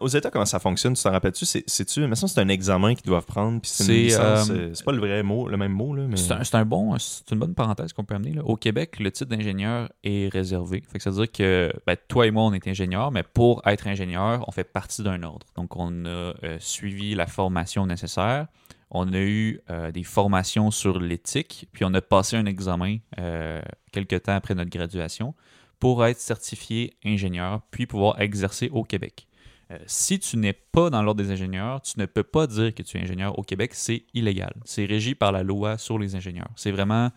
Aux 0.00 0.08
États, 0.08 0.30
comment 0.30 0.46
ça 0.46 0.58
fonctionne 0.58 0.94
Tu 0.94 1.02
t'en 1.02 1.10
rappelles-tu? 1.10 1.44
C'est- 1.44 1.64
C'est-tu, 1.66 2.06
mais 2.06 2.16
ça, 2.16 2.26
c'est 2.28 2.40
un 2.40 2.48
examen 2.48 2.94
qu'ils 2.94 3.06
doivent 3.06 3.26
prendre, 3.26 3.60
puis 3.60 3.70
c'est 3.70 3.84
une 3.84 3.88
C'est, 3.88 4.02
licence. 4.04 4.50
euh, 4.50 4.54
euh, 4.54 4.70
c'est 4.74 4.84
pas 4.84 4.92
le 4.92 4.98
vrai 5.00 5.22
mot, 5.22 5.48
le 5.48 5.56
même 5.56 5.72
mot 5.72 5.94
là, 5.94 6.04
mais. 6.08 6.16
C'est 6.16 6.32
un, 6.32 6.60
un 6.60 6.64
bon, 6.64 6.96
c'est 6.98 7.30
une 7.32 7.38
bonne 7.38 7.54
parenthèse 7.54 7.92
qu'on 7.92 8.04
peut 8.04 8.14
amener. 8.14 8.32
Là. 8.32 8.42
Au 8.44 8.56
Québec, 8.56 8.98
le 9.00 9.10
titre 9.10 9.30
d'ingénieur 9.30 9.88
est 10.04 10.28
réservé. 10.32 10.82
Fait 10.90 10.98
que 10.98 11.04
ça 11.04 11.10
veut 11.10 11.16
dire 11.26 11.32
que 11.32 11.72
ben, 11.86 11.96
toi 12.08 12.26
et 12.26 12.30
moi, 12.30 12.44
on 12.44 12.52
est 12.52 12.66
ingénieurs, 12.68 13.10
mais 13.12 13.22
pour 13.22 13.62
être 13.66 13.86
ingénieur, 13.86 14.44
on 14.48 14.52
fait 14.52 14.64
partie 14.64 15.02
d'un 15.02 15.22
ordre. 15.22 15.46
Donc, 15.56 15.76
on 15.76 16.04
a 16.04 16.08
euh, 16.08 16.56
suivi 16.58 17.14
la 17.14 17.26
formation 17.26 17.86
nécessaire. 17.86 18.46
On 18.90 19.12
a 19.12 19.18
eu 19.20 19.60
euh, 19.70 19.92
des 19.92 20.02
formations 20.02 20.70
sur 20.70 20.98
l'éthique, 20.98 21.68
puis 21.72 21.84
on 21.84 21.94
a 21.94 22.00
passé 22.00 22.36
un 22.36 22.46
examen 22.46 22.96
euh, 23.18 23.62
quelques 23.92 24.24
temps 24.24 24.34
après 24.34 24.54
notre 24.54 24.70
graduation 24.70 25.34
pour 25.78 26.04
être 26.04 26.18
certifié 26.18 26.94
ingénieur, 27.04 27.62
puis 27.70 27.86
pouvoir 27.86 28.20
exercer 28.20 28.68
au 28.70 28.82
Québec. 28.82 29.28
Euh, 29.70 29.78
si 29.86 30.18
tu 30.18 30.36
n'es 30.36 30.52
pas 30.52 30.90
dans 30.90 31.02
l'ordre 31.02 31.22
des 31.22 31.30
ingénieurs, 31.30 31.80
tu 31.82 31.98
ne 32.00 32.06
peux 32.06 32.24
pas 32.24 32.48
dire 32.48 32.74
que 32.74 32.82
tu 32.82 32.98
es 32.98 33.00
ingénieur 33.00 33.38
au 33.38 33.42
Québec, 33.42 33.70
c'est 33.74 34.04
illégal. 34.12 34.52
C'est 34.64 34.84
régi 34.84 35.14
par 35.14 35.30
la 35.30 35.44
loi 35.44 35.78
sur 35.78 35.98
les 35.98 36.16
ingénieurs. 36.16 36.50
C'est 36.56 36.72
vraiment, 36.72 37.10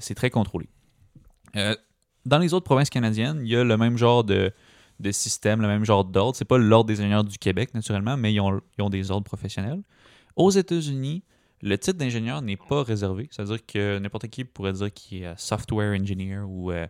c'est 0.00 0.14
très 0.14 0.30
contrôlé. 0.30 0.68
Dans 2.26 2.38
les 2.38 2.52
autres 2.52 2.64
provinces 2.64 2.90
canadiennes, 2.90 3.40
il 3.42 3.48
y 3.48 3.56
a 3.56 3.62
le 3.62 3.76
même 3.76 3.96
genre 3.96 4.24
de, 4.24 4.52
système, 5.12 5.60
le 5.60 5.68
même 5.68 5.84
genre 5.84 6.04
d'ordre. 6.04 6.36
C'est 6.36 6.44
pas 6.44 6.58
l'ordre 6.58 6.88
des 6.88 7.00
ingénieurs 7.00 7.24
du 7.24 7.38
Québec, 7.38 7.72
naturellement, 7.74 8.16
mais 8.16 8.32
ils 8.32 8.40
ont 8.40 8.90
des 8.90 9.10
ordres 9.10 9.24
professionnels. 9.24 9.82
Aux 10.36 10.50
États-Unis, 10.50 11.22
le 11.62 11.78
titre 11.78 11.98
d'ingénieur 11.98 12.42
n'est 12.42 12.56
pas 12.56 12.82
réservé. 12.82 13.28
C'est-à-dire 13.30 13.64
que 13.64 13.98
n'importe 13.98 14.28
qui 14.28 14.44
pourrait 14.44 14.72
dire 14.74 14.92
qu'il 14.92 15.22
est 15.22 15.26
euh, 15.26 15.34
software 15.36 15.98
engineer 15.98 16.40
ou 16.46 16.70
euh, 16.72 16.86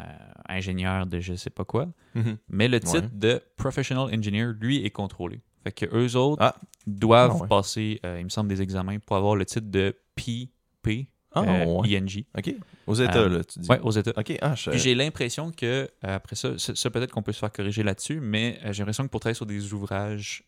euh, 0.00 0.02
ingénieur 0.48 1.06
de 1.06 1.20
je 1.20 1.34
sais 1.34 1.50
pas 1.50 1.64
quoi. 1.64 1.88
Mhm. 2.14 2.36
Mais 2.48 2.68
le 2.68 2.80
titre 2.80 3.02
Ouais. 3.02 3.10
de 3.12 3.42
professional 3.56 4.12
engineer, 4.14 4.52
lui, 4.60 4.84
est 4.84 4.90
contrôlé. 4.90 5.40
Fait 5.64 5.72
que 5.72 5.86
eux 5.94 6.16
autres 6.16 6.42
Ah. 6.42 6.56
doivent 6.86 7.32
Ah 7.36 7.42
ouais. 7.42 7.48
passer, 7.48 8.00
euh, 8.04 8.18
il 8.20 8.24
me 8.24 8.28
semble, 8.30 8.48
des 8.48 8.62
examens 8.62 8.98
pour 8.98 9.16
avoir 9.16 9.36
le 9.36 9.44
titre 9.44 9.68
de 9.70 9.96
PP, 10.14 11.08
Ah, 11.36 11.42
euh, 11.62 11.64
ouais. 11.66 11.88
ING. 11.90 12.24
Ok. 12.36 12.54
Aux 12.86 12.94
États, 12.94 13.18
Euh, 13.18 13.28
là, 13.28 13.44
tu 13.44 13.58
dis. 13.58 13.68
Ouais, 13.68 13.80
aux 13.80 13.90
États. 13.90 14.12
Ok, 14.16 14.36
ah, 14.40 14.54
je- 14.54 14.70
Puis 14.70 14.78
j'ai 14.78 14.94
l'impression 14.94 15.50
que, 15.50 15.66
euh, 15.66 15.88
après 16.02 16.36
ça, 16.36 16.56
ça, 16.58 16.74
ça, 16.74 16.90
peut-être 16.90 17.10
qu'on 17.12 17.22
peut 17.22 17.32
se 17.32 17.38
faire 17.40 17.50
corriger 17.52 17.82
là-dessus, 17.82 18.20
mais 18.20 18.58
j'ai 18.70 18.78
l'impression 18.82 19.04
que 19.04 19.08
pour 19.10 19.20
travailler 19.20 19.34
sur 19.34 19.46
des 19.46 19.72
ouvrages 19.72 20.44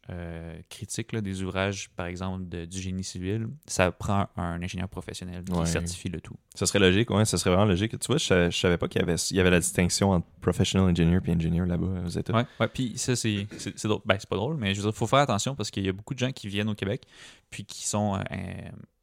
critiques, 0.68 1.12
là, 1.12 1.20
des 1.20 1.42
ouvrages, 1.42 1.90
par 1.96 2.06
exemple, 2.06 2.48
de- 2.48 2.64
du 2.64 2.80
génie 2.80 3.04
civil, 3.04 3.48
ça 3.66 3.90
prend 3.92 4.28
un 4.36 4.62
ingénieur 4.62 4.88
professionnel 4.88 5.44
qui 5.44 5.52
Ouais. 5.52 5.66
certifie 5.66 6.08
le 6.08 6.20
tout. 6.20 6.34
ça 6.54 6.66
serait 6.66 6.80
logique, 6.80 7.08
ouais, 7.10 7.24
ça 7.24 7.38
serait 7.38 7.50
vraiment 7.50 7.66
logique. 7.66 7.96
Tu 8.00 8.06
vois, 8.08 8.16
je, 8.18 8.50
je 8.50 8.58
savais 8.58 8.78
pas 8.78 8.88
qu'il 8.88 9.00
y 9.00 9.04
avait, 9.04 9.14
il 9.30 9.36
y 9.36 9.40
avait 9.40 9.50
la 9.50 9.60
distinction 9.60 10.10
entre 10.10 10.26
professional 10.40 10.90
engineer 10.90 11.20
et 11.24 11.30
engineer 11.32 11.66
là-bas 11.66 12.02
aux 12.04 12.08
États. 12.08 12.32
Ouais, 12.34 12.44
ouais, 12.58 12.66
puis 12.68 12.94
ça, 12.98 13.14
c'est 13.14 13.46
drôle. 13.84 14.00
Ben, 14.04 14.16
c'est 14.18 14.28
pas 14.28 14.34
drôle, 14.36 14.56
mais 14.56 14.74
je 14.74 14.80
veux 14.80 14.88
dire, 14.88 14.96
faut 14.96 15.06
faire 15.06 15.20
attention 15.20 15.54
parce 15.54 15.70
qu'il 15.70 15.84
y 15.84 15.88
a 15.88 15.92
beaucoup 15.92 16.14
de 16.14 16.18
gens 16.18 16.32
qui 16.32 16.48
viennent 16.48 16.68
au 16.68 16.74
Québec 16.74 17.02
puis 17.50 17.64
qui 17.64 17.86
sont, 17.86 18.16
euh, 18.16 18.22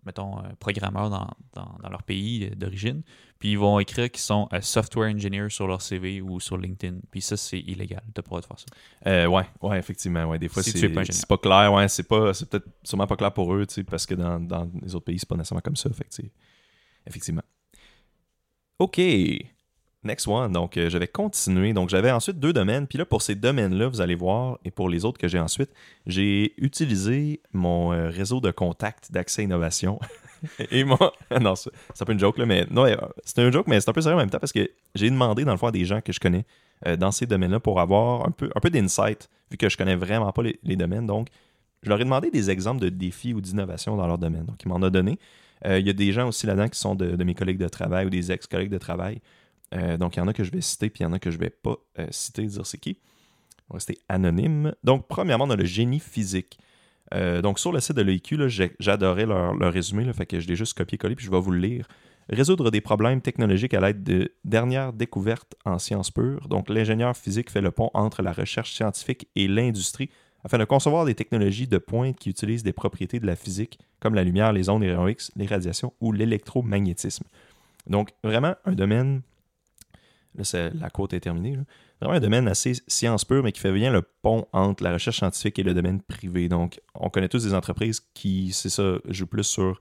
mettons, 0.05 0.39
euh, 0.39 0.49
programmeurs 0.59 1.09
dans, 1.09 1.27
dans, 1.53 1.77
dans 1.81 1.89
leur 1.89 2.03
pays 2.03 2.49
d'origine, 2.51 3.01
puis 3.39 3.51
ils 3.51 3.57
vont 3.57 3.79
écrire 3.79 4.09
qu'ils 4.11 4.21
sont 4.21 4.47
euh, 4.53 4.61
software 4.61 5.13
engineer 5.13 5.49
sur 5.49 5.67
leur 5.67 5.81
CV 5.81 6.21
ou 6.21 6.39
sur 6.39 6.57
LinkedIn, 6.57 6.99
puis 7.11 7.21
ça, 7.21 7.37
c'est 7.37 7.59
illégal. 7.59 8.03
T'as 8.13 8.21
pas 8.21 8.35
le 8.37 8.41
droit 8.41 8.41
de 8.41 8.45
faire 8.45 8.59
ça. 8.59 8.65
Euh, 9.09 9.25
ouais, 9.27 9.45
ouais, 9.61 9.79
effectivement. 9.79 10.25
Ouais, 10.25 10.39
des 10.39 10.47
fois, 10.47 10.63
Si 10.63 10.71
c'est 10.71 10.79
tu 10.79 10.85
es 10.85 10.89
pas 10.89 11.01
ingénieur. 11.01 11.19
c'est 11.19 11.27
pas 11.27 11.37
clair. 11.37 11.73
Ouais, 11.73 11.87
c'est 11.87 12.07
pas, 12.07 12.33
c'est 12.33 12.49
peut-être 12.49 12.67
sûrement 12.83 13.07
pas 13.07 13.15
clair 13.15 13.33
pour 13.33 13.53
eux, 13.53 13.65
tu 13.65 13.75
sais, 13.75 13.83
parce 13.83 14.05
que 14.05 14.15
dans, 14.15 14.39
dans 14.39 14.69
les 14.81 14.93
autres 14.95 15.05
pays, 15.05 15.19
c'est 15.19 15.27
pas 15.29 15.35
nécessairement 15.35 15.61
comme 15.61 15.75
ça. 15.75 15.89
Fait 15.91 16.03
que, 16.05 16.13
tu 16.13 16.31
effectivement. 17.05 17.43
OK. 18.79 18.99
Next 20.05 20.27
one. 20.27 20.51
Donc, 20.51 20.77
euh, 20.77 20.87
je 20.87 20.97
vais 20.99 21.07
continuer. 21.07 21.73
Donc, 21.73 21.89
j'avais 21.89 22.11
ensuite 22.11 22.39
deux 22.39 22.53
domaines. 22.53 22.85
Puis 22.85 22.99
là, 22.99 23.05
pour 23.05 23.23
ces 23.23 23.33
domaines-là, 23.33 23.87
vous 23.87 24.01
allez 24.01 24.13
voir, 24.13 24.59
et 24.63 24.69
pour 24.69 24.87
les 24.87 25.03
autres 25.03 25.17
que 25.17 25.27
j'ai 25.27 25.39
ensuite, 25.39 25.71
j'ai 26.05 26.53
utilisé 26.63 27.41
mon 27.53 27.91
euh, 27.91 28.09
réseau 28.09 28.39
de 28.39 28.51
contacts 28.51 29.11
d'accès 29.11 29.43
innovation. 29.43 29.99
et 30.71 30.83
moi, 30.83 31.13
non, 31.41 31.55
c'est 31.55 31.71
un 31.99 32.05
peu 32.05 32.13
une 32.13 32.19
joke, 32.19 32.37
là, 32.37 32.45
mais 32.45 32.67
euh, 32.71 32.95
c'est 33.23 33.39
un 33.39 33.51
joke, 33.51 33.65
mais 33.65 33.81
c'est 33.81 33.89
un 33.89 33.93
peu 33.93 34.01
sérieux 34.01 34.15
en 34.15 34.19
même 34.19 34.29
temps 34.29 34.39
parce 34.39 34.53
que 34.53 34.69
j'ai 34.93 35.09
demandé, 35.09 35.43
dans 35.43 35.53
le 35.53 35.57
fond, 35.57 35.67
à 35.67 35.71
des 35.71 35.85
gens 35.85 36.01
que 36.01 36.13
je 36.13 36.19
connais 36.19 36.45
dans 36.99 37.11
ces 37.11 37.25
domaines-là 37.25 37.61
pour 37.61 37.79
avoir 37.79 38.27
un 38.27 38.31
peu, 38.31 38.49
un 38.53 38.59
peu 38.59 38.69
d'insight, 38.69 39.29
vu 39.49 39.57
que 39.57 39.69
je 39.69 39.77
connais 39.77 39.95
vraiment 39.95 40.31
pas 40.33 40.43
les, 40.43 40.59
les 40.63 40.75
domaines. 40.75 41.07
Donc, 41.07 41.29
je 41.81 41.89
leur 41.89 41.99
ai 41.99 42.03
demandé 42.03 42.29
des 42.29 42.51
exemples 42.51 42.81
de 42.81 42.89
défis 42.89 43.33
ou 43.33 43.39
d'innovation 43.41 43.95
dans 43.95 44.05
leur 44.05 44.17
domaine. 44.17 44.43
Donc, 44.43 44.61
ils 44.63 44.67
m'en 44.67 44.75
ont 44.75 44.89
donné. 44.89 45.17
Il 45.65 45.87
y 45.87 45.89
a 45.89 45.93
des 45.93 46.11
gens 46.11 46.27
aussi 46.27 46.45
là-dedans 46.45 46.67
qui 46.67 46.77
sont 46.77 46.93
de, 46.93 47.15
de 47.15 47.23
mes 47.23 47.33
collègues 47.33 47.57
de 47.57 47.69
travail 47.69 48.05
ou 48.05 48.09
des 48.09 48.31
ex-collègues 48.31 48.69
de 48.69 48.77
travail. 48.77 49.21
Euh, 49.73 49.97
donc, 49.97 50.15
il 50.15 50.19
y 50.19 50.21
en 50.21 50.28
a 50.28 50.34
que 50.34 50.43
je 50.43 50.51
vais 50.51 50.62
citer, 50.62 50.89
puis 50.89 51.01
il 51.01 51.04
y 51.04 51.06
en 51.08 51.13
a 51.13 51.19
que 51.19 51.32
je 51.32 51.38
vais 51.38 51.49
pas 51.49 51.78
euh, 51.99 52.08
citer, 52.12 52.45
dire 52.45 52.65
c'est 52.65 52.78
qui. 52.78 52.97
On 53.69 53.73
va 53.73 53.77
rester 53.77 53.98
anonyme. 54.10 54.73
Donc, 54.83 55.08
premièrement, 55.08 55.46
on 55.46 55.50
a 55.50 55.56
le 55.56 55.65
génie 55.65 56.00
physique. 56.00 56.60
Euh, 57.13 57.42
donc, 57.42 57.60
sur 57.60 57.71
le 57.71 57.79
site 57.79 57.96
de 57.96 58.02
l'EIQ, 58.02 58.37
j'adorais 58.79 59.25
leur, 59.25 59.54
leur 59.54 59.73
résumé, 59.73 60.12
fait 60.13 60.25
que 60.25 60.39
je 60.39 60.48
l'ai 60.48 60.56
juste 60.56 60.77
copié-collé, 60.77 61.15
puis 61.15 61.25
je 61.25 61.31
vais 61.31 61.39
vous 61.39 61.52
le 61.52 61.60
lire. 61.60 61.87
Résoudre 62.29 62.71
des 62.71 62.81
problèmes 62.81 63.21
technologiques 63.21 63.75
à 63.75 63.79
l'aide 63.79 64.04
de 64.04 64.33
dernières 64.44 64.94
découvertes 64.94 65.56
en 65.63 65.77
sciences 65.77 66.10
pures. 66.10 66.48
Donc, 66.48 66.69
l'ingénieur 66.69 67.15
physique 67.15 67.52
fait 67.52 67.62
le 67.62 67.71
pont 67.71 67.92
entre 67.94 68.23
la 68.23 68.33
recherche 68.33 68.73
scientifique 68.73 69.27
et 69.35 69.48
l'industrie 69.48 70.10
afin 70.44 70.60
de 70.60 70.63
concevoir 70.63 71.06
des 71.06 71.15
technologies 71.15 71.67
de 71.67 71.79
pointe 71.79 72.17
qui 72.17 72.29
utilisent 72.29 72.62
des 72.62 72.71
propriétés 72.71 73.19
de 73.19 73.25
la 73.25 73.35
physique, 73.35 73.79
comme 74.00 74.13
la 74.13 74.23
lumière, 74.23 74.54
les 74.54 74.69
ondes, 74.69 74.83
les 74.83 75.15
les 75.35 75.46
radiations 75.48 75.94
ou 76.00 76.12
l'électromagnétisme. 76.12 77.25
Donc, 77.87 78.12
vraiment 78.23 78.56
un 78.65 78.73
domaine, 78.73 79.21
là, 80.38 80.44
c'est- 80.44 80.71
la 80.73 80.90
côte 80.90 81.13
est 81.13 81.19
terminée, 81.19 81.56
là. 81.56 81.63
vraiment 82.02 82.17
un 82.17 82.19
domaine 82.19 82.48
assez 82.48 82.73
science 82.88 83.23
pure, 83.23 83.44
mais 83.44 83.52
qui 83.52 83.62
fait 83.62 83.71
bien 83.71 83.92
le 83.92 84.02
pont 84.02 84.48
entre 84.52 84.83
la 84.83 84.94
recherche 84.94 85.17
scientifique 85.17 85.58
et 85.60 85.63
le 85.63 85.73
domaine 85.73 86.02
privé. 86.02 86.50
Donc, 86.50 86.81
on 86.94 87.10
connaît 87.10 87.29
tous 87.29 87.44
des 87.44 87.54
entreprises 87.54 88.02
qui, 88.13 88.52
c'est 88.52 88.69
ça, 88.69 88.98
jouent 89.08 89.27
plus 89.27 89.44
sur 89.44 89.79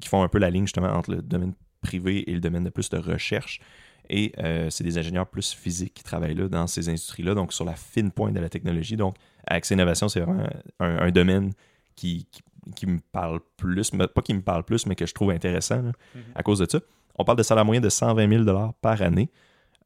qui 0.00 0.08
font 0.08 0.22
un 0.22 0.28
peu 0.28 0.38
la 0.38 0.50
ligne 0.50 0.66
justement 0.66 0.92
entre 0.92 1.10
le 1.10 1.20
domaine 1.20 1.52
privé 1.80 2.30
et 2.30 2.32
le 2.32 2.38
domaine 2.40 2.62
de 2.62 2.70
plus 2.70 2.88
de 2.90 2.96
recherche. 2.96 3.60
Et 4.08 4.32
c'est 4.70 4.84
des 4.84 4.98
ingénieurs 4.98 5.26
plus 5.26 5.52
physiques 5.52 5.94
qui 5.94 6.04
travaillent 6.04 6.34
là 6.34 6.48
dans 6.48 6.66
ces 6.66 6.88
industries-là, 6.88 7.34
donc 7.34 7.52
sur 7.52 7.64
la 7.64 7.74
fine 7.74 8.10
pointe 8.10 8.34
de 8.34 8.40
la 8.40 8.48
technologie. 8.48 8.96
Donc, 8.96 9.16
Accès 9.46 9.74
Innovation, 9.74 10.08
c'est 10.08 10.20
vraiment 10.20 10.46
un, 10.80 11.10
domaine 11.10 11.52
qui, 11.94 12.26
qui, 12.74 12.86
me 12.86 12.98
parle 13.12 13.40
plus, 13.56 13.90
pas 13.90 14.22
qui 14.22 14.34
me 14.34 14.42
parle 14.42 14.64
plus, 14.64 14.86
mais 14.86 14.94
que 14.94 15.06
je 15.06 15.14
trouve 15.14 15.30
intéressant 15.30 15.82
mhm. 15.82 15.92
à 16.34 16.42
cause 16.42 16.58
de 16.58 16.66
ça. 16.68 16.80
On 17.18 17.24
parle 17.24 17.38
de 17.38 17.42
salaire 17.42 17.64
moyen 17.64 17.80
de 17.80 17.88
120 17.88 18.44
000 18.44 18.72
par 18.80 19.02
année. 19.02 19.30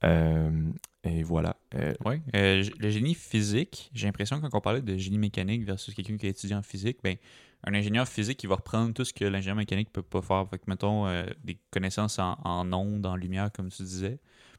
Euh, 0.05 0.51
et 1.05 1.23
voilà. 1.23 1.57
Euh, 1.75 1.95
oui. 2.05 2.17
Euh, 2.35 2.65
le 2.79 2.91
génie 2.91 3.15
physique, 3.15 3.91
j'ai 3.95 4.07
l'impression 4.07 4.41
que 4.41 4.47
quand 4.47 4.59
on 4.59 4.61
parlait 4.61 4.83
de 4.83 4.97
génie 4.97 5.19
mécanique 5.19 5.65
versus 5.65 5.95
quelqu'un 5.95 6.17
qui 6.17 6.27
a 6.27 6.31
étudié 6.31 6.57
en 6.57 6.63
physique, 6.63 6.99
ben, 7.03 7.17
un 7.65 7.75
ingénieur 7.75 8.09
physique, 8.09 8.43
il 8.43 8.49
va 8.49 8.57
reprendre 8.57 8.93
tout 8.95 9.05
ce 9.05 9.13
que 9.13 9.25
l'ingénieur 9.25 9.57
mécanique 9.57 9.89
ne 9.89 10.01
peut 10.01 10.03
pas 10.03 10.23
faire. 10.23 10.49
Fait 10.49 10.59
que, 10.59 10.65
mettons, 10.67 11.07
des 11.45 11.59
connaissances 11.71 12.19
en, 12.19 12.39
en 12.45 12.73
ondes, 12.73 13.07
en 13.07 13.17
lumière, 13.17 13.51
comme 13.53 13.69
tu 13.69 13.83
disais. 13.83 14.19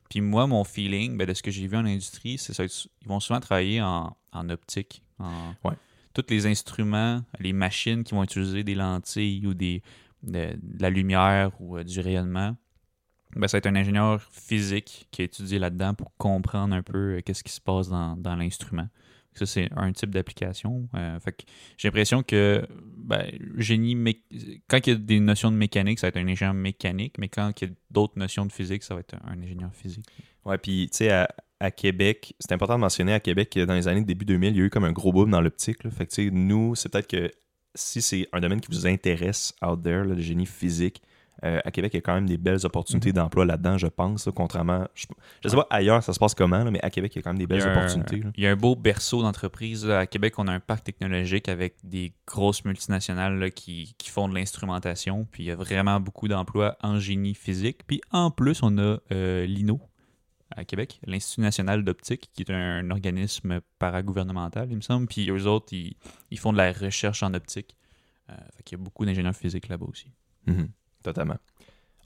Puis 0.10 0.22
moi, 0.22 0.46
mon 0.46 0.64
feeling, 0.64 1.18
ben, 1.18 1.26
de 1.26 1.34
ce 1.34 1.42
que 1.42 1.52
j'ai 1.52 1.68
vu 1.68 1.78
en 1.78 1.86
industrie, 1.86 2.38
c'est 2.38 2.54
ça. 2.54 2.64
Ils 2.66 3.08
vont 3.08 3.20
souvent 3.20 3.40
travailler 3.40 3.82
en, 3.82 4.16
optique. 4.50 5.04
En, 5.20 5.54
Tous 6.14 6.26
les 6.30 6.46
instruments, 6.46 7.24
les 7.40 7.54
machines 7.54 8.04
qui 8.04 8.14
vont 8.14 8.24
utiliser 8.24 8.64
des 8.64 8.76
lentilles 8.76 9.48
ou 9.48 9.54
des, 9.54 9.82
de, 10.24 10.50
la 10.80 10.90
lumière 10.90 11.52
ou 11.60 11.82
du 11.82 12.00
rayonnement 12.00 12.56
ben, 13.36 13.48
ça 13.48 13.58
va 13.58 13.60
être 13.60 13.68
un 13.68 13.76
ingénieur 13.76 14.22
physique 14.32 15.08
qui 15.12 15.22
a 15.22 15.26
étudié 15.26 15.60
là-dedans 15.60 15.94
pour 15.94 16.16
comprendre 16.18 16.76
un 16.76 16.84
peu 16.84 17.18
euh, 17.18 17.22
qu'est-ce 17.22 17.44
qui 17.44 17.54
se 17.54 17.62
passe 17.62 17.90
dans, 17.90 18.36
l'instrument. 18.36 18.88
Ça, 19.34 19.46
c'est 19.46 19.70
un 19.78 19.94
type 19.94 20.10
d'application. 20.10 20.90
Euh, 20.94 21.18
j'ai 21.78 21.88
l'impression 21.88 22.22
que 22.22 22.68
ben, 22.98 23.26
génie 23.56 23.96
quand 24.68 24.86
il 24.86 24.90
y 24.90 24.94
a 24.94 24.96
des 24.96 25.22
notions 25.22 25.52
de 25.52 25.56
mécanique, 25.56 26.00
ça 26.00 26.08
va 26.08 26.10
être 26.10 26.18
un 26.18 26.28
ingénieur 26.28 26.54
mécanique, 26.54 27.16
mais 27.18 27.30
quand 27.30 27.62
il 27.62 27.70
y 27.70 27.72
a 27.72 27.74
d'autres 27.92 28.20
notions 28.20 28.46
de 28.46 28.52
physique, 28.52 28.84
ça 28.84 28.94
va 28.94 29.00
être 29.00 29.16
un, 29.26 29.42
ingénieur 29.42 29.74
physique. 29.74 30.06
Ouais, 30.44 30.58
puis 30.58 30.90
tu 30.92 30.98
sais, 30.98 31.12
à, 31.12 31.72
Québec, 31.72 32.34
c'est 32.40 32.52
important 32.52 32.76
de 32.76 32.80
mentionner 32.80 33.14
à 33.14 33.20
Québec 33.20 33.52
que 33.52 33.64
dans 33.64 33.76
les 33.76 33.88
années 33.88 34.02
début 34.02 34.26
2000, 34.26 34.50
il 34.50 34.58
y 34.58 34.62
a 34.62 34.66
eu 34.66 34.70
comme 34.70 34.84
un 34.84 34.92
gros 34.92 35.14
boom 35.14 35.30
dans 35.30 35.42
l'optique. 35.42 35.88
Fait 35.92 36.08
que 36.08 36.30
nous, 36.30 36.76
c'est 36.76 36.90
peut-être 36.90 37.08
que 37.08 37.32
si 37.76 38.02
c'est 38.02 38.28
un 38.34 38.42
domaine 38.42 38.60
qui 38.60 38.72
vous 38.72 38.88
intéresse 38.88 39.54
out 39.64 39.82
there, 39.82 40.04
le 40.04 40.20
génie 40.20 40.48
physique, 40.48 41.02
euh, 41.44 41.60
à 41.66 41.72
Québec, 41.72 41.94
il 41.94 41.98
y 41.98 42.00
a 42.00 42.02
quand 42.02 42.14
même 42.14 42.28
des 42.28 42.38
belles 42.38 42.66
opportunités 42.66 43.10
mhm. 43.10 43.16
d'emploi 43.16 43.46
là-dedans, 43.46 43.78
je 43.78 43.88
pense, 43.88 44.30
contrairement. 44.36 44.88
Je 44.94 45.08
ne 45.44 45.50
sais 45.50 45.56
pas 45.56 45.68
ailleurs 45.70 46.04
ça 46.04 46.14
se 46.14 46.20
passe 46.20 46.36
comment, 46.36 46.64
mais 46.70 46.82
à 46.84 46.90
Québec, 46.90 47.14
il 47.16 47.18
y 47.18 47.20
a 47.20 47.22
quand 47.24 47.32
même 47.32 47.40
des 47.40 47.48
belles 47.48 47.68
opportunités. 47.68 48.22
il 48.36 48.44
y 48.44 48.48
a 48.48 48.52
un 48.52 48.56
beau 48.56 48.76
berceau 48.76 49.22
d'entreprise. 49.22 49.90
À 49.90 50.06
Québec, 50.06 50.38
on 50.38 50.48
a 50.48 50.52
un 50.52 50.60
parc 50.60 50.84
technologique 50.84 51.50
avec 51.50 51.76
des 51.84 52.14
grosses 52.28 52.64
multinationales 52.66 53.52
qui, 53.52 53.96
font 54.06 54.28
de 54.28 54.36
l'instrumentation. 54.36 55.26
Puis 55.32 55.44
il 55.44 55.46
y 55.48 55.52
a 55.52 55.56
vraiment 55.56 56.00
beaucoup 56.00 56.28
d'emplois 56.28 56.76
en 56.82 57.00
génie 57.00 57.34
physique. 57.34 57.80
Puis 57.88 58.02
en 58.12 58.30
plus, 58.30 58.62
on 58.62 58.78
a 58.78 58.98
euh, 59.12 59.46
l'INO 59.46 59.80
à 60.56 60.66
Québec, 60.66 61.00
l'Institut 61.06 61.42
national 61.42 61.84
d'optique, 61.84 62.30
qui 62.34 62.44
est 62.44 62.52
un, 62.52 62.90
organisme 62.92 63.62
paragouvernemental, 63.80 64.68
il 64.70 64.76
me 64.76 64.82
semble. 64.82 65.08
Puis 65.08 65.30
eux 65.30 65.48
autres, 65.48 65.74
ils, 65.74 66.40
font 66.40 66.52
de 66.52 66.58
la 66.58 66.74
recherche 66.74 67.24
en 67.24 67.34
optique. 67.34 67.78
Euh, 68.30 68.36
il 68.66 68.72
y 68.74 68.76
a 68.76 68.78
beaucoup 68.78 69.06
d'ingénieurs 69.06 69.36
physiques 69.36 69.70
là-bas 69.70 69.86
aussi. 69.88 70.12
Mhm. 70.48 70.70
Totalement. 71.04 71.38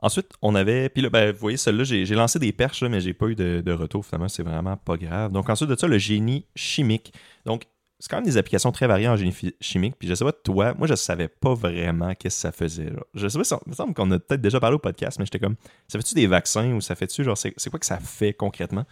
Ensuite, 0.02 0.32
on 0.41 0.56
avait. 0.56 0.89
Puis 0.89 1.02
là, 1.02 1.10
ben, 1.10 1.32
vous 1.32 1.39
voyez, 1.39 1.58
celle-là, 1.58 1.84
j'ai 1.84 2.06
lancé 2.16 2.38
des 2.38 2.52
perches, 2.52 2.84
mais 2.84 3.00
j'ai 3.02 3.14
pas 3.14 3.28
eu 3.28 3.36
de, 3.36 3.72
retour. 3.72 4.06
Finalement, 4.06 4.28
c'est 4.28 4.43
vraiment 4.43 4.78
pas 4.78 4.98
grave. 4.98 5.32
Donc, 5.32 5.50
ensuite 5.50 5.70
de 5.70 5.76
ça, 5.76 5.88
le 5.88 5.98
génie 5.98 6.46
chimique. 6.56 7.14
Donc, 7.46 7.64
c'est 8.00 8.10
quand 8.10 8.18
même 8.18 8.26
des 8.26 8.38
applications 8.38 8.72
très 8.72 8.88
variées 8.88 9.08
en 9.08 9.16
génie 9.16 9.34
chimique. 9.62 9.96
Puis 9.98 10.08
je 10.08 10.14
sais 10.14 10.26
pas, 10.26 10.34
toi, 10.34 10.74
moi, 10.78 10.88
je 10.88 10.96
savais 10.96 11.30
pas 11.30 11.54
vraiment 11.54 12.14
qu'est-ce 12.14 12.36
que 12.36 12.41
ça 12.41 12.52
faisait. 12.52 12.91
Je 13.14 13.28
sais 13.28 13.38
pas, 13.38 13.43
ça 13.46 13.60
me 13.66 13.74
semble 13.74 13.93
qu'on 13.93 14.12
a 14.12 14.20
peut-être 14.20 14.41
déjà 14.41 14.60
parlé 14.60 14.76
au 14.76 14.80
podcast, 14.80 15.18
mais 15.18 15.26
j'étais 15.26 15.39
comme, 15.39 15.56
ça 15.88 15.98
fait-tu 15.98 16.14
des 16.14 16.28
vaccins 16.28 16.74
ou 16.74 16.82
ça 16.82 16.93
fait-tu, 16.96 17.24
genre, 17.24 17.38
c'est 17.38 17.70
quoi 17.70 17.80
que 17.80 17.86
ça 17.86 18.00
fait 18.00 18.34
concrètement? 18.34 18.86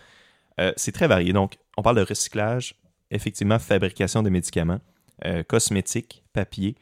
Euh, 0.60 0.72
c'est 0.78 0.93
très 0.93 1.08
varié. 1.08 1.34
Donc, 1.34 1.58
on 1.78 1.82
parle 1.82 1.97
de 1.97 2.04
recyclage, 2.04 2.76
effectivement, 3.12 3.60
fabrication 3.60 4.24
de 4.24 4.30
médicaments, 4.30 4.80
euh, 5.26 5.43
cosmétiques, 5.43 6.24
papier, 6.32 6.76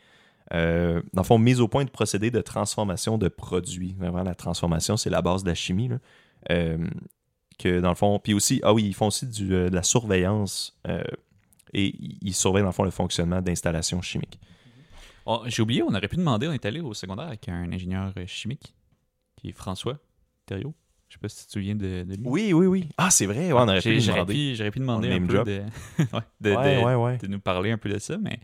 euh, 0.54 1.02
dans 1.14 1.22
le 1.22 1.26
fond, 1.26 1.38
mise 1.38 1.62
au 1.62 1.68
point 1.68 1.86
de 1.86 1.90
procédés 1.90 2.32
de 2.32 2.42
transformation 2.42 3.18
de 3.18 3.28
produits. 3.28 3.96
Vraiment, 3.98 4.24
la 4.24 4.36
transformation, 4.36 4.98
c'est 4.98 5.10
la 5.10 5.22
base 5.22 5.44
de 5.44 5.50
la 5.50 5.56
chimie. 5.56 5.90
Euh, 6.50 6.88
que 7.58 7.80
dans 7.80 7.90
le 7.90 7.96
fond, 7.96 8.20
puis 8.20 8.34
aussi, 8.34 8.60
ah 8.64 8.74
oui, 8.74 8.84
ils 8.86 8.94
font 8.94 9.08
aussi 9.08 9.28
euh, 9.42 9.70
de 9.70 9.76
la 9.76 9.84
surveillance 9.84 10.80
et 11.74 11.96
ils 12.22 12.34
surveillent 12.34 12.64
dans 12.64 12.70
le 12.70 12.74
fond 12.74 12.84
le 12.84 12.92
fonctionnement 12.92 13.42
d'installations 13.42 14.02
chimiques. 14.02 14.40
Oh, 15.26 15.44
j'ai 15.46 15.62
oublié, 15.62 15.84
on 15.84 15.94
aurait 15.94 16.08
pu 16.08 16.16
demander, 16.16 16.48
on 16.48 16.54
est 16.54 16.66
allé 16.66 16.82
au 16.82 16.94
secondaire 16.96 17.28
avec 17.28 17.48
un 17.48 17.72
ingénieur 17.72 18.14
chimique 18.26 18.74
qui 19.36 19.50
est 19.50 19.54
François 19.54 20.00
Thériault. 20.48 20.74
Je 21.12 21.16
sais 21.18 21.20
pas 21.20 21.28
si 21.28 21.42
tu 21.42 21.46
te 21.48 21.52
souviens 21.52 21.76
de, 21.76 22.06
lui. 22.08 22.22
Oui, 22.24 22.54
oui, 22.54 22.68
oui. 22.68 22.90
Ah, 22.98 23.12
c'est 23.12 23.26
vrai. 23.26 23.52
on 23.52 23.68
aurait 23.68 23.82
pu 23.82 23.98
demander. 23.98 24.56
J'aurais 24.56 24.72
pu 24.72 24.80
demander 24.80 25.12
un 25.12 25.20
peu 25.20 25.44
de, 25.44 25.62
de, 26.42 27.28
nous 27.28 27.40
parler 27.42 27.72
un 27.72 27.78
peu 27.78 27.90
de 27.90 28.00
ça, 28.00 28.18
mais 28.18 28.40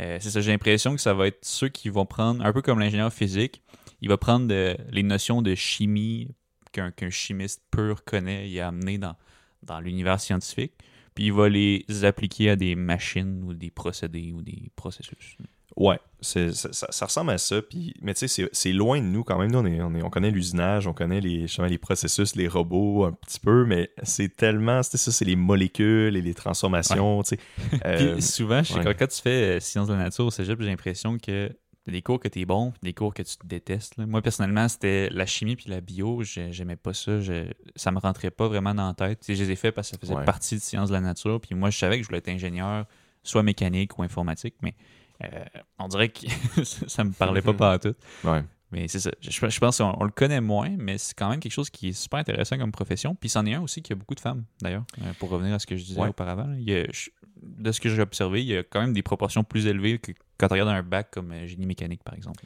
euh, 0.00 0.18
c'est 0.20 0.30
ça. 0.30 0.40
J'ai 0.40 0.50
l'impression 0.50 0.96
que 0.96 1.00
ça 1.00 1.14
va 1.14 1.28
être 1.28 1.38
ceux 1.42 1.68
qui 1.68 1.90
vont 1.90 2.06
prendre, 2.06 2.44
un 2.44 2.52
peu 2.52 2.60
comme 2.60 2.80
l'ingénieur 2.80 3.12
physique, 3.12 3.62
il 4.00 4.08
va 4.08 4.16
prendre 4.16 4.52
les 4.90 5.02
notions 5.04 5.42
de 5.42 5.54
chimie 5.54 6.34
qu'un 6.72 7.10
chimiste 7.10 7.62
pur 7.70 8.02
connaît 8.02 8.50
et 8.50 8.60
a 8.60 8.66
amené 8.66 8.98
dans, 8.98 9.14
dans 9.62 9.78
l'univers 9.78 10.18
scientifique, 10.18 10.72
puis 11.14 11.26
il 11.26 11.32
va 11.32 11.48
les 11.48 11.84
appliquer 12.02 12.50
à 12.50 12.56
des 12.56 12.74
machines 12.74 13.44
ou 13.44 13.54
des 13.54 13.70
procédés 13.70 14.32
ou 14.32 14.42
des 14.42 14.72
processus. 14.74 15.36
Ouais, 15.78 15.98
ça, 16.20 16.52
ça, 16.52 17.06
ressemble 17.06 17.30
à 17.30 17.38
ça. 17.38 17.62
Puis, 17.62 17.94
mais 18.02 18.12
tu 18.12 18.26
sais, 18.26 18.48
c'est 18.52 18.72
loin 18.72 18.98
de 18.98 19.06
nous 19.06 19.22
quand 19.22 19.38
même. 19.38 19.52
Nous, 19.52 19.58
on, 19.60 19.64
est, 19.64 19.80
on, 19.80 20.06
on 20.06 20.10
connaît 20.10 20.32
l'usinage, 20.32 20.88
on 20.88 20.92
connaît 20.92 21.20
les, 21.20 21.46
les 21.68 21.78
processus, 21.78 22.34
les 22.34 22.48
robots 22.48 23.04
un 23.04 23.12
petit 23.12 23.38
peu, 23.38 23.64
mais 23.64 23.90
c'est 24.02 24.36
tellement. 24.36 24.82
Ça, 24.82 24.98
c'est 24.98 25.24
les 25.24 25.36
molécules 25.36 26.16
et 26.16 26.22
les 26.22 26.34
transformations. 26.34 27.22
Tu 27.22 27.36
sais. 27.36 27.38
Euh, 27.84 28.20
souvent, 28.20 28.62
je 28.62 28.72
sais, 28.72 28.94
quand, 28.94 29.06
tu 29.06 29.22
fais 29.22 29.56
euh, 29.56 29.60
sciences 29.60 29.86
de 29.88 29.92
la 29.92 30.00
nature 30.00 30.26
au 30.26 30.30
cégep, 30.30 30.60
j'ai 30.60 30.68
l'impression 30.68 31.16
que 31.16 31.50
des 31.86 32.02
cours 32.02 32.18
que 32.18 32.28
tu 32.28 32.40
es 32.40 32.44
bon, 32.44 32.72
des 32.82 32.92
cours 32.92 33.14
que 33.14 33.22
tu 33.22 33.36
détestes. 33.44 33.96
Moi, 33.98 34.20
personnellement, 34.20 34.68
c'était 34.68 35.08
la 35.10 35.26
chimie 35.26 35.54
puis 35.54 35.70
la 35.70 35.80
bio. 35.80 36.22
J'aimais 36.22 36.76
pas 36.76 36.92
ça. 36.92 37.20
Je, 37.20 37.44
ça 37.76 37.92
me 37.92 37.98
rentrait 37.98 38.30
pas 38.30 38.48
vraiment 38.48 38.74
dans 38.74 38.88
la 38.88 38.94
tête. 38.94 39.24
je 39.28 39.32
les 39.32 39.50
ai 39.52 39.56
fait 39.56 39.70
parce 39.70 39.90
que 39.90 39.96
ça 39.96 40.00
faisait 40.00 40.24
partie 40.24 40.56
de 40.56 40.60
sciences 40.60 40.88
de 40.88 40.94
la 40.94 41.00
nature. 41.00 41.40
Puis 41.40 41.54
moi, 41.54 41.70
je 41.70 41.78
savais 41.78 41.96
que 41.98 42.02
je 42.02 42.08
voulais 42.08 42.18
être 42.18 42.28
ingénieur, 42.28 42.86
soit 43.22 43.42
mécanique 43.42 43.98
ou 43.98 44.02
informatique, 44.02 44.54
mais 44.62 44.74
euh, 45.24 45.44
on 45.78 45.88
dirait 45.88 46.08
que 46.10 46.26
ça 46.64 47.04
me 47.04 47.12
parlait 47.12 47.42
pas 47.42 47.54
par 47.54 47.78
tout. 47.80 47.94
Mais 48.70 48.86
c'est 48.86 49.00
ça. 49.00 49.10
Je, 49.22 49.58
pense 49.58 49.78
qu'on 49.78 50.04
le 50.04 50.10
connaît 50.10 50.42
moins, 50.42 50.70
mais 50.78 50.98
c'est 50.98 51.14
quand 51.16 51.30
même 51.30 51.40
quelque 51.40 51.52
chose 51.52 51.70
qui 51.70 51.88
est 51.88 51.92
super 51.92 52.18
intéressant 52.18 52.58
comme 52.58 52.70
profession. 52.70 53.14
Puis 53.14 53.30
c'en 53.30 53.46
est 53.46 53.54
un 53.54 53.62
aussi 53.62 53.80
qui 53.80 53.94
a 53.94 53.96
beaucoup 53.96 54.14
de 54.14 54.20
femmes, 54.20 54.44
d'ailleurs, 54.60 54.84
euh, 55.00 55.12
pour 55.18 55.30
revenir 55.30 55.54
à 55.54 55.58
ce 55.58 55.66
que 55.66 55.76
je 55.76 55.84
disais 55.84 56.06
auparavant. 56.06 56.48
de 56.48 57.72
ce 57.72 57.80
que 57.80 57.88
j'ai 57.88 58.02
observé, 58.02 58.42
il 58.42 58.48
y 58.48 58.56
a 58.56 58.62
quand 58.62 58.80
même 58.80 58.92
des 58.92 59.02
proportions 59.02 59.42
plus 59.42 59.66
élevées 59.66 59.98
que 59.98 60.12
quand 60.36 60.48
on 60.50 60.52
regarde 60.52 60.68
un 60.68 60.82
bac 60.82 61.08
comme 61.10 61.32
euh, 61.32 61.46
génie 61.46 61.66
mécanique, 61.66 62.04
par 62.04 62.14
exemple. 62.14 62.44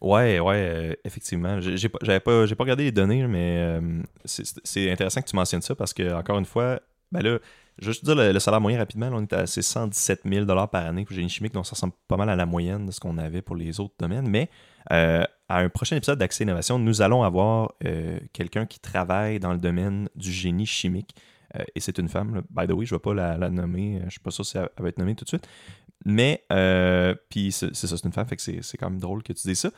Ouais, 0.00 0.40
ouais, 0.40 0.98
effectivement. 1.04 1.60
J'ai 1.60 1.88
pas, 1.88 1.98
pas, 1.98 2.20
pas 2.20 2.64
regardé 2.64 2.84
les 2.84 2.92
données, 2.92 3.26
mais 3.26 3.78
c'est 4.24 4.90
intéressant 4.90 5.20
que 5.20 5.28
tu 5.28 5.36
mentionnes 5.36 5.60
ça 5.60 5.74
parce 5.74 5.92
que, 5.92 6.14
encore 6.14 6.38
une 6.38 6.46
fois, 6.46 6.80
ben 7.12 7.22
là, 7.22 7.38
je 7.80 7.86
vais 7.86 7.92
juste 7.92 8.04
dire 8.04 8.14
le, 8.14 8.38
salaire 8.38 8.60
moyen 8.60 8.78
rapidement. 8.78 9.08
on 9.12 9.22
est 9.22 9.32
à 9.32 9.46
117 9.46 10.22
000 10.24 10.46
par 10.46 10.86
année 10.86 11.04
pour 11.04 11.16
génie 11.16 11.30
chimique, 11.30 11.54
donc 11.54 11.66
ça 11.66 11.72
ressemble 11.72 11.94
pas 12.08 12.16
mal 12.16 12.28
à 12.28 12.36
la 12.36 12.44
moyenne 12.44 12.86
de 12.86 12.92
ce 12.92 13.00
qu'on 13.00 13.16
avait 13.16 13.40
pour 13.40 13.56
les 13.56 13.80
autres 13.80 13.94
domaines. 13.98 14.28
Mais 14.28 14.50
euh, 14.92 15.24
à 15.48 15.58
un 15.58 15.68
prochain 15.70 15.96
épisode 15.96 16.18
d'Accès 16.18 16.44
Innovation, 16.44 16.78
nous 16.78 17.00
allons 17.00 17.22
avoir 17.22 17.72
euh, 17.86 18.20
quelqu'un 18.34 18.66
qui 18.66 18.80
travaille 18.80 19.40
dans 19.40 19.52
le 19.52 19.58
domaine 19.58 20.08
du 20.14 20.30
génie 20.30 20.66
chimique. 20.66 21.14
Euh, 21.56 21.64
et 21.74 21.80
c'est 21.80 21.98
une 21.98 22.08
femme. 22.08 22.42
By 22.50 22.66
the 22.66 22.72
way, 22.72 22.84
je 22.84 22.94
ne 22.94 22.98
vais 22.98 23.02
pas 23.02 23.14
la, 23.14 23.50
nommer. 23.50 23.96
Je 24.00 24.04
ne 24.04 24.10
suis 24.10 24.20
pas 24.20 24.30
sûr 24.30 24.44
si 24.44 24.58
elle 24.58 24.68
va 24.78 24.88
être 24.88 24.98
nommée 24.98 25.14
tout 25.14 25.24
de 25.24 25.30
suite. 25.30 25.48
Mais, 26.04 26.44
puis 27.30 27.50
c'est 27.50 27.74
ça, 27.74 27.96
c'est 27.96 28.04
une 28.04 28.12
femme, 28.12 28.26
fait 28.26 28.36
que 28.36 28.42
c'est 28.42 28.76
quand 28.78 28.90
même 28.90 29.00
drôle 29.00 29.22
que 29.22 29.32
tu 29.32 29.48
dises 29.48 29.60
ça. 29.60 29.70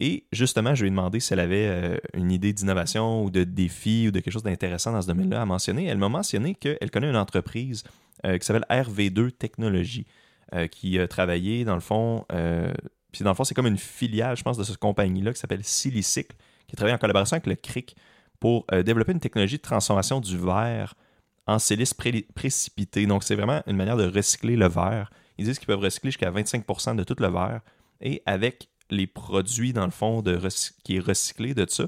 Et 0.00 0.24
justement, 0.32 0.74
je 0.74 0.82
lui 0.82 0.88
ai 0.88 0.90
demandé 0.90 1.18
si 1.18 1.32
elle 1.32 1.40
avait 1.40 1.66
euh, 1.66 1.96
une 2.14 2.30
idée 2.30 2.52
d'innovation 2.52 3.24
ou 3.24 3.30
de 3.30 3.42
défi 3.44 4.06
ou 4.08 4.10
de 4.12 4.20
quelque 4.20 4.32
chose 4.32 4.44
d'intéressant 4.44 4.92
dans 4.92 5.02
ce 5.02 5.08
domaine-là 5.08 5.42
à 5.42 5.44
mentionner. 5.44 5.86
Elle 5.86 5.98
m'a 5.98 6.08
mentionné 6.08 6.54
qu'elle 6.54 6.90
connaît 6.90 7.08
une 7.08 7.16
entreprise 7.16 7.82
euh, 8.24 8.38
qui 8.38 8.46
s'appelle 8.46 8.66
RV2 8.70 9.32
Technologies, 9.32 10.06
euh, 10.54 10.68
qui 10.68 10.98
a 11.00 11.08
travaillé 11.08 11.64
dans 11.64 11.74
le 11.74 11.80
fond, 11.80 12.24
puis 13.10 13.24
dans 13.24 13.30
le 13.30 13.34
fond, 13.34 13.44
c'est 13.44 13.54
comme 13.54 13.66
une 13.66 13.78
filiale, 13.78 14.36
je 14.36 14.42
pense, 14.42 14.56
de 14.56 14.64
cette 14.64 14.76
compagnie-là 14.76 15.32
qui 15.32 15.40
s'appelle 15.40 15.64
Silicycle, 15.64 16.36
qui 16.68 16.76
travaille 16.76 16.94
en 16.94 16.98
collaboration 16.98 17.34
avec 17.34 17.46
le 17.46 17.54
CRIC 17.56 17.96
pour 18.38 18.66
développer 18.84 19.12
une 19.12 19.20
technologie 19.20 19.56
de 19.56 19.62
transformation 19.62 20.20
du 20.20 20.36
verre 20.36 20.94
en 21.46 21.58
silice 21.58 21.94
précipité. 22.34 23.06
Donc, 23.06 23.24
c'est 23.24 23.34
vraiment 23.34 23.62
une 23.66 23.76
manière 23.76 23.96
de 23.96 24.06
recycler 24.06 24.54
le 24.54 24.68
verre. 24.68 25.10
Ils 25.38 25.46
disent 25.46 25.58
qu'ils 25.58 25.66
peuvent 25.66 25.80
recycler 25.80 26.10
jusqu'à 26.10 26.30
25% 26.30 26.94
de 26.94 27.02
tout 27.02 27.16
le 27.18 27.28
verre. 27.28 27.62
Et 28.02 28.22
avec 28.26 28.68
les 28.90 29.06
produits, 29.06 29.72
dans 29.72 29.84
le 29.84 29.90
fond, 29.90 30.22
de 30.22 30.38
qui 30.84 30.96
est 30.96 31.00
recyclé 31.00 31.54
de 31.54 31.66
ça. 31.68 31.86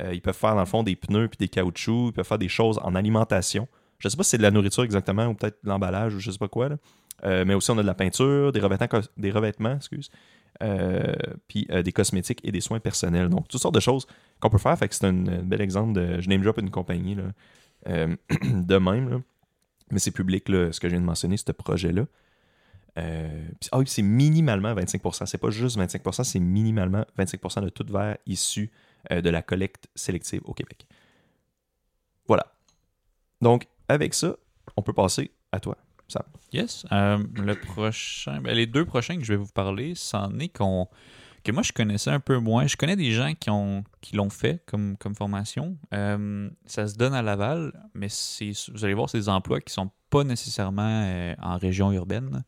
Euh, 0.00 0.14
ils 0.14 0.22
peuvent 0.22 0.36
faire, 0.36 0.54
dans 0.54 0.60
le 0.60 0.66
fond, 0.66 0.82
des 0.82 0.96
pneus 0.96 1.28
puis 1.28 1.38
des 1.38 1.48
caoutchoucs. 1.48 2.08
Ils 2.08 2.12
peuvent 2.12 2.26
faire 2.26 2.38
des 2.38 2.48
choses 2.48 2.78
en 2.82 2.94
alimentation. 2.94 3.68
Je 3.98 4.06
ne 4.06 4.10
sais 4.10 4.16
pas 4.16 4.22
si 4.22 4.30
c'est 4.30 4.38
de 4.38 4.42
la 4.42 4.50
nourriture 4.50 4.82
exactement 4.82 5.26
ou 5.26 5.34
peut-être 5.34 5.58
de 5.62 5.68
l'emballage 5.68 6.14
ou 6.14 6.20
je 6.20 6.28
ne 6.28 6.32
sais 6.32 6.38
pas 6.38 6.48
quoi. 6.48 6.70
Euh, 7.24 7.44
mais 7.44 7.54
aussi, 7.54 7.70
on 7.70 7.78
a 7.78 7.82
de 7.82 7.86
la 7.86 7.94
peinture, 7.94 8.52
des 8.52 8.60
revêtements, 8.60 9.00
des 9.16 9.30
revêtements 9.30 9.76
excuse. 9.76 10.10
euh, 10.62 11.12
puis 11.48 11.66
des 11.84 11.92
cosmétiques 11.92 12.40
et 12.44 12.52
des 12.52 12.60
soins 12.60 12.80
personnels. 12.80 13.28
Donc, 13.28 13.48
toutes 13.48 13.60
sortes 13.60 13.74
de 13.74 13.80
choses 13.80 14.06
qu'on 14.40 14.50
peut 14.50 14.58
faire. 14.58 14.76
C'est 14.90 15.04
un, 15.04 15.12
bel 15.12 15.60
exemple 15.60 15.92
de. 15.92 16.20
Je 16.20 16.28
name 16.28 16.42
drop 16.42 16.58
une 16.58 16.70
compagnie 16.70 17.14
là, 17.14 17.24
de 18.44 18.76
même. 18.78 19.22
Mais 19.90 19.98
c'est 19.98 20.12
public, 20.12 20.44
ce 20.46 20.78
que 20.78 20.88
je 20.88 20.92
viens 20.92 21.00
de 21.00 21.06
mentionner, 21.06 21.36
ce 21.36 21.50
projet-là. 21.52 22.06
Euh, 22.98 23.48
ah 23.72 23.78
oui, 23.78 23.84
c'est 23.86 24.02
minimalement 24.02 24.74
25%. 24.74 25.26
C'est 25.26 25.38
pas 25.38 25.50
juste 25.50 25.78
25%, 25.78 26.24
c'est 26.24 26.40
minimalement 26.40 27.04
25% 27.18 27.62
de 27.62 27.68
tout 27.68 27.86
verre 27.90 28.18
issu 28.26 28.70
euh, 29.10 29.20
de 29.20 29.30
la 29.30 29.42
collecte 29.42 29.88
sélective 29.94 30.42
au 30.44 30.54
Québec. 30.54 30.86
Voilà. 32.26 32.46
Donc, 33.40 33.66
avec 33.88 34.14
ça, 34.14 34.36
on 34.76 34.82
peut 34.82 34.92
passer 34.92 35.30
à 35.52 35.60
toi. 35.60 35.76
Yes. 36.52 36.84
Euh, 36.90 37.18
le 37.36 37.54
prochain, 37.54 38.40
ben, 38.40 38.52
les 38.52 38.66
deux 38.66 38.84
prochains 38.84 39.16
que 39.16 39.22
je 39.22 39.32
vais 39.32 39.38
vous 39.38 39.52
parler, 39.52 39.94
c'en 39.94 40.36
est 40.40 40.48
qu'on 40.48 40.88
que 41.44 41.52
moi 41.52 41.62
je 41.62 41.72
connaissais 41.72 42.10
un 42.10 42.18
peu 42.18 42.38
moins. 42.38 42.66
Je 42.66 42.76
connais 42.76 42.96
des 42.96 43.12
gens 43.12 43.32
qui 43.38 43.48
ont 43.48 43.84
qui 44.00 44.16
l'ont 44.16 44.28
fait 44.28 44.60
comme, 44.66 44.96
comme 44.96 45.14
formation. 45.14 45.78
Ça 45.92 46.88
se 46.88 46.96
donne 46.96 47.14
à 47.14 47.22
Laval, 47.22 47.72
mais 47.94 48.08
vous 48.74 48.84
allez 48.84 48.94
voir 48.94 49.08
c'est 49.08 49.18
des 49.18 49.28
emplois 49.28 49.60
qui 49.60 49.72
sont 49.72 49.92
pas 50.10 50.24
nécessairement 50.24 51.32
en 51.40 51.56
région 51.56 51.92
urbaine. 51.92 52.42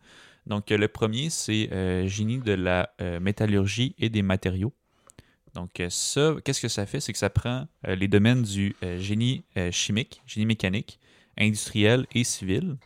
Donc 0.46 0.70
euh, 0.70 0.76
le 0.76 0.88
premier 0.88 1.30
c'est 1.30 1.72
euh, 1.72 2.06
génie 2.06 2.38
de 2.38 2.52
la 2.52 2.90
euh, 3.00 3.20
métallurgie 3.20 3.94
et 3.98 4.08
des 4.08 4.22
matériaux. 4.22 4.72
Donc 5.54 5.82
ça, 5.90 6.34
qu'est-ce 6.42 6.62
que 6.62 6.68
ça 6.68 6.86
fait? 6.86 6.98
C'est 7.00 7.12
que 7.12 7.18
ça 7.18 7.28
prend 7.28 7.68
les 7.86 8.08
domaines 8.08 8.42
du 8.42 8.74
génie 8.96 9.44
chimique, 9.70 10.22
génie 10.26 10.46
mécanique, 10.46 10.98
industriel 11.36 12.06
et 12.14 12.24
civil. 12.24 12.78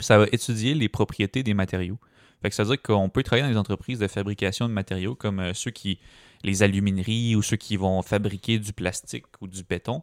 Ça 0.00 0.18
va 0.18 0.26
étudier 0.32 0.74
les 0.74 0.88
propriétés 0.88 1.44
des 1.44 1.54
matériaux. 1.54 2.00
Fait 2.42 2.50
que 2.50 2.56
ça 2.56 2.64
veut 2.64 2.70
dire 2.70 2.82
qu'on 2.82 3.08
peut 3.10 3.22
travailler 3.22 3.46
dans 3.46 3.52
des 3.52 3.58
entreprises 3.58 4.00
de 4.00 4.08
fabrication 4.08 4.68
de 4.68 4.72
matériaux 4.72 5.14
comme 5.14 5.54
ceux 5.54 5.70
qui, 5.70 6.00
les 6.42 6.64
alumineries 6.64 7.36
ou 7.36 7.42
ceux 7.42 7.56
qui 7.56 7.76
vont 7.76 8.02
fabriquer 8.02 8.58
du 8.58 8.72
plastique 8.72 9.26
ou 9.40 9.46
du 9.46 9.62
béton. 9.62 10.02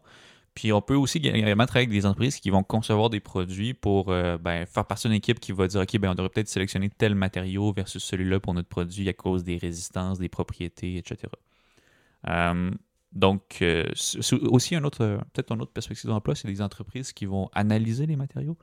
Puis 0.54 0.74
on 0.74 0.82
peut 0.82 0.96
aussi 0.96 1.18
également 1.20 1.66
travailler 1.66 1.88
avec 1.88 1.98
des 1.98 2.06
entreprises 2.06 2.40
qui 2.40 2.50
vont 2.50 2.64
concevoir 2.64 3.10
des 3.10 3.22
produits 3.22 3.74
pour 3.74 4.10
euh, 4.10 4.38
ben, 4.38 4.66
faire 4.66 4.86
partie 4.86 5.08
d'une 5.08 5.16
équipe 5.16 5.40
qui 5.40 5.54
va 5.54 5.68
dire 5.68 5.82
OK, 5.82 5.98
ben, 5.98 6.12
on 6.12 6.16
devrait 6.16 6.30
peut-être 6.30 6.50
sélectionner 6.50 6.90
tel 6.90 7.16
matériau 7.16 7.72
versus 7.72 8.04
celui-là 8.04 8.40
pour 8.40 8.54
notre 8.54 8.68
produit 8.68 9.08
à 9.08 9.14
cause 9.14 9.44
des 9.44 9.58
résistances, 9.58 10.20
des 10.20 10.30
propriétés, 10.30 10.98
etc. 10.98 11.32
donc, 13.12 13.60
euh, 13.62 13.86
aussi 14.44 14.76
un 14.76 14.84
autre, 14.86 15.20
peut-être 15.34 15.54
une 15.54 15.62
autre 15.62 15.74
perspective 15.74 16.10
d'emploi, 16.10 16.34
c'est 16.34 16.48
des 16.48 16.62
entreprises 16.62 17.12
qui 17.12 17.26
vont 17.26 17.50
analyser 17.54 18.06
les 18.06 18.16
matériaux. 18.16 18.58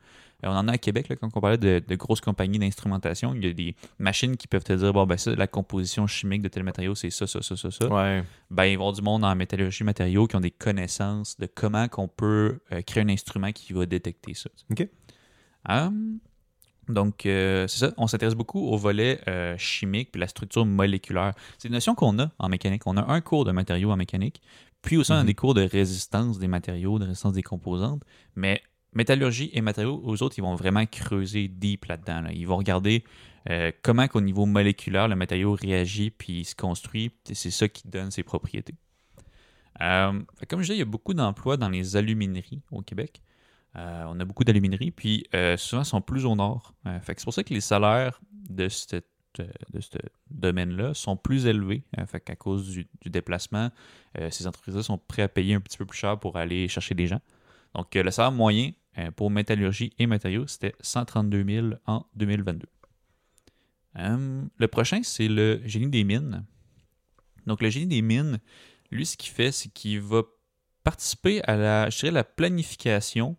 Euh, 0.45 0.49
on 0.49 0.53
en 0.53 0.69
a 0.69 0.73
à 0.73 0.79
Québec, 0.79 1.09
là, 1.09 1.17
quand 1.17 1.29
on 1.35 1.41
parlait 1.41 1.59
de, 1.59 1.83
de 1.87 1.95
grosses 1.97 2.23
compagnies 2.23 2.59
d'instrumentation, 2.59 3.35
il 3.35 3.45
y 3.45 3.49
a 3.49 3.53
des 3.53 3.77
machines 3.99 4.37
qui 4.37 4.49
peuvent 4.49 4.65
te 4.65 4.73
dire, 4.73 4.93
bon, 4.93 5.07
ben 5.07 5.19
ça, 5.19 5.35
la 5.35 5.47
composition 5.47 6.07
chimique 6.07 6.41
de 6.41 6.49
tel 6.49 6.63
matériau, 6.63 6.95
c'est 6.95 7.11
ça, 7.11 7.27
ça, 7.27 7.43
ça, 7.43 7.57
ça, 7.57 7.71
ça. 7.71 7.89
Ouais. 7.89 8.25
Ben, 8.51 8.65
ils 8.65 8.79
vont 8.79 8.93
du 8.93 9.03
monde 9.03 9.25
en 9.25 9.35
métallurgie 9.37 9.85
matériaux 9.85 10.27
qui 10.27 10.37
ont 10.37 10.41
des 10.41 10.51
connaissances 10.51 11.39
de 11.39 11.47
comment 11.47 11.89
qu'on 11.89 12.09
peut 12.09 12.61
euh, 12.73 12.81
créer 12.83 13.03
un 13.03 13.09
instrument 13.11 13.53
qui 13.53 13.75
va 13.75 13.85
détecter 13.85 14.33
ça. 14.33 14.49
OK. 14.71 14.89
Hum, 15.69 16.21
donc, 16.89 17.27
euh, 17.27 17.67
c'est 17.69 17.79
ça. 17.79 17.93
On 17.97 18.07
s'intéresse 18.07 18.35
beaucoup 18.35 18.61
au 18.67 18.77
volet 18.77 19.21
euh, 19.29 19.57
chimique 19.59 20.11
puis 20.13 20.21
la 20.21 20.29
structure 20.29 20.65
moléculaire. 20.65 21.35
C'est 21.59 21.69
une 21.69 21.75
notion 21.75 21.95
qu'on 21.95 22.19
a 22.19 22.31
en 22.39 22.49
mécanique. 22.49 22.83
On 22.87 22.97
a 22.97 23.13
un 23.13 23.21
cours 23.21 23.45
de 23.45 23.53
matériaux 23.53 23.91
en 23.91 23.97
mécanique, 23.97 24.41
puis 24.83 24.97
aussi 24.97 25.13
on 25.13 25.17
a 25.17 25.21
Mhm. 25.21 25.27
des 25.27 25.35
cours 25.35 25.55
de 25.55 25.63
résistance 25.63 26.39
des 26.39 26.49
matériaux, 26.49 26.99
de 26.99 27.05
résistance 27.05 27.33
des 27.35 27.43
composantes. 27.43 28.03
Mais 28.37 28.63
métallurgie 28.95 29.51
et 29.53 29.61
matériaux, 29.61 30.01
aux 30.05 30.23
autres, 30.23 30.39
ils 30.39 30.43
vont 30.43 30.55
vraiment 30.55 30.87
creuser 30.87 31.49
deep 31.49 31.85
là-dedans. 31.87 32.23
là. 32.23 32.33
Ils 32.33 32.47
vont 32.47 32.57
regarder 32.57 33.05
euh, 33.51 33.71
comment 33.83 34.07
qu'au 34.09 34.21
niveau 34.21 34.47
moléculaire, 34.47 35.09
le 35.09 35.17
matériau 35.17 35.53
réagit 35.55 36.11
puis 36.11 36.41
il 36.41 36.45
se 36.45 36.55
construit. 36.55 37.13
C'est 37.33 37.51
ça 37.51 37.69
qui 37.69 37.87
donne 37.89 38.11
ses 38.11 38.23
propriétés. 38.23 38.75
Comme 39.79 40.27
je 40.51 40.57
disais, 40.63 40.75
il 40.75 40.79
y 40.79 40.83
a 40.83 40.87
beaucoup 40.87 41.15
d'emplois 41.15 41.57
dans 41.57 41.69
les 41.69 41.97
alumineries 41.97 42.63
au 42.73 42.83
Québec. 42.83 43.21
Euh, 43.79 44.05
on 44.09 44.19
a 44.21 44.25
beaucoup 44.25 44.45
d'alumineries, 44.45 44.91
puis 44.91 45.25
euh, 45.35 45.57
souvent 45.57 45.85
sont 45.85 46.01
plus 46.01 46.27
au 46.27 46.35
nord. 46.35 46.75
Euh, 46.87 46.99
c'est 47.07 47.25
pour 47.25 47.35
ça 47.35 47.45
que 47.45 47.55
les 47.55 47.61
salaires 47.61 48.21
de 48.51 48.69
euh, 48.95 49.01
de 49.73 49.81
ce 49.81 49.99
domaine-là 50.31 50.95
sont 50.95 51.17
plus 51.17 51.47
élevés. 51.47 51.85
Fait 52.07 52.21
qu'à 52.21 52.35
cause 52.35 52.71
du, 52.71 52.89
déplacement, 53.07 53.71
ces 54.31 54.49
entreprises-là 54.49 54.83
sont 54.83 54.99
prêtes 54.99 55.27
à 55.27 55.29
payer 55.29 55.55
un 55.55 55.61
petit 55.61 55.79
peu 55.79 55.87
plus 55.87 55.99
cher 55.99 56.19
pour 56.19 56.37
aller 56.37 56.67
chercher 56.67 56.97
des 56.97 57.07
gens. 57.07 57.21
Donc, 57.75 57.95
le 57.95 58.11
salaire 58.11 58.33
moyen 58.33 58.73
pour 59.15 59.31
métallurgie 59.31 59.93
et 60.01 60.09
matériaux, 60.09 60.49
c'était 60.49 60.75
132 60.81 61.45
000 61.45 61.69
en 61.87 62.05
2022. 62.17 62.67
Euh, 63.99 64.43
le 64.57 64.69
prochain, 64.69 65.01
c'est 65.03 65.29
le 65.29 65.61
génie 65.65 65.89
des 65.89 66.05
mines. 66.05 66.45
Donc, 67.47 67.63
le 67.63 67.71
génie 67.71 67.87
des 67.87 68.03
mines, 68.03 68.39
lui, 68.91 69.07
ce 69.07 69.17
qu'il 69.17 69.33
fait, 69.33 69.53
c'est 69.53 69.71
qu'il 69.71 70.01
va 70.01 70.23
participer 70.85 71.43
à 71.45 71.57
la, 71.57 71.91
je 71.91 71.99
dirais, 71.99 72.13
la 72.13 72.25
planification, 72.25 73.37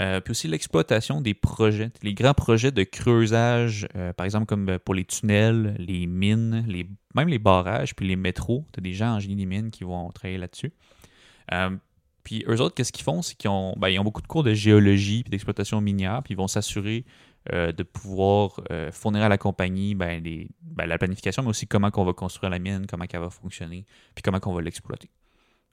euh, 0.00 0.20
puis 0.20 0.30
aussi 0.30 0.48
l'exploitation 0.48 1.20
des 1.20 1.34
projets, 1.34 1.90
les 2.02 2.14
grands 2.14 2.34
projets 2.34 2.70
de 2.70 2.82
creusage, 2.82 3.86
euh, 3.94 4.12
par 4.12 4.24
exemple 4.24 4.46
comme 4.46 4.78
pour 4.78 4.94
les 4.94 5.04
tunnels, 5.04 5.74
les 5.78 6.06
mines, 6.06 6.66
même 7.14 7.28
les 7.28 7.38
barrages, 7.38 7.94
puis 7.94 8.06
les 8.06 8.16
métros. 8.16 8.64
Tu 8.72 8.80
as 8.80 8.82
des 8.82 8.94
gens 8.94 9.14
en 9.14 9.20
génie 9.20 9.36
des 9.36 9.46
mines 9.46 9.70
qui 9.70 9.84
vont 9.84 10.10
travailler 10.10 10.38
là-dessus. 10.38 10.72
Euh, 11.52 11.76
puis 12.24 12.44
eux 12.48 12.60
autres, 12.60 12.74
qu'est-ce 12.74 12.92
qu'ils 12.92 13.04
font? 13.04 13.22
C'est 13.22 13.36
qu'ils 13.36 13.50
ont, 13.50 13.74
ben, 13.76 13.98
ont 13.98 14.04
beaucoup 14.04 14.22
de 14.22 14.26
cours 14.26 14.44
de 14.44 14.54
géologie 14.54 15.22
puis 15.24 15.30
d'exploitation 15.30 15.80
minière, 15.80 16.22
puis 16.22 16.34
ils 16.34 16.36
vont 16.36 16.48
s'assurer 16.48 17.04
euh, 17.52 17.72
de 17.72 17.82
pouvoir 17.82 18.60
euh, 18.70 18.92
fournir 18.92 19.22
à 19.22 19.28
la 19.28 19.38
compagnie 19.38 19.96
ben, 19.96 20.22
ben, 20.22 20.86
la 20.86 20.98
planification, 20.98 21.42
mais 21.42 21.48
aussi 21.48 21.66
comment 21.66 21.90
on 21.96 22.04
va 22.04 22.12
construire 22.12 22.50
la 22.50 22.60
mine, 22.60 22.86
comment 22.88 23.04
elle 23.12 23.20
va 23.20 23.30
fonctionner, 23.30 23.84
puis 24.14 24.22
comment 24.22 24.38
on 24.46 24.54
va 24.54 24.62
l'exploiter. 24.62 25.10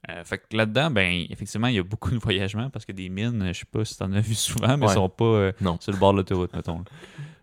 Euh, 0.08 0.24
fait 0.24 0.38
que 0.38 0.56
là-dedans, 0.56 0.90
ben, 0.90 1.26
effectivement, 1.28 1.66
il 1.66 1.74
y 1.74 1.78
a 1.78 1.82
beaucoup 1.82 2.10
de 2.10 2.16
voyagement 2.18 2.70
parce 2.70 2.86
que 2.86 2.92
des 2.92 3.10
mines, 3.10 3.50
je 3.52 3.58
sais 3.58 3.66
pas 3.70 3.84
si 3.84 3.96
tu 3.96 4.02
en 4.02 4.12
as 4.12 4.20
vu 4.20 4.34
souvent, 4.34 4.76
mais 4.78 4.86
Ouais. 4.86 4.92
elles 4.92 4.94
sont 4.94 5.08
pas 5.10 5.24
euh, 5.24 5.52
Non. 5.60 5.76
sur 5.78 5.92
le 5.92 5.98
bord 5.98 6.12
de 6.12 6.18
l'autoroute, 6.18 6.54
mettons. 6.54 6.82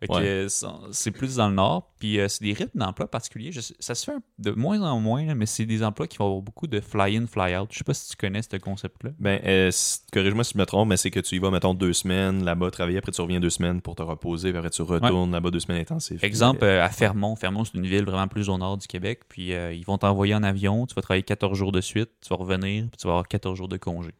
Ouais. 0.09 0.21
euh, 0.21 0.47
c'est 0.91 1.11
plus 1.11 1.35
dans 1.35 1.49
le 1.49 1.55
nord. 1.55 1.91
Puis 1.99 2.19
euh, 2.19 2.27
c'est 2.27 2.43
des 2.43 2.53
rythmes 2.53 2.79
d'emploi 2.79 3.07
particuliers. 3.07 3.51
Je 3.51 3.61
ça 3.79 3.95
se 3.95 4.05
fait 4.05 4.17
de 4.39 4.51
moins 4.51 4.81
en 4.81 4.99
moins, 4.99 5.25
là, 5.25 5.35
mais 5.35 5.45
c'est 5.45 5.65
des 5.65 5.83
emplois 5.83 6.07
qui 6.07 6.17
vont 6.17 6.25
avoir 6.25 6.41
beaucoup 6.41 6.67
de 6.67 6.79
fly-in, 6.79 7.25
fly-out. 7.25 7.69
Je 7.71 7.79
sais 7.79 7.83
pas 7.83 7.93
si 7.93 8.09
tu 8.09 8.15
connais 8.15 8.41
ce 8.41 8.57
concept-là. 8.57 9.11
Ben, 9.19 9.39
euh, 9.45 9.71
corrige-moi 10.13 10.43
si 10.43 10.53
je 10.53 10.59
me 10.59 10.65
trompe, 10.65 10.89
mais 10.89 10.97
c'est 10.97 11.11
que 11.11 11.19
tu 11.19 11.35
y 11.35 11.39
vas, 11.39 11.49
mettons, 11.49 11.73
deux 11.73 11.93
semaines 11.93 12.43
là-bas 12.43 12.71
travailler, 12.71 12.99
après 12.99 13.11
tu 13.11 13.21
reviens 13.21 13.39
deux 13.39 13.49
semaines 13.49 13.81
pour 13.81 13.95
te 13.95 14.03
reposer, 14.03 14.49
puis 14.49 14.57
après 14.57 14.69
tu 14.69 14.81
retournes 14.83 15.31
là-bas 15.31 15.49
deux 15.51 15.59
semaines 15.59 15.81
intensives. 15.81 16.23
Exemple, 16.23 16.63
euh, 16.63 16.83
à 16.83 16.89
Fermont. 16.89 17.35
Fermont, 17.35 17.65
c'est 17.65 17.77
une 17.77 17.87
ville 17.87 18.05
vraiment 18.05 18.27
plus 18.27 18.49
au 18.49 18.57
nord 18.57 18.77
du 18.77 18.87
Québec. 18.87 19.21
Puis 19.27 19.51
ils 19.51 19.83
vont 19.85 19.97
t'envoyer 19.97 20.35
en 20.35 20.43
avion. 20.43 20.85
Tu 20.85 20.95
vas 20.95 21.01
travailler 21.01 21.23
14 21.23 21.57
jours 21.57 21.71
de 21.71 21.81
suite. 21.81 22.09
Tu 22.21 22.29
vas 22.29 22.35
revenir. 22.35 22.85
Puis 22.89 22.97
tu 22.97 23.07
vas 23.07 23.13
avoir 23.13 23.27
14 23.27 23.57
jours 23.57 23.67
de 23.67 23.77
congé. 23.77 24.11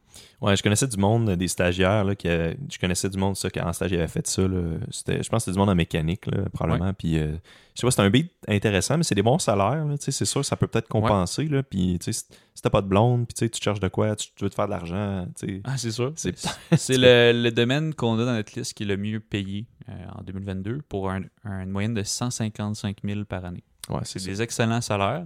Ouais, 0.41 0.55
je 0.55 0.61
connaissais 0.63 0.88
du 0.88 0.97
monde, 0.97 1.30
des 1.32 1.47
stagiaires, 1.47 2.03
là, 2.03 2.15
qui 2.15 2.28
a- 2.30 2.51
je 2.51 2.78
connaissais 2.80 3.09
du 3.09 3.18
monde, 3.18 3.36
ça, 3.36 3.49
qui 3.49 3.59
en 3.59 3.74
stage, 3.74 3.91
fait 4.07 4.28
ça, 4.28 4.41
là. 4.47 4.78
C'était, 4.91 5.24
je 5.24 5.30
pense 5.30 5.39
que 5.39 5.45
c'était 5.45 5.53
du 5.53 5.59
monde 5.59 5.70
en 5.70 5.76
mécanique, 5.76 6.26
là, 6.28 6.43
probablement. 6.53 6.93
Puis, 6.93 7.18
euh, 7.18 7.32
je 7.76 7.82
sais 7.82 7.88
pas, 7.88 7.91
c'est 7.91 8.01
un 8.01 8.09
beat 8.09 8.32
intéressant, 8.47 8.97
mais 8.97 9.03
c'est 9.03 9.15
des 9.15 9.24
bons 9.24 9.39
salaires, 9.39 9.86
là, 9.86 9.95
c'est 9.99 10.11
sûr, 10.26 10.45
ça 10.45 10.55
peut 10.55 10.68
peut-être 10.68 10.88
compenser, 10.88 11.45
là. 11.47 11.63
Puis, 11.63 11.97
si 12.01 12.24
t'as 12.61 12.70
pas 12.70 12.82
de 12.82 12.88
blonde, 12.88 13.28
puis 13.28 13.49
tu 13.49 13.61
cherches 13.61 13.80
de 13.80 13.88
quoi, 13.88 14.15
tu, 14.15 14.28
tu 14.36 14.43
veux 14.43 14.49
te 14.49 14.55
faire 14.55 14.65
de 14.68 14.72
l'argent. 14.72 15.28
Ah, 15.63 15.78
c'est 15.78 15.91
sûr. 15.91 16.13
C'est- 16.15 16.36
C'est 16.78 16.97
le, 16.97 17.32
le 17.43 17.51
domaine 17.51 17.93
qu'on 17.93 18.20
a 18.20 18.26
dans 18.26 18.34
notre 18.34 18.57
liste 18.57 18.74
qui 18.76 18.84
est 18.84 18.88
le 18.88 18.97
mieux 18.97 19.20
payé 19.20 19.65
euh, 19.89 19.93
en 20.18 20.24
2022 20.24 20.82
pour 20.89 21.09
un- 21.09 21.22
un- 21.43 21.61
une 21.63 21.70
moyenne 21.72 21.93
de 21.93 22.03
155 22.03 22.97
000 23.03 23.26
par 23.26 23.45
année. 23.45 23.63
Ouais, 23.89 24.01
C'est 24.03 24.24
des 24.24 24.41
excellents 24.41 24.82
salaires. 24.82 25.26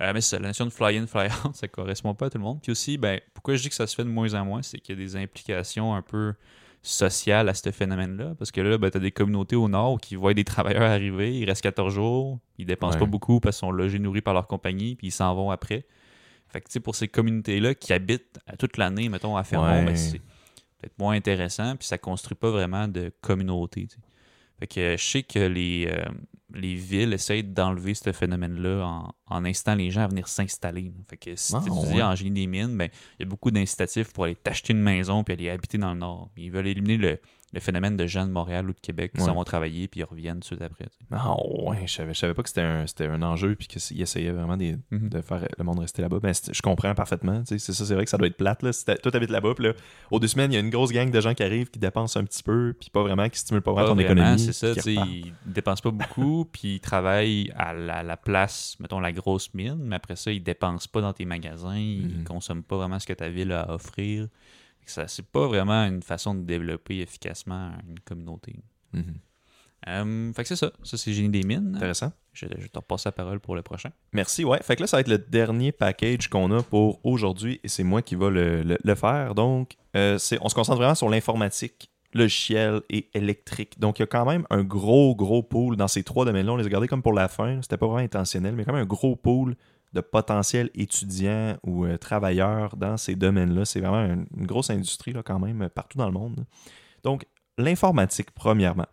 Euh, 0.00 0.12
mais 0.12 0.20
c'est 0.20 0.38
la 0.40 0.48
notion 0.48 0.64
de 0.66 0.70
fly-in, 0.70 1.06
fly-out, 1.06 1.32
ça 1.54 1.68
correspond 1.68 2.14
pas 2.14 2.26
à 2.26 2.30
tout 2.30 2.38
le 2.38 2.44
monde. 2.44 2.60
Puis 2.62 2.72
aussi, 2.72 2.98
ben, 2.98 3.20
pourquoi 3.32 3.54
je 3.56 3.62
dis 3.62 3.68
que 3.68 3.74
ça 3.74 3.86
se 3.86 3.94
fait 3.94 4.04
de 4.04 4.08
moins 4.08 4.34
en 4.34 4.44
moins, 4.44 4.62
c'est 4.62 4.78
qu'il 4.78 4.98
y 4.98 5.02
a 5.02 5.04
des 5.04 5.16
implications 5.16 5.94
un 5.94 6.02
peu 6.02 6.34
sociales 6.82 7.48
à 7.48 7.54
ce 7.54 7.70
phénomène-là. 7.70 8.34
Parce 8.38 8.50
que 8.50 8.60
là, 8.60 8.76
ben, 8.76 8.90
tu 8.90 8.98
as 8.98 9.00
des 9.00 9.12
communautés 9.12 9.56
au 9.56 9.68
nord 9.68 10.00
qui 10.00 10.16
voient 10.16 10.34
des 10.34 10.44
travailleurs 10.44 10.82
arriver, 10.90 11.38
ils 11.38 11.44
restent 11.44 11.62
14 11.62 11.94
jours, 11.94 12.38
ils 12.58 12.66
dépensent 12.66 12.94
Ouais. 12.94 13.00
pas 13.00 13.06
beaucoup 13.06 13.40
parce 13.40 13.56
qu'ils 13.56 13.66
sont 13.66 13.72
logés, 13.72 13.98
nourris 13.98 14.20
par 14.20 14.34
leur 14.34 14.46
compagnie, 14.46 14.94
puis 14.96 15.08
ils 15.08 15.12
s'en 15.12 15.34
vont 15.34 15.50
après. 15.50 15.86
Fait 16.48 16.60
que, 16.60 16.66
tu 16.66 16.72
sais, 16.74 16.80
pour 16.80 16.94
ces 16.94 17.08
communautés-là 17.08 17.74
qui 17.74 17.92
habitent 17.92 18.38
à 18.46 18.56
toute 18.56 18.76
l'année, 18.76 19.08
mettons, 19.08 19.36
à 19.36 19.44
Fermont, 19.44 19.66
Ouais. 19.66 19.84
ben, 19.84 19.96
c'est 19.96 20.18
peut-être 20.80 20.98
moins 20.98 21.14
intéressant, 21.14 21.76
puis 21.76 21.86
ça 21.86 21.98
construit 21.98 22.36
pas 22.36 22.50
vraiment 22.50 22.86
de 22.88 23.12
communauté. 23.22 23.88
Fait 24.60 24.66
que 24.66 24.96
je 24.96 25.02
sais 25.04 25.22
que 25.22 25.38
les, 25.38 25.88
euh, 25.88 26.04
les 26.54 26.74
villes 26.74 27.12
essayent 27.12 27.44
d'enlever 27.44 27.94
ce 27.94 28.12
phénomène-là 28.12 28.84
en, 28.86 29.12
en 29.26 29.44
incitant 29.44 29.74
les 29.74 29.90
gens 29.90 30.02
à 30.02 30.08
venir 30.08 30.28
s'installer. 30.28 30.92
Fait 31.08 31.16
que 31.16 31.36
si 31.36 31.54
Ah, 31.54 31.62
tu 31.64 31.70
ouais. 31.70 32.02
en 32.02 32.14
génie 32.14 32.30
des 32.42 32.46
mines, 32.46 32.76
ben, 32.76 32.88
il 33.18 33.24
y 33.24 33.26
a 33.26 33.28
beaucoup 33.28 33.50
d'incitatifs 33.50 34.12
pour 34.12 34.24
aller 34.24 34.36
t'acheter 34.36 34.72
une 34.72 34.80
maison 34.80 35.24
puis 35.24 35.34
aller 35.34 35.50
habiter 35.50 35.78
dans 35.78 35.92
le 35.92 35.98
nord. 36.00 36.30
Ils 36.36 36.50
veulent 36.50 36.66
éliminer 36.68 36.96
le, 36.96 37.20
le 37.54 37.60
phénomène 37.60 37.96
de 37.96 38.06
gens 38.06 38.26
de 38.26 38.32
Montréal 38.32 38.68
ou 38.68 38.72
de 38.72 38.80
Québec 38.80 39.12
qui 39.14 39.20
Ouais. 39.20 39.26
s'en 39.26 39.34
vont 39.34 39.44
travailler 39.44 39.86
puis 39.88 40.00
ils 40.00 40.04
reviennent 40.04 40.34
tout 40.40 40.40
de 40.40 40.44
suite 40.56 40.62
après. 40.62 40.86
Ah 41.12 41.34
ouais, 41.64 41.86
je 41.86 41.92
savais, 41.92 42.12
je 42.12 42.18
savais 42.18 42.34
pas 42.34 42.42
que 42.42 42.48
c'était 42.48 42.62
un, 42.62 42.86
c'était 42.86 43.06
un 43.06 43.22
enjeu 43.22 43.54
puis 43.54 43.68
qu'ils 43.68 44.02
essayaient 44.02 44.32
vraiment 44.32 44.56
des- 44.56 44.76
Mhm. 44.90 45.08
de 45.08 45.20
faire 45.20 45.46
le 45.56 45.64
monde 45.64 45.78
rester 45.78 46.02
là-bas. 46.02 46.18
Ben, 46.20 46.34
c'est- 46.34 46.52
je 46.52 46.60
comprends 46.62 46.94
parfaitement. 46.94 47.42
C'est 47.46 47.58
ça, 47.58 47.72
c'est 47.72 47.94
vrai 47.94 48.04
que 48.04 48.10
ça 48.10 48.18
doit 48.18 48.26
être 48.26 48.36
plate. 48.36 48.62
Là. 48.62 48.72
Si 48.72 48.84
toi, 48.84 48.96
t'habites 49.12 49.30
là-bas, 49.30 49.54
puis 49.54 49.64
là, 49.66 49.72
aux 50.10 50.18
deux 50.18 50.26
semaines, 50.26 50.50
il 50.52 50.54
y 50.54 50.58
a 50.58 50.60
une 50.60 50.70
grosse 50.70 50.90
gang 50.92 51.10
de 51.10 51.20
gens 51.20 51.32
qui 51.34 51.42
arrivent, 51.44 51.70
qui 51.70 51.78
dépensent 51.78 52.18
un 52.18 52.24
petit 52.24 52.42
peu, 52.42 52.74
puis 52.78 52.90
pas 52.90 53.02
vraiment, 53.02 53.28
qui 53.28 53.38
stimulent 53.38 53.62
pas 53.62 53.72
vraiment 53.72 53.94
ton 53.94 53.98
économie. 54.00 54.38
c'est 54.38 54.52
ça, 54.52 54.72
ils 54.90 55.32
dépensent 55.46 55.82
pas 55.82 55.90
beaucoup, 55.90 56.44
puis 56.52 56.74
ils 56.76 56.80
travaillent 56.80 57.52
à 57.56 57.72
la, 57.72 58.02
la 58.02 58.16
place, 58.16 58.76
mettons 58.80 58.98
la 59.00 59.12
grosse 59.12 59.52
mine, 59.54 59.78
mais 59.80 59.96
après 59.96 60.16
ça, 60.16 60.32
ils 60.32 60.42
dépensent 60.42 60.88
pas 60.90 61.00
dans 61.00 61.12
tes 61.12 61.24
magasins, 61.24 61.76
ils 61.78 62.18
Mhm. 62.18 62.24
consomment 62.24 62.62
pas 62.64 62.76
vraiment 62.76 62.98
ce 62.98 63.06
que 63.06 63.12
ta 63.12 63.28
ville 63.28 63.52
a 63.52 63.60
à 63.62 63.74
offrir. 63.74 64.26
Ça, 64.86 65.08
c'est 65.08 65.26
pas 65.26 65.46
vraiment 65.46 65.84
une 65.84 66.02
façon 66.02 66.34
de 66.34 66.42
développer 66.42 67.00
efficacement 67.00 67.70
une 67.88 67.98
communauté. 68.00 68.56
Mhm. 68.92 69.14
Euh, 69.86 70.32
fait 70.32 70.42
que 70.42 70.48
c'est 70.48 70.56
ça, 70.56 70.72
ça 70.82 70.96
c'est 70.96 71.12
Génie 71.12 71.28
des 71.28 71.42
mines. 71.42 71.74
Intéressant. 71.76 72.10
Je, 72.32 72.46
je 72.58 72.66
te 72.68 72.78
repasse 72.78 73.04
la 73.04 73.12
parole 73.12 73.38
pour 73.38 73.54
le 73.54 73.62
prochain. 73.62 73.90
Merci, 74.12 74.42
ouais. 74.44 74.58
Fait 74.62 74.76
que 74.76 74.80
là, 74.80 74.86
ça 74.86 74.96
va 74.96 75.02
être 75.02 75.08
le 75.08 75.18
dernier 75.18 75.72
package 75.72 76.28
qu'on 76.28 76.50
a 76.52 76.62
pour 76.62 77.00
aujourd'hui 77.04 77.60
et 77.62 77.68
c'est 77.68 77.84
moi 77.84 78.00
qui 78.00 78.14
va 78.14 78.30
le, 78.30 78.62
le- 78.62 78.78
le 78.82 78.94
faire. 78.94 79.34
Donc, 79.34 79.76
euh, 79.94 80.16
c'est- 80.18 80.38
on 80.40 80.48
se 80.48 80.54
concentre 80.54 80.78
vraiment 80.78 80.94
sur 80.94 81.10
l'informatique, 81.10 81.90
logiciel 82.14 82.80
et 82.88 83.10
électrique. 83.12 83.78
Donc, 83.78 83.98
il 83.98 84.02
y 84.02 84.04
a 84.04 84.06
quand 84.06 84.24
même 84.24 84.46
un 84.48 84.62
gros, 84.64 85.14
gros 85.14 85.42
pool 85.42 85.76
dans 85.76 85.88
ces 85.88 86.02
trois 86.02 86.24
domaines-là. 86.24 86.52
On 86.52 86.56
les 86.56 86.64
a 86.66 86.68
gardés 86.70 86.88
comme 86.88 87.02
pour 87.02 87.12
la 87.12 87.28
fin. 87.28 87.60
C'était 87.60 87.76
pas 87.76 87.86
vraiment 87.86 87.98
intentionnel, 88.04 88.54
mais 88.56 88.64
quand 88.64 88.72
même 88.72 88.82
un 88.82 88.86
gros 88.86 89.16
pool 89.16 89.54
de 89.94 90.00
potentiels 90.00 90.70
étudiants 90.74 91.56
ou 91.62 91.86
euh, 91.86 91.96
travailleurs 91.96 92.76
dans 92.76 92.96
ces 92.96 93.14
domaines-là. 93.14 93.64
C'est 93.64 93.80
vraiment 93.80 94.04
une, 94.04 94.46
grosse 94.46 94.70
industrie 94.70 95.12
là, 95.12 95.22
quand 95.22 95.38
même 95.38 95.68
partout 95.70 95.98
dans 95.98 96.06
le 96.06 96.12
monde. 96.12 96.44
Donc, 97.04 97.24
l'informatique, 97.56 98.32
premièrement. 98.32 98.86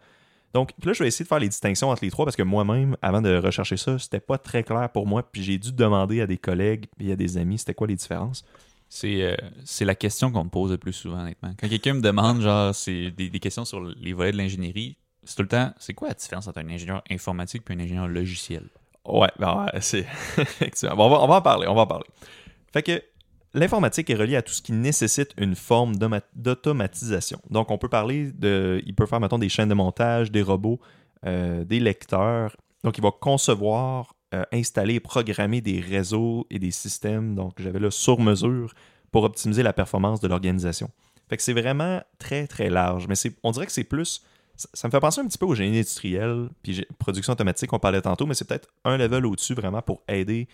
Donc, 0.53 0.71
là, 0.83 0.93
je 0.93 1.01
vais 1.01 1.07
essayer 1.07 1.23
de 1.23 1.27
faire 1.27 1.39
les 1.39 1.49
distinctions 1.49 1.89
entre 1.89 2.03
les 2.03 2.11
trois 2.11 2.25
parce 2.25 2.35
que 2.35 2.43
moi-même, 2.43 2.95
avant 3.01 3.21
de 3.21 3.35
rechercher 3.35 3.77
ça, 3.77 3.97
c'était 3.97 4.19
pas 4.19 4.37
très 4.37 4.63
clair 4.63 4.89
pour 4.91 5.07
moi. 5.07 5.23
Puis 5.23 5.43
j'ai 5.43 5.57
dû 5.57 5.71
demander 5.71 6.21
à 6.21 6.27
des 6.27 6.37
collègues 6.37 6.85
et 6.99 7.11
à 7.11 7.15
des 7.15 7.37
amis 7.37 7.57
c'était 7.57 7.73
quoi 7.73 7.87
les 7.87 7.95
différences. 7.95 8.45
C'est 8.87 9.23
euh, 9.23 9.35
c'est 9.63 9.85
la 9.85 9.95
question 9.95 10.31
qu'on 10.31 10.43
me 10.43 10.49
pose 10.49 10.71
le 10.71 10.77
plus 10.77 10.93
souvent, 10.93 11.21
honnêtement. 11.21 11.53
Quand 11.57 11.69
quelqu'un 11.69 11.93
me 11.93 12.01
demande, 12.01 12.41
genre, 12.41 12.75
c'est 12.75 13.11
des, 13.11 13.29
des 13.29 13.39
questions 13.39 13.63
sur 13.63 13.81
les 13.81 14.13
volets 14.13 14.33
de 14.33 14.37
l'ingénierie, 14.37 14.97
c'est 15.23 15.35
tout 15.35 15.43
le 15.43 15.47
temps, 15.47 15.73
c'est 15.79 15.93
quoi 15.93 16.09
la 16.09 16.13
différence 16.13 16.47
entre 16.47 16.59
un 16.59 16.69
ingénieur 16.69 17.01
informatique 17.09 17.63
et 17.69 17.73
un 17.73 17.79
ingénieur 17.79 18.07
logiciel? 18.07 18.69
Ouais, 19.05 19.29
ben 19.39 19.65
ouais, 19.65 19.81
c'est. 19.81 20.05
Bon, 20.95 21.05
on, 21.05 21.27
va, 21.27 21.35
en 21.35 21.41
parler, 21.41 21.67
on 21.67 21.73
va 21.73 21.81
en 21.81 21.87
parler. 21.87 22.05
Fait 22.71 22.83
que 22.83 23.01
l'informatique 23.53 24.09
est 24.09 24.15
reliée 24.15 24.35
à 24.35 24.41
tout 24.41 24.53
ce 24.53 24.61
qui 24.61 24.73
nécessite 24.73 25.33
une 25.37 25.55
forme 25.55 25.95
d'automatisation. 26.35 27.39
Donc, 27.49 27.71
on 27.71 27.77
peut 27.77 27.89
parler 27.89 28.31
de. 28.31 28.81
Il 28.85 28.93
peut 28.93 29.05
faire, 29.05 29.19
mettons, 29.19 29.39
des 29.39 29.49
chaînes 29.49 29.69
de 29.69 29.73
montage, 29.73 30.31
des 30.31 30.41
robots, 30.41 30.79
euh, 31.25 31.63
des 31.63 31.79
lecteurs. 31.79 32.55
Donc, 32.83 32.97
il 32.97 33.03
va 33.03 33.11
concevoir, 33.11 34.15
euh, 34.33 34.43
installer 34.51 34.99
programmer 34.99 35.61
des 35.61 35.79
réseaux 35.79 36.45
et 36.49 36.59
des 36.59 36.71
systèmes. 36.71 37.35
Donc, 37.35 37.53
j'avais 37.57 37.79
là 37.79 37.91
sur 37.91 38.19
mesure 38.19 38.73
pour 39.11 39.23
optimiser 39.23 39.63
la 39.63 39.73
performance 39.73 40.19
de 40.19 40.27
l'organisation. 40.27 40.89
Fait 41.27 41.37
que 41.37 41.43
c'est 41.43 41.53
vraiment 41.53 42.01
très, 42.19 42.47
très 42.47 42.69
large. 42.69 43.07
Mais 43.07 43.15
on 43.43 43.51
dirait 43.51 43.65
que 43.65 43.71
c'est 43.71 43.83
plus. 43.83 44.23
Ça, 44.61 44.69
ça 44.73 44.87
me 44.87 44.91
fait 44.91 44.99
penser 44.99 45.21
un 45.21 45.27
petit 45.27 45.37
peu 45.37 45.45
au 45.45 45.55
génie 45.55 45.77
industriel, 45.77 46.49
puis 46.61 46.85
production 46.99 47.33
automatique, 47.33 47.71
on 47.73 47.79
parlait 47.79 48.01
tantôt, 48.01 48.25
mais 48.25 48.33
c'est 48.35 48.47
peut-être 48.47 48.69
un 48.85 48.97
level 48.97 49.25
au-dessus 49.25 49.53
vraiment 49.55 49.81
pour 49.81 50.03
aider 50.07 50.47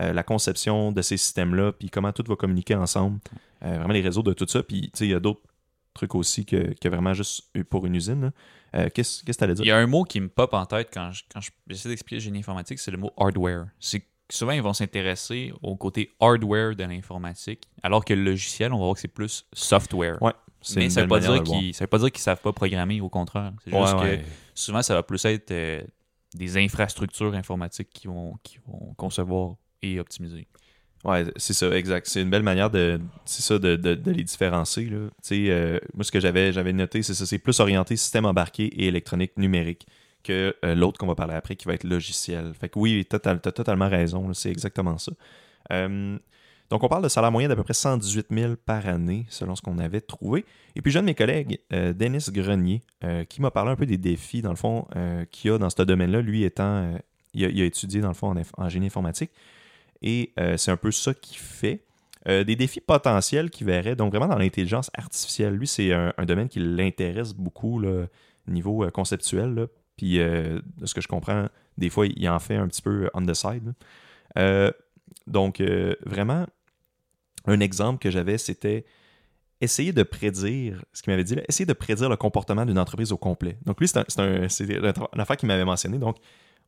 euh, 0.00 0.12
la 0.12 0.22
conception 0.22 0.92
de 0.92 1.00
ces 1.02 1.16
systèmes-là, 1.16 1.72
puis 1.72 1.88
comment 1.88 2.12
tout 2.12 2.24
va 2.26 2.36
communiquer 2.36 2.74
ensemble. 2.74 3.20
Euh, 3.64 3.76
vraiment 3.76 3.94
les 3.94 4.00
réseaux 4.02 4.22
de 4.22 4.32
tout 4.32 4.46
ça. 4.48 4.62
Puis, 4.62 4.82
tu 4.82 4.90
sais, 4.94 5.06
il 5.06 5.10
y 5.12 5.14
a 5.14 5.20
d'autres 5.20 5.40
trucs 5.94 6.14
aussi 6.16 6.44
que, 6.44 6.74
que 6.80 6.88
vraiment 6.88 7.14
juste 7.14 7.44
pour 7.70 7.86
une 7.86 7.94
usine. 7.94 8.32
Euh, 8.74 8.88
Qu'est-ce 8.92 9.22
que 9.22 9.30
tu 9.32 9.44
allais 9.44 9.52
Il 9.52 9.56
dire? 9.56 9.66
y 9.66 9.70
a 9.70 9.76
un 9.78 9.86
mot 9.86 10.02
qui 10.04 10.20
me 10.20 10.28
pop 10.28 10.52
en 10.52 10.66
tête 10.66 10.90
quand 10.92 11.12
je- 11.12 11.22
quand 11.32 11.40
je- 11.40 11.50
d'expliquer 11.88 12.16
le 12.16 12.20
génie 12.20 12.40
informatique, 12.40 12.80
c'est 12.80 12.90
le 12.90 12.98
mot 12.98 13.12
hardware. 13.16 13.66
C'est 13.78 14.02
souvent, 14.30 14.50
ils 14.52 14.62
vont 14.62 14.72
s'intéresser 14.74 15.52
au 15.62 15.76
côté 15.76 16.10
hardware 16.18 16.74
de 16.74 16.82
l'informatique, 16.82 17.68
alors 17.84 18.04
que 18.04 18.12
le 18.14 18.24
logiciel, 18.24 18.72
on 18.72 18.78
va 18.78 18.84
voir 18.84 18.94
que 18.94 19.00
c'est 19.00 19.06
plus 19.08 19.46
software. 19.52 20.20
Ouais, 20.20 20.32
Mais 20.76 20.90
ça 20.90 21.02
veut, 21.02 21.08
pas 21.08 21.20
dire 21.20 21.42
qu'ils, 21.42 21.74
ça 21.74 21.84
veut 21.84 21.88
pas 21.88 21.98
dire 21.98 22.10
qu'ils 22.10 22.22
savent 22.22 22.40
pas 22.40 22.52
programmer, 22.52 23.00
au 23.00 23.08
contraire. 23.08 23.52
C'est 23.64 23.70
juste 23.70 23.94
ouais. 23.96 24.18
que 24.18 24.24
souvent, 24.54 24.82
ça 24.82 24.94
va 24.94 25.02
plus 25.02 25.24
être 25.24 25.50
euh, 25.50 25.82
des 26.34 26.56
infrastructures 26.56 27.34
informatiques 27.34 27.90
qui 27.90 28.06
vont, 28.06 28.36
qui 28.42 28.58
vont 28.66 28.94
concevoir 28.96 29.56
et 29.82 30.00
optimiser. 30.00 30.46
Ouais, 31.04 31.26
c'est 31.36 31.52
ça, 31.52 31.70
exact. 31.76 32.06
C'est 32.06 32.22
une 32.22 32.30
belle 32.30 32.42
manière 32.42 32.70
de, 32.70 32.98
c'est 33.26 33.42
ça, 33.42 33.58
de, 33.58 33.76
de- 33.76 33.94
de 33.94 34.10
les 34.10 34.24
différencier. 34.24 34.86
Là. 34.86 35.08
Euh, 35.32 35.78
moi, 35.92 36.02
ce 36.02 36.10
que 36.10 36.18
j'avais, 36.18 36.50
j'avais 36.50 36.72
noté, 36.72 37.02
c'est 37.02 37.12
ça, 37.12 37.26
c'est 37.26 37.38
plus 37.38 37.60
orienté 37.60 37.94
système 37.96 38.24
embarqué 38.24 38.64
et 38.64 38.86
électronique 38.86 39.36
numérique 39.36 39.86
que 40.22 40.56
euh, 40.64 40.74
l'autre 40.74 40.98
qu'on 40.98 41.06
va 41.06 41.14
parler 41.14 41.34
après, 41.34 41.56
qui 41.56 41.66
va 41.66 41.74
être 41.74 41.84
logiciel. 41.84 42.54
Fait 42.58 42.70
que 42.70 42.78
oui, 42.78 43.06
tu 43.08 43.16
as 43.16 43.36
totalement 43.36 43.90
raison, 43.90 44.26
là, 44.28 44.32
c'est 44.32 44.50
exactement 44.50 44.96
ça. 44.96 45.12
Euh, 45.72 46.18
donc, 46.74 46.82
on 46.82 46.88
parle 46.88 47.04
de 47.04 47.08
salaire 47.08 47.30
moyen 47.30 47.48
d'à 47.48 47.54
peu 47.54 47.62
près 47.62 47.72
118 47.72 48.26
000 48.32 48.54
par 48.56 48.88
année, 48.88 49.26
selon 49.28 49.54
ce 49.54 49.62
qu'on 49.62 49.78
avait 49.78 50.00
trouvé. 50.00 50.44
Et 50.74 50.82
puis, 50.82 50.90
j'ai 50.90 50.98
un 50.98 51.02
de 51.02 51.06
mes 51.06 51.14
collègues, 51.14 51.60
euh, 51.72 51.92
Denis 51.92 52.24
Grenier, 52.30 52.82
euh, 53.04 53.22
qui 53.22 53.40
m'a 53.40 53.52
parlé 53.52 53.70
un 53.70 53.76
peu 53.76 53.86
des 53.86 53.96
défis, 53.96 54.42
dans 54.42 54.50
le 54.50 54.56
fond, 54.56 54.88
euh, 54.96 55.24
qu'il 55.26 55.52
y 55.52 55.54
a 55.54 55.58
dans 55.58 55.70
ce 55.70 55.80
domaine-là, 55.80 56.20
lui 56.20 56.42
étant, 56.42 56.98
il, 57.32 57.44
a, 57.44 57.64
étudié, 57.64 58.00
dans 58.00 58.08
le 58.08 58.14
fond, 58.14 58.34
en, 58.56 58.68
génie 58.68 58.86
informatique. 58.86 59.30
Et 60.02 60.32
c'est 60.56 60.72
un 60.72 60.76
peu 60.76 60.90
ça 60.90 61.14
qu'il 61.14 61.38
fait. 61.38 61.84
Des 62.26 62.56
défis 62.56 62.80
potentiels 62.80 63.50
qu'il 63.50 63.68
verrait, 63.68 63.94
donc 63.94 64.10
vraiment 64.10 64.26
dans 64.26 64.38
l'intelligence 64.38 64.90
artificielle. 64.94 65.54
Lui, 65.54 65.68
c'est 65.68 65.92
un, 65.92 66.24
domaine 66.26 66.48
qui 66.48 66.58
l'intéresse 66.58 67.34
beaucoup, 67.34 67.78
là, 67.78 68.06
niveau 68.48 68.84
conceptuel. 68.90 69.68
Puis, 69.96 70.18
de 70.18 70.60
ce 70.82 70.92
que 70.92 71.00
je 71.00 71.06
comprends, 71.06 71.46
des 71.78 71.88
fois, 71.88 72.08
il 72.08 72.28
en 72.28 72.40
fait 72.40 72.56
un 72.56 72.66
petit 72.66 72.82
peu 72.82 73.08
on 73.14 73.24
the 73.24 73.34
side. 73.34 73.74
donc, 75.28 75.62
vraiment, 76.04 76.46
un 77.46 77.60
exemple 77.60 77.98
que 78.00 78.10
j'avais, 78.10 78.38
c'était 78.38 78.84
essayer 79.60 79.92
de 79.92 80.02
prédire, 80.02 80.84
ce 80.92 81.02
qu'il 81.02 81.12
m'avait 81.12 81.24
dit, 81.24 81.34
là, 81.36 81.42
essayer 81.48 81.66
de 81.66 81.72
prédire 81.72 82.08
le 82.08 82.16
comportement 82.16 82.66
d'une 82.66 82.78
entreprise 82.78 83.12
au 83.12 83.16
complet. 83.16 83.58
Donc, 83.64 83.80
lui, 83.80 83.88
c'est 83.88 83.98
un- 83.98 84.04
un- 84.18 84.48
une 85.14 85.20
affaire 85.20 85.36
qu'il 85.36 85.46
m'avait 85.46 85.64
mentionné. 85.64 85.98
Donc, 85.98 86.16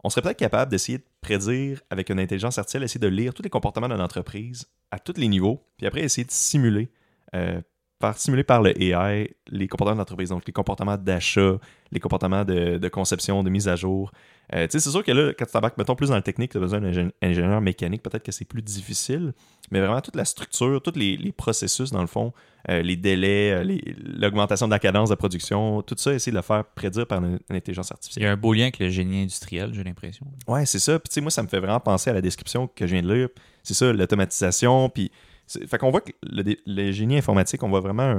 on 0.04 0.10
serait 0.10 0.22
peut-être 0.22 0.38
capable 0.38 0.70
d'essayer 0.70 0.98
de 0.98 1.04
prédire 1.20 1.82
avec 1.90 2.10
une 2.10 2.20
intelligence 2.20 2.58
artificielle, 2.58 2.84
essayer 2.84 3.00
de 3.00 3.08
lire 3.08 3.34
tous 3.34 3.42
les 3.42 3.50
comportements 3.50 3.88
d'une 3.88 4.00
entreprise 4.00 4.66
à 4.90 4.98
tous 4.98 5.14
les 5.16 5.28
niveaux, 5.28 5.66
puis 5.76 5.86
après 5.86 6.02
essayer 6.02 6.24
de 6.24 6.30
simuler, 6.30 6.90
euh, 7.34 7.60
par 7.98 8.14
par 8.46 8.62
le 8.62 8.82
AI 8.82 9.34
les 9.48 9.68
comportements 9.68 9.94
de 9.94 10.00
l'entreprise, 10.00 10.28
donc 10.30 10.42
les 10.46 10.52
comportements 10.52 10.96
d'achat, 10.96 11.58
les 11.92 12.00
comportements 12.00 12.44
de, 12.44 12.78
de 12.78 12.88
conception, 12.88 13.42
de 13.42 13.50
mise 13.50 13.68
à 13.68 13.76
jour. 13.76 14.12
Euh, 14.54 14.66
c'est 14.70 14.80
sûr 14.80 15.02
que 15.02 15.10
là, 15.12 15.32
quand 15.36 15.44
tu 15.44 15.52
t'embarques, 15.52 15.78
mettons, 15.78 15.96
plus 15.96 16.10
dans 16.10 16.16
le 16.16 16.22
technique, 16.22 16.52
tu 16.52 16.58
as 16.58 16.60
besoin 16.60 16.80
d'un 16.80 16.90
ingé- 16.92 17.10
ingénieur 17.22 17.60
mécanique, 17.60 18.02
peut-être 18.02 18.22
que 18.22 18.32
c'est 18.32 18.44
plus 18.44 18.62
difficile, 18.62 19.32
mais 19.70 19.80
vraiment 19.80 20.00
toute 20.00 20.14
la 20.14 20.24
structure, 20.24 20.80
tous 20.82 20.96
les, 20.96 21.16
les 21.16 21.32
processus, 21.32 21.90
dans 21.90 22.00
le 22.00 22.06
fond, 22.06 22.32
euh, 22.68 22.82
les 22.82 22.96
délais, 22.96 23.52
euh, 23.52 23.78
l'augmentation 24.04 24.66
de 24.66 24.72
la 24.72 24.78
cadence 24.78 25.10
de 25.10 25.14
production, 25.14 25.82
tout 25.82 25.96
ça, 25.98 26.12
essayer 26.12 26.32
de 26.32 26.36
le 26.36 26.42
faire 26.42 26.64
prédire 26.64 27.06
par 27.06 27.24
une, 27.24 27.38
une 27.48 27.56
intelligence 27.56 27.90
artificielle. 27.90 28.22
Il 28.22 28.26
y 28.26 28.28
a 28.28 28.32
un 28.32 28.36
beau 28.36 28.52
lien 28.52 28.62
avec 28.64 28.78
le 28.78 28.88
génie 28.88 29.22
industriel, 29.22 29.70
j'ai 29.72 29.82
l'impression. 29.82 30.26
Ouais, 30.46 30.66
c'est 30.66 30.78
ça. 30.80 30.98
Puis 30.98 31.08
tu 31.08 31.14
sais, 31.14 31.20
moi, 31.20 31.30
ça 31.30 31.42
me 31.42 31.48
fait 31.48 31.58
vraiment 31.58 31.80
penser 31.80 32.10
à 32.10 32.12
la 32.12 32.20
description 32.20 32.68
que 32.68 32.86
je 32.86 32.92
viens 32.92 33.02
de 33.02 33.12
lire. 33.12 33.28
C'est 33.62 33.74
ça, 33.74 33.92
l'automatisation. 33.92 34.88
Puis, 34.90 35.10
fait 35.46 35.78
qu'on 35.78 35.90
voit 35.90 36.00
que 36.00 36.12
le, 36.22 36.56
le 36.66 36.92
génie 36.92 37.16
informatique, 37.16 37.62
on 37.62 37.68
voit 37.68 37.80
vraiment 37.80 38.18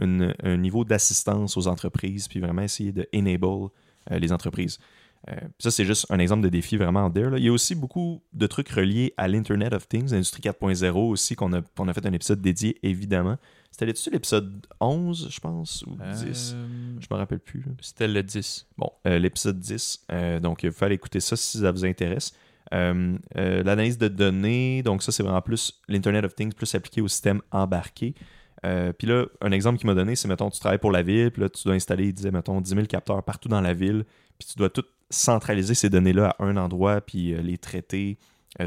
un, 0.00 0.56
niveau 0.56 0.84
d'assistance 0.84 1.56
aux 1.56 1.66
entreprises, 1.66 2.28
puis 2.28 2.40
vraiment 2.40 2.62
essayer 2.62 2.92
de 2.92 3.08
enable 3.14 3.70
euh, 4.10 4.18
les 4.18 4.32
entreprises. 4.32 4.78
Euh, 5.28 5.36
ça, 5.58 5.70
c'est 5.70 5.86
juste 5.86 6.06
un 6.10 6.18
exemple 6.18 6.42
de 6.42 6.50
défi 6.50 6.76
vraiment 6.76 7.10
there. 7.10 7.30
là. 7.30 7.38
Il 7.38 7.44
y 7.44 7.48
a 7.48 7.52
aussi 7.52 7.74
beaucoup 7.74 8.22
de 8.34 8.46
trucs 8.46 8.68
reliés 8.68 9.14
à 9.16 9.26
l'Internet 9.26 9.72
of 9.72 9.88
Things, 9.88 10.10
l'industrie 10.10 10.42
4.0 10.42 10.92
aussi, 11.08 11.34
qu'on 11.34 11.52
a, 11.54 11.60
a 11.60 11.94
fait 11.94 12.04
un 12.04 12.12
épisode 12.12 12.42
dédié, 12.42 12.78
évidemment. 12.82 13.38
C'était 13.70 13.86
là-dessus 13.86 14.10
l'épisode 14.10 14.66
11, 14.80 15.28
je 15.30 15.40
pense, 15.40 15.82
ou 15.86 15.96
10. 15.96 16.52
Euh, 16.54 16.66
Je 17.00 17.06
me 17.10 17.16
rappelle 17.16 17.40
plus. 17.40 17.64
C'était 17.80 18.06
le 18.06 18.22
10. 18.22 18.68
Bon, 18.76 18.90
euh, 19.06 19.18
l'épisode 19.18 19.58
10. 19.58 20.04
euh, 20.12 20.40
donc, 20.40 20.62
il 20.62 20.70
aller 20.80 20.94
écouter 20.94 21.20
ça 21.20 21.36
si 21.36 21.58
ça 21.58 21.72
vous 21.72 21.84
intéresse. 21.84 22.34
Euh, 22.72 23.18
euh, 23.36 23.62
L'analyse 23.62 23.98
de 23.98 24.08
données, 24.08 24.82
donc 24.82 25.02
ça, 25.02 25.12
c'est 25.12 25.22
vraiment 25.22 25.42
plus 25.42 25.80
l'Internet 25.88 26.24
of 26.24 26.34
Things, 26.34 26.52
plus 26.52 26.74
appliqué 26.74 27.00
au 27.00 27.08
système 27.08 27.42
embarqué. 27.50 28.14
Euh, 28.64 28.92
puis 28.92 29.06
là, 29.06 29.26
un 29.42 29.52
exemple 29.52 29.78
qu'il 29.78 29.86
m'a 29.86 29.94
donné, 29.94 30.16
c'est, 30.16 30.28
mettons, 30.28 30.50
tu 30.50 30.58
travailles 30.58 30.78
pour 30.78 30.92
la 30.92 31.02
ville, 31.02 31.30
puis 31.30 31.42
là, 31.42 31.48
tu 31.48 31.62
dois 31.64 31.74
installer, 31.74 32.06
il 32.06 32.14
disait, 32.14 32.30
mettons, 32.30 32.60
10 32.60 32.70
000 32.70 32.86
capteurs 32.86 33.22
partout 33.22 33.48
dans 33.48 33.60
la 33.60 33.74
ville, 33.74 34.04
puis 34.38 34.48
tu 34.48 34.56
dois 34.56 34.70
tout 34.70 34.84
centraliser 35.10 35.74
ces 35.74 35.90
données-là 35.90 36.36
à 36.38 36.44
un 36.44 36.56
endroit, 36.56 37.00
puis 37.00 37.34
les 37.34 37.58
traiter, 37.58 38.18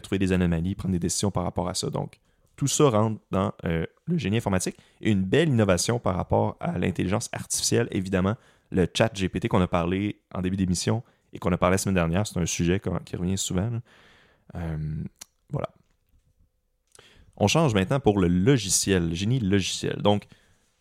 trouver 0.04 0.20
des 0.20 0.32
anomalies, 0.32 0.76
prendre 0.76 0.94
des 0.94 1.00
décisions 1.00 1.32
par 1.32 1.44
rapport 1.44 1.68
à 1.68 1.74
ça. 1.74 1.90
Donc, 1.90 2.20
tout 2.56 2.68
ça 2.68 2.90
rentre 2.90 3.20
dans 3.32 3.54
le 3.64 4.18
génie 4.18 4.38
informatique. 4.38 4.78
Et 5.02 5.12
une 5.12 5.24
belle 5.24 5.50
innovation 5.50 6.00
par 6.00 6.16
rapport 6.16 6.56
à 6.60 6.78
l'intelligence 6.78 7.28
artificielle, 7.34 7.88
évidemment, 7.92 8.36
le 8.72 8.88
chat 8.94 9.12
GPT 9.14 9.48
qu'on 9.48 9.62
a 9.62 9.68
parlé 9.68 10.22
en 10.34 10.42
début 10.42 10.58
d'émission 10.58 11.04
qu'on 11.40 11.52
a 11.52 11.58
parlé 11.58 11.76
la 11.76 11.78
semaine 11.78 11.96
dernière, 11.96 12.26
c'est 12.28 12.40
un 12.40 12.46
sujet 12.46 12.80
qui 13.06 13.16
revient 13.16 13.38
souvent. 13.38 13.70
Euh, 14.56 14.78
voilà. 15.52 15.70
On 17.38 17.48
change 17.48 17.74
maintenant 17.74 18.00
pour 18.00 18.20
le 18.20 18.28
logiciel, 18.28 19.10
le 19.10 19.16
génie 19.16 19.40
logiciel. 19.40 20.02
Donc, 20.02 20.28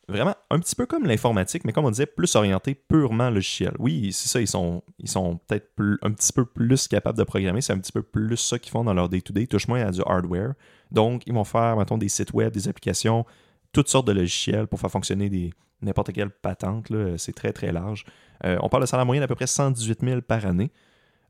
vraiment 0.08 0.34
un 0.50 0.58
petit 0.60 0.74
peu 0.74 0.86
comme 0.86 1.04
l'informatique, 1.04 1.64
mais 1.64 1.72
comme 1.72 1.84
on 1.84 1.90
disait, 1.90 2.06
plus 2.06 2.34
orienté 2.36 2.74
purement 2.74 3.30
logiciel. 3.30 3.74
Oui, 3.78 4.12
c'est 4.12 4.28
ça, 4.28 4.40
ils 4.40 4.46
sont, 4.46 4.82
ils 4.98 5.08
sont 5.08 5.38
peut-être 5.46 5.68
un 6.02 6.12
petit 6.12 6.32
peu 6.32 6.44
plus 6.44 6.88
capables 6.88 7.18
de 7.18 7.24
programmer, 7.24 7.60
c'est 7.60 7.72
un 7.72 7.78
petit 7.78 7.92
peu 7.92 8.02
plus 8.02 8.36
ça 8.36 8.58
qu'ils 8.58 8.70
font 8.70 8.84
dans 8.84 8.94
leur 8.94 9.08
day-to-day, 9.08 9.44
-day, 9.44 9.48
touche 9.48 9.68
moins 9.68 9.84
à 9.84 9.90
du 9.90 10.00
hardware. 10.06 10.54
Donc, 10.90 11.22
ils 11.26 11.34
vont 11.34 11.44
faire, 11.44 11.76
mettons, 11.76 11.98
des 11.98 12.08
sites 12.08 12.32
web, 12.32 12.52
des 12.52 12.68
applications, 12.68 13.26
toutes 13.72 13.88
sortes 13.88 14.06
de 14.06 14.12
logiciels 14.12 14.66
pour 14.66 14.80
faire 14.80 14.90
fonctionner 14.90 15.28
des 15.28 15.52
n'importe 15.82 16.12
quelle 16.12 16.30
patente. 16.30 16.92
C'est 17.16 17.34
très, 17.34 17.52
très 17.52 17.72
large. 17.72 18.04
Euh, 18.44 18.58
on 18.62 18.68
parle 18.68 18.82
de 18.82 18.86
salaire 18.86 19.06
moyen 19.06 19.20
d'à 19.20 19.28
peu 19.28 19.34
près 19.34 19.46
118 19.46 20.00
000 20.02 20.22
par 20.22 20.44
année. 20.46 20.70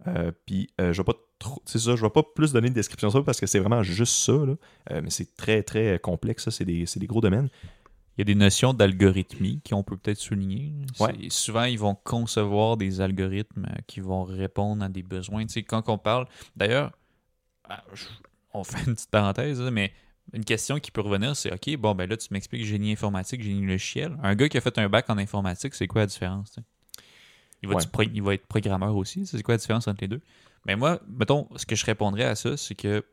Euh, 0.07 0.30
puis 0.44 0.68
euh, 0.80 0.92
je 0.92 1.01
vais 1.01 1.05
pas 1.05 1.14
trop, 1.38 1.62
c'est 1.64 1.78
ça, 1.78 1.97
je 1.97 2.03
vais 2.03 2.11
pas 2.11 2.22
plus 2.22 2.53
donner 2.53 2.68
de 2.68 2.74
description 2.74 3.11
ça 3.11 3.22
parce 3.22 3.40
que 3.40 3.47
c'est 3.47 3.59
vraiment 3.59 3.82
juste 3.82 4.14
ça, 4.14 4.34
mais 4.90 5.11
c'est 5.11 5.34
très 5.36 5.62
très 5.62 5.99
complexe, 5.99 6.51
c'est 6.51 6.66
des, 6.66 6.84
des, 6.84 7.07
gros 7.07 7.20
domaines. 7.20 7.49
Il 8.16 8.20
y 8.20 8.22
a 8.22 8.24
des 8.24 8.34
notions 8.34 8.72
d'algorithmie 8.72 9.61
qu'on 9.68 9.82
peut 9.82 9.97
peut-être 9.97 10.18
souligner. 10.18 10.74
Souvent, 11.28 11.64
ils 11.64 11.78
vont 11.78 11.94
concevoir 11.94 12.76
des 12.76 13.01
algorithmes 13.01 13.66
qui 13.86 14.01
vont 14.01 14.24
répondre 14.24 14.84
à 14.84 14.88
des 14.88 15.03
besoins. 15.03 15.44
Tu 15.47 15.55
sais, 15.55 15.62
quand 15.62 15.88
on 15.88 15.99
parle, 15.99 16.26
d'ailleurs, 16.57 16.92
on 18.55 18.64
fait 18.64 18.86
une 18.86 18.94
petite 18.94 19.11
parenthèse, 19.11 19.61
mais 19.61 19.92
une 20.33 20.45
question 20.45 20.79
qui 20.79 20.91
peut 20.91 21.01
revenir, 21.01 21.37
c'est 21.37 21.53
OK, 21.53 21.77
bon, 21.77 21.95
ben 21.95 22.09
là, 22.09 22.16
tu 22.16 22.29
m'expliques 22.31 22.64
génie 22.64 22.93
informatique, 22.93 23.43
génie 23.43 23.64
logiciel. 23.64 24.16
Un 24.22 24.35
gars 24.35 24.49
qui 24.49 24.59
a 24.59 24.61
fait 24.61 24.77
un 24.79 24.89
bac 24.89 25.09
en 25.09 25.18
informatique, 25.18 25.74
c'est 25.74 25.87
quoi 25.87 26.03
la 26.03 26.07
différence? 26.07 26.59
Il 27.62 27.68
va, 27.68 27.79
il 28.12 28.22
va, 28.22 28.35
être 28.35 28.47
programmeur 28.47 28.95
aussi. 28.97 29.27
C'est 29.27 29.43
quoi 29.43 29.55
la 29.55 29.59
différence 29.59 29.89
entre 29.89 30.03
les 30.03 30.09
deux? 30.09 30.20
Mais 30.66 30.77
moi, 30.77 31.01
mettons, 31.09 31.49
ce 31.57 31.64
que 31.64 31.74
je 31.74 31.87
répondrais 31.87 32.24
à 32.24 32.35
ça, 32.35 32.57
c'est 32.57 32.74
que 32.74 33.05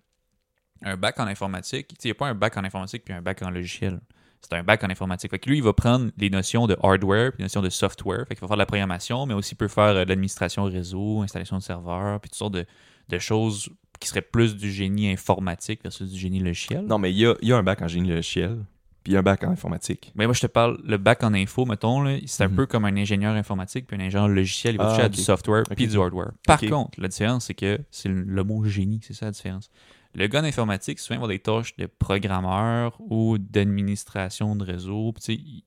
un 0.82 0.98
bac 0.98 1.20
en 1.20 1.28
informatique, 1.28 1.96
il 2.04 2.08
n'y 2.08 2.12
a 2.12 2.16
pas 2.16 2.28
un 2.28 2.36
bac 2.36 2.58
en 2.58 2.64
informatique 2.64 3.06
puis 3.06 3.14
un 3.14 3.22
bac 3.22 3.42
en 3.42 3.50
logiciel. 3.50 4.02
C'est 4.42 4.54
un 4.54 4.64
bac 4.64 4.84
en 4.84 4.90
informatique. 4.90 5.32
Fait 5.32 5.40
que 5.40 5.50
lui, 5.50 5.58
il 5.58 5.64
va 5.64 5.72
prendre 5.72 6.12
les 6.18 6.30
notions 6.30 6.68
de 6.68 6.76
hardware 6.84 7.32
puis 7.32 7.40
les 7.40 7.46
notions 7.46 7.62
de 7.62 7.70
software. 7.70 8.26
Fait 8.28 8.36
qu'il 8.36 8.42
va 8.42 8.48
faire 8.48 8.58
de 8.58 8.62
la 8.62 8.66
programmation, 8.66 9.26
mais 9.26 9.34
aussi 9.34 9.56
peut 9.56 9.70
faire 9.70 9.96
euh, 9.96 10.04
de 10.04 10.10
l'administration 10.10 10.66
réseau, 10.66 11.22
installation 11.22 11.58
de 11.58 11.64
serveurs, 11.64 12.20
puis 12.20 12.30
toutes 12.30 12.38
sortes 12.38 12.54
de, 12.54 12.66
de 13.08 13.20
choses 13.20 13.70
qui 14.04 14.10
serait 14.10 14.22
plus 14.22 14.56
du 14.58 14.70
génie 14.72 15.10
informatique 15.10 15.82
versus 15.82 16.12
du 16.12 16.20
génie 16.20 16.40
logiciel. 16.40 16.86
Non, 16.86 17.00
mais 17.00 17.12
il 17.12 17.18
y 17.18 17.26
a, 17.26 17.58
un 17.58 17.64
bac 17.64 17.82
en 17.82 17.88
génie 17.88 18.10
logiciel, 18.10 18.66
puis 19.02 19.16
un 19.16 19.24
bac 19.24 19.44
en 19.46 19.52
informatique. 19.52 20.12
Mais 20.16 20.26
moi, 20.26 20.34
je 20.34 20.42
te 20.42 20.48
parle, 20.48 20.78
le 20.84 20.98
bac 20.98 21.24
en 21.24 21.34
info, 21.34 21.66
mettons, 21.66 22.04
c'est 22.26 22.44
un 22.44 22.50
mhm. 22.50 22.56
peu 22.56 22.66
comme 22.66 22.84
un 22.84 22.98
ingénieur 22.98 23.34
informatique 23.34 23.88
puis 23.88 23.96
un 23.96 24.02
ingénieur 24.02 24.28
logiciel. 24.28 24.76
Il 24.76 24.78
va 24.78 24.90
toucher 24.90 25.04
à 25.04 25.06
ah, 25.06 25.10
du 25.10 25.22
software 25.22 25.64
puis 25.76 25.88
du 25.88 25.98
hardware. 25.98 26.32
Par 26.46 26.60
contre, 26.60 27.00
la 27.00 27.08
différence, 27.08 27.46
c'est 27.46 27.54
que 27.54 27.80
c'est 27.92 28.10
le 28.10 28.44
mot 28.44 28.66
génie, 28.66 29.00
c'est 29.02 29.14
ça 29.14 29.26
la 29.26 29.32
différence. 29.32 29.70
Le 30.16 30.28
gars 30.28 30.42
en 30.42 30.44
informatique, 30.44 31.00
souvent, 31.00 31.16
il 31.16 31.20
va 31.20 31.24
avoir 31.24 31.30
des 31.30 31.40
tâches 31.40 31.76
de 31.78 31.86
programmeur 31.86 32.98
ou 33.00 33.38
d'administration 33.38 34.56
de 34.56 34.64
réseau. 34.66 35.14
Puis, 35.14 35.64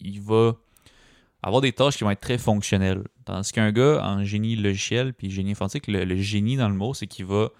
il 0.00 0.20
va 0.20 0.56
avoir 1.40 1.62
des 1.62 1.72
tâches 1.72 1.96
qui 1.96 2.04
vont 2.04 2.10
être 2.10 2.20
très 2.20 2.36
fonctionnelles. 2.36 3.04
Tandis 3.24 3.52
qu'un 3.52 3.70
gars 3.70 4.04
en 4.04 4.24
génie 4.24 4.56
logiciel 4.56 5.14
puis 5.14 5.30
génie 5.30 5.52
informatique, 5.52 5.86
le 5.86 6.16
génie 6.16 6.56
dans 6.56 6.68
le 6.68 6.74
mot, 6.74 6.92
c'est 6.92 7.06
qu'il 7.06 7.26
va 7.26 7.50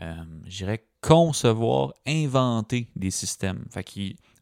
euh, 0.00 0.14
je 0.46 0.58
dirais, 0.58 0.84
concevoir, 1.00 1.94
inventer 2.06 2.88
des 2.96 3.10
systèmes. 3.10 3.64
Fait 3.70 3.84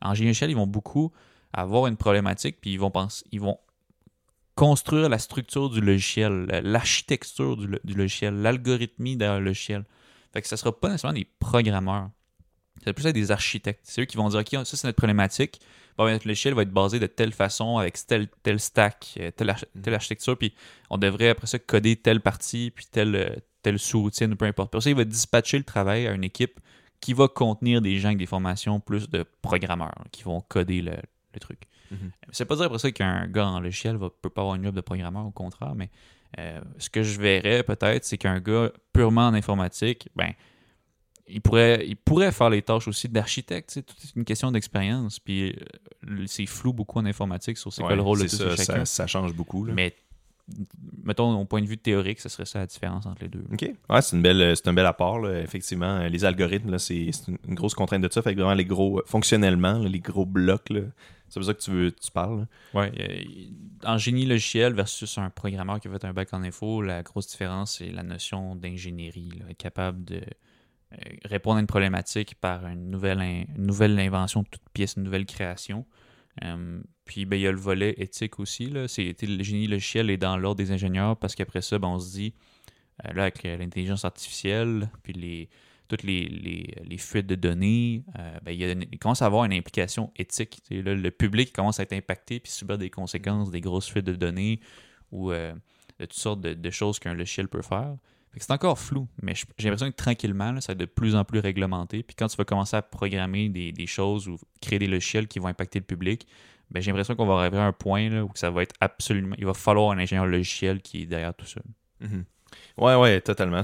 en 0.00 0.14
génie 0.14 0.28
logiciel, 0.28 0.50
ils 0.50 0.56
vont 0.56 0.66
beaucoup 0.66 1.12
avoir 1.52 1.86
une 1.86 1.96
problématique, 1.96 2.58
puis 2.60 2.72
ils 2.72 2.80
vont 2.80 2.90
penser, 2.90 3.24
ils 3.32 3.40
vont 3.40 3.58
construire 4.54 5.08
la 5.08 5.18
structure 5.18 5.70
du 5.70 5.80
logiciel, 5.80 6.46
l'architecture 6.62 7.56
du, 7.56 7.94
logiciel, 7.94 8.34
l'algorithmie 8.34 9.16
le 9.16 9.40
logiciel. 9.40 9.84
Fait 10.32 10.42
que 10.42 10.48
ce 10.48 10.54
ne 10.54 10.58
sera 10.58 10.78
pas 10.78 10.88
nécessairement 10.88 11.18
des 11.18 11.28
programmeurs. 11.38 12.10
C'est 12.84 12.92
plus 12.92 13.10
des 13.12 13.30
architectes. 13.30 13.80
C'est 13.84 14.02
eux 14.02 14.04
qui 14.04 14.16
vont 14.16 14.28
dire 14.28 14.40
OK, 14.40 14.48
ça 14.50 14.76
c'est 14.76 14.86
notre 14.86 14.96
problématique. 14.96 15.60
notre 15.98 16.26
logiciel 16.26 16.54
va 16.54 16.62
être 16.62 16.70
basé 16.70 16.98
de 16.98 17.06
telle 17.06 17.32
façon, 17.32 17.78
avec 17.78 17.96
tel, 18.06 18.28
tel 18.42 18.60
stack, 18.60 19.14
euh, 19.18 19.30
telle, 19.30 19.54
telle 19.82 19.94
architecture, 19.94 20.36
puis 20.36 20.54
on 20.90 20.98
devrait 20.98 21.30
après 21.30 21.46
ça 21.46 21.58
coder 21.58 21.96
telle 21.96 22.20
partie, 22.20 22.70
puis 22.70 22.86
telle, 22.90 23.42
tel 23.66 23.80
sous-routine, 23.80 24.36
peu 24.36 24.44
importe. 24.44 24.70
Pour 24.70 24.80
ça, 24.80 24.90
il 24.90 24.94
va 24.94 25.04
dispatcher 25.04 25.58
le 25.58 25.64
travail 25.64 26.06
à 26.06 26.12
une 26.12 26.22
équipe 26.22 26.60
qui 27.00 27.12
va 27.14 27.26
contenir 27.26 27.82
des 27.82 27.98
gens 27.98 28.08
avec 28.08 28.18
des 28.18 28.26
formations 28.26 28.78
plus 28.78 29.10
de 29.10 29.24
programmeurs 29.42 30.04
qui 30.12 30.22
vont 30.22 30.40
coder 30.40 30.82
le, 30.82 30.94
truc. 31.40 31.62
Mhm. 31.90 32.12
C'est 32.30 32.44
pas 32.44 32.54
dire 32.54 32.66
après 32.66 32.78
ça 32.78 32.92
qu'un 32.92 33.26
gars 33.26 33.48
en 33.48 33.58
logiciel 33.58 33.98
ne 33.98 34.08
peut 34.08 34.30
pas 34.30 34.42
avoir 34.42 34.54
une 34.54 34.62
job 34.64 34.74
de 34.74 34.80
programmeur, 34.80 35.26
au 35.26 35.32
contraire, 35.32 35.74
mais 35.74 35.90
euh, 36.38 36.60
ce 36.78 36.88
que 36.88 37.02
je 37.02 37.20
verrais 37.20 37.64
peut-être, 37.64 38.04
c'est 38.04 38.18
qu'un 38.18 38.38
gars 38.38 38.70
purement 38.92 39.26
en 39.26 39.34
informatique, 39.34 40.08
ben, 40.14 40.32
il 41.26 41.40
pourrait, 41.40 41.84
il 41.88 41.96
pourrait 41.96 42.30
faire 42.30 42.50
les 42.50 42.62
tâches 42.62 42.86
aussi 42.86 43.08
d'architecte. 43.08 43.70
C'est 43.70 44.14
une 44.14 44.24
question 44.24 44.52
d'expérience. 44.52 45.18
Puis 45.18 45.50
euh, 46.08 46.24
c'est 46.26 46.46
flou 46.46 46.72
beaucoup 46.72 47.00
en 47.00 47.04
informatique 47.04 47.58
sur 47.58 47.72
c'est 47.72 47.82
quoi 47.82 47.96
le 47.96 48.02
rôle 48.02 48.22
de 48.22 48.28
ça, 48.28 48.54
chacun. 48.54 48.84
Ça, 48.84 49.08
change 49.08 49.34
beaucoup. 49.34 49.64
Mais 49.64 49.96
mettons, 51.04 51.40
au 51.40 51.44
point 51.44 51.60
de 51.60 51.66
vue 51.66 51.78
théorique, 51.78 52.20
ce 52.20 52.28
serait 52.28 52.46
ça 52.46 52.60
la 52.60 52.66
différence 52.66 53.06
entre 53.06 53.22
les 53.22 53.28
deux. 53.28 53.44
OK. 53.52 53.70
Ouais, 53.90 54.02
c'est, 54.02 54.16
une 54.16 54.22
belle, 54.22 54.56
c'est 54.56 54.68
un 54.68 54.72
bel 54.72 54.86
apport, 54.86 55.28
effectivement. 55.30 56.06
Les 56.06 56.24
algorithmes, 56.24 56.70
là, 56.70 56.78
c'est, 56.78 57.10
une 57.28 57.54
grosse 57.54 57.74
contrainte 57.74 58.02
de 58.02 58.12
ça. 58.12 58.22
Fait 58.22 58.34
que 58.34 58.40
vraiment, 58.40 58.54
les 58.54 58.64
gros, 58.64 59.02
fonctionnellement, 59.06 59.78
les 59.78 60.00
gros 60.00 60.26
blocs, 60.26 60.72
c'est 61.28 61.40
pour 61.40 61.46
ça 61.46 61.54
que 61.54 61.60
tu, 61.60 61.70
veux, 61.70 61.92
tu 61.92 62.10
parles. 62.10 62.46
Oui. 62.74 62.86
Euh, 62.98 63.22
en 63.84 63.98
génie 63.98 64.26
logiciel 64.26 64.72
versus 64.74 65.18
un 65.18 65.30
programmeur 65.30 65.80
qui 65.80 65.88
a 65.88 65.90
fait 65.90 66.04
un 66.04 66.12
bac 66.12 66.28
en 66.32 66.42
info, 66.42 66.82
la 66.82 67.02
grosse 67.02 67.28
différence, 67.28 67.78
c'est 67.78 67.90
la 67.90 68.02
notion 68.02 68.54
d'ingénierie. 68.54 69.32
être 69.48 69.56
capable 69.56 70.04
de 70.04 70.16
euh, 70.92 70.96
répondre 71.24 71.56
à 71.56 71.60
une 71.60 71.66
problématique 71.66 72.36
par 72.36 72.66
une 72.66 72.90
nouvelle, 72.90 73.20
une 73.20 73.66
nouvelle 73.66 73.98
invention 73.98 74.42
de 74.42 74.48
toute 74.48 74.68
pièce, 74.72 74.94
une 74.96 75.02
nouvelle 75.02 75.26
création. 75.26 75.84
Euh, 76.44 76.80
puis 77.04 77.24
ben, 77.24 77.36
il 77.36 77.42
y 77.42 77.46
a 77.46 77.52
le 77.52 77.58
volet 77.58 77.94
éthique 77.98 78.38
aussi. 78.38 78.66
Là. 78.66 78.86
le 78.96 79.42
génie 79.42 79.66
logiciel 79.66 80.10
est 80.10 80.16
dans 80.16 80.36
l'ordre 80.36 80.58
des 80.58 80.72
ingénieurs 80.72 81.16
parce 81.16 81.34
qu'après 81.34 81.62
ça, 81.62 81.78
ben, 81.78 81.88
on 81.88 81.98
se 81.98 82.12
dit, 82.12 82.34
euh, 83.04 83.12
là, 83.12 83.22
avec 83.22 83.42
l'intelligence 83.42 84.04
artificielle, 84.04 84.90
puis 85.02 85.48
toutes 85.88 86.02
les, 86.02 86.26
les, 86.28 86.98
fuites 86.98 87.26
de 87.26 87.36
données, 87.36 88.04
euh, 88.18 88.38
ben, 88.42 88.52
il, 88.52 88.98
commence 88.98 89.22
à 89.22 89.26
avoir 89.26 89.44
une 89.44 89.52
implication 89.52 90.12
éthique. 90.16 90.62
le 90.70 91.10
public 91.10 91.52
commence 91.52 91.80
à 91.80 91.84
être 91.84 91.92
impacté 91.92 92.40
puis 92.40 92.50
subir 92.50 92.78
des 92.78 92.90
conséquences 92.90 93.50
des 93.50 93.60
grosses 93.60 93.88
fuites 93.88 94.06
de 94.06 94.14
données 94.14 94.60
ou 95.12 95.30
de 95.30 95.54
toutes 96.00 96.12
sortes 96.14 96.40
de, 96.40 96.70
choses 96.70 96.98
qu'un 96.98 97.14
logiciel 97.14 97.48
peut 97.48 97.62
faire. 97.62 97.96
C'est 98.38 98.52
encore 98.52 98.78
flou, 98.78 99.08
mais 99.22 99.34
j'ai 99.34 99.68
l'impression 99.68 99.90
que 99.90 99.96
tranquillement, 99.96 100.60
ça 100.60 100.68
va 100.68 100.72
être 100.74 100.80
de 100.80 100.84
plus 100.84 101.14
en 101.14 101.24
plus 101.24 101.38
réglementé. 101.38 102.02
Puis 102.02 102.14
quand 102.14 102.28
tu 102.28 102.36
vas 102.36 102.44
commencer 102.44 102.76
à 102.76 102.82
programmer 102.82 103.48
des, 103.48 103.72
des 103.72 103.86
choses 103.86 104.28
ou 104.28 104.38
créer 104.60 104.78
des 104.78 104.86
logiciels 104.86 105.26
qui 105.26 105.38
vont 105.38 105.48
impacter 105.48 105.78
le 105.78 105.84
public, 105.84 106.26
ben, 106.70 106.80
j'ai 106.80 106.90
l'impression 106.90 107.14
qu'on 107.14 107.26
va 107.26 107.34
arriver 107.34 107.58
à 107.58 107.64
un 107.64 107.72
point 107.72 108.10
là, 108.10 108.24
où 108.24 108.30
ça 108.34 108.50
va 108.50 108.62
être 108.62 108.74
absolument. 108.80 109.36
Il 109.38 109.46
va 109.46 109.54
falloir 109.54 109.92
un 109.92 109.98
ingénieur 109.98 110.26
logiciel 110.26 110.80
qui 110.82 111.02
est 111.02 111.06
derrière 111.06 111.34
tout 111.34 111.46
ça. 111.46 111.60
Mm-hmm. 112.02 112.24
Ouais, 112.78 112.94
ouais, 112.96 113.20
totalement. 113.20 113.62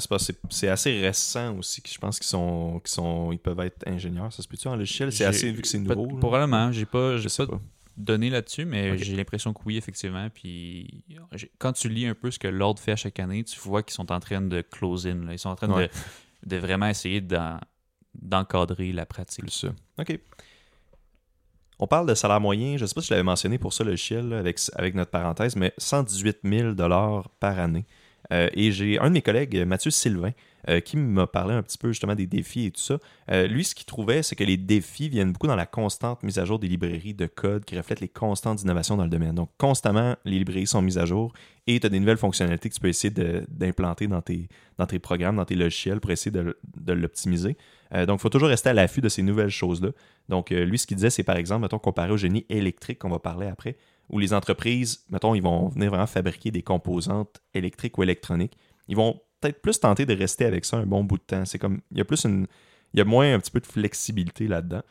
C'est 0.50 0.68
assez 0.68 1.00
récent 1.00 1.56
aussi 1.58 1.82
que 1.82 1.90
je 1.90 1.98
pense 1.98 2.18
qu'ils 2.18 2.28
sont, 2.28 2.80
sont, 2.84 3.32
ils 3.32 3.38
peuvent 3.38 3.60
être 3.60 3.86
ingénieurs. 3.86 4.32
Ça 4.32 4.42
se 4.42 4.48
peut-tu 4.48 4.68
en 4.68 4.76
logiciel? 4.76 5.12
C'est 5.12 5.24
assez 5.24 5.50
vu 5.50 5.62
que 5.62 5.68
c'est 5.68 5.78
nouveau. 5.78 6.06
Probablement. 6.16 6.72
J'ai 6.72 6.86
pas, 6.86 7.16
j'ai 7.18 7.28
pas, 7.28 7.60
donné 7.96 8.30
là-dessus, 8.30 8.64
mais 8.64 8.96
j'ai 8.98 9.16
l'impression 9.16 9.52
que 9.52 9.60
oui, 9.64 9.76
effectivement. 9.76 10.28
Puis 10.30 11.04
quand 11.58 11.72
tu 11.72 11.88
lis 11.88 12.06
un 12.06 12.14
peu 12.14 12.30
ce 12.30 12.38
que 12.38 12.48
l'ordre 12.48 12.80
fait 12.80 12.92
à 12.92 12.96
chaque 12.96 13.20
année, 13.20 13.44
tu 13.44 13.58
vois 13.60 13.82
qu'ils 13.82 13.94
sont 13.94 14.10
en 14.12 14.20
train 14.20 14.40
de 14.40 14.60
close 14.62 15.06
in. 15.06 15.30
Ils 15.30 15.38
sont 15.38 15.50
en 15.50 15.56
train 15.56 15.68
de, 15.68 15.88
de, 16.46 16.56
vraiment 16.56 16.88
essayer 16.88 17.20
d'encadrer 18.14 18.92
la 18.92 19.06
pratique. 19.06 19.50
ça. 19.50 19.68
OK. 19.98 20.18
On 21.78 21.86
parle 21.86 22.06
de 22.08 22.14
salaire 22.14 22.40
moyen, 22.40 22.76
je 22.76 22.82
ne 22.82 22.86
sais 22.86 22.94
pas 22.94 23.00
si 23.00 23.08
je 23.08 23.14
l'avais 23.14 23.24
mentionné 23.24 23.58
pour 23.58 23.72
ça, 23.72 23.82
le 23.82 23.96
avec, 24.34 24.60
avec 24.74 24.94
notre 24.94 25.10
parenthèse, 25.10 25.56
mais 25.56 25.74
118 25.78 26.38
000 26.44 26.74
par 27.40 27.58
année. 27.58 27.84
Euh, 28.32 28.48
et 28.54 28.72
j'ai 28.72 28.98
un 28.98 29.08
de 29.08 29.14
mes 29.14 29.22
collègues, 29.22 29.56
Mathieu 29.66 29.90
Sylvain, 29.90 30.32
euh, 30.68 30.80
qui 30.80 30.96
m'a 30.96 31.26
parlé 31.26 31.54
un 31.54 31.62
petit 31.62 31.76
peu 31.76 31.88
justement 31.88 32.14
des 32.14 32.26
défis 32.26 32.66
et 32.66 32.70
tout 32.70 32.80
ça. 32.80 32.98
Euh, 33.30 33.46
lui, 33.46 33.64
ce 33.64 33.74
qu'il 33.74 33.84
trouvait, 33.84 34.22
c'est 34.22 34.36
que 34.36 34.44
les 34.44 34.56
défis 34.56 35.08
viennent 35.08 35.32
beaucoup 35.32 35.48
dans 35.48 35.56
la 35.56 35.66
constante 35.66 36.22
mise 36.22 36.38
à 36.38 36.44
jour 36.44 36.58
des 36.58 36.68
librairies 36.68 37.14
de 37.14 37.26
code 37.26 37.64
qui 37.64 37.76
reflètent 37.76 38.00
les 38.00 38.08
constantes 38.08 38.58
d'innovation 38.58 38.96
dans 38.96 39.04
le 39.04 39.10
domaine. 39.10 39.34
Donc, 39.34 39.50
constamment, 39.58 40.16
les 40.24 40.38
librairies 40.38 40.66
sont 40.66 40.80
mises 40.80 40.98
à 40.98 41.04
jour 41.04 41.32
et 41.66 41.78
tu 41.78 41.86
as 41.86 41.90
des 41.90 42.00
nouvelles 42.00 42.16
fonctionnalités 42.16 42.68
que 42.68 42.74
tu 42.74 42.80
peux 42.80 42.88
essayer 42.88 43.12
d'implanter 43.48 44.06
dans 44.06 44.22
tes, 44.22 44.48
programmes, 44.98 45.36
dans 45.36 45.44
tes 45.44 45.54
logiciels 45.54 46.00
pour 46.00 46.10
essayer 46.10 46.30
de, 46.30 46.92
l'optimiser. 46.92 47.56
Donc, 48.06 48.20
il 48.20 48.22
faut 48.22 48.30
toujours 48.30 48.48
rester 48.48 48.70
à 48.70 48.72
l'affût 48.72 49.02
de 49.02 49.08
ces 49.08 49.22
nouvelles 49.22 49.50
choses-là. 49.50 49.90
Donc, 50.28 50.50
lui, 50.50 50.78
ce 50.78 50.86
qu'il 50.86 50.96
disait, 50.96 51.10
c'est 51.10 51.22
par 51.22 51.36
exemple, 51.36 51.62
mettons, 51.62 51.78
comparé 51.78 52.10
au 52.10 52.16
génie 52.16 52.46
électrique 52.48 52.98
qu'on 52.98 53.10
va 53.10 53.18
parler 53.18 53.46
après, 53.46 53.76
où 54.10 54.18
les 54.18 54.34
entreprises, 54.34 55.04
mettons, 55.10 55.34
ils 55.34 55.42
vont 55.42 55.68
venir 55.68 55.90
vraiment 55.90 56.06
fabriquer 56.06 56.50
des 56.50 56.62
composantes 56.62 57.42
électriques 57.54 57.96
ou 57.98 58.02
électroniques. 58.02 58.56
Ils 58.88 58.96
vont 58.96 59.20
peut-être 59.40 59.62
plus 59.62 59.80
tenter 59.80 60.06
de 60.06 60.14
rester 60.14 60.44
avec 60.44 60.64
ça 60.64 60.78
un 60.78 60.86
bon 60.86 61.04
bout 61.04 61.18
de 61.18 61.22
temps. 61.22 61.44
C'est 61.44 61.58
comme, 61.58 61.80
il 61.90 61.98
y 61.98 62.00
a 62.00 62.04
plus 62.04 62.24
une, 62.24 62.46
il 62.94 62.98
y 62.98 63.00
a 63.00 63.04
moins 63.04 63.34
un 63.34 63.38
petit 63.38 63.50
peu 63.50 63.60
de 63.60 63.66
flexibilité 63.66 64.48
là-dedans. 64.48 64.82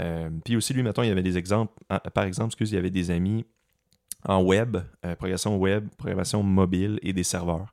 Euh, 0.00 0.30
puis 0.44 0.56
aussi, 0.56 0.72
lui, 0.72 0.82
mettons, 0.82 1.02
il 1.02 1.08
y 1.08 1.12
avait 1.12 1.22
des 1.22 1.36
exemples, 1.36 1.72
par 2.14 2.24
exemple, 2.24 2.48
excusez, 2.48 2.72
il 2.72 2.76
y 2.76 2.78
avait 2.78 2.90
des 2.90 3.10
amis 3.10 3.44
en 4.24 4.42
web, 4.42 4.78
euh, 5.04 5.14
web, 5.58 5.88
programmation 5.98 6.42
mobile 6.42 6.98
et 7.02 7.12
des 7.12 7.24
serveurs. 7.24 7.72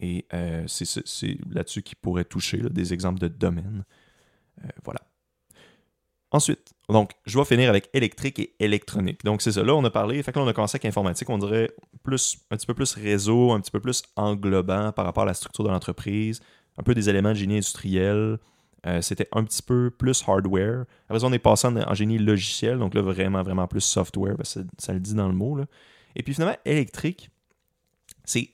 Et 0.00 0.26
euh, 0.34 0.64
c'est 0.66 1.38
là-dessus 1.50 1.82
qu'il 1.82 1.96
pourrait 1.96 2.24
toucher 2.24 2.58
des 2.58 2.92
exemples 2.92 3.20
de 3.20 3.28
domaines. 3.28 3.84
voilà. 4.84 5.00
Ensuite, 6.34 6.74
donc, 6.88 7.12
je 7.26 7.38
vais 7.38 7.44
finir 7.44 7.70
avec 7.70 7.88
électrique 7.92 8.40
et 8.40 8.56
électronique. 8.58 9.22
Donc, 9.24 9.40
c'est 9.40 9.52
ça. 9.52 9.62
Là, 9.62 9.72
on 9.76 9.84
a 9.84 9.90
parlé, 9.90 10.20
fait 10.20 10.32
que 10.32 10.38
là, 10.40 10.44
on 10.44 10.48
a 10.48 10.52
commencé 10.52 10.74
avec 10.74 10.84
informatique, 10.84 11.30
on 11.30 11.38
dirait 11.38 11.70
plus, 12.02 12.38
un 12.50 12.56
petit 12.56 12.66
peu 12.66 12.74
plus 12.74 12.92
réseau, 12.94 13.52
un 13.52 13.60
petit 13.60 13.70
peu 13.70 13.78
plus 13.78 14.02
englobant 14.16 14.90
par 14.90 15.04
rapport 15.04 15.22
à 15.22 15.26
la 15.26 15.34
structure 15.34 15.62
de 15.62 15.68
l'entreprise, 15.68 16.40
un 16.76 16.82
peu 16.82 16.92
des 16.92 17.08
éléments 17.08 17.28
de 17.28 17.34
génie 17.36 17.58
industriel. 17.58 18.40
Euh, 18.84 19.00
c'était 19.00 19.28
un 19.30 19.44
petit 19.44 19.62
peu 19.62 19.92
plus 19.96 20.24
hardware. 20.26 20.86
Après 21.08 21.22
on 21.22 21.32
est 21.32 21.38
passé 21.38 21.68
en, 21.68 21.94
génie 21.94 22.18
logiciel, 22.18 22.80
donc 22.80 22.94
là, 22.94 23.02
vraiment, 23.02 23.44
vraiment 23.44 23.68
plus 23.68 23.82
software, 23.82 24.34
parce 24.36 24.54
que 24.54 24.60
ça, 24.78 24.92
le 24.92 24.98
dit 24.98 25.14
dans 25.14 25.28
le 25.28 25.34
mot. 25.34 25.54
Là. 25.54 25.66
Et 26.16 26.24
puis 26.24 26.34
finalement, 26.34 26.56
électrique, 26.64 27.30
c'est 28.24 28.50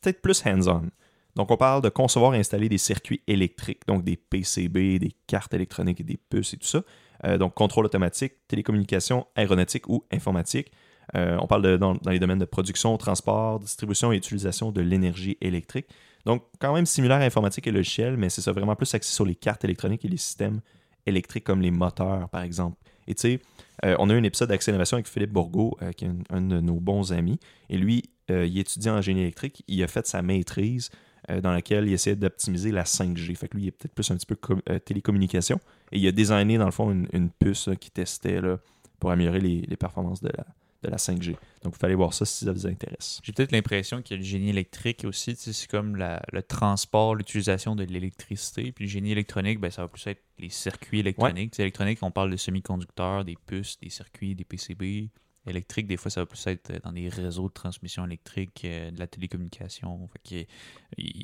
peut-être 0.00 0.22
plus 0.22 0.42
hands-on. 0.46 0.88
Donc, 1.36 1.50
on 1.50 1.56
parle 1.56 1.82
de 1.82 1.88
concevoir 1.88 2.34
et 2.34 2.38
installer 2.38 2.68
des 2.68 2.78
circuits 2.78 3.22
électriques, 3.26 3.86
donc 3.86 4.04
des 4.04 4.16
PCB, 4.16 4.98
des 4.98 5.14
cartes 5.26 5.54
électroniques 5.54 6.00
et 6.00 6.04
des 6.04 6.16
puces 6.16 6.54
et 6.54 6.56
tout 6.56 6.66
ça. 6.66 6.82
Euh, 7.24 7.38
donc, 7.38 7.54
contrôle 7.54 7.86
automatique, 7.86 8.34
télécommunication, 8.48 9.26
aéronautique 9.36 9.88
ou 9.88 10.04
informatique. 10.12 10.72
Euh, 11.16 11.36
on 11.40 11.46
parle 11.46 11.78
dans, 11.78 11.96
les 12.06 12.18
domaines 12.18 12.38
de 12.38 12.44
production, 12.44 12.96
transport, 12.96 13.60
distribution 13.60 14.12
et 14.12 14.16
utilisation 14.16 14.70
de 14.70 14.80
l'énergie 14.80 15.36
électrique. 15.40 15.86
Donc, 16.24 16.44
quand 16.58 16.74
même 16.74 16.86
similaire 16.86 17.18
à 17.18 17.24
informatique 17.24 17.66
et 17.66 17.72
logiciel, 17.72 18.16
mais 18.16 18.28
c'est 18.28 18.42
ça 18.42 18.52
vraiment 18.52 18.76
plus 18.76 18.94
axé 18.94 19.12
sur 19.12 19.24
les 19.24 19.34
cartes 19.34 19.64
électroniques 19.64 20.04
et 20.04 20.08
les 20.08 20.18
systèmes 20.18 20.60
électriques 21.06 21.44
comme 21.44 21.62
les 21.62 21.70
moteurs, 21.70 22.28
par 22.28 22.42
exemple. 22.42 22.76
Et 23.06 23.14
tu 23.14 23.22
sais, 23.22 23.40
euh, 23.84 23.96
on 23.98 24.10
a 24.10 24.14
eu 24.14 24.18
un 24.18 24.22
épisode 24.22 24.50
d'Accès 24.50 24.70
Innovation 24.70 24.96
avec 24.96 25.08
Philippe 25.08 25.32
Bourgault, 25.32 25.76
qui 25.96 26.04
est 26.04 26.10
un, 26.30 26.40
de 26.42 26.60
nos 26.60 26.78
bons 26.78 27.12
amis. 27.12 27.40
Et 27.70 27.78
lui, 27.78 28.10
il 28.28 28.58
étudie 28.58 28.88
en 28.88 29.00
génie 29.00 29.22
électrique. 29.22 29.64
Il 29.66 29.82
a 29.82 29.88
fait 29.88 30.06
sa 30.06 30.22
maîtrise 30.22 30.90
euh, 31.30 31.40
dans 31.40 31.52
laquelle 31.52 31.86
il 31.86 31.92
essayait 31.92 32.16
d'optimiser 32.16 32.70
la 32.70 32.84
5G. 32.84 33.34
Fait 33.36 33.48
que 33.48 33.56
lui, 33.56 33.64
il 33.64 33.68
est 33.68 33.72
peut-être 33.72 33.94
plus 33.94 34.10
un 34.10 34.16
petit 34.16 34.26
peu 34.26 34.36
euh, 34.68 34.78
télécommunication. 34.78 35.60
Et 35.92 35.98
il 35.98 36.06
a 36.06 36.12
designé, 36.12 36.58
dans 36.58 36.64
le 36.64 36.70
fond, 36.70 36.90
une, 36.90 37.30
puce 37.30 37.68
qui 37.80 37.90
testait 37.90 38.40
là, 38.40 38.58
pour 38.98 39.10
améliorer 39.10 39.40
les, 39.40 39.76
performances 39.76 40.20
de 40.22 40.28
la, 40.28 40.44
de 40.82 40.90
la 40.90 40.96
5G. 40.96 41.36
Donc, 41.62 41.74
il 41.76 41.78
fallait 41.78 41.94
voir 41.94 42.12
ça 42.12 42.24
si 42.24 42.44
ça 42.44 42.52
vous 42.52 42.66
intéresse. 42.66 43.20
J'ai 43.22 43.32
peut-être 43.32 43.52
l'impression 43.52 44.02
qu'il 44.02 44.16
y 44.16 44.20
a 44.20 44.22
le 44.22 44.26
génie 44.26 44.50
électrique 44.50 45.04
aussi. 45.04 45.36
C'est 45.36 45.70
comme 45.70 45.96
le 45.96 46.42
transport, 46.42 47.14
l'utilisation 47.14 47.76
de 47.76 47.84
l'électricité. 47.84 48.72
Puis 48.72 48.84
le 48.86 48.90
génie 48.90 49.12
électronique, 49.12 49.60
ben, 49.60 49.70
ça 49.70 49.82
va 49.82 49.88
plus 49.88 50.06
être 50.06 50.22
les 50.38 50.50
circuits 50.50 51.00
électroniques. 51.00 51.58
Électronique, 51.60 51.98
on 52.02 52.10
parle 52.10 52.30
de 52.30 52.36
semi-conducteurs, 52.36 53.24
des 53.24 53.36
puces, 53.46 53.78
des 53.80 53.90
circuits, 53.90 54.34
des 54.34 54.44
PCB 54.44 55.10
électrique, 55.46 55.86
des 55.86 55.96
fois, 55.96 56.10
ça 56.10 56.20
va 56.20 56.26
plus 56.26 56.46
être 56.46 56.82
dans 56.82 56.92
des 56.92 57.08
réseaux 57.08 57.48
de 57.48 57.52
transmission 57.52 58.04
électrique, 58.04 58.62
euh, 58.64 58.90
de 58.90 58.98
la 58.98 59.06
télécommunication. 59.06 60.08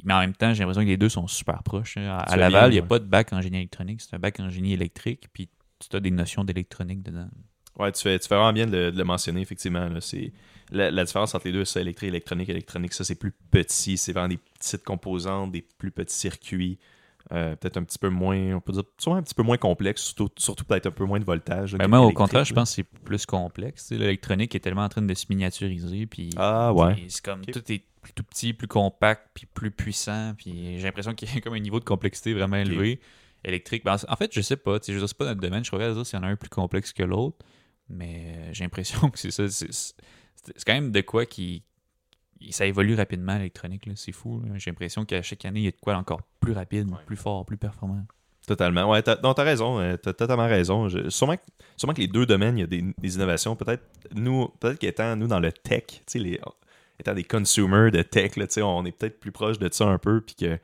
mais 0.04 0.14
en 0.14 0.20
même 0.20 0.34
temps, 0.34 0.54
j'ai 0.54 0.60
l'impression 0.60 0.82
que 0.82 0.88
les 0.88 0.96
deux 0.96 1.08
sont 1.08 1.26
super 1.26 1.62
proches. 1.62 1.96
Hein. 1.96 2.18
À, 2.26 2.36
Laval, 2.36 2.70
il 2.70 2.74
n'y 2.74 2.78
a 2.78 2.86
pas 2.86 2.98
de 2.98 3.04
bac 3.04 3.32
en 3.32 3.40
génie 3.40 3.58
électronique, 3.58 4.00
c'est 4.00 4.14
un 4.14 4.18
bac 4.18 4.40
en 4.40 4.50
génie 4.50 4.72
électrique, 4.72 5.28
puis 5.32 5.48
tu 5.78 5.94
as 5.96 6.00
des 6.00 6.10
notions 6.10 6.44
d'électronique 6.44 7.02
dedans. 7.02 7.28
Ouais, 7.78 7.92
tu 7.92 8.02
fais, 8.02 8.18
tu 8.18 8.26
fais 8.26 8.34
vraiment 8.34 8.52
bien 8.52 8.66
de, 8.66 8.90
le 8.94 9.04
mentionner, 9.04 9.42
effectivement. 9.42 9.88
C'est, 10.00 10.32
la, 10.70 11.04
différence 11.04 11.34
entre 11.34 11.46
les 11.46 11.52
deux, 11.52 11.64
c'est 11.64 11.82
électrique, 11.82 12.08
électronique, 12.08 12.48
électronique. 12.48 12.94
Ça, 12.94 13.04
c'est 13.04 13.16
plus 13.16 13.32
petit. 13.50 13.98
C'est 13.98 14.12
vraiment 14.12 14.28
des 14.28 14.38
petites 14.38 14.82
composantes, 14.82 15.52
des 15.52 15.60
plus 15.62 15.90
petits 15.90 16.14
circuits. 16.14 16.78
Euh, 17.32 17.56
peut-être 17.56 17.76
un 17.76 17.82
petit 17.82 17.98
peu 17.98 18.08
moins, 18.08 18.54
on 18.54 18.60
peut 18.60 18.72
dire, 18.72 18.84
un 19.06 19.22
petit 19.22 19.34
peu 19.34 19.42
moins 19.42 19.56
complexe, 19.56 20.02
surtout, 20.02 20.28
surtout 20.36 20.64
peut-être 20.64 20.86
un 20.86 20.92
peu 20.92 21.04
moins 21.04 21.18
de 21.18 21.24
voltage. 21.24 21.74
Mais 21.74 21.88
moi, 21.88 22.00
au 22.00 22.12
contraire, 22.12 22.44
je 22.44 22.54
pense 22.54 22.70
que 22.70 22.74
c'est 22.76 23.00
plus 23.00 23.26
complexe. 23.26 23.90
L'électronique 23.90 24.54
est 24.54 24.60
tellement 24.60 24.84
en 24.84 24.88
train 24.88 25.02
de 25.02 25.14
se 25.14 25.26
miniaturiser. 25.28 26.06
Puis, 26.06 26.30
ah 26.36 26.72
ouais. 26.72 27.04
C'est 27.08 27.24
comme 27.24 27.44
tout 27.44 27.72
est 27.72 27.82
plus 28.00 28.12
tout 28.12 28.22
petit, 28.22 28.52
plus 28.52 28.68
compact, 28.68 29.30
puis 29.34 29.46
plus 29.46 29.72
puissant. 29.72 30.34
Puis 30.36 30.78
j'ai 30.78 30.84
l'impression 30.84 31.14
qu'il 31.14 31.32
y 31.34 31.36
a 31.36 31.40
comme 31.42 31.54
un 31.54 31.60
niveau 31.60 31.80
de 31.80 31.84
complexité 31.84 32.32
vraiment 32.32 32.56
élevé. 32.56 33.00
Électrique. 33.44 33.84
Ben, 33.84 33.96
en 34.08 34.16
fait, 34.16 34.32
je 34.32 34.40
sais 34.40 34.56
pas. 34.56 34.78
Je 34.86 35.04
sais 35.04 35.14
pas 35.14 35.24
notre 35.24 35.40
domaine. 35.40 35.64
Je 35.64 35.70
pourrais 35.70 35.92
dire 35.92 36.06
s'il 36.06 36.18
y 36.18 36.20
en 36.20 36.24
a 36.24 36.28
un 36.28 36.36
plus 36.36 36.48
complexe 36.48 36.92
que 36.92 37.02
l'autre. 37.02 37.44
Mais 37.88 38.34
euh, 38.36 38.52
j'ai 38.52 38.64
l'impression 38.64 39.10
que 39.10 39.18
c'est 39.18 39.30
ça. 39.30 39.48
C'est 39.48 40.64
quand 40.64 40.74
même 40.74 40.92
de 40.92 41.00
quoi 41.00 41.26
qui, 41.26 41.64
ça 42.50 42.66
évolue 42.66 42.94
rapidement 42.94 43.36
l'électronique, 43.36 43.88
c'est 43.94 44.12
fou. 44.12 44.42
J'ai 44.56 44.70
l'impression 44.70 45.04
qu'à 45.04 45.22
chaque 45.22 45.44
année, 45.44 45.60
il 45.60 45.64
y 45.64 45.68
a 45.68 45.72
de 45.72 45.80
quoi 45.80 45.96
encore 45.96 46.22
plus 46.40 46.52
rapide, 46.52 46.90
plus 47.06 47.16
fort, 47.16 47.44
plus 47.44 47.56
performant. 47.56 48.04
Totalement. 48.46 48.88
Ouais, 48.88 49.02
t'as, 49.02 49.20
non, 49.22 49.34
t'as 49.34 49.42
raison. 49.42 49.80
Euh, 49.80 49.96
t'as 49.96 50.12
totalement 50.12 50.46
raison. 50.46 50.88
sûrement, 51.10 51.36
que, 51.36 51.92
que 51.92 52.00
les 52.00 52.06
deux 52.06 52.26
domaines, 52.26 52.58
il 52.58 52.60
y 52.60 52.64
a 52.64 52.66
des, 52.66 53.16
innovations. 53.16 53.56
Peut-être 53.56 53.82
nous, 54.14 54.48
peut-être 54.60 54.78
qu'étant 54.78 55.16
nous 55.16 55.26
dans 55.26 55.40
le 55.40 55.50
tech, 55.50 55.84
les, 56.14 56.40
étant 57.00 57.14
des 57.14 57.24
consumers 57.24 57.90
de 57.90 58.02
tech, 58.02 58.36
là, 58.36 58.46
on 58.62 58.84
est 58.84 58.92
peut-être 58.92 59.18
plus 59.18 59.32
proche 59.32 59.58
de 59.58 59.68
ça 59.72 59.86
un 59.86 59.98
peu, 59.98 60.20
puis 60.20 60.36
que 60.36 60.58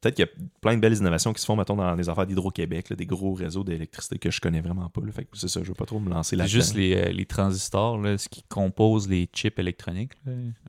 peut-être 0.00 0.14
qu'il 0.14 0.24
y 0.24 0.28
a 0.28 0.48
plein 0.60 0.76
de 0.76 0.80
belles 0.80 0.96
innovations 0.96 1.32
qui 1.32 1.40
se 1.40 1.46
font, 1.46 1.56
mettons, 1.56 1.76
dans 1.76 1.94
les 1.94 2.08
affaires 2.08 2.26
d'Hydro-Québec, 2.26 2.92
des 2.92 3.06
gros 3.06 3.34
réseaux 3.34 3.64
d'électricité 3.64 4.18
que 4.18 4.30
je 4.30 4.40
connais 4.40 4.60
vraiment 4.60 4.88
pas. 4.88 5.00
Fait 5.12 5.24
que 5.24 5.36
c'est 5.36 5.48
ça, 5.48 5.60
je 5.62 5.68
veux 5.68 5.74
pas 5.74 5.86
trop 5.86 6.00
me 6.00 6.10
lancer 6.10 6.36
là-dedans. 6.36 6.52
Juste 6.52 6.74
les, 6.74 6.94
euh, 6.94 7.08
les 7.10 7.26
transistors, 7.26 8.00
ce 8.18 8.28
qui 8.28 8.42
compose 8.42 9.08
les 9.08 9.28
chips 9.32 9.58
électroniques. 9.58 10.12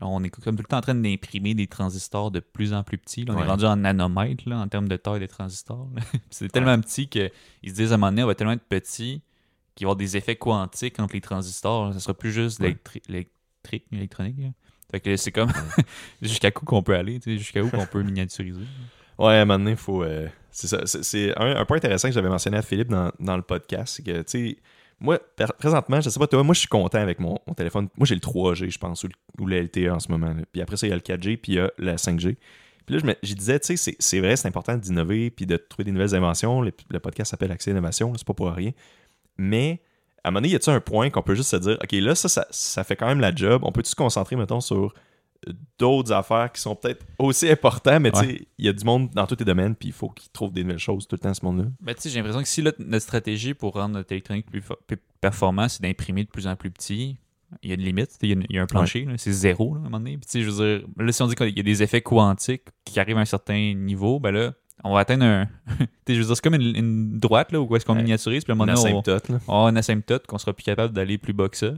On 0.01 0.23
est 0.23 0.29
comme 0.29 0.55
tout 0.55 0.63
le 0.63 0.67
temps 0.67 0.77
en 0.77 0.81
train 0.81 0.95
d'imprimer 0.95 1.53
des 1.53 1.67
transistors 1.67 2.31
de 2.31 2.39
plus 2.39 2.73
en 2.73 2.83
plus 2.83 2.97
petits. 2.97 3.25
On 3.27 3.37
est 3.37 3.45
rendu 3.45 3.65
en 3.65 3.75
nanomètres 3.77 4.51
en 4.51 4.67
termes 4.67 4.87
de 4.87 4.97
taille 4.97 5.19
des 5.19 5.27
transistors. 5.27 5.87
c'est 6.29 6.51
tellement 6.51 6.79
petit 6.79 7.07
qu'ils 7.07 7.31
se 7.65 7.73
disent 7.73 7.91
à 7.91 7.95
un 7.95 7.97
moment 7.97 8.11
donné, 8.11 8.23
on 8.23 8.27
va 8.27 8.35
tellement 8.35 8.53
être 8.53 8.63
petit 8.63 9.21
qu'il 9.75 9.85
va 9.85 9.91
y 9.91 9.91
avoir 9.91 9.95
des 9.95 10.17
effets 10.17 10.35
quantiques 10.35 10.99
entre 10.99 11.13
les 11.13 11.21
transistors. 11.21 11.93
Ce 11.93 11.99
sera 11.99 12.13
plus 12.13 12.31
juste 12.31 12.59
l'électrique, 12.59 13.85
électronique. 13.91 14.37
Fait 14.91 14.99
que 14.99 15.15
c'est 15.17 15.31
comme 15.31 15.51
jusqu'à 16.21 16.49
où 16.49 16.65
qu'on 16.65 16.81
peut 16.81 16.95
aller, 16.95 17.19
jusqu'à 17.23 17.63
où 17.63 17.69
qu'on 17.69 17.85
peut 17.85 18.01
miniaturiser. 18.01 18.65
Ouais, 19.19 19.33
à 19.33 19.41
un 19.41 19.45
moment 19.45 19.59
donné, 19.59 19.71
il 19.71 19.77
faut. 19.77 20.01
Euh, 20.03 20.27
c'est 20.49 20.67
ça. 20.67 20.85
C'est 20.85 21.37
un, 21.37 21.65
point 21.65 21.77
intéressant 21.77 22.07
que 22.07 22.13
j'avais 22.13 22.29
mentionné 22.29 22.57
à 22.57 22.61
Philippe 22.61 22.87
dans, 22.87 23.11
dans 23.19 23.35
le 23.35 23.43
podcast. 23.43 23.95
C'est 23.97 24.03
que, 24.03 24.21
tu 24.21 24.53
sais, 24.53 24.57
moi, 25.01 25.19
présentement, 25.57 25.99
je 25.99 26.09
sais 26.09 26.19
pas 26.19 26.27
toi, 26.27 26.41
moi, 26.43 26.53
je 26.53 26.59
suis 26.59 26.69
content 26.69 26.99
avec 26.99 27.19
mon, 27.19 27.37
téléphone. 27.55 27.89
Moi, 27.97 28.05
j'ai 28.05 28.15
le 28.15 28.21
3G, 28.21 28.69
je 28.69 28.77
pense, 28.77 29.03
ou, 29.03 29.45
le 29.45 29.61
LTE 29.61 29.89
en 29.91 29.99
ce 29.99 30.09
moment. 30.09 30.33
Puis 30.51 30.61
après 30.61 30.77
ça, 30.77 30.87
il 30.87 30.89
y 30.89 30.93
a 30.93 30.95
le 30.95 31.01
4G, 31.01 31.37
puis 31.37 31.53
il 31.53 31.55
y 31.55 31.59
a 31.59 31.69
la 31.77 31.97
5G. 31.97 32.37
Puis 32.85 32.95
là, 32.97 33.13
je, 33.21 33.33
disais, 33.33 33.59
tu 33.59 33.77
sais, 33.77 33.95
c'est 33.99 34.19
vrai, 34.19 34.35
c'est 34.35 34.47
important 34.47 34.75
d'innover, 34.75 35.29
puis 35.29 35.45
de 35.45 35.57
trouver 35.57 35.83
des 35.83 35.91
nouvelles 35.91 36.15
inventions. 36.15 36.61
Le, 36.61 36.71
podcast 36.99 37.31
s'appelle 37.31 37.51
Accès 37.51 37.71
Innovation, 37.71 38.13
c'est 38.15 38.25
pas 38.25 38.33
pour 38.33 38.51
rien. 38.51 38.71
Mais 39.37 39.81
à 40.23 40.29
un 40.29 40.31
moment 40.31 40.41
donné, 40.41 40.53
y 40.53 40.55
a-t-il 40.55 40.73
un 40.73 40.81
point 40.81 41.09
qu'on 41.09 41.21
peut 41.21 41.35
juste 41.35 41.49
se 41.49 41.57
dire, 41.57 41.77
OK, 41.81 41.91
là, 41.91 42.15
ça, 42.15 42.27
ça, 42.29 42.47
ça 42.49 42.83
fait 42.83 42.95
quand 42.95 43.07
même 43.07 43.19
la 43.19 43.33
job. 43.33 43.61
On 43.65 43.71
peut-tu 43.71 43.91
se 43.91 43.95
concentrer, 43.95 44.35
mettons, 44.35 44.59
sur 44.61 44.93
d'autres 45.77 46.11
affaires 46.11 46.51
qui 46.51 46.61
sont 46.61 46.75
peut-être 46.75 47.05
aussi 47.17 47.49
importantes, 47.49 48.01
mais 48.01 48.11
tu 48.11 48.19
sais, 48.19 48.47
il 48.57 48.65
y 48.65 48.69
a 48.69 48.73
du 48.73 48.83
monde 48.83 49.09
dans 49.13 49.25
tous 49.25 49.37
les 49.39 49.45
domaines, 49.45 49.75
puis 49.75 49.89
il 49.89 49.93
faut 49.93 50.09
qu'ils 50.09 50.29
trouvent 50.31 50.51
des 50.51 50.63
nouvelles 50.63 50.79
choses 50.79 51.07
tout 51.07 51.15
le 51.15 51.19
temps, 51.19 51.33
ce 51.33 51.43
monde-là. 51.45 51.65
Ben, 51.81 51.95
j'ai 52.03 52.15
l'impression 52.15 52.41
que 52.41 52.47
si 52.47 52.61
notre 52.61 52.99
stratégie 52.99 53.53
pour 53.53 53.73
rendre 53.73 53.95
notre 53.95 54.11
électronique 54.11 54.47
plus, 54.47 54.63
performant, 55.21 55.69
c'est 55.69 55.81
d'imprimer 55.81 56.23
de 56.23 56.29
plus 56.29 56.47
en 56.47 56.55
plus 56.55 56.71
petit, 56.71 57.17
il 57.63 57.69
y 57.69 57.71
a 57.71 57.75
une 57.75 57.81
limite, 57.81 58.11
il 58.21 58.45
y, 58.49 58.59
a 58.59 58.61
un 58.61 58.67
plancher, 58.67 59.07
c'est 59.17 59.31
zéro 59.31 59.75
à 59.75 59.77
un 59.77 59.81
moment 59.81 59.99
donné. 59.99 60.17
Puis, 60.17 60.43
je 60.43 60.49
veux 60.49 60.77
dire, 60.77 60.87
là, 60.97 61.11
si 61.11 61.21
on 61.21 61.27
dit 61.27 61.35
qu'il 61.35 61.57
y 61.57 61.59
a 61.59 61.63
des 61.63 61.81
effets 61.81 62.01
quantiques 62.01 62.67
qui 62.85 62.99
arrivent 62.99 63.17
à 63.17 63.21
un 63.21 63.25
certain 63.25 63.73
niveau, 63.73 64.19
ben 64.19 64.31
là, 64.31 64.53
on 64.83 64.93
va 64.93 64.99
atteindre 64.99 65.25
un. 65.25 65.47
je 66.07 66.13
veux 66.13 66.25
dire, 66.25 66.35
c'est 66.35 66.43
comme 66.43 66.55
une, 66.55 67.17
droite, 67.17 67.51
là, 67.51 67.59
où 67.59 67.75
est-ce 67.75 67.85
qu'on 67.85 67.95
miniaturise, 67.95 68.43
puis 68.43 68.51
à 68.51 68.55
un 68.55 68.57
moment 68.57 68.73
donné, 68.73 68.93
on, 68.93 69.03
on, 69.47 69.65
a 69.65 69.69
une 69.69 69.77
asymptote 69.77 70.27
qu'on 70.27 70.37
sera 70.37 70.53
plus 70.53 70.63
capable 70.63 70.93
d'aller 70.93 71.17
plus 71.17 71.33
bas 71.33 71.49
que 71.49 71.57
ça. 71.57 71.71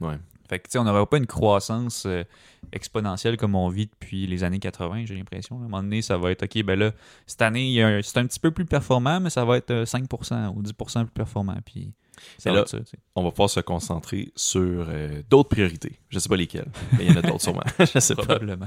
Ouais. 0.00 0.16
Fait 0.48 0.58
que, 0.58 0.78
on 0.78 0.84
n'aura 0.84 1.08
pas 1.08 1.16
une 1.16 1.26
croissance 1.26 2.04
euh, 2.06 2.24
exponentielle 2.72 3.36
comme 3.36 3.54
on 3.54 3.68
vit 3.68 3.86
depuis 3.86 4.26
les 4.26 4.44
années 4.44 4.58
80, 4.58 5.06
j'ai 5.06 5.14
l'impression. 5.14 5.56
À 5.56 5.60
un 5.60 5.62
moment 5.62 5.82
donné, 5.82 6.02
ça 6.02 6.18
va 6.18 6.30
être, 6.30 6.44
OK, 6.44 6.62
ben 6.62 6.78
là, 6.78 6.92
cette 7.26 7.42
année, 7.42 8.00
c'est 8.02 8.18
un 8.18 8.26
petit 8.26 8.40
peu 8.40 8.50
plus 8.50 8.66
performant, 8.66 9.20
mais 9.20 9.30
ça 9.30 9.44
va 9.44 9.56
être 9.56 9.72
5% 9.72 10.32
euh, 10.32 10.48
ou 10.48 10.62
10% 10.62 11.04
plus 11.04 11.12
performant. 11.12 11.56
Puis, 11.64 11.92
ça 12.38 12.52
va 12.52 12.66
ça, 12.66 12.78
on 13.14 13.22
va 13.22 13.30
pouvoir 13.30 13.50
se 13.50 13.60
concentrer 13.60 14.32
sur 14.36 14.86
euh, 14.88 15.22
d'autres 15.28 15.48
priorités. 15.48 15.98
Je 16.10 16.16
ne 16.16 16.20
sais 16.20 16.28
pas 16.28 16.36
lesquelles, 16.36 16.70
mais 16.92 17.06
il 17.06 17.12
y 17.12 17.14
en 17.14 17.16
a 17.16 17.22
d'autres 17.22 17.42
sûrement. 17.42 17.64
Je 17.78 17.98
sais 17.98 18.14
Probablement. 18.14 18.66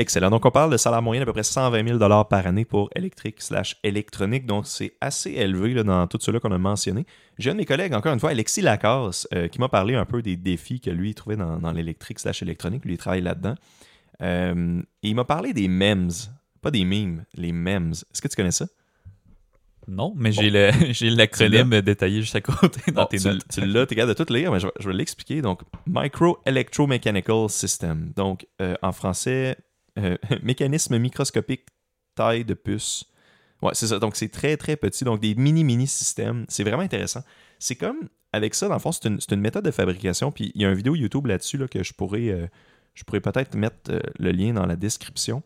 Excellent. 0.00 0.30
Donc, 0.30 0.46
on 0.46 0.50
parle 0.50 0.72
de 0.72 0.78
salaire 0.78 1.02
moyen 1.02 1.20
d'à 1.20 1.26
peu 1.26 1.34
près 1.34 1.42
120 1.42 1.86
000 1.86 2.24
par 2.24 2.46
année 2.46 2.64
pour 2.64 2.88
électrique 2.96 3.42
slash 3.42 3.76
électronique. 3.84 4.46
Donc, 4.46 4.66
c'est 4.66 4.94
assez 4.98 5.32
élevé 5.32 5.74
dans 5.84 6.06
tout 6.06 6.16
cela 6.22 6.40
qu'on 6.40 6.52
a 6.52 6.56
mentionné. 6.56 7.04
J'ai 7.38 7.50
un 7.50 7.52
de 7.52 7.58
mes 7.58 7.66
collègues, 7.66 7.92
encore 7.92 8.14
une 8.14 8.18
fois, 8.18 8.30
Alexis 8.30 8.62
Lacasse, 8.62 9.28
euh, 9.34 9.48
qui 9.48 9.60
m'a 9.60 9.68
parlé 9.68 9.96
un 9.96 10.06
peu 10.06 10.22
des 10.22 10.36
défis 10.36 10.80
que 10.80 10.88
lui 10.88 11.14
trouvait 11.14 11.36
dans, 11.36 11.58
dans 11.58 11.70
l'électrique 11.70 12.18
slash 12.18 12.40
électronique. 12.40 12.86
Lui, 12.86 12.94
il 12.94 12.96
travaille 12.96 13.20
là-dedans. 13.20 13.56
Euh, 14.22 14.80
et 15.02 15.08
il 15.10 15.14
m'a 15.14 15.24
parlé 15.24 15.52
des 15.52 15.68
MEMS. 15.68 16.08
Pas 16.62 16.70
des 16.70 16.86
memes, 16.86 17.26
les 17.34 17.52
MEMS. 17.52 17.92
Est-ce 17.92 18.22
que 18.22 18.28
tu 18.28 18.36
connais 18.36 18.52
ça? 18.52 18.68
Non, 19.86 20.14
mais 20.16 20.32
j'ai 20.32 20.50
l'acronyme 21.10 21.82
détaillé 21.82 22.22
juste 22.22 22.36
à 22.36 22.40
côté 22.40 22.90
dans 22.90 23.04
tes 23.04 23.18
tu, 23.18 23.28
notes. 23.28 23.44
Tu 23.52 23.66
l'as, 23.66 23.84
tu 23.84 23.92
es 23.92 23.96
capable 23.96 24.16
de 24.16 24.24
tout 24.24 24.32
lire, 24.32 24.50
mais 24.50 24.60
je, 24.60 24.88
vais 24.88 24.94
l'expliquer. 24.94 25.42
Donc, 25.42 25.60
Micro 25.86 26.38
Electromechanical 26.46 27.50
System. 27.50 28.12
Donc, 28.16 28.46
euh, 28.62 28.76
en 28.80 28.92
français, 28.92 29.58
euh, 29.98 30.16
mécanisme 30.42 30.98
microscopique, 30.98 31.66
taille 32.14 32.44
de 32.44 32.54
puce. 32.54 33.04
Ouais, 33.62 33.72
c'est 33.74 33.86
ça. 33.86 33.98
Donc, 33.98 34.16
c'est 34.16 34.28
très, 34.28 34.56
très 34.56 34.76
petit. 34.76 35.04
Donc, 35.04 35.20
des 35.20 35.34
mini-mini 35.34 35.86
systèmes. 35.86 36.46
C'est 36.48 36.64
vraiment 36.64 36.82
intéressant. 36.82 37.22
C'est 37.58 37.76
comme, 37.76 38.08
avec 38.32 38.54
ça, 38.54 38.68
dans 38.68 38.74
le 38.74 38.80
fond, 38.80 38.92
c'est 38.92 39.06
une, 39.06 39.40
méthode 39.40 39.64
de 39.64 39.70
fabrication. 39.70 40.32
Puis, 40.32 40.52
il 40.54 40.62
y 40.62 40.64
a 40.64 40.68
une 40.70 40.74
vidéo 40.74 40.94
YouTube 40.94 41.26
là-dessus 41.26 41.58
là, 41.58 41.68
que 41.68 41.82
je 41.82 41.92
pourrais, 41.92 42.28
euh, 42.28 42.46
pourrais 43.06 43.20
peut-être 43.20 43.54
mettre 43.54 43.90
euh, 43.90 44.00
le 44.18 44.32
lien 44.32 44.54
dans 44.54 44.66
la 44.66 44.76
description. 44.76 45.42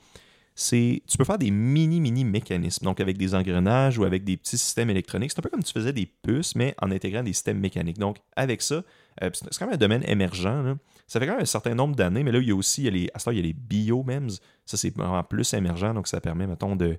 c'est 0.54 1.02
tu 1.08 1.18
peux 1.18 1.24
faire 1.24 1.38
des 1.38 1.50
mini 1.50 2.00
mini 2.00 2.24
mécanismes 2.24 2.84
donc 2.84 3.00
avec 3.00 3.18
des 3.18 3.34
engrenages 3.34 3.98
ou 3.98 4.04
avec 4.04 4.22
des 4.22 4.36
petits 4.36 4.56
systèmes 4.56 4.88
électroniques 4.88 5.32
c'est 5.32 5.40
un 5.40 5.42
peu 5.42 5.50
comme 5.50 5.64
tu 5.64 5.72
faisais 5.72 5.92
des 5.92 6.06
puces 6.06 6.54
mais 6.54 6.76
en 6.80 6.92
intégrant 6.92 7.24
des 7.24 7.32
systèmes 7.32 7.58
mécaniques 7.58 7.98
donc 7.98 8.18
avec 8.36 8.62
ça 8.62 8.84
c'est 9.20 9.58
quand 9.58 9.66
même 9.66 9.74
un 9.74 9.78
domaine 9.78 10.04
émergent 10.06 10.62
là. 10.62 10.76
Ça 11.06 11.20
fait 11.20 11.26
quand 11.26 11.32
même 11.32 11.42
un 11.42 11.46
certain 11.46 11.74
nombre 11.74 11.94
d'années 11.94 12.22
mais 12.24 12.32
là 12.32 12.38
il 12.38 12.48
y 12.48 12.50
a 12.50 12.54
aussi 12.56 12.82
il 12.82 12.84
y 12.84 12.88
a 12.88 12.90
les 12.90 13.10
à 13.14 13.18
ce 13.18 13.26
temps, 13.26 13.30
il 13.30 13.36
y 13.36 13.40
a 13.40 13.42
les 13.42 13.52
biomems 13.52 14.30
ça 14.64 14.76
c'est 14.76 14.94
vraiment 14.96 15.22
plus 15.24 15.52
émergent 15.54 15.92
donc 15.94 16.08
ça 16.08 16.20
permet 16.20 16.46
mettons 16.46 16.76
de, 16.76 16.98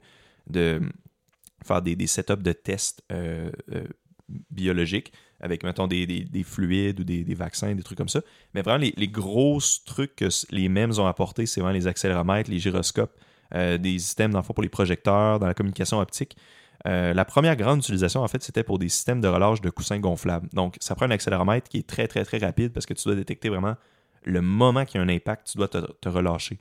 de 0.49 0.81
faire 1.65 1.81
des, 1.81 1.95
des 1.95 2.07
setups 2.07 2.41
de 2.43 2.51
tests 2.51 3.03
euh, 3.11 3.49
euh, 3.73 3.85
biologiques 4.51 5.11
avec, 5.41 5.63
mettons, 5.63 5.87
des, 5.87 6.05
des- 6.07 6.23
des 6.23 6.43
fluides 6.43 6.99
ou 7.01 7.03
des, 7.03 7.23
vaccins, 7.35 7.73
des 7.75 7.83
trucs 7.83 7.97
comme 7.97 8.09
ça. 8.09 8.21
Mais 8.53 8.61
vraiment, 8.61 8.77
les, 8.79 8.93
les 8.97 9.07
gros 9.07 9.59
trucs 9.85 10.15
que 10.15 10.29
les 10.51 10.69
MEMS 10.69 10.99
ont 10.99 11.05
apportés, 11.07 11.45
c'est 11.45 11.59
vraiment 11.61 11.73
les 11.75 11.87
accéléromètres, 11.87 12.49
les 12.49 12.57
gyroscopes, 12.59 13.13
euh, 13.53 13.77
des 13.77 13.99
systèmes, 13.99 14.31
dans 14.31 14.39
le 14.39 14.43
fond, 14.43 14.53
pour 14.53 14.63
les 14.63 14.69
projecteurs, 14.69 15.39
dans 15.39 15.47
la 15.47 15.53
communication 15.53 15.99
optique. 15.99 16.35
La 16.85 17.25
première 17.25 17.55
grande 17.55 17.79
utilisation, 17.79 18.21
en 18.21 18.27
fait, 18.27 18.43
c'était 18.43 18.63
pour 18.63 18.77
des 18.77 18.89
systèmes 18.89 19.19
de 19.19 19.27
relâche 19.27 19.59
de 19.59 19.71
coussins 19.71 19.99
gonflables. 19.99 20.47
Donc, 20.53 20.77
ça 20.79 20.93
prend 20.93 21.05
un 21.07 21.11
accéléromètre 21.11 21.67
qui 21.67 21.79
est 21.79 21.87
très, 21.87 22.07
très, 22.07 22.23
très 22.23 22.37
rapide 22.37 22.73
parce 22.73 22.85
que 22.85 22.93
tu 22.93 23.03
dois 23.05 23.15
détecter 23.15 23.49
vraiment 23.49 23.75
le 24.25 24.41
moment 24.41 24.85
qu'il 24.85 24.99
y 24.99 25.03
a 25.03 25.05
un 25.05 25.09
impact, 25.09 25.51
tu 25.51 25.57
dois 25.57 25.67
te, 25.67 26.09
relâcher. 26.09 26.59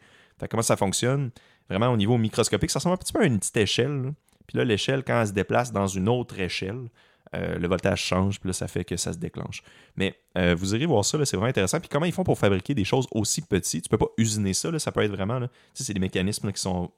Comment 0.51 0.62
ça 0.62 0.77
fonctionne? 0.77 1.31
Vraiment, 1.69 1.89
au 1.89 1.97
niveau 1.97 2.19
microscopique, 2.19 2.71
ça 2.71 2.79
ressemble 2.79 2.95
un 2.95 2.99
petit 2.99 3.12
peu 3.12 3.23
à 3.23 3.27
une 3.27 3.39
petite 3.39 3.57
échelle. 3.57 4.12
Puis 4.47 4.59
là, 4.59 4.65
l'échelle, 4.65 5.03
quand 5.05 5.21
elle 5.21 5.29
se 5.29 5.33
déplace 5.33 5.73
dans 5.73 5.87
une 5.87 6.09
autre 6.09 6.39
échelle, 6.39 6.89
euh, 7.35 7.59
le 7.59 7.67
voltage 7.67 8.03
change, 8.03 8.39
puis 8.39 8.49
là, 8.49 8.53
ça 8.53 8.69
fait 8.69 8.85
que 8.85 8.97
ça 8.97 9.12
se 9.12 9.19
déclenche. 9.19 9.62
Mais 9.97 10.15
euh, 10.37 10.55
vous 10.55 10.75
irez 10.75 10.87
voir 10.87 11.05
ça, 11.05 11.25
c'est 11.25 11.37
vraiment 11.37 11.49
intéressant. 11.49 11.81
Puis 11.81 11.89
comment 11.89 12.05
ils 12.05 12.12
font 12.12 12.25
pour 12.25 12.39
fabriquer 12.39 12.75
des 12.75 12.85
choses 12.85 13.07
aussi 13.12 13.43
petites? 13.43 13.85
Tu 13.85 13.89
peux 13.89 13.99
pas 13.99 14.11
usiner 14.19 14.53
ça, 14.53 14.77
ça 14.79 14.93
peut 14.93 15.03
être 15.03 15.11
vraiment... 15.11 15.39
là, 15.39 15.49
c'est 15.73 15.95
des 15.95 16.01
mécanismes 16.01 16.53
qui 16.53 16.61
sont 16.61 16.93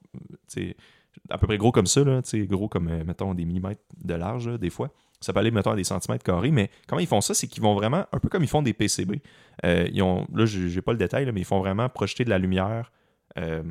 à 1.29 1.37
peu 1.37 1.47
près 1.47 1.57
gros 1.57 1.71
comme 1.71 1.87
ça, 1.87 2.03
là, 2.03 2.21
gros 2.33 2.67
comme, 2.67 2.89
euh, 2.89 3.03
mettons, 3.03 3.33
des 3.33 3.45
millimètres 3.45 3.81
de 4.03 4.13
large, 4.13 4.59
des 4.59 4.69
fois. 4.69 4.91
Ça 5.19 5.33
peut 5.33 5.39
aller, 5.39 5.51
mettons, 5.51 5.71
à 5.71 5.75
des 5.75 5.83
centimètres 5.83 6.23
carrés, 6.23 6.51
mais 6.51 6.69
comment 6.87 6.99
ils 6.99 7.07
font 7.07 7.21
ça, 7.21 7.33
c'est 7.33 7.47
qu'ils 7.47 7.63
vont 7.63 7.73
vraiment, 7.73 8.05
un 8.11 8.19
peu 8.19 8.29
comme 8.29 8.43
ils 8.43 8.49
font 8.49 8.61
des 8.61 8.73
PCB. 8.73 9.21
Euh, 9.65 9.87
ils 9.91 10.01
ont, 10.03 10.27
là, 10.33 10.45
j'ai 10.45 10.69
j'ai 10.69 10.81
pas 10.81 10.91
le 10.91 10.97
détail, 10.97 11.25
là, 11.25 11.31
mais 11.31 11.41
ils 11.41 11.45
font 11.45 11.59
vraiment 11.59 11.89
projeter 11.89 12.23
de 12.23 12.29
la 12.29 12.37
lumière 12.37 12.91
euh, 13.37 13.63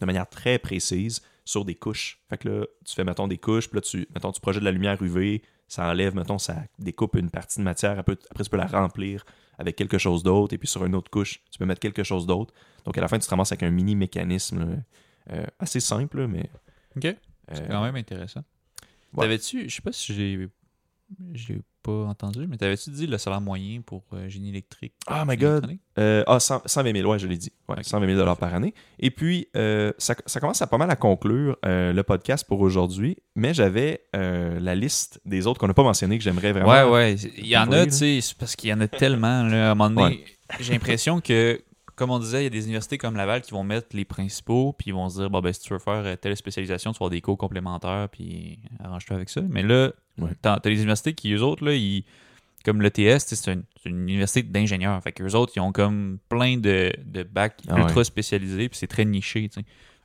de 0.00 0.06
manière 0.06 0.28
très 0.28 0.58
précise 0.58 1.22
sur 1.44 1.64
des 1.64 1.74
couches. 1.74 2.20
Fait 2.30 2.38
que 2.38 2.48
là, 2.48 2.66
tu 2.86 2.94
fais, 2.94 3.04
mettons, 3.04 3.28
des 3.28 3.38
couches, 3.38 3.68
puis 3.68 3.76
là, 3.76 3.80
tu, 3.82 4.08
mettons, 4.14 4.32
tu 4.32 4.40
projettes 4.40 4.60
de 4.60 4.64
la 4.64 4.72
lumière 4.72 5.02
UV, 5.02 5.42
ça 5.68 5.86
enlève, 5.88 6.14
mettons, 6.14 6.38
ça 6.38 6.56
découpe 6.78 7.16
une 7.16 7.30
partie 7.30 7.58
de 7.58 7.64
matière, 7.64 7.98
après, 7.98 8.16
après 8.30 8.44
tu 8.44 8.50
peux 8.50 8.56
la 8.56 8.66
remplir 8.66 9.24
avec 9.58 9.76
quelque 9.76 9.98
chose 9.98 10.22
d'autre, 10.22 10.54
et 10.54 10.58
puis 10.58 10.66
sur 10.66 10.84
une 10.84 10.94
autre 10.94 11.10
couche, 11.10 11.42
tu 11.50 11.58
peux 11.58 11.66
mettre 11.66 11.80
quelque 11.80 12.02
chose 12.02 12.26
d'autre. 12.26 12.54
Donc 12.84 12.96
à 12.96 13.00
la 13.02 13.08
fin, 13.08 13.18
tu 13.18 13.26
te 13.26 13.30
ramasses 13.30 13.52
avec 13.52 13.62
un 13.62 13.70
mini 13.70 13.94
mécanisme 13.94 14.82
euh, 15.30 15.46
assez 15.58 15.80
simple, 15.80 16.26
mais. 16.26 16.48
Ok. 16.96 17.14
C'est 17.52 17.68
quand 17.68 17.82
même 17.82 17.96
intéressant. 17.96 18.44
Ouais. 19.12 19.24
T'avais-tu, 19.24 19.68
je 19.68 19.74
sais 19.74 19.82
pas 19.82 19.92
si 19.92 20.14
j'ai 20.14 20.48
j'ai 21.34 21.60
pas 21.82 22.04
entendu, 22.04 22.46
mais 22.46 22.56
t'avais-tu 22.56 22.90
dit 22.90 23.06
le 23.06 23.18
salaire 23.18 23.40
moyen 23.40 23.80
pour 23.80 24.04
euh, 24.12 24.28
génie 24.28 24.50
électrique? 24.50 24.92
Oh 25.10 25.22
my 25.26 25.36
god! 25.36 25.76
Euh, 25.98 26.22
ah, 26.26 26.38
100 26.38 26.62
120 26.66 26.96
000, 26.96 27.10
ouais, 27.10 27.18
je 27.18 27.26
l'ai 27.26 27.36
dit. 27.36 27.52
Ouais, 27.68 27.76
Ok. 27.78 27.84
120 27.84 28.06
000 28.06 28.18
dollars 28.18 28.36
par 28.36 28.54
année. 28.54 28.74
Et 28.98 29.10
puis, 29.10 29.48
euh, 29.56 29.92
ça, 29.98 30.14
ça 30.26 30.40
commence 30.40 30.60
à 30.62 30.66
pas 30.66 30.78
mal 30.78 30.90
à 30.90 30.96
conclure 30.96 31.56
euh, 31.64 31.92
le 31.92 32.02
podcast 32.02 32.46
pour 32.46 32.60
aujourd'hui, 32.60 33.16
mais 33.34 33.54
j'avais 33.54 34.02
la 34.12 34.74
liste 34.74 35.20
des 35.24 35.46
autres 35.46 35.58
qu'on 35.58 35.68
n'a 35.68 35.74
pas 35.74 35.82
mentionné 35.82 36.18
que 36.18 36.24
j'aimerais 36.24 36.52
vraiment. 36.52 36.68
Ouais, 36.68 36.90
ouais. 36.90 37.14
Il 37.14 37.46
y 37.46 37.56
en 37.56 37.70
a, 37.72 37.86
tu 37.86 37.92
sais, 37.92 38.20
parce 38.38 38.56
qu'il 38.56 38.70
y 38.70 38.72
en 38.72 38.80
a 38.80 38.88
tellement. 38.88 39.42
Là, 39.44 39.68
à 39.68 39.72
un 39.72 39.74
moment 39.74 39.90
donné, 39.90 40.24
j'ai 40.60 40.72
l'impression 40.72 41.20
que, 41.20 41.60
comme 42.00 42.10
on 42.10 42.18
disait, 42.18 42.40
il 42.40 42.44
y 42.44 42.46
a 42.46 42.50
des 42.50 42.64
universités 42.64 42.96
comme 42.96 43.14
Laval 43.14 43.42
qui 43.42 43.50
vont 43.50 43.62
mettre 43.62 43.88
les 43.94 44.06
principaux, 44.06 44.72
puis 44.72 44.88
ils 44.88 44.94
vont 44.94 45.10
se 45.10 45.18
dire, 45.20 45.28
bon, 45.28 45.40
ben, 45.42 45.52
si 45.52 45.60
tu 45.60 45.70
veux 45.74 45.78
faire 45.78 46.02
euh, 46.06 46.16
telle 46.16 46.34
spécialisation, 46.34 46.92
tu 46.92 46.94
vas 46.96 47.04
avoir 47.04 47.10
des 47.10 47.20
cours 47.20 47.36
complémentaires, 47.36 48.08
puis 48.10 48.58
arrange-toi 48.82 49.16
avec 49.16 49.28
ça. 49.28 49.42
Mais 49.50 49.62
là, 49.62 49.92
Ouais. 50.18 50.30
t'as 50.40 50.58
t'as 50.60 50.70
les 50.70 50.76
universités 50.78 51.12
qui, 51.12 51.30
eux 51.34 51.42
autres, 51.42 51.62
là, 51.62 51.74
ils, 51.74 52.04
comme 52.64 52.80
l'ETS, 52.80 53.26
tu 53.26 53.36
c'est 53.36 53.52
une, 53.52 53.64
université 54.08 54.42
d'ingénieurs. 54.42 55.02
Fait 55.02 55.12
qu'eux 55.12 55.34
autres, 55.34 55.52
ils 55.56 55.60
ont 55.60 55.72
comme 55.72 56.18
plein 56.30 56.56
de, 56.56 56.90
de 57.04 57.22
bacs 57.22 57.60
Ah 57.68 57.74
ouais. 57.74 57.82
ultra 57.82 58.02
spécialisés, 58.02 58.70
puis 58.70 58.78
c'est 58.78 58.86
très 58.86 59.04
niché, 59.04 59.50
tu. 59.50 59.60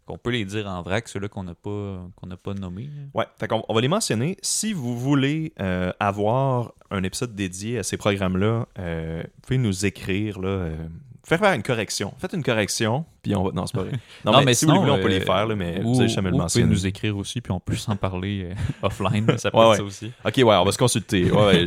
On 0.08 0.18
peut 0.20 0.30
les 0.32 0.46
dire 0.46 0.68
en 0.68 0.82
vrac, 0.84 1.08
ceux-là 1.08 1.30
qu'on 1.30 1.44
n'a 1.44 1.56
pas, 1.56 2.06
qu'on 2.16 2.28
n'a 2.28 2.38
pas 2.38 2.54
nommés. 2.54 2.90
Ouais, 3.16 3.26
fait 3.40 3.50
on 3.52 3.74
va 3.74 3.82
les 3.82 3.88
mentionner. 3.88 4.38
Si 4.44 4.72
vous 4.72 5.00
voulez 5.00 5.54
euh, 5.60 5.92
avoir 6.00 6.74
un 6.92 7.02
épisode 7.04 7.34
dédié 7.34 7.80
à 7.80 7.84
ces 7.84 7.98
programmes-là, 7.98 8.68
euh, 8.78 9.24
vous 9.24 9.42
pouvez 9.42 9.58
nous 9.58 9.86
écrire, 9.88 10.40
là, 10.40 10.48
euh, 10.48 10.88
faire 11.26 11.40
faire 11.40 11.54
une 11.54 11.64
correction. 11.64 12.14
Faites 12.20 12.34
une 12.34 12.44
correction, 12.44 13.04
puis 13.22 13.36
on 13.36 13.44
va. 13.44 13.52
Non, 13.52 13.66
c'est 13.66 13.76
pas 13.76 13.84
vrai. 13.84 13.94
Non, 14.26 14.42
mais, 14.44 14.54
si 14.54 14.66
vous 14.66 14.72
sinon, 14.72 14.82
voulez, 14.82 14.92
on 14.94 15.02
peut 15.02 15.08
les 15.10 15.22
euh, 15.22 15.26
faire, 15.26 15.46
là, 15.48 15.56
mais 15.56 15.82
ou, 15.84 15.94
vous 15.96 16.00
allez 16.02 16.10
jamais 16.10 16.30
le 16.30 16.36
ou 16.36 16.40
vous 16.40 16.46
pouvez 16.46 16.62
mentionner. 16.64 16.68
nous 16.68 16.86
écrire 16.88 17.18
aussi, 17.18 17.42
puis 17.42 17.52
on 17.52 17.60
peut 17.60 17.76
s'en 17.76 17.96
parler 17.96 18.50
euh, 18.52 18.54
offline. 18.82 19.38
Ça 19.38 19.52
peut 19.52 19.58
Ouais, 19.58 19.64
être 19.64 19.70
ouais. 19.72 19.78
ça 19.78 19.84
aussi. 19.84 20.12
Ok, 20.24 20.34
ouais, 20.38 20.44
on 20.44 20.64
va 20.66 20.72
se 20.72 20.78
consulter. 20.78 21.32
Ouais, 21.32 21.66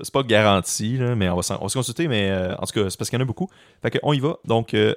c'est 0.00 0.12
pas 0.12 0.22
garanti, 0.22 0.96
là, 0.98 1.14
mais 1.14 1.28
on 1.28 1.36
va, 1.36 1.42
s'en- 1.42 1.58
on 1.60 1.64
va 1.64 1.68
se 1.68 1.78
consulter, 1.78 2.08
mais 2.08 2.30
euh, 2.30 2.54
en 2.56 2.66
tout 2.66 2.80
cas, 2.80 2.90
c'est 2.90 2.98
parce 2.98 3.10
qu'il 3.10 3.18
y 3.18 3.20
en 3.20 3.24
a 3.24 3.26
beaucoup. 3.26 3.48
Fait 3.82 3.90
que 3.90 3.98
on 4.02 4.12
y 4.12 4.20
va. 4.20 4.36
Donc, 4.44 4.74
euh, 4.74 4.94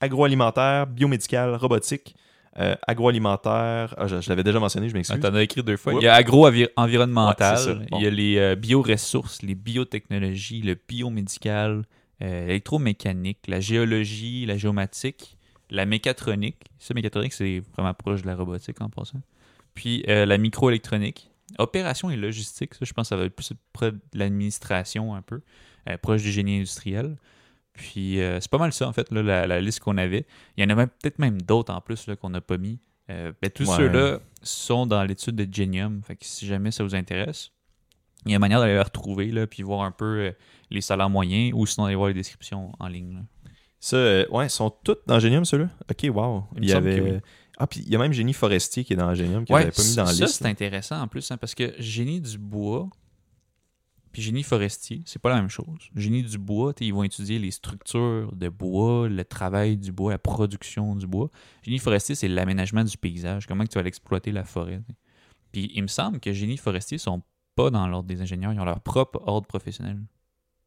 agroalimentaire, 0.00 0.86
biomédical, 0.86 1.54
robotique, 1.54 2.14
euh, 2.58 2.74
agroalimentaire. 2.86 3.94
Ah, 3.96 4.06
je, 4.06 4.20
je 4.20 4.28
l'avais 4.28 4.44
déjà 4.44 4.60
mentionné, 4.60 4.88
je 4.88 4.94
Ah, 4.94 4.98
m'excuse. 4.98 5.20
T'en 5.20 5.34
as 5.34 5.42
écrit 5.42 5.62
deux 5.62 5.76
fois. 5.76 5.92
Oups. 5.94 6.02
Il 6.02 6.04
y 6.04 6.08
a 6.08 6.14
agro-environnemental, 6.14 7.58
Ouais. 7.78 7.86
Bon. 7.90 7.98
il 7.98 8.04
y 8.04 8.06
a 8.06 8.10
les 8.10 8.38
euh, 8.38 8.54
bioressources, 8.54 9.42
les 9.42 9.54
biotechnologies, 9.54 10.62
le 10.62 10.76
biomédical, 10.88 11.84
euh, 12.22 12.46
l'électromécanique, 12.46 13.38
la 13.48 13.60
géologie, 13.60 14.46
la 14.46 14.56
géomatique, 14.56 15.36
la 15.70 15.86
mécatronique. 15.86 16.64
Ça, 16.78 16.94
mécatronique, 16.94 17.32
c'est 17.32 17.60
vraiment 17.74 17.94
proche 17.94 18.22
de 18.22 18.26
la 18.26 18.36
robotique 18.36 18.80
en 18.80 18.88
passant. 18.88 19.20
Puis 19.74 20.04
euh, 20.08 20.26
la 20.26 20.38
microélectronique. 20.38 21.30
Opération 21.58 22.10
et 22.10 22.16
logistique, 22.16 22.74
ça, 22.74 22.84
je 22.84 22.92
pense 22.92 23.06
que 23.06 23.08
ça 23.10 23.16
va 23.16 23.24
être 23.24 23.34
plus 23.36 23.52
près 23.72 23.92
de 23.92 23.98
l'administration 24.14 25.14
un 25.14 25.22
peu, 25.22 25.40
euh, 25.88 25.98
proche 25.98 26.22
du 26.22 26.32
génie 26.32 26.56
industriel. 26.56 27.16
Puis 27.74 28.18
c'est 28.18 28.48
pas 28.50 28.58
mal 28.58 28.72
ça, 28.72 28.86
en 28.88 28.92
fait, 28.92 29.10
là, 29.10 29.20
la, 29.22 29.46
la 29.48 29.60
liste 29.60 29.80
qu'on 29.80 29.98
avait. 29.98 30.26
Il 30.56 30.62
y 30.62 30.72
en 30.72 30.78
a 30.78 30.86
peut-être 30.86 31.18
même 31.18 31.42
d'autres 31.42 31.74
en 31.74 31.80
plus 31.80 32.08
qu'on 32.20 32.30
n'a 32.30 32.40
pas 32.40 32.56
mis. 32.56 32.78
Ben, 33.08 33.34
tous 33.52 33.68
Ouais. 33.68 33.76
ceux-là 33.76 34.20
sont 34.42 34.86
dans 34.86 35.02
l'étude 35.02 35.34
de 35.34 35.52
Genium. 35.52 36.00
Fait 36.04 36.14
que 36.14 36.24
si 36.24 36.46
jamais 36.46 36.70
ça 36.70 36.84
vous 36.84 36.94
intéresse, 36.94 37.50
il 38.26 38.30
y 38.30 38.34
a 38.34 38.36
une 38.36 38.40
manière 38.40 38.60
d'aller 38.60 38.74
les 38.74 38.82
retrouver, 38.82 39.30
là, 39.30 39.46
puis 39.46 39.62
voir 39.62 39.82
un 39.82 39.90
peu 39.90 40.04
euh, 40.04 40.32
les 40.70 40.80
salaires 40.80 41.10
moyens, 41.10 41.52
ou 41.54 41.66
sinon 41.66 41.86
aller 41.86 41.94
voir 41.96 42.08
les 42.08 42.14
descriptions 42.14 42.72
en 42.78 42.88
ligne. 42.88 43.14
là. 43.14 43.20
Ça, 43.80 43.96
euh, 43.96 44.26
ouais, 44.30 44.46
ils 44.46 44.50
sont 44.50 44.70
toutes 44.70 45.00
dans 45.06 45.18
Genium, 45.18 45.44
ceux-là? 45.44 45.68
Ok, 45.90 46.06
wow. 46.14 46.44
Il 46.56 46.64
y 46.68 46.72
avait. 46.72 47.00
oui. 47.00 47.18
Ah, 47.58 47.66
puis 47.66 47.80
il 47.86 47.92
y 47.92 47.94
a 47.94 47.98
même 47.98 48.12
Génie 48.12 48.32
Forestier 48.32 48.82
qui 48.82 48.94
est 48.94 48.96
dans 48.96 49.14
Genium, 49.14 49.44
que 49.44 49.52
Ouais, 49.52 49.70
pas 49.70 49.82
mis 49.82 49.94
dans 49.94 50.04
la 50.04 50.12
ça, 50.12 50.24
liste. 50.24 50.38
c'est 50.38 50.46
intéressant 50.46 51.00
en 51.00 51.06
plus, 51.06 51.30
hein, 51.30 51.36
parce 51.36 51.54
que 51.54 51.72
génie 51.78 52.20
du 52.20 52.36
bois, 52.38 52.88
puis 54.10 54.22
génie 54.22 54.42
forestier, 54.44 55.02
c'est 55.06 55.20
pas 55.20 55.28
la 55.30 55.36
même 55.36 55.48
chose. 55.50 55.66
Génie 55.96 56.22
du 56.22 56.38
bois, 56.38 56.72
ils 56.80 56.94
vont 56.94 57.02
étudier 57.02 57.38
les 57.38 57.50
structures 57.50 58.30
de 58.34 58.48
bois, 58.48 59.08
le 59.08 59.24
travail 59.24 59.76
du 59.76 59.90
bois, 59.92 60.12
la 60.12 60.18
production 60.18 60.94
du 60.96 61.06
bois. 61.06 61.30
Génie 61.62 61.78
forestier, 61.78 62.14
c'est 62.14 62.28
l'aménagement 62.28 62.84
du 62.84 62.96
paysage, 62.96 63.46
comment 63.46 63.64
tu 63.66 63.74
vas 63.76 63.82
l'exploiter 63.82 64.30
la 64.32 64.44
forêt. 64.44 64.80
t'sais. 64.86 64.94
Puis 65.52 65.70
il 65.74 65.82
me 65.82 65.88
semble 65.88 66.20
que 66.20 66.32
génie 66.32 66.56
forestier 66.56 66.96
sont 66.98 67.22
pas 67.54 67.70
dans 67.70 67.86
l'ordre 67.86 68.08
des 68.08 68.20
ingénieurs, 68.20 68.52
ils 68.52 68.60
ont 68.60 68.64
leur 68.64 68.80
propre 68.80 69.22
ordre 69.26 69.46
professionnel. 69.46 69.98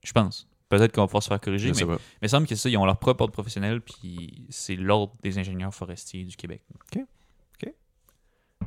Je 0.03 0.11
pense. 0.11 0.47
Peut-être 0.69 0.93
qu'on 0.93 1.01
va 1.01 1.07
pouvoir 1.07 1.23
se 1.23 1.29
faire 1.29 1.39
corriger, 1.39 1.71
mais 1.71 1.81
il 1.81 1.97
me 2.21 2.27
semble 2.27 2.45
que 2.45 2.55
ça, 2.55 2.69
ils 2.69 2.77
ont 2.77 2.85
leur 2.85 2.97
propre 2.97 3.21
ordre 3.21 3.33
professionnel, 3.33 3.79
puis 3.81 4.45
c'est 4.49 4.75
l'ordre 4.75 5.13
des 5.23 5.37
ingénieurs 5.37 5.73
forestiers 5.73 6.25
du 6.25 6.35
Québec. 6.35 6.61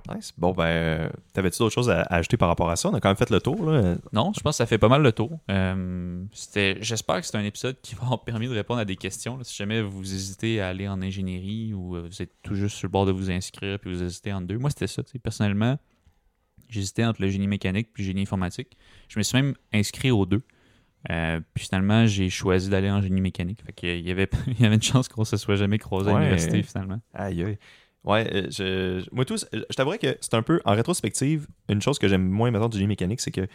Nice. 0.08 0.32
Bon, 0.38 0.52
ben, 0.52 0.64
euh, 0.64 1.10
t'avais-tu 1.32 1.58
d'autres 1.58 1.74
choses 1.74 1.90
à, 1.90 2.02
à 2.02 2.16
ajouter 2.16 2.36
par 2.36 2.48
rapport 2.48 2.70
à 2.70 2.76
ça? 2.76 2.88
On 2.88 2.94
a 2.94 3.00
quand 3.00 3.08
même 3.08 3.16
fait 3.16 3.30
le 3.30 3.40
tour, 3.40 3.70
là. 3.70 3.96
Non, 4.12 4.32
je 4.34 4.40
pense 4.40 4.54
que 4.54 4.58
ça 4.58 4.66
fait 4.66 4.78
pas 4.78 4.88
mal 4.88 5.02
le 5.02 5.12
tour. 5.12 5.38
Euh, 5.50 6.22
c'était, 6.32 6.78
j'espère 6.80 7.20
que 7.20 7.26
c'est 7.26 7.36
un 7.36 7.44
épisode 7.44 7.76
qui 7.82 7.94
va 7.94 8.16
permis 8.24 8.48
de 8.48 8.54
répondre 8.54 8.80
à 8.80 8.84
des 8.84 8.96
questions. 8.96 9.36
là. 9.36 9.44
si 9.44 9.56
jamais 9.56 9.82
vous 9.82 10.14
hésitez 10.14 10.60
à 10.60 10.68
aller 10.68 10.88
en 10.88 11.02
ingénierie 11.02 11.74
ou 11.74 11.96
euh, 11.96 12.08
vous 12.10 12.22
êtes 12.22 12.32
tout 12.42 12.54
juste 12.54 12.76
sur 12.76 12.86
le 12.86 12.92
bord 12.92 13.06
de 13.06 13.12
vous 13.12 13.30
inscrire 13.30 13.78
puis 13.78 13.92
vous 13.92 14.02
hésitez 14.02 14.32
entre 14.32 14.46
deux. 14.46 14.58
Moi, 14.58 14.70
c'était 14.70 14.86
ça. 14.86 15.02
tu 15.02 15.12
sais. 15.12 15.18
Personnellement, 15.18 15.78
j'hésitais 16.70 17.04
entre 17.04 17.22
le 17.22 17.28
génie 17.28 17.48
mécanique 17.48 17.88
puis 17.92 18.02
le 18.02 18.08
génie 18.08 18.22
informatique. 18.22 18.76
Je 19.08 19.18
me 19.18 19.22
suis 19.22 19.36
même 19.36 19.54
inscrit 19.72 20.10
aux 20.10 20.26
deux. 20.26 20.42
Euh, 21.10 21.40
puis 21.54 21.64
finalement, 21.64 22.06
j'ai 22.06 22.28
choisi 22.28 22.68
d'aller 22.68 22.90
en 22.90 23.00
génie 23.00 23.20
mécanique. 23.20 23.62
Fait 23.64 23.72
qu'il 23.72 24.06
y 24.06 24.10
avait, 24.10 24.28
il 24.46 24.60
y 24.60 24.66
avait 24.66 24.74
une 24.74 24.82
chance 24.82 25.08
qu'on 25.08 25.24
se 25.24 25.36
soit 25.36 25.56
jamais 25.56 25.78
croisé 25.78 26.10
à 26.10 26.18
l'université 26.18 26.62
finalement. 26.62 27.00
Aïe, 27.14 27.42
aïe. 27.42 27.58
Ouais, 28.02 28.26
euh, 28.32 28.46
je, 28.50 29.14
moi, 29.14 29.24
tout, 29.24 29.36
je 29.36 29.76
t'avouerais 29.76 29.98
que 29.98 30.16
c'est 30.20 30.34
un 30.34 30.42
peu, 30.42 30.60
en 30.64 30.72
rétrospective, 30.72 31.46
une 31.68 31.82
chose 31.82 31.98
que 31.98 32.08
j'aime 32.08 32.26
moins 32.26 32.50
maintenant 32.50 32.70
du 32.70 32.78
génie 32.78 32.88
mécanique, 32.88 33.20
c'est 33.20 33.30
que 33.30 33.46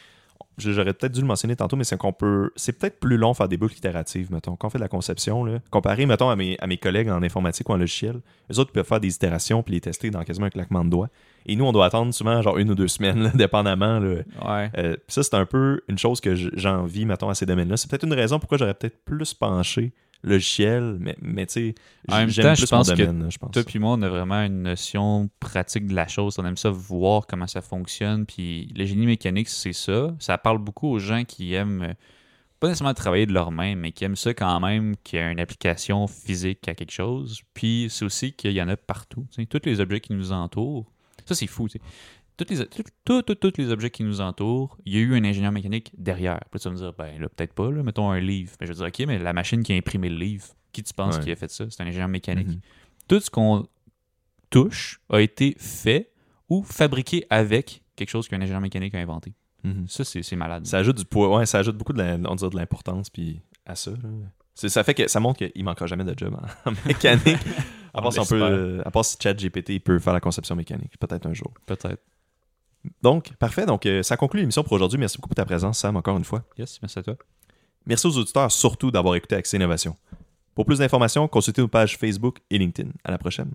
j'aurais 0.57 0.93
peut-être 0.93 1.13
dû 1.13 1.21
le 1.21 1.27
mentionner 1.27 1.55
tantôt, 1.55 1.75
mais 1.75 1.83
c'est 1.83 1.97
qu'on 1.97 2.13
peut. 2.13 2.51
C'est 2.55 2.77
peut-être 2.77 2.99
plus 2.99 3.17
long 3.17 3.33
faire 3.33 3.47
des 3.47 3.57
boucles 3.57 3.75
itératives, 3.75 4.31
mettons. 4.31 4.55
Quand 4.55 4.67
on 4.67 4.69
fait 4.69 4.77
de 4.77 4.83
la 4.83 4.87
conception, 4.87 5.43
là, 5.43 5.59
comparé, 5.71 6.05
mettons, 6.05 6.29
à 6.29 6.35
mes, 6.35 6.57
à 6.59 6.67
mes 6.67 6.77
collègues 6.77 7.09
en 7.09 7.23
informatique 7.23 7.69
ou 7.69 7.73
en 7.73 7.77
logiciel, 7.77 8.21
eux 8.51 8.59
autres 8.59 8.71
peuvent 8.71 8.85
faire 8.85 8.99
des 8.99 9.13
itérations 9.13 9.63
puis 9.63 9.73
les 9.73 9.81
tester 9.81 10.11
dans 10.11 10.23
quasiment 10.23 10.47
un 10.47 10.51
claquement 10.51 10.85
de 10.85 10.89
doigts. 10.89 11.09
Et 11.45 11.55
nous, 11.55 11.65
on 11.65 11.71
doit 11.71 11.85
attendre 11.85 12.13
souvent 12.13 12.41
genre 12.41 12.57
une 12.57 12.71
ou 12.71 12.75
deux 12.75 12.87
semaines, 12.87 13.23
là, 13.23 13.29
dépendamment. 13.35 13.99
Là. 13.99 14.15
Ouais. 14.45 14.71
Euh, 14.77 14.95
ça, 15.07 15.23
c'est 15.23 15.35
un 15.35 15.45
peu 15.45 15.81
une 15.87 15.97
chose 15.97 16.21
que 16.21 16.35
j'envie, 16.35 17.05
mettons, 17.05 17.29
à 17.29 17.35
ces 17.35 17.45
domaines-là. 17.45 17.77
C'est 17.77 17.89
peut-être 17.89 18.05
une 18.05 18.13
raison 18.13 18.39
pourquoi 18.39 18.57
j'aurais 18.57 18.73
peut-être 18.73 19.03
plus 19.05 19.33
penché 19.33 19.93
logiciel, 20.25 20.97
mais, 20.99 21.15
mais 21.21 21.45
tu 21.45 21.53
sais, 21.53 21.75
j'aime 22.09 22.25
plus 22.27 22.61
je 22.61 22.65
pense 22.65 22.89
mon 22.89 22.95
que 22.95 23.01
domaine, 23.01 23.23
là, 23.23 23.29
je 23.29 23.37
pense. 23.37 23.51
Toi 23.51 23.63
puis 23.63 23.79
moi, 23.79 23.91
on 23.93 24.01
a 24.01 24.09
vraiment 24.09 24.41
une 24.41 24.63
notion 24.63 25.29
pratique 25.39 25.87
de 25.87 25.93
la 25.93 26.07
chose. 26.07 26.37
On 26.39 26.45
aime 26.45 26.57
ça 26.57 26.69
voir 26.71 27.27
comment 27.27 27.47
ça 27.47 27.61
fonctionne. 27.61 28.25
Puis 28.25 28.73
le 28.75 28.85
génie 28.85 29.05
mécanique, 29.05 29.49
c'est 29.49 29.73
ça. 29.73 30.15
Ça 30.19 30.37
parle 30.37 30.57
beaucoup 30.57 30.87
aux 30.87 30.99
gens 30.99 31.23
qui 31.23 31.53
aiment 31.53 31.83
euh, 31.83 31.93
pas 32.59 32.67
nécessairement 32.67 32.93
travailler 32.93 33.25
de 33.25 33.33
leurs 33.33 33.51
mains, 33.51 33.75
mais 33.75 33.91
qui 33.91 34.03
aiment 34.03 34.15
ça 34.15 34.33
quand 34.33 34.59
même, 34.59 34.95
qu'il 35.03 35.19
y 35.19 35.21
a 35.21 35.29
une 35.29 35.39
application 35.39 36.07
physique 36.07 36.67
à 36.67 36.73
quelque 36.73 36.91
chose. 36.91 37.41
Puis 37.53 37.87
c'est 37.89 38.05
aussi 38.05 38.33
qu'il 38.33 38.51
y 38.51 38.61
en 38.61 38.67
a 38.67 38.77
partout. 38.77 39.27
Tous 39.49 39.61
les 39.65 39.79
objets 39.79 39.99
qui 39.99 40.13
nous 40.13 40.31
entourent, 40.31 40.91
ça 41.25 41.35
c'est 41.35 41.47
fou. 41.47 41.67
tu 41.67 41.79
sais. 41.79 41.83
Tous 42.37 42.45
les, 42.49 42.65
tout- 42.67 42.83
tout- 43.05 43.21
tout- 43.21 43.35
tous 43.35 43.53
les 43.57 43.69
objets 43.71 43.89
qui 43.89 44.03
nous 44.03 44.19
entourent, 44.19 44.77
il 44.85 44.93
y 44.93 44.97
a 44.97 44.99
eu 44.99 45.15
un 45.15 45.23
ingénieur 45.23 45.53
mécanique 45.53 45.91
derrière. 45.97 46.41
Puis 46.51 46.59
tu 46.59 46.67
vas 46.67 46.71
me 46.73 46.77
dire, 46.77 46.93
ben 46.97 47.19
là, 47.21 47.29
peut-être 47.29 47.53
pas, 47.53 47.71
là, 47.71 47.81
mettons 47.81 48.09
un 48.09 48.19
livre. 48.19 48.51
Mais 48.59 48.67
je 48.67 48.73
vais 48.73 48.77
dire, 48.77 48.87
ok, 48.87 49.07
mais 49.07 49.19
la 49.19 49.31
machine 49.31 49.63
qui 49.63 49.71
a 49.71 49.75
imprimé 49.77 50.09
le 50.09 50.17
livre, 50.17 50.45
qui 50.73 50.83
tu 50.83 50.93
penses 50.93 51.15
Ouais. 51.17 51.23
qui 51.23 51.31
a 51.31 51.35
fait 51.37 51.49
ça? 51.49 51.65
C'est 51.69 51.81
un 51.81 51.87
ingénieur 51.87 52.09
mécanique 52.09 52.47
Mhm. 52.49 52.59
tout 53.07 53.19
ce 53.21 53.29
qu'on 53.29 53.65
touche 54.49 54.99
a 55.09 55.21
été 55.21 55.55
fait 55.59 56.11
ou 56.49 56.63
fabriqué 56.63 57.25
avec 57.29 57.81
quelque 57.95 58.09
chose 58.09 58.27
qu'un 58.27 58.41
ingénieur 58.41 58.61
mécanique 58.61 58.93
a 58.95 58.99
inventé. 58.99 59.33
Mhm. 59.63 59.87
Ça, 59.87 60.03
c'est 60.03 60.35
malade. 60.35 60.65
Ça 60.65 60.77
ajoute 60.79 60.97
du 60.97 61.05
poids, 61.05 61.37
ouais, 61.37 61.45
ça 61.45 61.59
ajoute 61.59 61.77
beaucoup 61.77 61.93
de, 61.93 61.99
la- 61.99 62.17
on 62.29 62.35
dirait 62.35 62.49
de 62.51 62.55
l'importance 62.57 63.09
puis 63.09 63.41
à 63.65 63.75
ça. 63.75 63.91
là. 63.91 64.09
Ça 64.55 64.83
fait 64.83 64.93
que 64.93 65.07
ça 65.07 65.19
montre 65.19 65.45
qu'il 65.45 65.63
manquera 65.65 65.85
jamais 65.87 66.03
de 66.03 66.13
job 66.17 66.37
en, 66.65 66.69
en 66.69 66.73
mécanique. 66.85 67.39
À, 67.95 67.99
On 67.99 68.03
part 68.03 68.13
si 68.13 68.19
on 68.19 68.25
peut, 68.25 68.37
l'espère. 68.37 68.57
euh, 68.57 68.81
à 68.85 68.91
part 68.91 69.05
si 69.05 69.17
ChatGPT 69.21 69.79
peut 69.83 69.99
faire 69.99 70.13
la 70.13 70.19
conception 70.19 70.55
mécanique, 70.55 70.97
peut-être 70.99 71.25
un 71.25 71.33
jour. 71.33 71.51
Peut-être. 71.65 72.01
Donc, 73.01 73.33
parfait. 73.37 73.65
Donc, 73.65 73.85
euh, 73.85 74.03
ça 74.03 74.15
conclut 74.17 74.41
l'émission 74.41 74.63
pour 74.63 74.73
aujourd'hui. 74.73 74.99
Merci 74.99 75.17
beaucoup 75.17 75.29
pour 75.29 75.35
ta 75.35 75.45
présence, 75.45 75.79
Sam, 75.79 75.95
encore 75.95 76.17
une 76.17 76.23
fois. 76.25 76.43
Yes, 76.57 76.79
merci 76.81 76.99
à 76.99 77.03
toi. 77.03 77.15
Merci 77.87 78.07
aux 78.07 78.17
auditeurs 78.17 78.51
surtout 78.51 78.91
d'avoir 78.91 79.15
écouté 79.15 79.35
Accès 79.35 79.57
Innovation. 79.57 79.95
Pour 80.53 80.65
plus 80.65 80.79
d'informations, 80.79 81.27
consultez 81.27 81.61
nos 81.61 81.67
pages 81.67 81.97
Facebook 81.97 82.39
et 82.49 82.57
LinkedIn. 82.57 82.89
À 83.03 83.11
la 83.11 83.17
prochaine. 83.17 83.51